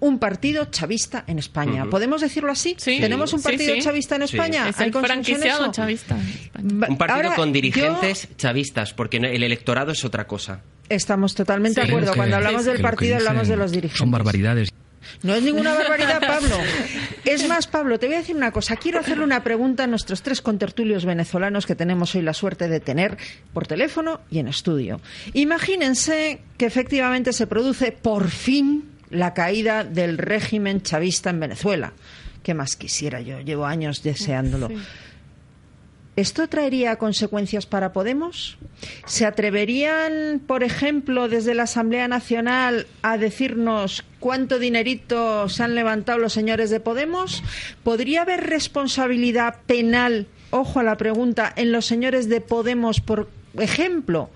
un 0.00 0.18
partido 0.18 0.66
chavista 0.66 1.24
en 1.26 1.38
España. 1.38 1.86
¿Podemos 1.86 2.20
decirlo 2.20 2.52
así? 2.52 2.74
Sí. 2.78 2.98
¿Tenemos 3.00 3.32
un 3.32 3.42
partido 3.42 3.74
sí. 3.74 3.80
chavista 3.80 4.16
en 4.16 4.28
Sí. 4.28 4.36
España? 4.36 4.68
Es 4.68 4.78
¿Hay 4.80 4.88
el 4.90 4.94
en 4.96 5.72
chavista. 5.72 6.16
Un 6.58 6.98
partido 6.98 7.16
ahora, 7.16 7.34
con 7.36 7.48
yo- 7.48 7.52
dirigentes 7.54 8.28
chavistas, 8.36 8.92
porque 8.92 9.16
el 9.18 9.42
electorado 9.42 9.92
es 9.92 10.04
otra 10.04 10.26
cosa. 10.26 10.60
Estamos 10.88 11.34
totalmente 11.34 11.80
de 11.80 11.86
acuerdo. 11.86 12.12
Que- 12.12 12.16
Cuando 12.18 12.36
hablamos 12.36 12.64
del 12.64 12.80
partido 12.80 13.16
hablamos 13.16 13.48
de 13.48 13.56
los 13.56 13.70
dirigentes. 13.70 13.98
Son 13.98 14.10
barbaridades. 14.10 14.70
No 15.22 15.34
es 15.34 15.42
ninguna 15.42 15.74
barbaridad, 15.74 16.18
Pablo. 16.26 16.56
Es 17.26 17.46
más, 17.46 17.66
Pablo, 17.66 17.98
te 17.98 18.06
voy 18.06 18.16
a 18.16 18.18
decir 18.20 18.34
una 18.34 18.50
cosa. 18.52 18.76
Quiero 18.76 18.98
hacerle 19.00 19.24
una 19.24 19.44
pregunta 19.44 19.84
a 19.84 19.86
nuestros 19.86 20.22
tres 20.22 20.40
contertulios 20.40 21.04
venezolanos 21.04 21.66
que 21.66 21.74
tenemos 21.74 22.14
hoy 22.14 22.22
la 22.22 22.32
suerte 22.32 22.68
de 22.68 22.80
tener 22.80 23.18
por 23.52 23.66
teléfono 23.66 24.20
y 24.30 24.38
en 24.38 24.48
estudio. 24.48 25.00
Imagínense 25.34 26.40
que 26.58 26.64
efectivamente 26.66 27.32
se 27.34 27.46
produce 27.46 27.92
por 27.92 28.28
fin 28.28 28.84
la 29.14 29.32
caída 29.32 29.84
del 29.84 30.18
régimen 30.18 30.82
chavista 30.82 31.30
en 31.30 31.40
Venezuela. 31.40 31.92
¿Qué 32.42 32.52
más 32.52 32.76
quisiera 32.76 33.20
yo? 33.20 33.40
Llevo 33.40 33.64
años 33.64 34.02
deseándolo. 34.02 34.68
¿Esto 36.16 36.46
traería 36.48 36.96
consecuencias 36.96 37.66
para 37.66 37.92
Podemos? 37.92 38.56
¿Se 39.04 39.26
atreverían, 39.26 40.40
por 40.46 40.62
ejemplo, 40.62 41.28
desde 41.28 41.54
la 41.54 41.64
Asamblea 41.64 42.06
Nacional 42.06 42.86
a 43.02 43.18
decirnos 43.18 44.04
cuánto 44.20 44.60
dinerito 44.60 45.48
se 45.48 45.64
han 45.64 45.74
levantado 45.74 46.18
los 46.18 46.32
señores 46.32 46.70
de 46.70 46.78
Podemos? 46.78 47.42
¿Podría 47.82 48.22
haber 48.22 48.44
responsabilidad 48.44 49.56
penal, 49.66 50.28
ojo 50.50 50.78
a 50.78 50.84
la 50.84 50.96
pregunta, 50.96 51.52
en 51.56 51.72
los 51.72 51.86
señores 51.86 52.28
de 52.28 52.40
Podemos, 52.40 53.00
por 53.00 53.28
ejemplo? 53.58 54.30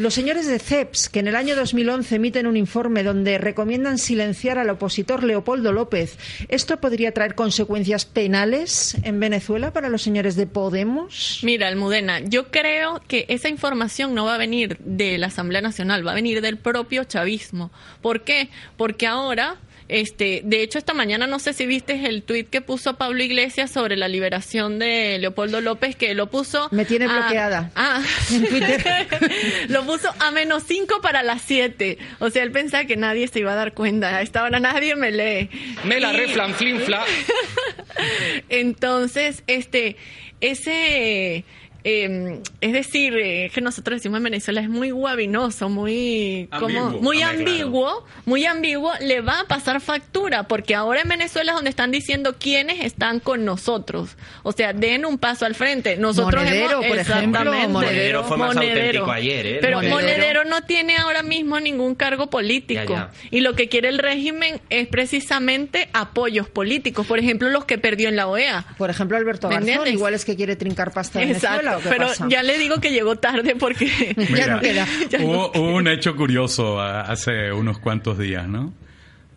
Los 0.00 0.14
señores 0.14 0.46
de 0.46 0.58
CEPS, 0.58 1.10
que 1.10 1.20
en 1.20 1.28
el 1.28 1.36
año 1.36 1.54
2011 1.54 2.16
emiten 2.16 2.46
un 2.46 2.56
informe 2.56 3.02
donde 3.02 3.36
recomiendan 3.36 3.98
silenciar 3.98 4.56
al 4.56 4.70
opositor 4.70 5.22
Leopoldo 5.22 5.74
López, 5.74 6.16
¿esto 6.48 6.80
podría 6.80 7.12
traer 7.12 7.34
consecuencias 7.34 8.06
penales 8.06 8.96
en 9.02 9.20
Venezuela 9.20 9.74
para 9.74 9.90
los 9.90 10.00
señores 10.00 10.36
de 10.36 10.46
Podemos? 10.46 11.40
Mira, 11.42 11.68
Almudena, 11.68 12.20
yo 12.20 12.50
creo 12.50 13.02
que 13.08 13.26
esa 13.28 13.50
información 13.50 14.14
no 14.14 14.24
va 14.24 14.36
a 14.36 14.38
venir 14.38 14.78
de 14.78 15.18
la 15.18 15.26
Asamblea 15.26 15.60
Nacional, 15.60 16.06
va 16.06 16.12
a 16.12 16.14
venir 16.14 16.40
del 16.40 16.56
propio 16.56 17.04
chavismo. 17.04 17.70
¿Por 18.00 18.24
qué? 18.24 18.48
Porque 18.78 19.06
ahora, 19.06 19.58
este, 19.90 20.40
de 20.44 20.62
hecho, 20.62 20.78
esta 20.78 20.94
mañana 20.94 21.26
no 21.26 21.38
sé 21.38 21.52
si 21.52 21.66
viste 21.66 22.06
el 22.06 22.22
tuit 22.22 22.48
que 22.48 22.60
puso 22.60 22.94
Pablo 22.96 23.22
Iglesias 23.22 23.70
sobre 23.70 23.96
la 23.96 24.08
liberación 24.08 24.78
de 24.78 25.18
Leopoldo 25.18 25.60
López, 25.60 25.96
que 25.96 26.14
lo 26.14 26.28
puso. 26.30 26.68
Me 26.70 26.84
tiene 26.84 27.06
a- 27.06 27.08
bloqueada. 27.08 27.70
Ah, 27.74 28.02
en 28.32 28.46
Twitter. 28.48 29.06
lo 29.68 29.84
puso 29.84 30.08
a 30.20 30.30
menos 30.30 30.62
5 30.66 31.00
para 31.02 31.22
las 31.22 31.42
7. 31.42 31.98
O 32.20 32.30
sea, 32.30 32.42
él 32.42 32.52
pensaba 32.52 32.84
que 32.84 32.96
nadie 32.96 33.28
se 33.28 33.40
iba 33.40 33.52
a 33.52 33.56
dar 33.56 33.74
cuenta. 33.74 34.16
A 34.16 34.22
esta 34.22 34.42
hora 34.44 34.60
nadie 34.60 34.94
me 34.96 35.10
lee. 35.10 35.50
Me 35.84 36.00
la 36.00 36.12
Y- 36.12 36.16
reflanflinfla. 36.16 37.04
Entonces, 38.48 39.42
este, 39.46 39.96
ese, 40.40 41.44
eh, 41.84 42.40
es 42.60 42.72
decir, 42.72 43.14
eh, 43.16 43.50
que 43.52 43.60
nosotros 43.60 43.96
decimos 43.96 44.18
en 44.18 44.24
Venezuela 44.24 44.60
es 44.60 44.68
muy 44.68 44.90
guabinoso, 44.90 45.68
muy, 45.68 46.48
como, 46.50 46.66
Ambiguo. 46.66 47.02
muy 47.02 47.22
Hombre, 47.22 47.44
claro. 47.44 47.50
ambiguo, 47.50 48.06
muy 48.26 48.46
ambiguo, 48.46 48.92
le 49.00 49.20
va 49.20 49.40
a 49.40 49.44
pasar 49.44 49.80
factura, 49.80 50.44
porque 50.44 50.74
ahora 50.74 51.00
en 51.02 51.08
Venezuela 51.08 51.52
es 51.52 51.56
donde 51.56 51.70
están 51.70 51.90
diciendo 51.90 52.36
quiénes 52.38 52.84
están 52.84 53.20
con 53.20 53.44
nosotros. 53.44 54.16
O 54.42 54.52
sea, 54.52 54.72
den 54.72 55.04
un 55.04 55.18
paso 55.18 55.46
al 55.46 55.54
frente. 55.54 55.96
Nosotros 55.96 56.42
Monedero, 56.42 56.70
hemos, 56.82 56.86
por 56.86 56.98
ejemplo, 56.98 57.40
Exactamente. 57.40 57.68
Monedero 57.68 58.24
fue 58.24 58.36
más 58.36 58.56
auténtico 58.56 59.10
ayer, 59.10 59.46
¿eh? 59.46 59.58
Pero 59.60 59.76
Monedero. 59.76 59.96
Monedero. 60.00 60.44
no 60.44 60.62
tiene 60.62 60.96
ahora 60.96 61.22
mismo 61.22 61.60
ningún 61.60 61.94
cargo 61.94 62.30
político. 62.30 62.94
Ya, 62.94 63.10
ya. 63.12 63.28
Y 63.30 63.40
lo 63.40 63.54
que 63.54 63.68
quiere 63.68 63.88
el 63.88 63.98
régimen 63.98 64.60
es 64.70 64.86
precisamente 64.88 65.88
apoyos 65.92 66.48
políticos. 66.48 67.06
Por 67.06 67.18
ejemplo, 67.18 67.48
los 67.48 67.64
que 67.64 67.78
perdió 67.78 68.08
en 68.08 68.16
la 68.16 68.26
OEA. 68.28 68.64
Por 68.78 68.90
ejemplo, 68.90 69.16
Alberto 69.16 69.48
¿Me 69.48 69.54
Garzón, 69.60 69.88
igual 69.88 70.14
es 70.14 70.24
que 70.24 70.36
quiere 70.36 70.56
trincar 70.56 70.92
pasta 70.92 71.22
en 71.22 71.30
Exacto, 71.30 71.56
Venezuela. 71.58 71.69
¿O 71.76 71.80
qué 71.80 71.88
pero 71.88 72.06
pasa? 72.08 72.26
ya 72.28 72.42
le 72.42 72.58
digo 72.58 72.80
que 72.80 72.90
llegó 72.90 73.16
tarde 73.16 73.56
porque 73.56 74.14
ya 74.36 74.46
no 74.48 74.60
queda. 74.60 74.86
Hubo, 75.22 75.50
hubo 75.54 75.74
un 75.76 75.88
hecho 75.88 76.14
curioso 76.16 76.80
a- 76.80 77.02
hace 77.02 77.52
unos 77.52 77.78
cuantos 77.78 78.18
días, 78.18 78.46
¿no? 78.48 78.72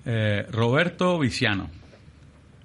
Eh, 0.05 0.45
Roberto 0.51 1.17
Viciano, 1.19 1.69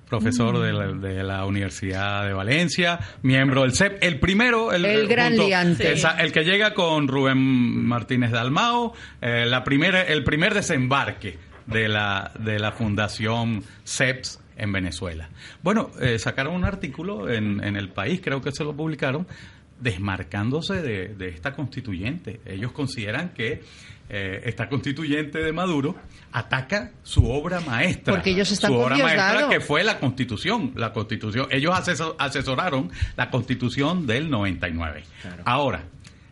profesor 0.08 0.56
Mm. 0.56 0.62
de, 0.62 0.72
la, 0.72 0.86
de 1.08 1.22
la 1.22 1.44
Universidad 1.44 2.26
de 2.26 2.32
Valencia, 2.32 2.98
miembro 3.22 3.62
del 3.62 3.74
CEP, 3.74 4.02
el 4.02 4.18
primero, 4.18 4.72
el, 4.72 4.84
El 4.84 5.06
gran 5.06 5.36
liante. 5.36 5.92
esa- 5.92 6.16
el 6.18 6.32
que 6.32 6.44
llega 6.44 6.72
con 6.74 7.06
Rubén 7.08 7.38
Martínez 7.38 8.30
Dalmao, 8.30 8.94
eh, 9.20 9.44
la 9.46 9.64
primera, 9.64 10.02
el 10.02 10.24
primer 10.24 10.54
desembarque 10.54 11.38
de 11.66 11.88
la, 11.88 12.32
de 12.38 12.58
la 12.58 12.72
Fundación 12.72 13.62
CEPS 13.84 14.40
en 14.56 14.72
Venezuela. 14.72 15.28
Bueno, 15.62 15.90
eh, 16.00 16.18
sacaron 16.18 16.54
un 16.54 16.64
artículo 16.64 17.28
en, 17.30 17.62
en 17.62 17.76
el 17.76 17.90
país, 17.90 18.20
creo 18.24 18.40
que 18.40 18.50
se 18.50 18.64
lo 18.64 18.74
publicaron, 18.74 19.26
desmarcándose 19.80 20.82
de, 20.82 21.08
de 21.14 21.28
esta 21.28 21.54
constituyente. 21.54 22.40
Ellos 22.46 22.72
consideran 22.72 23.30
que 23.30 23.62
eh, 24.10 24.40
esta 24.44 24.68
constituyente 24.68 25.38
de 25.38 25.52
Maduro 25.52 25.94
ataca 26.32 26.92
su 27.02 27.28
obra 27.30 27.60
maestra. 27.60 28.14
Porque 28.14 28.30
ellos 28.30 28.50
están 28.50 28.70
su 28.72 28.76
obra 28.78 28.96
maestra 28.96 29.48
que 29.50 29.60
fue 29.60 29.84
la 29.84 29.98
constitución. 29.98 30.72
La 30.76 30.92
constitución. 30.92 31.46
Ellos 31.50 31.74
asesor- 31.74 32.16
asesoraron 32.18 32.90
la 33.16 33.30
constitución 33.30 34.06
del 34.06 34.30
99. 34.30 35.04
Ahora, 35.44 35.84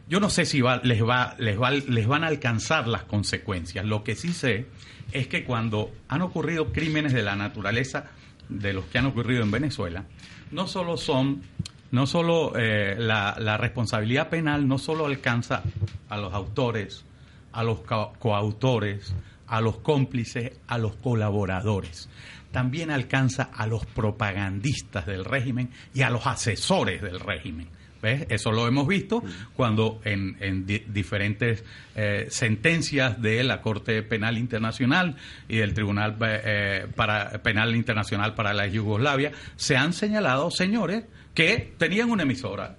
yo 0.09 0.20
no 0.20 0.31
sé 0.31 0.44
si 0.47 0.60
va, 0.60 0.81
les, 0.85 1.02
va, 1.02 1.35
les, 1.39 1.60
va, 1.60 1.70
les 1.70 2.06
van 2.06 2.24
a 2.24 2.28
alcanzar 2.28 2.86
las 2.89 3.02
consecuencias. 3.05 3.85
Lo 3.85 4.05
que 4.05 4.14
sí 4.16 4.32
sé 4.32 4.66
es 5.12 5.27
que 5.28 5.44
cuando 5.44 5.93
han 6.09 6.23
ocurrido 6.23 6.73
crímenes 6.73 7.12
de 7.12 7.23
la 7.23 7.36
naturaleza 7.36 8.06
de 8.48 8.73
los 8.73 8.85
que 8.86 8.98
han 8.98 9.06
ocurrido 9.06 9.43
en 9.43 9.51
Venezuela, 9.51 10.05
no 10.52 10.66
solo 10.68 10.97
son, 10.97 11.43
no 11.91 12.07
solo 12.07 12.53
eh, 12.57 12.97
la, 12.99 13.37
la 13.39 13.57
responsabilidad 13.57 14.29
penal 14.29 14.67
no 14.69 14.79
solo 14.79 15.07
alcanza 15.07 15.63
a 16.09 16.17
los 16.17 16.33
autores, 16.35 17.05
a 17.53 17.63
los 17.63 17.81
co- 17.81 18.13
coautores, 18.19 19.15
a 19.47 19.61
los 19.61 19.79
cómplices, 19.79 20.53
a 20.67 20.79
los 20.79 20.97
colaboradores. 20.97 22.09
También 22.53 22.91
alcanza 22.91 23.51
a 23.55 23.67
los 23.67 23.85
propagandistas 23.87 25.07
del 25.07 25.25
régimen 25.25 25.71
y 25.95 26.03
a 26.03 26.11
los 26.11 26.27
asesores 26.27 27.03
del 27.03 27.21
régimen. 27.21 27.69
¿Ves? 28.03 28.27
Eso 28.29 28.53
lo 28.53 28.69
hemos 28.69 28.87
visto 28.87 29.23
cuando 29.55 30.01
en, 30.05 30.37
en 30.41 30.67
di- 30.67 30.85
diferentes 30.87 31.65
eh, 31.95 32.27
sentencias 32.29 33.21
de 33.23 33.43
la 33.43 33.63
Corte 33.63 34.03
Penal 34.03 34.37
Internacional 34.37 35.17
y 35.49 35.57
del 35.57 35.73
Tribunal 35.73 36.17
eh, 36.21 36.87
para, 36.95 37.43
Penal 37.43 37.75
Internacional 37.75 38.35
para 38.35 38.53
la 38.53 38.67
Yugoslavia 38.67 39.33
se 39.57 39.79
han 39.79 39.95
señalado 39.95 40.51
señores 40.51 41.05
que 41.37 41.75
tenían 41.79 42.11
una 42.11 42.25
emisora, 42.25 42.77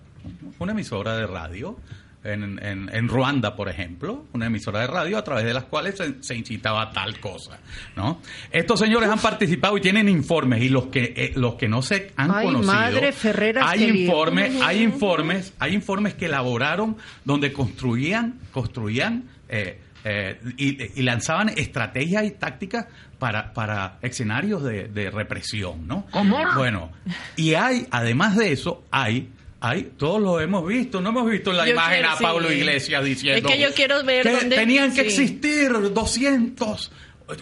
una 0.59 0.73
emisora 0.73 1.15
de 1.15 1.25
radio 1.27 1.77
en, 2.23 2.59
en- 2.61 2.89
en 2.93 3.07
Ruanda, 3.07 3.55
por 3.55 3.69
ejemplo, 3.69 4.25
una 4.33 4.47
emisora 4.47 4.81
de 4.81 4.87
radio 4.87 5.17
a 5.17 5.23
través 5.23 5.45
de 5.45 5.53
las 5.53 5.63
cuales 5.65 5.95
se, 5.95 6.21
se 6.21 6.35
incitaba 6.35 6.91
tal 6.91 7.19
cosa, 7.21 7.59
¿no? 7.95 8.19
Estos 8.51 8.79
señores 8.81 9.09
han 9.09 9.19
participado 9.19 9.77
y 9.77 9.81
tienen 9.81 10.09
informes 10.09 10.61
y 10.61 10.67
los 10.69 10.87
que 10.87 11.13
eh, 11.15 11.31
los 11.35 11.55
que 11.55 11.69
no 11.69 11.81
se 11.81 12.11
han 12.17 12.31
Ay, 12.31 12.45
conocido, 12.47 12.73
madre 12.73 13.11
Ferreras, 13.13 13.63
hay 13.65 13.79
lío. 13.91 14.01
informes, 14.05 14.61
hay 14.61 14.83
informes, 14.83 15.53
hay 15.59 15.73
informes 15.73 16.15
que 16.15 16.25
elaboraron 16.25 16.97
donde 17.23 17.53
construían, 17.53 18.39
construían 18.51 19.23
eh, 19.47 19.79
eh, 20.03 20.39
y, 20.57 20.99
y 20.99 21.03
lanzaban 21.03 21.49
estrategias 21.49 22.23
y 22.25 22.31
tácticas 22.31 22.87
para, 23.19 23.53
para 23.53 23.97
escenarios 24.01 24.63
de, 24.63 24.87
de 24.87 25.09
represión, 25.09 25.87
¿no? 25.87 26.05
¿Cómo? 26.11 26.37
Bueno, 26.55 26.91
y 27.35 27.53
hay, 27.55 27.87
además 27.91 28.35
de 28.37 28.51
eso, 28.51 28.83
hay 28.91 29.29
Ay, 29.59 29.93
todos 29.97 30.21
lo 30.21 30.39
hemos 30.39 30.67
visto, 30.67 31.01
no 31.01 31.09
hemos 31.09 31.31
visto 31.31 31.51
la 31.51 31.67
imagen 31.67 32.05
a 32.05 32.15
Pablo 32.15 32.51
Iglesias 32.51 33.03
diciendo 33.03 33.49
es 33.49 33.55
que 33.55 33.59
yo 33.61 33.73
quiero 33.73 34.03
ver 34.03 34.21
que 34.21 34.31
dónde 34.31 34.55
tenían 34.55 34.93
que 34.93 35.01
existir 35.01 35.71
200 35.71 36.91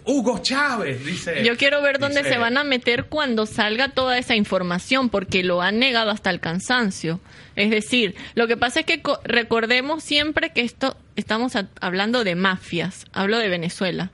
Hugo 0.04 0.40
Chávez, 0.40 1.06
dice. 1.06 1.44
Yo 1.44 1.58
quiero 1.58 1.82
ver 1.82 2.00
dónde 2.00 2.24
se 2.24 2.38
van 2.38 2.58
a 2.58 2.64
meter 2.64 3.06
cuando 3.06 3.46
salga 3.46 3.90
toda 3.90 4.18
esa 4.18 4.36
información, 4.36 5.10
porque 5.10 5.44
lo 5.44 5.62
han 5.62 5.78
negado 5.78 6.10
hasta 6.10 6.32
el 6.32 6.40
cansancio. 6.40 7.20
Es 7.56 7.70
decir, 7.70 8.16
lo 8.34 8.48
que 8.48 8.58
pasa 8.58 8.80
es 8.82 8.86
que 8.86 9.02
recordemos 9.24 10.04
siempre 10.04 10.52
que 10.52 10.62
esto 10.62 10.98
estamos 11.16 11.54
hablando 11.80 12.24
de 12.24 12.36
mafias, 12.36 13.06
hablo 13.14 13.38
de 13.38 13.50
Venezuela. 13.50 14.12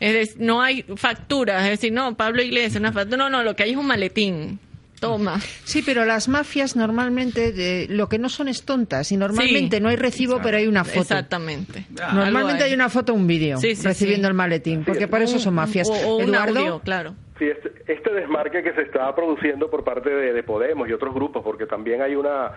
Es 0.00 0.12
decir, 0.12 0.36
no 0.40 0.60
hay 0.60 0.84
facturas, 0.96 1.62
es 1.62 1.70
decir, 1.70 1.92
no, 1.92 2.16
Pablo 2.16 2.42
Iglesias, 2.42 2.74
una 2.76 2.92
factura, 2.92 3.16
no, 3.16 3.30
no, 3.30 3.44
lo 3.44 3.54
que 3.54 3.62
hay 3.62 3.70
es 3.70 3.76
un 3.76 3.86
maletín 3.86 4.58
Toma. 5.02 5.40
Sí, 5.64 5.82
pero 5.84 6.04
las 6.04 6.28
mafias 6.28 6.76
normalmente 6.76 7.88
lo 7.88 8.08
que 8.08 8.18
no 8.18 8.28
son 8.28 8.46
es 8.46 8.64
tontas 8.64 9.10
y 9.10 9.16
normalmente 9.16 9.80
no 9.80 9.88
hay 9.88 9.96
recibo, 9.96 10.40
pero 10.40 10.58
hay 10.58 10.68
una 10.68 10.84
foto. 10.84 11.00
Exactamente. 11.00 11.86
Normalmente 12.14 12.62
hay. 12.62 12.72
una 12.72 12.88
foto 12.88 13.12
o 13.12 13.16
un 13.16 13.26
vídeo 13.26 13.58
recibiendo 13.60 14.28
el 14.28 14.34
maletín, 14.34 14.84
porque 14.84 15.08
por 15.08 15.20
eso 15.20 15.40
son 15.40 15.54
mafias. 15.54 15.90
O, 15.90 16.18
un 16.18 16.34
audio, 16.36 16.80
claro. 16.80 17.14
Sí, 17.36 17.46
este, 17.46 17.72
este, 17.92 18.12
desmarque 18.12 18.62
que 18.62 18.72
se 18.74 18.82
está 18.82 19.12
produciendo 19.14 19.68
por 19.68 19.82
parte 19.82 20.08
de 20.08 20.42
Podemos 20.44 20.88
y 20.88 20.92
otros 20.92 21.12
grupos, 21.12 21.42
porque 21.42 21.66
también 21.66 22.00
hay 22.00 22.14
una 22.14 22.52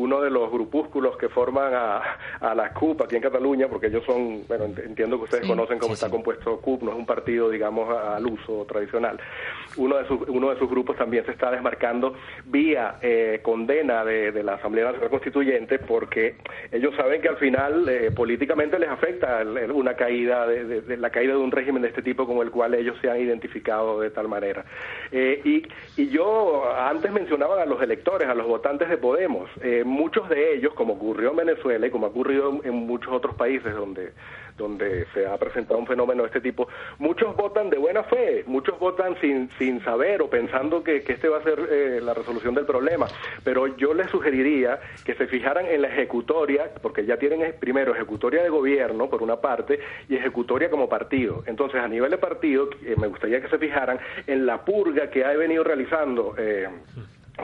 uno 0.00 0.20
de 0.20 0.30
los 0.30 0.50
grupúsculos 0.50 1.16
que 1.16 1.28
forman 1.28 1.72
a, 1.74 2.02
a, 2.40 2.54
la 2.54 2.72
CUP 2.72 3.02
aquí 3.02 3.16
en 3.16 3.22
Cataluña, 3.22 3.68
porque 3.68 3.88
ellos 3.88 4.04
son, 4.04 4.46
bueno, 4.48 4.64
entiendo 4.64 5.18
que 5.18 5.24
ustedes 5.24 5.46
conocen 5.46 5.78
cómo 5.78 5.94
está 5.94 6.08
compuesto 6.08 6.58
CUP, 6.60 6.82
no 6.82 6.92
es 6.92 6.96
un 6.96 7.06
partido, 7.06 7.50
digamos, 7.50 7.88
al 7.94 8.26
uso 8.26 8.64
tradicional. 8.66 9.20
Uno 9.76 9.98
de 9.98 10.06
sus, 10.06 10.28
uno 10.28 10.50
de 10.50 10.58
sus 10.58 10.68
grupos 10.68 10.96
también 10.96 11.24
se 11.24 11.32
está 11.32 11.50
desmarcando 11.50 12.14
vía 12.46 12.96
eh, 13.02 13.40
condena 13.42 14.04
de, 14.04 14.32
de, 14.32 14.42
la 14.42 14.54
Asamblea 14.54 14.86
Nacional 14.86 15.10
Constituyente, 15.10 15.78
porque 15.78 16.36
ellos 16.72 16.94
saben 16.96 17.20
que 17.20 17.28
al 17.28 17.36
final 17.36 17.88
eh, 17.88 18.10
políticamente 18.10 18.78
les 18.78 18.88
afecta 18.88 19.42
una 19.72 19.94
caída, 19.94 20.46
de, 20.46 20.80
de, 20.80 20.96
la 20.96 21.10
caída 21.10 21.34
de 21.34 21.38
un 21.38 21.50
régimen 21.50 21.82
de 21.82 21.88
este 21.88 22.02
tipo 22.02 22.26
con 22.26 22.38
el 22.38 22.50
cual 22.50 22.74
ellos 22.74 22.96
se 23.00 23.10
han 23.10 23.20
identificado 23.20 24.00
de 24.00 24.10
tal 24.10 24.28
manera. 24.28 24.64
Eh, 25.12 25.40
y, 25.44 25.62
y 26.00 26.08
yo 26.08 26.64
antes 26.76 27.12
mencionaba 27.12 27.60
a 27.62 27.66
los 27.66 27.82
electores, 27.82 28.28
a 28.28 28.34
los 28.34 28.46
votantes 28.46 28.88
de 28.88 28.96
Podemos. 28.96 29.50
Eh, 29.62 29.84
muchos 29.90 30.28
de 30.28 30.54
ellos, 30.54 30.74
como 30.74 30.94
ocurrió 30.94 31.30
en 31.30 31.36
Venezuela 31.36 31.86
y 31.86 31.90
como 31.90 32.06
ha 32.06 32.10
ocurrido 32.10 32.60
en 32.64 32.74
muchos 32.74 33.12
otros 33.12 33.34
países 33.34 33.74
donde, 33.74 34.12
donde 34.56 35.06
se 35.12 35.26
ha 35.26 35.36
presentado 35.38 35.78
un 35.78 35.86
fenómeno 35.86 36.22
de 36.22 36.28
este 36.28 36.40
tipo, 36.40 36.68
muchos 36.98 37.36
votan 37.36 37.70
de 37.70 37.78
buena 37.78 38.02
fe, 38.04 38.44
muchos 38.46 38.78
votan 38.78 39.16
sin, 39.20 39.50
sin 39.58 39.82
saber 39.82 40.22
o 40.22 40.30
pensando 40.30 40.82
que, 40.82 41.02
que 41.02 41.14
este 41.14 41.28
va 41.28 41.38
a 41.38 41.42
ser 41.42 41.58
eh, 41.70 42.00
la 42.02 42.14
resolución 42.14 42.54
del 42.54 42.66
problema. 42.66 43.06
Pero 43.44 43.66
yo 43.76 43.94
les 43.94 44.10
sugeriría 44.10 44.80
que 45.04 45.14
se 45.14 45.26
fijaran 45.26 45.66
en 45.66 45.82
la 45.82 45.88
ejecutoria, 45.88 46.70
porque 46.82 47.04
ya 47.04 47.16
tienen 47.16 47.42
eh, 47.42 47.52
primero 47.58 47.94
ejecutoria 47.94 48.42
de 48.42 48.48
gobierno, 48.48 49.08
por 49.08 49.22
una 49.22 49.36
parte, 49.36 49.80
y 50.08 50.16
ejecutoria 50.16 50.70
como 50.70 50.88
partido. 50.88 51.42
Entonces, 51.46 51.80
a 51.80 51.88
nivel 51.88 52.10
de 52.10 52.18
partido, 52.18 52.68
eh, 52.84 52.94
me 52.98 53.06
gustaría 53.06 53.40
que 53.40 53.48
se 53.48 53.58
fijaran 53.58 53.98
en 54.26 54.46
la 54.46 54.64
purga 54.64 55.10
que 55.10 55.24
ha 55.24 55.32
venido 55.32 55.64
realizando. 55.64 56.34
Eh, 56.38 56.68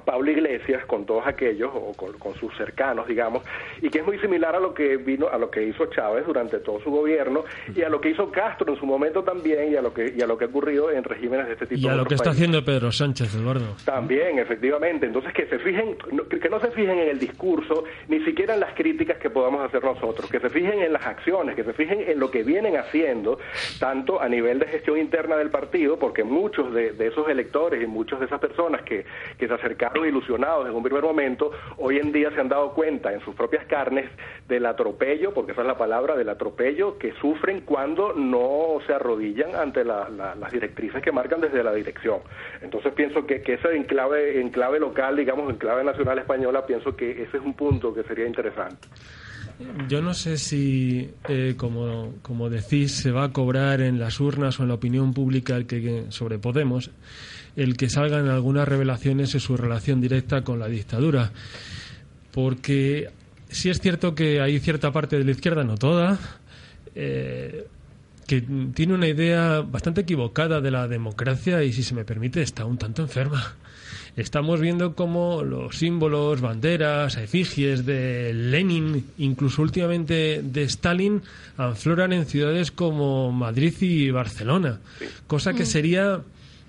Pablo 0.02 0.30
Iglesias 0.30 0.84
con 0.86 1.04
todos 1.04 1.26
aquellos 1.26 1.70
o 1.74 1.92
con, 1.94 2.34
sus 2.34 2.54
cercanos, 2.56 3.06
digamos, 3.06 3.42
y 3.80 3.88
que 3.88 4.00
es 4.00 4.06
muy 4.06 4.18
similar 4.18 4.54
a 4.54 4.60
lo 4.60 4.74
que 4.74 4.96
vino 4.96 5.28
a 5.28 5.38
lo 5.38 5.50
que 5.50 5.62
hizo 5.62 5.86
Chávez 5.86 6.26
durante 6.26 6.58
todo 6.58 6.80
su 6.80 6.90
gobierno 6.90 7.44
y 7.74 7.82
a 7.82 7.88
lo 7.88 8.00
que 8.00 8.10
hizo 8.10 8.30
Castro 8.30 8.72
en 8.72 8.78
su 8.78 8.86
momento 8.86 9.22
también 9.22 9.72
y 9.72 9.76
a 9.76 9.82
lo 9.82 9.92
que 9.92 10.12
y 10.16 10.20
a 10.20 10.26
lo 10.26 10.36
que 10.36 10.44
ha 10.44 10.48
ocurrido 10.48 10.90
en 10.90 11.04
regímenes 11.04 11.46
de 11.46 11.52
este 11.54 11.66
tipo. 11.66 11.80
Y 11.80 11.88
a 11.88 11.94
lo 11.94 12.04
que 12.04 12.14
está 12.14 12.30
haciendo 12.30 12.64
Pedro 12.64 12.92
Sánchez, 12.92 13.34
Eduardo. 13.34 13.76
También, 13.84 14.38
efectivamente. 14.38 15.06
Entonces 15.06 15.32
que 15.32 15.46
se 15.46 15.58
fijen, 15.58 15.96
que 16.28 16.48
no 16.48 16.60
se 16.60 16.70
fijen 16.70 16.98
en 16.98 17.08
el 17.08 17.18
discurso, 17.18 17.84
ni 18.08 18.20
siquiera 18.24 18.54
en 18.54 18.60
las 18.60 18.74
críticas 18.74 19.18
que 19.18 19.30
podamos 19.30 19.64
hacer 19.64 19.82
nosotros, 19.82 20.30
que 20.30 20.40
se 20.40 20.50
fijen 20.50 20.80
en 20.80 20.92
las 20.92 21.06
acciones, 21.06 21.56
que 21.56 21.64
se 21.64 21.72
fijen 21.72 22.00
en 22.06 22.18
lo 22.18 22.30
que 22.30 22.42
vienen 22.42 22.76
haciendo, 22.76 23.38
tanto 23.78 24.20
a 24.20 24.28
nivel 24.28 24.58
de 24.58 24.66
gestión 24.66 24.98
interna 24.98 25.36
del 25.36 25.50
partido, 25.50 25.98
porque 25.98 26.24
muchos 26.24 26.72
de, 26.72 26.92
de 26.92 27.06
esos 27.08 27.28
electores 27.28 27.82
y 27.82 27.86
muchas 27.86 28.20
de 28.20 28.26
esas 28.26 28.40
personas 28.40 28.82
que, 28.82 29.04
que 29.38 29.48
se 29.48 29.54
acercan 29.86 30.08
ilusionados 30.08 30.68
en 30.68 30.74
un 30.74 30.82
primer 30.82 31.02
momento, 31.02 31.50
hoy 31.78 31.98
en 31.98 32.12
día 32.12 32.30
se 32.30 32.40
han 32.40 32.48
dado 32.48 32.72
cuenta 32.72 33.12
en 33.12 33.20
sus 33.20 33.34
propias 33.34 33.66
carnes 33.66 34.10
del 34.48 34.66
atropello, 34.66 35.32
porque 35.32 35.52
esa 35.52 35.62
es 35.62 35.66
la 35.66 35.78
palabra, 35.78 36.16
del 36.16 36.28
atropello 36.28 36.98
que 36.98 37.12
sufren 37.20 37.60
cuando 37.60 38.12
no 38.12 38.78
se 38.86 38.92
arrodillan 38.92 39.54
ante 39.54 39.84
las 39.84 40.52
directrices 40.52 41.02
que 41.02 41.12
marcan 41.12 41.40
desde 41.40 41.62
la 41.62 41.72
dirección. 41.72 42.20
Entonces 42.62 42.92
pienso 42.94 43.26
que, 43.26 43.42
que 43.42 43.54
eso 43.54 43.70
en 43.70 43.84
clave, 43.84 44.40
en 44.40 44.50
clave 44.50 44.78
local, 44.78 45.16
digamos, 45.16 45.50
en 45.50 45.56
clave 45.56 45.84
nacional 45.84 46.18
española, 46.18 46.66
pienso 46.66 46.96
que 46.96 47.22
ese 47.22 47.36
es 47.36 47.42
un 47.42 47.54
punto 47.54 47.94
que 47.94 48.02
sería 48.04 48.26
interesante. 48.26 48.88
Yo 49.88 50.02
no 50.02 50.12
sé 50.12 50.36
si, 50.36 51.10
eh, 51.28 51.54
como, 51.56 52.14
como 52.20 52.50
decís, 52.50 52.92
se 52.92 53.10
va 53.10 53.24
a 53.24 53.32
cobrar 53.32 53.80
en 53.80 53.98
las 53.98 54.20
urnas 54.20 54.60
o 54.60 54.64
en 54.64 54.68
la 54.68 54.74
opinión 54.74 55.14
pública 55.14 55.56
el 55.56 55.66
que, 55.66 56.04
sobre 56.10 56.38
Podemos 56.38 56.90
el 57.56 57.76
que 57.76 57.88
salgan 57.88 58.28
algunas 58.28 58.68
revelaciones 58.68 59.34
en 59.34 59.40
su 59.40 59.56
relación 59.56 60.00
directa 60.00 60.42
con 60.42 60.58
la 60.58 60.68
dictadura. 60.68 61.32
Porque 62.32 63.08
sí 63.48 63.70
es 63.70 63.80
cierto 63.80 64.14
que 64.14 64.40
hay 64.40 64.60
cierta 64.60 64.92
parte 64.92 65.18
de 65.18 65.24
la 65.24 65.30
izquierda, 65.30 65.64
no 65.64 65.76
toda, 65.76 66.18
eh, 66.94 67.66
que 68.26 68.42
tiene 68.74 68.94
una 68.94 69.08
idea 69.08 69.60
bastante 69.60 70.02
equivocada 70.02 70.60
de 70.60 70.70
la 70.70 70.88
democracia 70.88 71.62
y, 71.62 71.72
si 71.72 71.82
se 71.82 71.94
me 71.94 72.04
permite, 72.04 72.42
está 72.42 72.64
un 72.64 72.76
tanto 72.76 73.02
enferma. 73.02 73.56
Estamos 74.16 74.60
viendo 74.60 74.94
cómo 74.94 75.42
los 75.44 75.76
símbolos, 75.76 76.40
banderas, 76.40 77.16
efigies 77.18 77.84
de 77.84 78.32
Lenin, 78.32 79.04
incluso 79.18 79.60
últimamente 79.60 80.40
de 80.42 80.62
Stalin, 80.62 81.22
afloran 81.58 82.14
en 82.14 82.24
ciudades 82.24 82.70
como 82.72 83.30
Madrid 83.30 83.74
y 83.80 84.10
Barcelona, 84.10 84.80
cosa 85.26 85.52
que 85.52 85.64
mm. 85.64 85.66
sería 85.66 86.20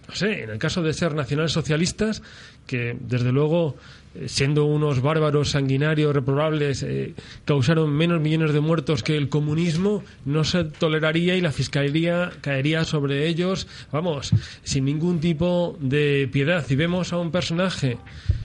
no 0.08 0.16
sé, 0.16 0.44
en 0.44 0.50
el 0.52 0.58
caso 0.58 0.82
de 0.82 0.94
ser 0.94 1.14
nacionalsocialistas, 1.14 2.22
que 2.66 2.96
desde 3.00 3.32
luego, 3.32 3.76
eh, 4.16 4.30
siendo 4.30 4.66
unos 4.66 5.02
bárbaros 5.02 5.52
sanguinarios, 5.52 6.14
reprobables, 6.14 6.84
eh, 6.84 7.14
causaron 7.46 7.92
menos 7.92 8.22
millones 8.22 8.54
de 8.54 8.60
muertos 8.60 9.04
que 9.04 9.18
el 9.18 9.30
comunismo, 9.30 10.04
no 10.26 10.44
se 10.44 10.64
toleraría 10.64 11.36
y 11.36 11.42
la 11.42 11.52
fiscalía 11.52 12.32
caería 12.42 12.86
sobre 12.86 13.28
ellos, 13.28 13.68
vamos, 13.92 14.32
sin 14.64 14.86
ningún 14.86 15.20
tipo 15.20 15.78
de 15.82 16.30
piedad. 16.32 16.66
Y 16.70 16.76
vemos 16.76 17.12
a 17.12 17.18
un 17.18 17.32
personaje, 17.32 17.98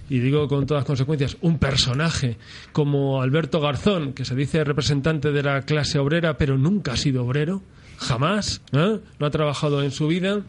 y 0.09 0.19
digo 0.19 0.49
con 0.49 0.67
todas 0.67 0.85
consecuencias, 0.85 1.37
un 1.43 1.59
personaje 1.59 2.39
como 2.73 3.23
Alberto 3.23 3.61
Garzón, 3.61 4.15
que 4.15 4.25
se 4.25 4.35
dice 4.35 4.65
representante 4.65 5.31
de 5.31 5.43
la 5.43 5.63
clase 5.63 5.99
obrera, 5.99 6.37
pero 6.39 6.59
nunca 6.59 6.95
ha 6.95 6.97
sido 6.97 7.25
obrero, 7.25 7.63
jamás, 8.03 8.61
¿eh? 8.73 9.01
no 9.19 9.27
ha 9.27 9.31
trabajado 9.31 9.83
en 9.83 9.91
su 9.91 10.07
vida, 10.07 10.43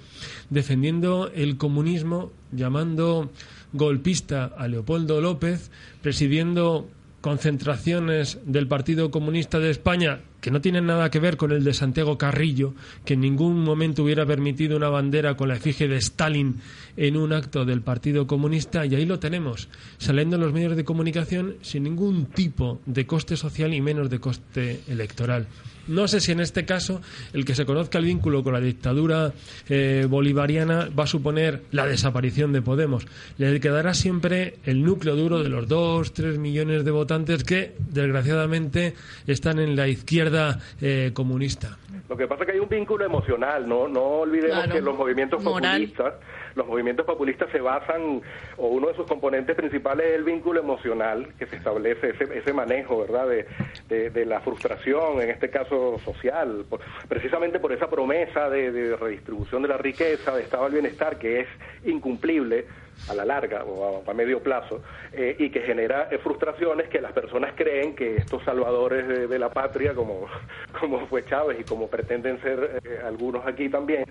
defendiendo 0.49 1.31
el 1.34 1.57
comunismo, 1.57 2.31
llamando 2.51 3.31
golpista 3.71 4.51
a 4.57 4.67
Leopoldo 4.67 5.21
López, 5.21 5.71
presidiendo 6.01 6.89
concentraciones 7.21 8.39
del 8.45 8.67
Partido 8.67 9.09
Comunista 9.09 9.59
de 9.59 9.69
España 9.69 10.19
que 10.43 10.51
no 10.51 10.59
tienen 10.59 10.85
nada 10.85 11.09
que 11.09 11.21
ver 11.21 11.38
con 11.38 11.53
el 11.53 11.63
de 11.63 11.73
Santiago 11.73 12.17
Carrillo, 12.17 12.73
que 13.05 13.13
en 13.13 13.21
ningún 13.21 13.63
momento 13.63 14.03
hubiera 14.03 14.25
permitido 14.25 14.75
una 14.75 14.89
bandera 14.89 15.38
con 15.38 15.47
la 15.47 15.55
efigie 15.55 15.88
de 15.88 15.95
Stalin 15.95 16.57
en 16.97 17.15
un 17.15 17.31
acto 17.31 17.63
del 17.63 17.81
Partido 17.81 18.27
Comunista, 18.27 18.85
y 18.85 18.93
ahí 18.93 19.05
lo 19.05 19.19
tenemos, 19.19 19.69
saliendo 19.99 20.35
en 20.35 20.41
los 20.41 20.51
medios 20.51 20.75
de 20.75 20.84
comunicación 20.84 21.55
sin 21.61 21.84
ningún 21.84 22.25
tipo 22.25 22.81
de 22.85 23.07
coste 23.07 23.38
social 23.38 23.73
y 23.73 23.80
menos 23.80 24.09
de 24.09 24.19
coste 24.19 24.81
electoral. 24.89 25.47
No 25.88 26.07
sé 26.07 26.22
si 26.22 26.31
en 26.31 26.39
este 26.39 26.65
caso 26.65 27.01
el 27.34 27.45
que 27.45 27.55
se 27.55 27.65
conozca 27.65 27.99
el 27.99 28.05
vínculo 28.05 28.43
con 28.43 28.53
la 28.53 28.61
dictadura 28.61 29.34
eh, 29.68 30.07
bolivariana 30.10 30.89
va 30.97 31.03
a 31.03 31.07
suponer 31.07 31.64
la 31.72 31.85
desaparición 31.85 32.53
de 32.53 32.61
Podemos. 32.61 33.05
Le 33.38 33.60
quedará 33.60 33.93
siempre 33.93 34.60
el 34.65 34.84
núcleo 34.84 35.15
duro 35.15 35.43
de 35.43 35.49
los 35.49 35.68
dos, 35.68 36.14
tres 36.14 36.38
millones 36.38 36.85
de 36.85 36.91
votantes 36.91 37.43
que, 37.43 37.76
desgraciadamente, 37.89 38.93
están 39.27 39.60
en 39.60 39.76
la 39.76 39.88
izquierda 39.88 40.60
eh, 40.81 41.11
comunista. 41.14 41.77
Lo 42.09 42.17
que 42.17 42.27
pasa 42.27 42.43
es 42.43 42.47
que 42.47 42.53
hay 42.53 42.59
un 42.59 42.69
vínculo 42.69 43.05
emocional, 43.05 43.67
no, 43.67 43.87
no 43.87 44.01
olvidemos 44.01 44.67
que 44.67 44.81
los 44.81 44.97
movimientos 44.97 45.43
populistas 45.43 46.13
los 46.55 46.67
movimientos 46.67 47.05
populistas 47.05 47.49
se 47.51 47.59
basan, 47.59 48.21
o 48.57 48.67
uno 48.67 48.87
de 48.87 48.95
sus 48.95 49.07
componentes 49.07 49.55
principales 49.55 50.07
es 50.07 50.15
el 50.15 50.23
vínculo 50.23 50.59
emocional 50.59 51.33
que 51.37 51.45
se 51.47 51.55
establece, 51.55 52.09
ese, 52.09 52.37
ese 52.37 52.53
manejo, 52.53 52.99
¿verdad?, 52.99 53.27
de, 53.27 54.09
de, 54.09 54.25
la 54.25 54.39
frustración, 54.41 55.21
en 55.21 55.29
este 55.29 55.49
caso 55.49 55.99
social, 55.99 56.65
precisamente 57.07 57.59
por 57.59 57.71
esa 57.71 57.89
promesa 57.89 58.49
de, 58.49 58.71
de 58.71 58.95
redistribución 58.95 59.61
de 59.63 59.67
la 59.67 59.77
riqueza, 59.77 60.35
de 60.35 60.43
estado 60.43 60.65
del 60.65 60.73
bienestar, 60.73 61.17
que 61.17 61.41
es 61.41 61.47
incumplible 61.85 62.65
a 63.09 63.13
la 63.13 63.25
larga 63.25 63.63
o 63.63 64.03
a, 64.09 64.13
medio 64.13 64.41
plazo 64.41 64.81
eh, 65.11 65.35
y 65.37 65.49
que 65.49 65.61
genera 65.61 66.07
eh, 66.11 66.17
frustraciones 66.17 66.87
que 66.89 67.01
las 67.01 67.11
personas 67.11 67.53
creen 67.55 67.95
que 67.95 68.17
estos 68.17 68.43
salvadores 68.43 69.29
de, 69.29 69.39
la 69.39 69.49
patria, 69.49 69.93
como, 69.93 70.27
como 70.79 71.05
fue 71.07 71.25
Chávez 71.25 71.59
y 71.59 71.63
como 71.63 71.87
pretenden 71.87 72.41
ser 72.41 72.81
eh, 72.83 72.99
algunos 73.03 73.45
aquí 73.45 73.69
también, 73.69 74.05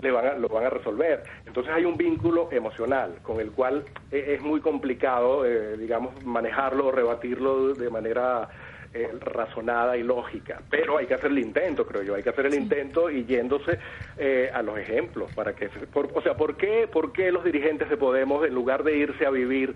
le 0.00 0.10
van 0.10 0.40
lo 0.40 0.48
van 0.48 0.64
a 0.64 0.70
resolver. 0.70 1.22
Entonces 1.46 1.72
hay 1.72 1.84
un 1.84 1.96
vínculo 1.96 2.48
emocional 2.50 3.16
con 3.22 3.40
el 3.40 3.52
cual 3.52 3.84
es 4.10 4.40
muy 4.40 4.60
complicado, 4.60 5.44
digamos, 5.76 6.24
manejarlo 6.24 6.86
o 6.86 6.92
rebatirlo 6.92 7.74
de 7.74 7.90
manera 7.90 8.48
eh, 8.94 9.08
razonada 9.20 9.96
y 9.96 10.04
lógica. 10.04 10.62
Pero 10.70 10.98
hay 10.98 11.06
que 11.06 11.14
hacer 11.14 11.32
el 11.32 11.40
intento, 11.40 11.84
creo 11.84 12.02
yo, 12.02 12.14
hay 12.14 12.22
que 12.22 12.30
hacer 12.30 12.46
el 12.46 12.54
intento 12.54 13.10
y 13.10 13.24
yéndose 13.24 13.78
eh, 14.16 14.48
a 14.54 14.62
los 14.62 14.78
ejemplos. 14.78 15.32
para 15.34 15.52
que 15.52 15.68
O 15.92 16.22
sea, 16.22 16.34
¿por 16.34 16.56
qué, 16.56 16.88
¿por 16.90 17.12
qué 17.12 17.32
los 17.32 17.44
dirigentes 17.44 17.90
de 17.90 17.96
Podemos, 17.96 18.46
en 18.46 18.54
lugar 18.54 18.84
de 18.84 18.96
irse 18.96 19.26
a 19.26 19.30
vivir 19.30 19.74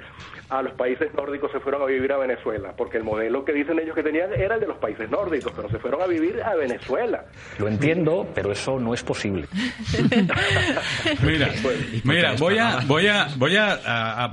a 0.51 0.63
los 0.63 0.73
países 0.75 1.13
nórdicos, 1.15 1.51
se 1.51 1.59
fueron 1.59 1.83
a 1.83 1.87
vivir 1.87 2.13
a 2.13 2.19
Venezuela? 2.19 2.75
Porque 2.77 2.99
el 2.99 3.05
modelo 3.05 3.45
que 3.45 3.53
dicen 3.53 3.79
ellos 3.81 3.95
que 3.95 4.03
tenían 4.03 4.33
era 4.33 4.55
el 4.55 4.61
de 4.61 4.67
los 4.69 4.79
países 4.79 5.11
nórdicos, 5.11 5.53
pero 5.57 5.69
se 5.69 5.79
fueron 5.79 6.01
a 6.01 6.07
vivir 6.07 6.41
a 6.43 6.55
Venezuela. 6.55 7.25
Lo 7.59 7.67
entiendo, 7.67 8.29
pero 8.35 8.53
eso 8.53 8.79
no 8.79 8.95
es 8.95 9.03
posible. 9.03 9.49
mira, 11.25 11.51
mira 12.05 12.35
voy 12.39 12.59
a, 12.59 12.81
voy 12.87 13.07
a, 13.09 13.29
voy 13.37 13.57
a, 13.57 14.33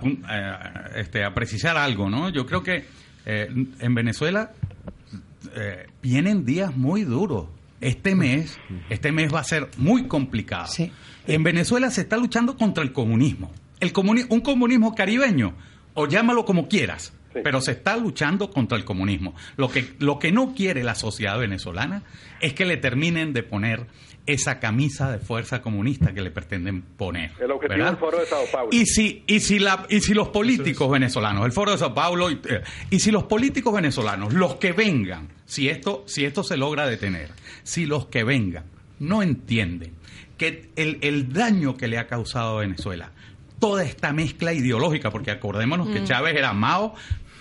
este, 0.95 1.23
a 1.23 1.33
precisar 1.33 1.75
algo, 1.75 2.07
¿no? 2.09 2.29
Yo 2.29 2.45
creo 2.45 2.61
que 2.61 2.85
eh, 3.25 3.47
en 3.79 3.95
Venezuela 3.95 4.51
eh, 5.55 5.87
vienen 6.01 6.45
días 6.45 6.75
muy 6.75 7.03
duros. 7.03 7.47
Este 7.81 8.15
mes, 8.15 8.57
este 8.89 9.11
mes 9.11 9.33
va 9.33 9.41
a 9.41 9.43
ser 9.43 9.69
muy 9.77 10.07
complicado. 10.07 10.71
En 11.27 11.43
Venezuela 11.43 11.91
se 11.91 12.01
está 12.01 12.17
luchando 12.17 12.57
contra 12.57 12.83
el 12.83 12.91
comunismo. 12.91 13.51
El 13.79 13.91
un 14.29 14.41
comunismo 14.41 14.95
caribeño, 14.95 15.53
o 15.93 16.07
llámalo 16.07 16.45
como 16.45 16.67
quieras, 16.67 17.13
pero 17.43 17.61
se 17.61 17.73
está 17.73 17.97
luchando 17.97 18.49
contra 18.49 18.77
el 18.77 18.85
comunismo. 18.85 19.35
Lo 19.57 19.69
que, 19.69 19.95
lo 19.99 20.19
que 20.19 20.31
no 20.31 20.53
quiere 20.55 20.83
la 20.83 20.95
sociedad 20.95 21.37
venezolana 21.37 22.03
es 22.41 22.53
que 22.53 22.65
le 22.65 22.77
terminen 22.77 23.33
de 23.33 23.43
poner 23.43 23.87
esa 24.25 24.59
camisa 24.59 25.11
de 25.11 25.19
fuerza 25.19 25.61
comunista 25.61 26.13
que 26.13 26.21
le 26.21 26.31
pretenden 26.31 26.81
poner. 26.81 27.31
El 27.39 27.51
objetivo 27.51 27.85
del 27.85 27.97
Foro 27.97 28.19
de 28.19 28.25
Sao 28.25 28.45
Paulo. 28.51 28.69
Y 28.71 28.85
si, 28.85 29.23
y 29.27 29.39
si, 29.39 29.59
la, 29.59 29.85
y 29.89 30.01
si 30.01 30.13
los 30.13 30.29
políticos 30.29 30.89
venezolanos, 30.89 31.45
el 31.45 31.51
Foro 31.51 31.71
de 31.71 31.77
Sao 31.77 31.93
Paulo, 31.93 32.31
y, 32.31 32.39
eh, 32.49 32.61
y, 32.89 32.99
si 32.99 33.11
los 33.11 33.23
políticos 33.23 33.73
venezolanos, 33.73 34.33
los 34.33 34.55
que 34.55 34.71
vengan, 34.71 35.29
si 35.45 35.69
esto, 35.69 36.03
si 36.07 36.25
esto 36.25 36.43
se 36.43 36.57
logra 36.57 36.87
detener, 36.87 37.29
si 37.63 37.85
los 37.85 38.07
que 38.07 38.23
vengan 38.23 38.65
no 38.99 39.21
entienden 39.21 39.93
que 40.37 40.69
el, 40.75 40.99
el 41.01 41.31
daño 41.31 41.75
que 41.77 41.87
le 41.87 41.97
ha 41.97 42.07
causado 42.07 42.57
a 42.57 42.61
Venezuela, 42.61 43.11
toda 43.59 43.83
esta 43.83 44.11
mezcla 44.13 44.53
ideológica, 44.53 45.11
porque 45.11 45.31
acordémonos 45.31 45.89
que 45.89 46.01
mm. 46.01 46.05
Chávez 46.05 46.35
era 46.35 46.53
Mao, 46.53 46.95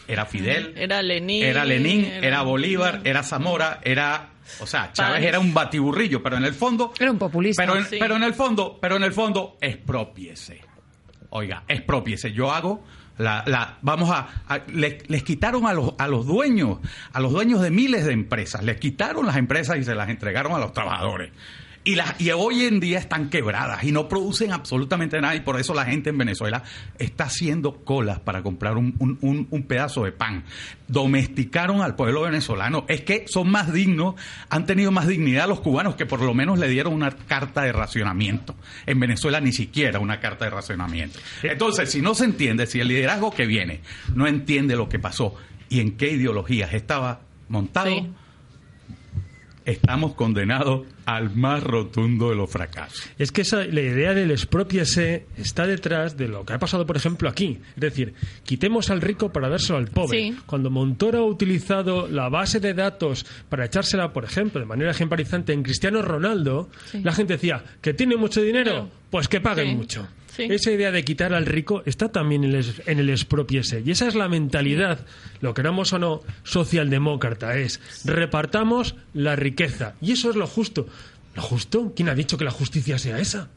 era 0.06 0.26
Fidel, 0.26 0.74
era 0.76 1.02
Lenin, 1.02 1.42
era, 1.42 1.64
Lenin, 1.64 2.04
era 2.04 2.42
Bolívar, 2.42 3.00
era 3.04 3.22
Zamora, 3.22 3.80
era 3.84 4.33
o 4.60 4.66
sea, 4.66 4.92
Chávez 4.92 5.24
era 5.24 5.38
un 5.38 5.52
batiburrillo, 5.52 6.22
pero 6.22 6.36
en 6.36 6.44
el 6.44 6.54
fondo. 6.54 6.92
Era 6.98 7.10
un 7.10 7.18
populista. 7.18 7.62
Pero 7.62 7.76
en, 7.76 7.86
pero 7.98 8.16
en 8.16 8.22
el 8.22 8.34
fondo, 8.34 8.78
pero 8.80 8.96
en 8.96 9.02
el 9.02 9.12
fondo, 9.12 9.56
expropiese. 9.60 10.60
Oiga, 11.30 11.64
expropiese. 11.68 12.32
Yo 12.32 12.52
hago. 12.52 12.84
La, 13.16 13.44
la, 13.46 13.78
vamos 13.82 14.10
a, 14.10 14.26
les, 14.72 15.22
quitaron 15.22 15.66
a 15.68 15.72
los, 15.72 15.94
a 15.98 16.08
los 16.08 16.26
dueños, 16.26 16.78
a 17.12 17.20
los 17.20 17.30
dueños 17.30 17.60
de 17.60 17.70
miles 17.70 18.04
de 18.04 18.12
empresas, 18.12 18.64
les 18.64 18.78
quitaron 18.78 19.24
las 19.24 19.36
empresas 19.36 19.78
y 19.78 19.84
se 19.84 19.94
las 19.94 20.08
entregaron 20.08 20.52
a 20.52 20.58
los 20.58 20.72
trabajadores. 20.72 21.30
Y, 21.86 21.96
las, 21.96 22.18
y 22.18 22.30
hoy 22.30 22.64
en 22.64 22.80
día 22.80 22.98
están 22.98 23.28
quebradas 23.28 23.84
y 23.84 23.92
no 23.92 24.08
producen 24.08 24.52
absolutamente 24.52 25.20
nada 25.20 25.34
y 25.34 25.40
por 25.40 25.60
eso 25.60 25.74
la 25.74 25.84
gente 25.84 26.08
en 26.08 26.16
Venezuela 26.16 26.62
está 26.98 27.24
haciendo 27.24 27.84
colas 27.84 28.20
para 28.20 28.42
comprar 28.42 28.78
un, 28.78 28.94
un, 28.98 29.46
un, 29.50 29.62
pedazo 29.64 30.04
de 30.04 30.12
pan. 30.12 30.44
Domesticaron 30.88 31.82
al 31.82 31.94
pueblo 31.94 32.22
venezolano. 32.22 32.86
Es 32.88 33.02
que 33.02 33.26
son 33.28 33.50
más 33.50 33.70
dignos, 33.70 34.14
han 34.48 34.64
tenido 34.64 34.92
más 34.92 35.06
dignidad 35.06 35.46
los 35.46 35.60
cubanos 35.60 35.94
que 35.94 36.06
por 36.06 36.22
lo 36.22 36.32
menos 36.32 36.58
le 36.58 36.68
dieron 36.68 36.94
una 36.94 37.10
carta 37.10 37.60
de 37.62 37.72
racionamiento. 37.72 38.54
En 38.86 38.98
Venezuela 38.98 39.40
ni 39.40 39.52
siquiera 39.52 39.98
una 40.00 40.20
carta 40.20 40.46
de 40.46 40.52
racionamiento. 40.52 41.18
Entonces, 41.42 41.90
si 41.90 42.00
no 42.00 42.14
se 42.14 42.24
entiende, 42.24 42.66
si 42.66 42.80
el 42.80 42.88
liderazgo 42.88 43.30
que 43.30 43.44
viene 43.44 43.80
no 44.14 44.26
entiende 44.26 44.74
lo 44.74 44.88
que 44.88 44.98
pasó 44.98 45.34
y 45.68 45.80
en 45.80 45.98
qué 45.98 46.12
ideologías 46.12 46.72
estaba 46.72 47.20
montado, 47.48 48.08
estamos 49.64 50.14
condenados 50.14 50.86
al 51.06 51.34
más 51.34 51.62
rotundo 51.62 52.30
de 52.30 52.36
los 52.36 52.50
fracasos. 52.50 53.02
Es 53.18 53.32
que 53.32 53.42
esa, 53.42 53.64
la 53.64 53.80
idea 53.80 54.14
del 54.14 54.30
expropiese 54.30 55.26
está 55.36 55.66
detrás 55.66 56.16
de 56.16 56.28
lo 56.28 56.44
que 56.44 56.52
ha 56.52 56.58
pasado, 56.58 56.86
por 56.86 56.96
ejemplo, 56.96 57.28
aquí. 57.28 57.58
Es 57.74 57.80
decir, 57.80 58.14
quitemos 58.44 58.90
al 58.90 59.00
rico 59.00 59.32
para 59.32 59.48
dárselo 59.48 59.78
al 59.78 59.88
pobre. 59.88 60.34
Cuando 60.46 60.70
Montoro 60.70 61.18
ha 61.18 61.24
utilizado 61.24 62.08
la 62.08 62.28
base 62.28 62.60
de 62.60 62.74
datos 62.74 63.26
para 63.48 63.66
echársela, 63.66 64.12
por 64.12 64.24
ejemplo, 64.24 64.60
de 64.60 64.66
manera 64.66 64.90
ejemplarizante 64.90 65.52
en 65.52 65.62
Cristiano 65.62 66.02
Ronaldo, 66.02 66.68
la 67.02 67.12
gente 67.12 67.34
decía, 67.34 67.62
que 67.80 67.94
tiene 67.94 68.16
mucho 68.16 68.40
dinero, 68.40 68.88
pues 69.10 69.28
que 69.28 69.40
paguen 69.40 69.76
mucho. 69.76 70.06
Esa 70.38 70.72
idea 70.72 70.90
de 70.90 71.04
quitar 71.04 71.34
al 71.34 71.46
rico 71.46 71.82
está 71.86 72.10
también 72.10 72.44
en 72.44 72.54
el, 72.54 72.74
en 72.86 72.98
el 72.98 73.10
expropiese. 73.10 73.82
Y 73.84 73.90
esa 73.90 74.08
es 74.08 74.14
la 74.14 74.28
mentalidad, 74.28 75.06
lo 75.40 75.54
queramos 75.54 75.92
o 75.92 75.98
no, 75.98 76.20
socialdemócrata. 76.42 77.56
Es 77.56 77.80
repartamos 78.04 78.96
la 79.12 79.36
riqueza. 79.36 79.94
Y 80.00 80.12
eso 80.12 80.30
es 80.30 80.36
lo 80.36 80.46
justo. 80.46 80.86
¿Lo 81.34 81.42
justo? 81.42 81.92
¿Quién 81.94 82.08
ha 82.08 82.14
dicho 82.14 82.38
que 82.38 82.44
la 82.44 82.50
justicia 82.50 82.98
sea 82.98 83.18
esa? 83.18 83.48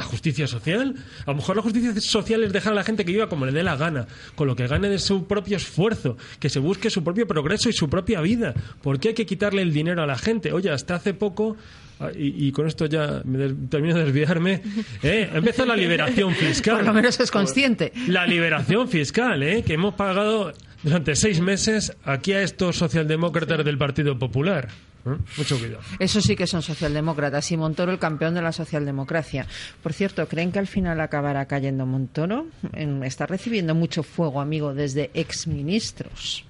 ¿La 0.00 0.06
justicia 0.06 0.46
social? 0.46 0.94
A 1.26 1.30
lo 1.32 1.36
mejor 1.36 1.56
la 1.56 1.62
justicia 1.62 1.92
social 2.00 2.42
es 2.42 2.54
dejar 2.54 2.72
a 2.72 2.76
la 2.76 2.84
gente 2.84 3.04
que 3.04 3.12
viva 3.12 3.28
como 3.28 3.44
le 3.44 3.52
dé 3.52 3.62
la 3.62 3.76
gana, 3.76 4.06
con 4.34 4.46
lo 4.46 4.56
que 4.56 4.66
gane 4.66 4.88
de 4.88 4.98
su 4.98 5.26
propio 5.26 5.58
esfuerzo, 5.58 6.16
que 6.38 6.48
se 6.48 6.58
busque 6.58 6.88
su 6.88 7.04
propio 7.04 7.26
progreso 7.26 7.68
y 7.68 7.74
su 7.74 7.90
propia 7.90 8.22
vida. 8.22 8.54
¿Por 8.80 8.98
qué 8.98 9.08
hay 9.08 9.14
que 9.14 9.26
quitarle 9.26 9.60
el 9.60 9.74
dinero 9.74 10.02
a 10.02 10.06
la 10.06 10.16
gente? 10.16 10.54
Oye, 10.54 10.70
hasta 10.70 10.94
hace 10.94 11.12
poco, 11.12 11.58
ah, 12.00 12.08
y, 12.16 12.50
con 12.52 12.66
esto 12.66 12.86
ya 12.86 13.20
me 13.26 13.52
termino 13.68 13.98
de 13.98 14.04
desviarme, 14.04 14.62
¿eh? 15.02 15.28
empezó 15.34 15.66
la 15.66 15.76
liberación 15.76 16.34
fiscal. 16.34 16.76
Por 16.76 16.86
lo 16.86 16.94
menos 16.94 17.20
es 17.20 17.30
consciente. 17.30 17.92
La 18.08 18.26
liberación 18.26 18.88
fiscal, 18.88 19.42
¿eh? 19.42 19.62
que 19.62 19.74
hemos 19.74 19.96
pagado 19.96 20.54
durante 20.82 21.14
seis 21.14 21.42
meses 21.42 21.94
aquí 22.04 22.32
a 22.32 22.40
estos 22.40 22.76
socialdemócratas 22.76 23.62
del 23.66 23.76
Partido 23.76 24.18
Popular. 24.18 24.70
¿Eh? 25.06 25.16
Mucho 25.36 25.58
cuidado. 25.58 25.80
Eso 25.98 26.20
sí 26.20 26.36
que 26.36 26.46
son 26.46 26.62
socialdemócratas 26.62 27.50
y 27.52 27.56
Montoro 27.56 27.92
el 27.92 27.98
campeón 27.98 28.34
de 28.34 28.42
la 28.42 28.52
socialdemocracia. 28.52 29.46
Por 29.82 29.92
cierto, 29.92 30.26
¿creen 30.28 30.52
que 30.52 30.58
al 30.58 30.66
final 30.66 31.00
acabará 31.00 31.46
cayendo 31.46 31.86
Montoro? 31.86 32.46
Está 33.02 33.26
recibiendo 33.26 33.74
mucho 33.74 34.02
fuego, 34.02 34.40
amigo, 34.40 34.74
desde 34.74 35.10
exministros. 35.14 36.44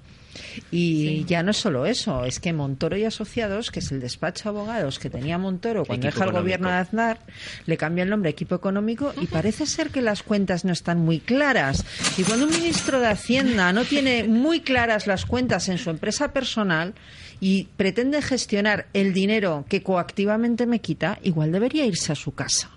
Y 0.70 1.24
ya 1.24 1.43
no 1.43 1.51
es 1.51 1.56
solo 1.56 1.86
eso, 1.86 2.24
es 2.24 2.40
que 2.40 2.52
Montoro 2.52 2.97
y 2.97 3.05
Asociados, 3.05 3.70
que 3.70 3.81
es 3.81 3.90
el 3.93 4.01
despacho 4.01 4.44
de 4.44 4.48
abogados 4.51 4.98
que 4.98 5.10
tenía 5.10 5.39
Montoro 5.39 5.85
cuando 5.85 6.06
deja 6.06 6.24
el 6.24 6.32
gobierno 6.32 6.68
de 6.68 6.74
Aznar, 6.74 7.20
le 7.66 7.77
cambia 7.77 8.05
el 8.05 8.10
nombre 8.10 8.31
equipo 8.31 8.55
económico 8.55 9.12
y 9.20 9.27
parece 9.27 9.66
ser 9.66 9.90
que 9.90 10.02
las 10.02 10.22
cuentas 10.22 10.64
no 10.64 10.72
están 10.72 10.98
muy 10.98 11.20
claras. 11.20 11.85
Y 12.16 12.22
cuando 12.22 12.47
un 12.47 12.52
ministro 12.52 13.01
de 13.01 13.09
Hacienda 13.09 13.72
no 13.72 13.85
tiene 13.85 14.24
muy 14.24 14.60
claras 14.60 15.06
las 15.06 15.27
cuentas 15.27 15.68
en 15.68 15.78
su 15.78 15.90
empresa 15.90 16.32
personal, 16.32 16.94
y 17.40 17.68
pretende 17.76 18.22
gestionar 18.22 18.86
el 18.92 19.12
dinero 19.12 19.64
que 19.68 19.82
coactivamente 19.82 20.66
me 20.66 20.80
quita, 20.80 21.18
igual 21.22 21.52
debería 21.52 21.86
irse 21.86 22.12
a 22.12 22.16
su 22.16 22.34
casa. 22.34 22.70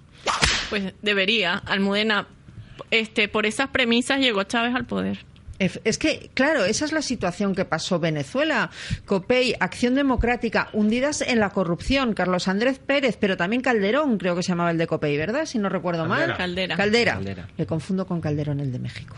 Pues 0.70 0.94
debería, 1.02 1.56
Almudena. 1.58 2.28
Este, 2.90 3.28
por 3.28 3.46
esas 3.46 3.70
premisas 3.70 4.20
llegó 4.20 4.44
Chávez 4.44 4.74
al 4.76 4.86
poder. 4.86 5.20
Es 5.60 5.98
que, 5.98 6.30
claro, 6.34 6.66
esa 6.66 6.84
es 6.84 6.92
la 6.92 7.02
situación 7.02 7.56
que 7.56 7.64
pasó 7.64 8.00
Venezuela. 8.00 8.70
COPEI, 9.06 9.56
Acción 9.60 9.96
Democrática, 9.96 10.70
hundidas 10.74 11.22
en 11.22 11.40
la 11.40 11.52
corrupción. 11.52 12.14
Carlos 12.14 12.48
Andrés 12.48 12.80
Pérez, 12.80 13.18
pero 13.20 13.38
también 13.38 13.62
Calderón, 13.62 14.18
creo 14.18 14.36
que 14.36 14.44
se 14.44 14.50
llamaba 14.50 14.72
el 14.72 14.78
de 14.78 14.88
COPEI, 14.88 15.18
¿verdad? 15.18 15.46
Si 15.46 15.60
no 15.60 15.70
recuerdo 15.70 16.06
mal. 16.06 16.36
Caldera. 16.36 16.76
Caldera. 16.76 17.20
Le 17.56 17.66
confundo 17.66 18.06
con 18.06 18.20
Calderón, 18.20 18.60
el 18.60 18.72
de 18.72 18.80
México. 18.80 19.16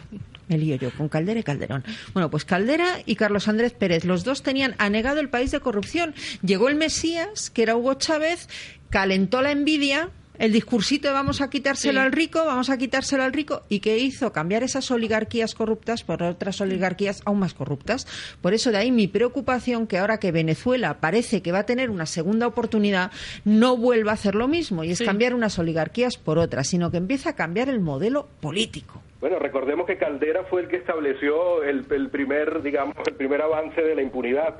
Me 0.48 0.58
lío 0.58 0.76
yo, 0.76 0.92
con 0.92 1.10
Caldera 1.10 1.40
y 1.40 1.44
Calderón. 1.44 1.84
Bueno, 2.14 2.30
pues 2.30 2.46
Caldera 2.46 3.00
y 3.06 3.16
Carlos 3.16 3.48
Andrés 3.48 3.74
Pérez, 3.74 4.06
los 4.06 4.24
dos 4.24 4.44
tenían 4.44 4.76
anegado 4.78 5.20
el 5.20 5.30
país 5.30 5.52
de 5.52 5.60
corrupción. 5.60 6.14
Llegó 6.44 6.70
el 6.70 6.76
Mesías, 6.76 7.50
que 7.50 7.64
era 7.64 7.76
Hugo 7.76 7.96
Chávez, 7.96 8.48
calentó 8.90 9.42
la 9.42 9.52
envidia 9.52 10.12
el 10.38 10.52
discursito 10.52 11.08
de 11.08 11.14
vamos 11.14 11.42
a 11.42 11.50
quitárselo 11.50 12.02
al 12.02 12.12
rico, 12.12 12.44
vamos 12.46 12.70
a 12.70 12.78
quitárselo 12.78 13.24
al 13.24 13.34
rico, 13.34 13.64
y 13.70 13.80
que 13.80 13.98
hizo 13.98 14.32
cambiar 14.32 14.64
esas 14.64 14.90
oligarquías 14.92 15.56
corruptas 15.56 16.04
por 16.04 16.24
otras 16.24 16.60
oligarquías 16.62 17.22
aún 17.26 17.40
más 17.40 17.54
corruptas. 17.54 18.08
Por 18.42 18.54
eso 18.54 18.72
de 18.72 18.78
ahí 18.78 18.92
mi 18.92 19.08
preocupación 19.08 19.88
que 19.88 19.98
ahora 19.98 20.20
que 20.20 20.32
Venezuela 20.32 21.00
parece 21.00 21.42
que 21.42 21.52
va 21.52 21.60
a 21.60 21.66
tener 21.66 21.90
una 21.90 22.06
segunda 22.06 22.48
oportunidad, 22.48 23.12
no 23.44 23.78
vuelva 23.78 24.12
a 24.12 24.16
hacer 24.16 24.36
lo 24.36 24.48
mismo, 24.48 24.84
y 24.84 24.92
es 24.92 25.02
cambiar 25.02 25.34
unas 25.34 25.58
oligarquías 25.60 26.18
por 26.18 26.38
otras, 26.38 26.68
sino 26.68 26.92
que 26.92 26.98
empieza 26.98 27.32
a 27.32 27.36
cambiar 27.36 27.70
el 27.70 27.80
modelo 27.80 28.28
político. 28.42 29.02
Bueno, 29.26 29.40
recordemos 29.40 29.88
que 29.88 29.98
Caldera 29.98 30.44
fue 30.44 30.62
el 30.62 30.68
que 30.68 30.76
estableció 30.76 31.64
el, 31.64 31.84
primer, 32.12 32.62
digamos, 32.62 32.96
el 33.08 33.16
primer 33.16 33.42
avance 33.42 33.82
de 33.82 33.96
la 33.96 34.04
impunidad. 34.04 34.56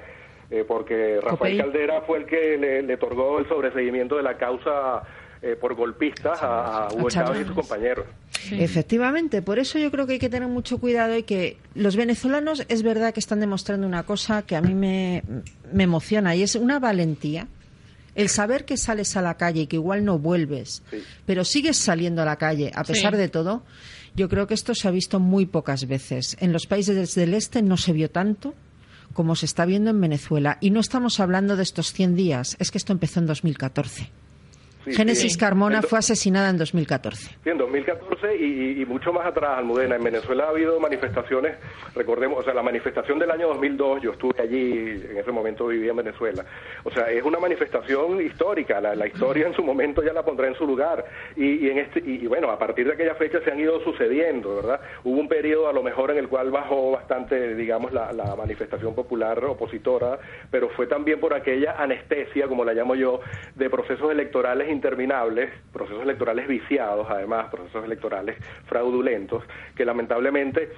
Eh, 0.50 0.66
porque 0.68 1.20
Rafael 1.22 1.60
Caldera 1.60 2.02
fue 2.02 2.18
el 2.18 2.26
que 2.26 2.58
le, 2.58 2.82
le 2.82 2.96
otorgó 2.96 3.38
el 3.38 3.48
sobreseguimiento 3.48 4.18
de 4.18 4.24
la 4.24 4.38
causa 4.38 5.04
eh, 5.44 5.56
por 5.56 5.76
golpistas 5.76 6.40
a, 6.42 6.88
Hugo 6.92 7.12
Chávez. 7.12 7.42
Y 7.42 7.46
sus 7.46 7.54
compañeros. 7.54 8.08
Efectivamente, 8.54 9.44
por 9.44 9.60
eso 9.60 9.78
yo 9.78 9.92
creo 9.92 10.08
que 10.08 10.14
hay 10.14 10.20
que 10.20 10.30
tener 10.30 10.50
mucho 10.50 10.80
cuidado 10.80 11.16
y 11.16 11.22
que 11.22 11.58
los 11.76 11.96
venezolanos 11.96 12.66
es 12.68 12.82
verdad 12.82 13.14
que 13.14 13.20
están 13.20 13.42
demostrando 13.42 13.86
una 13.86 14.02
cosa 14.02 14.48
que 14.48 14.56
a 14.56 14.62
mí 14.62 14.74
me, 14.74 15.22
me 15.72 15.84
emociona 15.84 16.36
y 16.36 16.42
es 16.42 16.56
una 16.56 16.80
valentía 16.80 17.46
el 18.16 18.30
saber 18.30 18.66
que 18.66 18.78
sales 18.78 19.16
a 19.16 19.22
la 19.22 19.36
calle 19.36 19.62
y 19.62 19.68
que 19.68 19.76
igual 19.76 20.06
no 20.06 20.18
vuelves, 20.18 20.82
pero 21.26 21.44
sigues 21.44 21.78
saliendo 21.78 22.22
a 22.22 22.26
la 22.26 22.38
calle 22.38 22.72
a 22.74 22.84
pesar 22.84 23.16
de 23.16 23.28
todo, 23.28 23.64
yo 24.16 24.30
creo 24.30 24.48
que 24.48 24.54
esto 24.54 24.74
se 24.74 24.88
ha 24.88 24.92
visto 24.92 25.20
muy 25.20 25.46
pocas 25.46 25.88
veces. 25.88 26.38
En 26.40 26.54
los 26.54 26.68
países 26.68 27.16
del 27.16 27.34
este 27.34 27.62
no 27.62 27.78
se 27.78 27.94
vio 27.94 28.10
tanto 28.10 28.54
como 29.14 29.36
se 29.36 29.46
está 29.46 29.66
viendo 29.66 29.90
en 29.90 30.02
Venezuela. 30.02 30.58
Y 30.62 30.72
no 30.72 30.80
estamos 30.80 31.20
hablando 31.20 31.56
de 31.56 31.64
estos 31.64 31.94
100 31.94 32.16
días, 32.16 32.58
es 32.60 32.72
que 32.72 32.78
esto 32.78 32.92
empezó 32.92 33.20
en 33.20 33.28
2014. 33.28 34.12
Génesis 34.86 35.38
Carmona 35.38 35.82
fue 35.82 36.00
asesinada 36.00 36.50
en 36.50 36.58
2014. 36.58 37.38
Sí, 37.44 37.50
en 37.50 37.58
2014 37.58 38.36
y, 38.38 38.86
mucho 38.86 39.12
más 39.12 39.26
atrás, 39.26 39.58
Almudena. 39.58 39.96
En 39.96 40.04
Venezuela 40.04 40.46
ha 40.46 40.50
habido 40.50 40.80
manifestaciones, 40.80 41.58
recordemos, 41.96 42.40
o 42.40 42.44
sea, 42.44 42.54
la 42.54 42.62
manifestación 42.62 43.20
del 43.20 43.32
año 43.32 43.48
2002, 43.48 44.02
yo 44.02 44.12
estuve 44.12 44.42
allí, 44.42 44.72
en 45.10 45.18
ese 45.18 45.32
momento 45.32 45.68
vivía 45.68 45.92
en 45.92 45.98
Venezuela. 45.98 46.46
O 46.84 46.92
sea, 46.92 47.10
es 47.10 47.24
una 47.24 47.40
manifestación 47.40 48.22
histórica, 48.22 48.80
la, 48.80 49.06
historia 49.08 49.48
en 49.48 49.54
su 49.54 49.64
momento 49.64 50.04
ya 50.04 50.14
la 50.14 50.24
pondrá 50.24 50.48
en 50.48 50.56
su 50.56 50.66
lugar. 50.66 51.06
Y, 51.36 51.70
en 51.70 51.80
este, 51.80 52.00
y, 52.00 52.26
bueno, 52.28 52.50
a 52.50 52.58
partir 52.60 52.88
de 52.88 52.94
aquella 52.94 53.16
fecha 53.16 53.40
se 53.44 53.52
han 53.52 53.60
ido 53.60 53.84
sucediendo, 53.84 54.56
¿verdad? 54.56 54.80
Hubo 55.04 55.20
un 55.20 55.28
periodo 55.28 55.68
a 55.70 55.74
lo 55.74 55.84
mejor 55.84 56.12
en 56.12 56.18
el 56.18 56.28
cual 56.28 56.52
bajó 56.52 56.92
bastante, 56.92 57.56
digamos, 57.56 57.92
la, 57.94 58.12
la 58.14 58.36
manifestación 58.36 58.94
popular 58.94 59.44
opositora, 59.44 60.20
pero 60.52 60.70
fue 60.70 60.88
también 60.88 61.20
por 61.20 61.34
aquella 61.34 61.76
anestesia, 61.78 62.48
como 62.48 62.64
la 62.64 62.74
llamo 62.74 62.96
yo, 62.96 63.22
de 63.56 63.70
procesos 63.70 64.12
electorales 64.12 64.70
interminables, 64.76 65.50
procesos 65.74 66.04
electorales 66.04 66.48
viciados, 66.48 67.08
además, 67.10 67.48
procesos 67.50 67.84
electorales 67.86 68.38
fraudulentos, 68.66 69.44
que 69.76 69.86
lamentablemente 69.86 70.70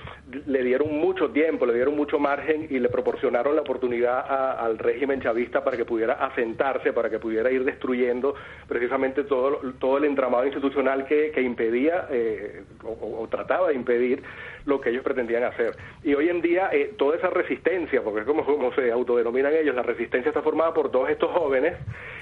le 0.45 0.63
dieron 0.63 0.97
mucho 0.97 1.31
tiempo, 1.31 1.65
le 1.65 1.73
dieron 1.73 1.95
mucho 1.95 2.19
margen 2.19 2.67
y 2.69 2.79
le 2.79 2.89
proporcionaron 2.89 3.55
la 3.55 3.61
oportunidad 3.61 4.19
al 4.59 4.77
régimen 4.77 5.21
chavista 5.21 5.63
para 5.63 5.77
que 5.77 5.85
pudiera 5.85 6.13
asentarse, 6.13 6.93
para 6.93 7.09
que 7.09 7.19
pudiera 7.19 7.51
ir 7.51 7.63
destruyendo 7.63 8.35
precisamente 8.67 9.23
todo, 9.23 9.59
todo 9.79 9.97
el 9.97 10.05
entramado 10.05 10.45
institucional 10.45 11.05
que, 11.05 11.47
impedía 11.47 12.07
eh, 12.09 12.63
o 12.83 13.27
trataba 13.29 13.69
de 13.69 13.75
impedir 13.75 14.23
lo 14.67 14.81
que 14.81 14.89
ellos 14.89 15.03
pretendían 15.03 15.43
hacer. 15.43 15.75
Y 16.03 16.13
hoy 16.13 16.29
en 16.29 16.41
día 16.41 16.69
eh, 16.71 16.93
toda 16.97 17.15
esa 17.15 17.29
resistencia, 17.29 18.03
porque 18.03 18.19
es 18.19 18.25
como, 18.25 18.45
como 18.45 18.73
se 18.73 18.91
autodenominan 18.91 19.53
ellos, 19.53 19.73
la 19.73 19.81
resistencia 19.81 20.29
está 20.29 20.41
formada 20.41 20.73
por 20.73 20.91
todos 20.91 21.09
estos 21.09 21.31
jóvenes 21.31 21.73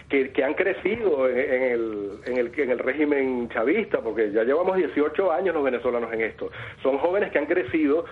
que, 0.10 0.32
que 0.32 0.44
han 0.44 0.54
crecido 0.54 1.28
en, 1.28 1.64
el, 1.64 2.10
en, 2.26 2.38
el, 2.38 2.52
en 2.56 2.72
el 2.72 2.80
régimen 2.80 3.50
chavista, 3.50 4.00
porque 4.00 4.32
ya 4.32 4.44
llevamos 4.44 4.78
18 4.78 5.32
años 5.32 5.56
los 5.56 5.64
venezolanos 5.64 6.14
en 6.14 6.22
esto. 6.22 6.52
Son 6.84 7.00
jóvenes 7.00 7.32
que 7.32 7.40
han 7.40 7.48
crecido 7.48 8.06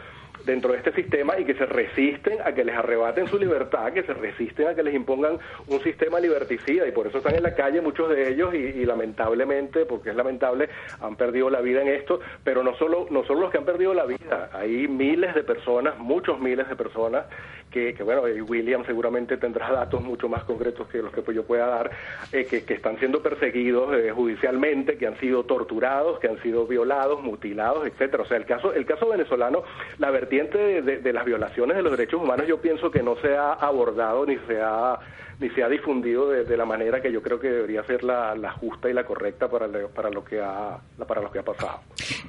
dentro 0.45 0.71
de 0.71 0.77
este 0.77 0.91
sistema 0.93 1.37
y 1.39 1.45
que 1.45 1.53
se 1.53 1.65
resisten 1.65 2.39
a 2.43 2.53
que 2.53 2.63
les 2.63 2.75
arrebaten 2.75 3.27
su 3.27 3.37
libertad, 3.37 3.93
que 3.93 4.03
se 4.03 4.13
resisten 4.13 4.67
a 4.67 4.75
que 4.75 4.83
les 4.83 4.93
impongan 4.93 5.37
un 5.67 5.79
sistema 5.81 6.19
liberticida 6.19 6.87
y 6.87 6.91
por 6.91 7.07
eso 7.07 7.19
están 7.19 7.35
en 7.35 7.43
la 7.43 7.55
calle 7.55 7.81
muchos 7.81 8.09
de 8.09 8.29
ellos 8.29 8.53
y, 8.53 8.85
lamentablemente, 8.85 9.85
porque 9.85 10.09
es 10.09 10.15
lamentable, 10.15 10.69
han 11.01 11.15
perdido 11.15 11.49
la 11.49 11.61
vida 11.61 11.81
en 11.81 11.87
esto, 11.89 12.19
pero 12.43 12.63
no 12.63 12.75
solo, 12.75 13.07
no 13.09 13.23
solo 13.23 13.41
los 13.41 13.51
que 13.51 13.57
han 13.57 13.65
perdido 13.65 13.93
la 13.93 14.05
vida, 14.05 14.49
hay 14.53 14.87
miles 14.87 15.33
de 15.35 15.43
personas, 15.43 15.97
muchos 15.97 16.39
miles 16.39 16.67
de 16.67 16.75
personas 16.75 17.25
que, 17.71 17.95
bueno, 18.03 18.21
William 18.47 18.85
seguramente 18.85 19.37
tendrá 19.37 19.71
datos 19.71 19.99
mucho 20.03 20.29
más 20.29 20.43
concretos 20.43 20.87
que 20.89 20.99
los 20.99 21.11
que 21.11 21.33
yo 21.33 21.43
pueda 21.43 21.65
dar, 21.65 21.89
eh, 22.31 22.45
que, 22.45 22.71
están 22.71 22.99
siendo 22.99 23.23
perseguidos 23.23 23.95
eh, 23.95 24.11
judicialmente, 24.11 24.95
que 24.95 25.07
han 25.07 25.19
sido 25.19 25.43
torturados, 25.45 26.19
que 26.19 26.27
han 26.27 26.39
sido 26.43 26.67
violados, 26.67 27.23
mutilados, 27.23 27.87
etcétera. 27.87 28.21
O 28.21 28.25
sea, 28.27 28.37
el 28.37 28.45
caso, 28.45 28.73
el 28.73 28.85
caso 28.85 29.09
venezolano, 29.09 29.63
la 29.97 30.11
vertiente 30.11 30.32
de, 30.41 30.99
de 30.99 31.13
las 31.13 31.25
violaciones 31.25 31.77
de 31.77 31.83
los 31.83 31.91
derechos 31.91 32.21
humanos, 32.21 32.47
yo 32.47 32.59
pienso 32.59 32.89
que 32.89 33.03
no 33.03 33.15
se 33.17 33.35
ha 33.35 33.53
abordado 33.53 34.25
ni 34.25 34.37
se 34.47 34.61
ha 34.61 34.99
ni 35.43 35.49
se 35.49 35.61
ha 35.61 35.67
difundido 35.67 36.29
de, 36.29 36.55
la 36.55 36.65
manera 36.65 37.01
que 37.01 37.11
yo 37.11 37.21
creo 37.21 37.37
que 37.37 37.49
debería 37.49 37.83
ser 37.83 38.03
la, 38.03 38.55
justa 38.61 38.89
y 38.89 38.93
la 38.93 39.03
correcta 39.03 39.49
para, 39.49 39.67
para, 39.89 40.09
lo 40.09 40.23
que 40.23 40.39
ha, 40.39 40.79
para 41.05 41.21
lo 41.21 41.31
que 41.31 41.39
ha 41.39 41.43
pasado. 41.43 41.81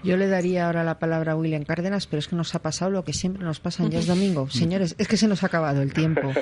Yo 0.03 0.17
le 0.17 0.27
daría 0.27 0.67
ahora 0.67 0.83
la 0.83 0.99
palabra 0.99 1.33
a 1.33 1.37
William 1.37 1.65
Cárdenas, 1.65 2.09
pero 2.09 2.19
es 2.19 2.27
que 2.27 2.35
nos 2.35 2.55
ha 2.57 2.59
pasado 2.59 2.91
lo 2.91 3.05
que 3.05 3.13
siempre 3.13 3.45
nos 3.45 3.61
pasa 3.61 3.85
en 3.85 3.93
es 3.93 4.09
Domingo. 4.09 4.49
Señores, 4.51 4.97
es 4.99 5.07
que 5.07 5.17
se 5.17 5.29
nos 5.29 5.45
ha 5.45 5.47
acabado 5.47 5.81
el 5.81 5.93
tiempo. 5.93 6.33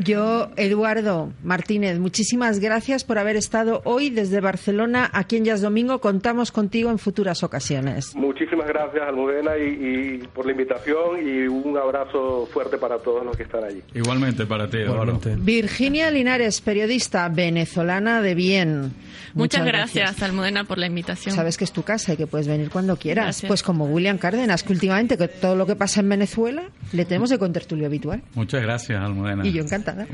Yo, 0.00 0.50
Eduardo 0.56 1.32
Martínez, 1.44 2.00
muchísimas 2.00 2.58
gracias 2.58 3.04
por 3.04 3.18
haber 3.18 3.36
estado 3.36 3.80
hoy 3.84 4.10
desde 4.10 4.40
Barcelona 4.40 5.08
aquí 5.12 5.36
en 5.36 5.44
Ya 5.44 5.54
es 5.54 5.62
Domingo. 5.62 6.00
Contamos 6.00 6.50
contigo 6.50 6.90
en 6.90 6.98
futuras 6.98 7.44
ocasiones. 7.44 8.16
Muchísimas 8.16 8.66
gracias, 8.66 9.06
Almudena, 9.06 9.56
y, 9.56 10.26
por 10.34 10.46
la 10.46 10.52
invitación 10.52 11.24
y 11.24 11.46
un 11.46 11.76
abrazo 11.78 12.48
fuerte 12.52 12.76
para 12.76 12.98
todos 12.98 13.24
los 13.24 13.36
que 13.36 13.44
están 13.44 13.62
allí. 13.62 13.82
Igualmente 13.94 14.46
para 14.46 14.68
ti, 14.68 14.78
Eduardo. 14.78 15.20
Virginia 15.36 16.07
Linares, 16.10 16.60
periodista 16.60 17.28
venezolana 17.28 18.22
de 18.22 18.34
bien. 18.34 18.92
Muchas, 19.34 19.64
gracias, 19.64 20.22
Almudena, 20.22 20.64
por 20.64 20.78
la 20.78 20.86
invitación. 20.86 21.34
Sabes 21.34 21.56
que 21.56 21.64
es 21.64 21.72
tu 21.72 21.82
casa 21.82 22.14
y 22.14 22.16
que 22.16 22.26
puedes 22.26 22.48
venir 22.48 22.70
cuando 22.70 22.96
quieras. 22.96 23.42
Pues 23.46 23.62
como 23.62 23.86
William 23.86 24.18
Cárdenas, 24.18 24.62
que 24.62 24.72
últimamente 24.72 25.16
que 25.16 25.28
todo 25.28 25.54
lo 25.54 25.66
que 25.66 25.76
pasa 25.76 26.00
en 26.00 26.08
Venezuela 26.08 26.62
le 26.92 27.04
tenemos 27.04 27.30
de 27.30 27.38
contertulio 27.38 27.86
habitual. 27.86 28.22
Muchas 28.34 28.62
gracias, 28.62 29.00
Almudena. 29.00 29.46
Y 29.46 29.52
yo 29.52 29.62
encantada. 29.62 30.06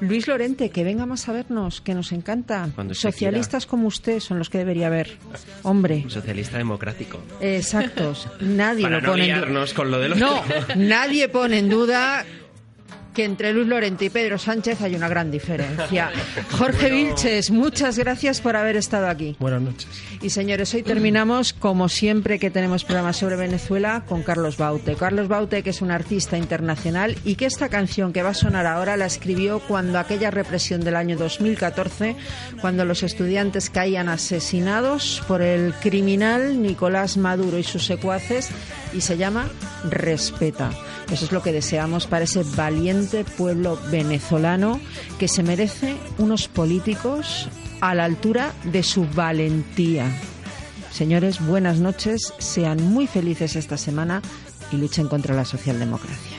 Luis 0.00 0.26
Lorente, 0.26 0.70
que 0.70 0.84
venga 0.84 1.06
más 1.06 1.28
a 1.28 1.32
vernos, 1.32 1.80
que 1.80 1.94
nos 1.94 2.12
encanta. 2.12 2.68
Socialistas 2.92 3.66
como 3.66 3.86
usted 3.86 4.20
son 4.20 4.38
los 4.38 4.50
que 4.50 4.58
debería 4.58 4.88
haber. 4.88 5.16
Hombre. 5.62 6.04
socialista 6.08 6.58
democrático. 6.58 7.20
Exactos. 7.40 8.28
Nadie 8.40 8.88
lo 8.88 9.02
pone 9.02 9.28
en 9.28 9.40
duda. 9.40 9.64
con 9.74 9.90
lo 9.90 9.98
de 9.98 10.08
los 10.08 10.18
No, 10.18 10.42
nadie 10.76 11.28
pone 11.28 11.58
en 11.58 11.68
duda 11.68 12.24
que 13.14 13.24
entre 13.24 13.52
Luis 13.52 13.66
Lorente 13.66 14.06
y 14.06 14.10
Pedro 14.10 14.38
Sánchez 14.38 14.80
hay 14.82 14.94
una 14.94 15.08
gran 15.08 15.30
diferencia. 15.30 16.10
Jorge 16.50 16.90
Vilches, 16.90 17.50
muchas 17.50 17.98
gracias 17.98 18.40
por 18.40 18.56
haber 18.56 18.76
estado 18.76 19.08
aquí. 19.08 19.36
Buenas 19.38 19.62
noches. 19.62 19.88
Y 20.22 20.30
señores, 20.30 20.72
hoy 20.74 20.82
terminamos, 20.82 21.52
como 21.52 21.88
siempre 21.88 22.38
que 22.38 22.50
tenemos 22.50 22.84
programas 22.84 23.16
sobre 23.16 23.36
Venezuela, 23.36 24.04
con 24.06 24.22
Carlos 24.22 24.56
Baute. 24.56 24.94
Carlos 24.94 25.28
Baute, 25.28 25.62
que 25.62 25.70
es 25.70 25.82
un 25.82 25.90
artista 25.90 26.38
internacional 26.38 27.16
y 27.24 27.36
que 27.36 27.46
esta 27.46 27.68
canción 27.68 28.12
que 28.12 28.22
va 28.22 28.30
a 28.30 28.34
sonar 28.34 28.66
ahora 28.66 28.96
la 28.96 29.06
escribió 29.06 29.60
cuando 29.60 29.98
aquella 29.98 30.30
represión 30.30 30.80
del 30.82 30.96
año 30.96 31.16
2014, 31.16 32.16
cuando 32.60 32.84
los 32.84 33.02
estudiantes 33.02 33.70
caían 33.70 34.08
asesinados 34.08 35.22
por 35.26 35.42
el 35.42 35.74
criminal 35.74 36.62
Nicolás 36.62 37.16
Maduro 37.16 37.58
y 37.58 37.64
sus 37.64 37.84
secuaces, 37.84 38.50
y 38.92 39.00
se 39.00 39.16
llama 39.16 39.48
Respeta. 39.88 40.70
Eso 41.10 41.24
es 41.24 41.32
lo 41.32 41.42
que 41.42 41.52
deseamos 41.52 42.06
para 42.06 42.24
ese 42.24 42.42
valiente 42.42 43.24
pueblo 43.24 43.78
venezolano 43.90 44.80
que 45.18 45.28
se 45.28 45.42
merece 45.42 45.96
unos 46.18 46.48
políticos 46.48 47.48
a 47.80 47.94
la 47.94 48.04
altura 48.04 48.52
de 48.64 48.82
su 48.82 49.06
valentía. 49.14 50.06
Señores, 50.92 51.44
buenas 51.44 51.78
noches, 51.78 52.34
sean 52.38 52.82
muy 52.82 53.06
felices 53.06 53.56
esta 53.56 53.76
semana 53.76 54.20
y 54.72 54.76
luchen 54.76 55.08
contra 55.08 55.34
la 55.34 55.44
socialdemocracia. 55.44 56.38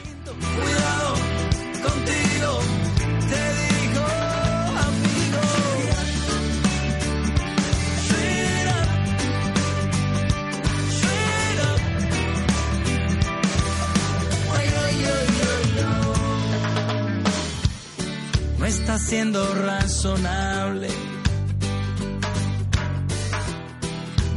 Razonable. 19.34 20.90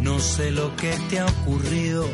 No 0.01 0.19
sé 0.19 0.51
lo 0.51 0.74
que 0.77 0.93
te 1.09 1.19
ha 1.19 1.27
ocurrido. 1.27 2.06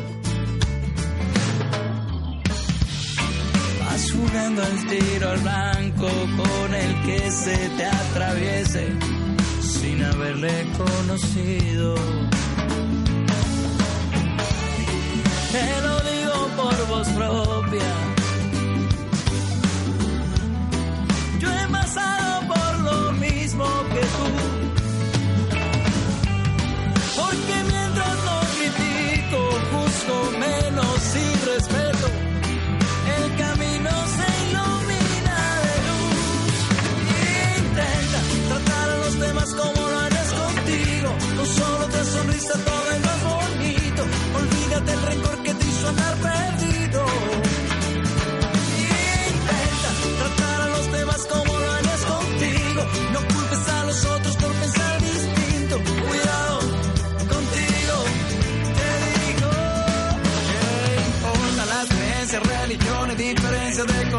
Vas 3.83 4.11
jugando 4.11 4.63
al 4.63 4.87
tiro 4.87 5.29
al 5.29 5.39
blanco 5.39 6.07
con 6.37 6.73
el 6.73 7.01
que 7.03 7.31
se 7.31 7.57
te 7.77 7.85
atraviese 7.85 8.87
sin 9.61 10.03
haberle 10.03 10.67
conocido. 10.77 11.95
Te 15.51 15.81
lo 15.81 15.99
digo 16.11 16.47
por 16.55 16.87
voz 16.87 17.07
propia 17.09 18.18
de 63.85 64.18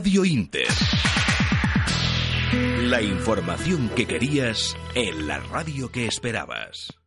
Radio 0.00 0.24
Inter. 0.24 0.66
La 2.84 3.02
información 3.02 3.90
que 3.94 4.06
querías 4.06 4.74
en 4.94 5.26
la 5.26 5.40
radio 5.40 5.92
que 5.92 6.06
esperabas. 6.06 6.99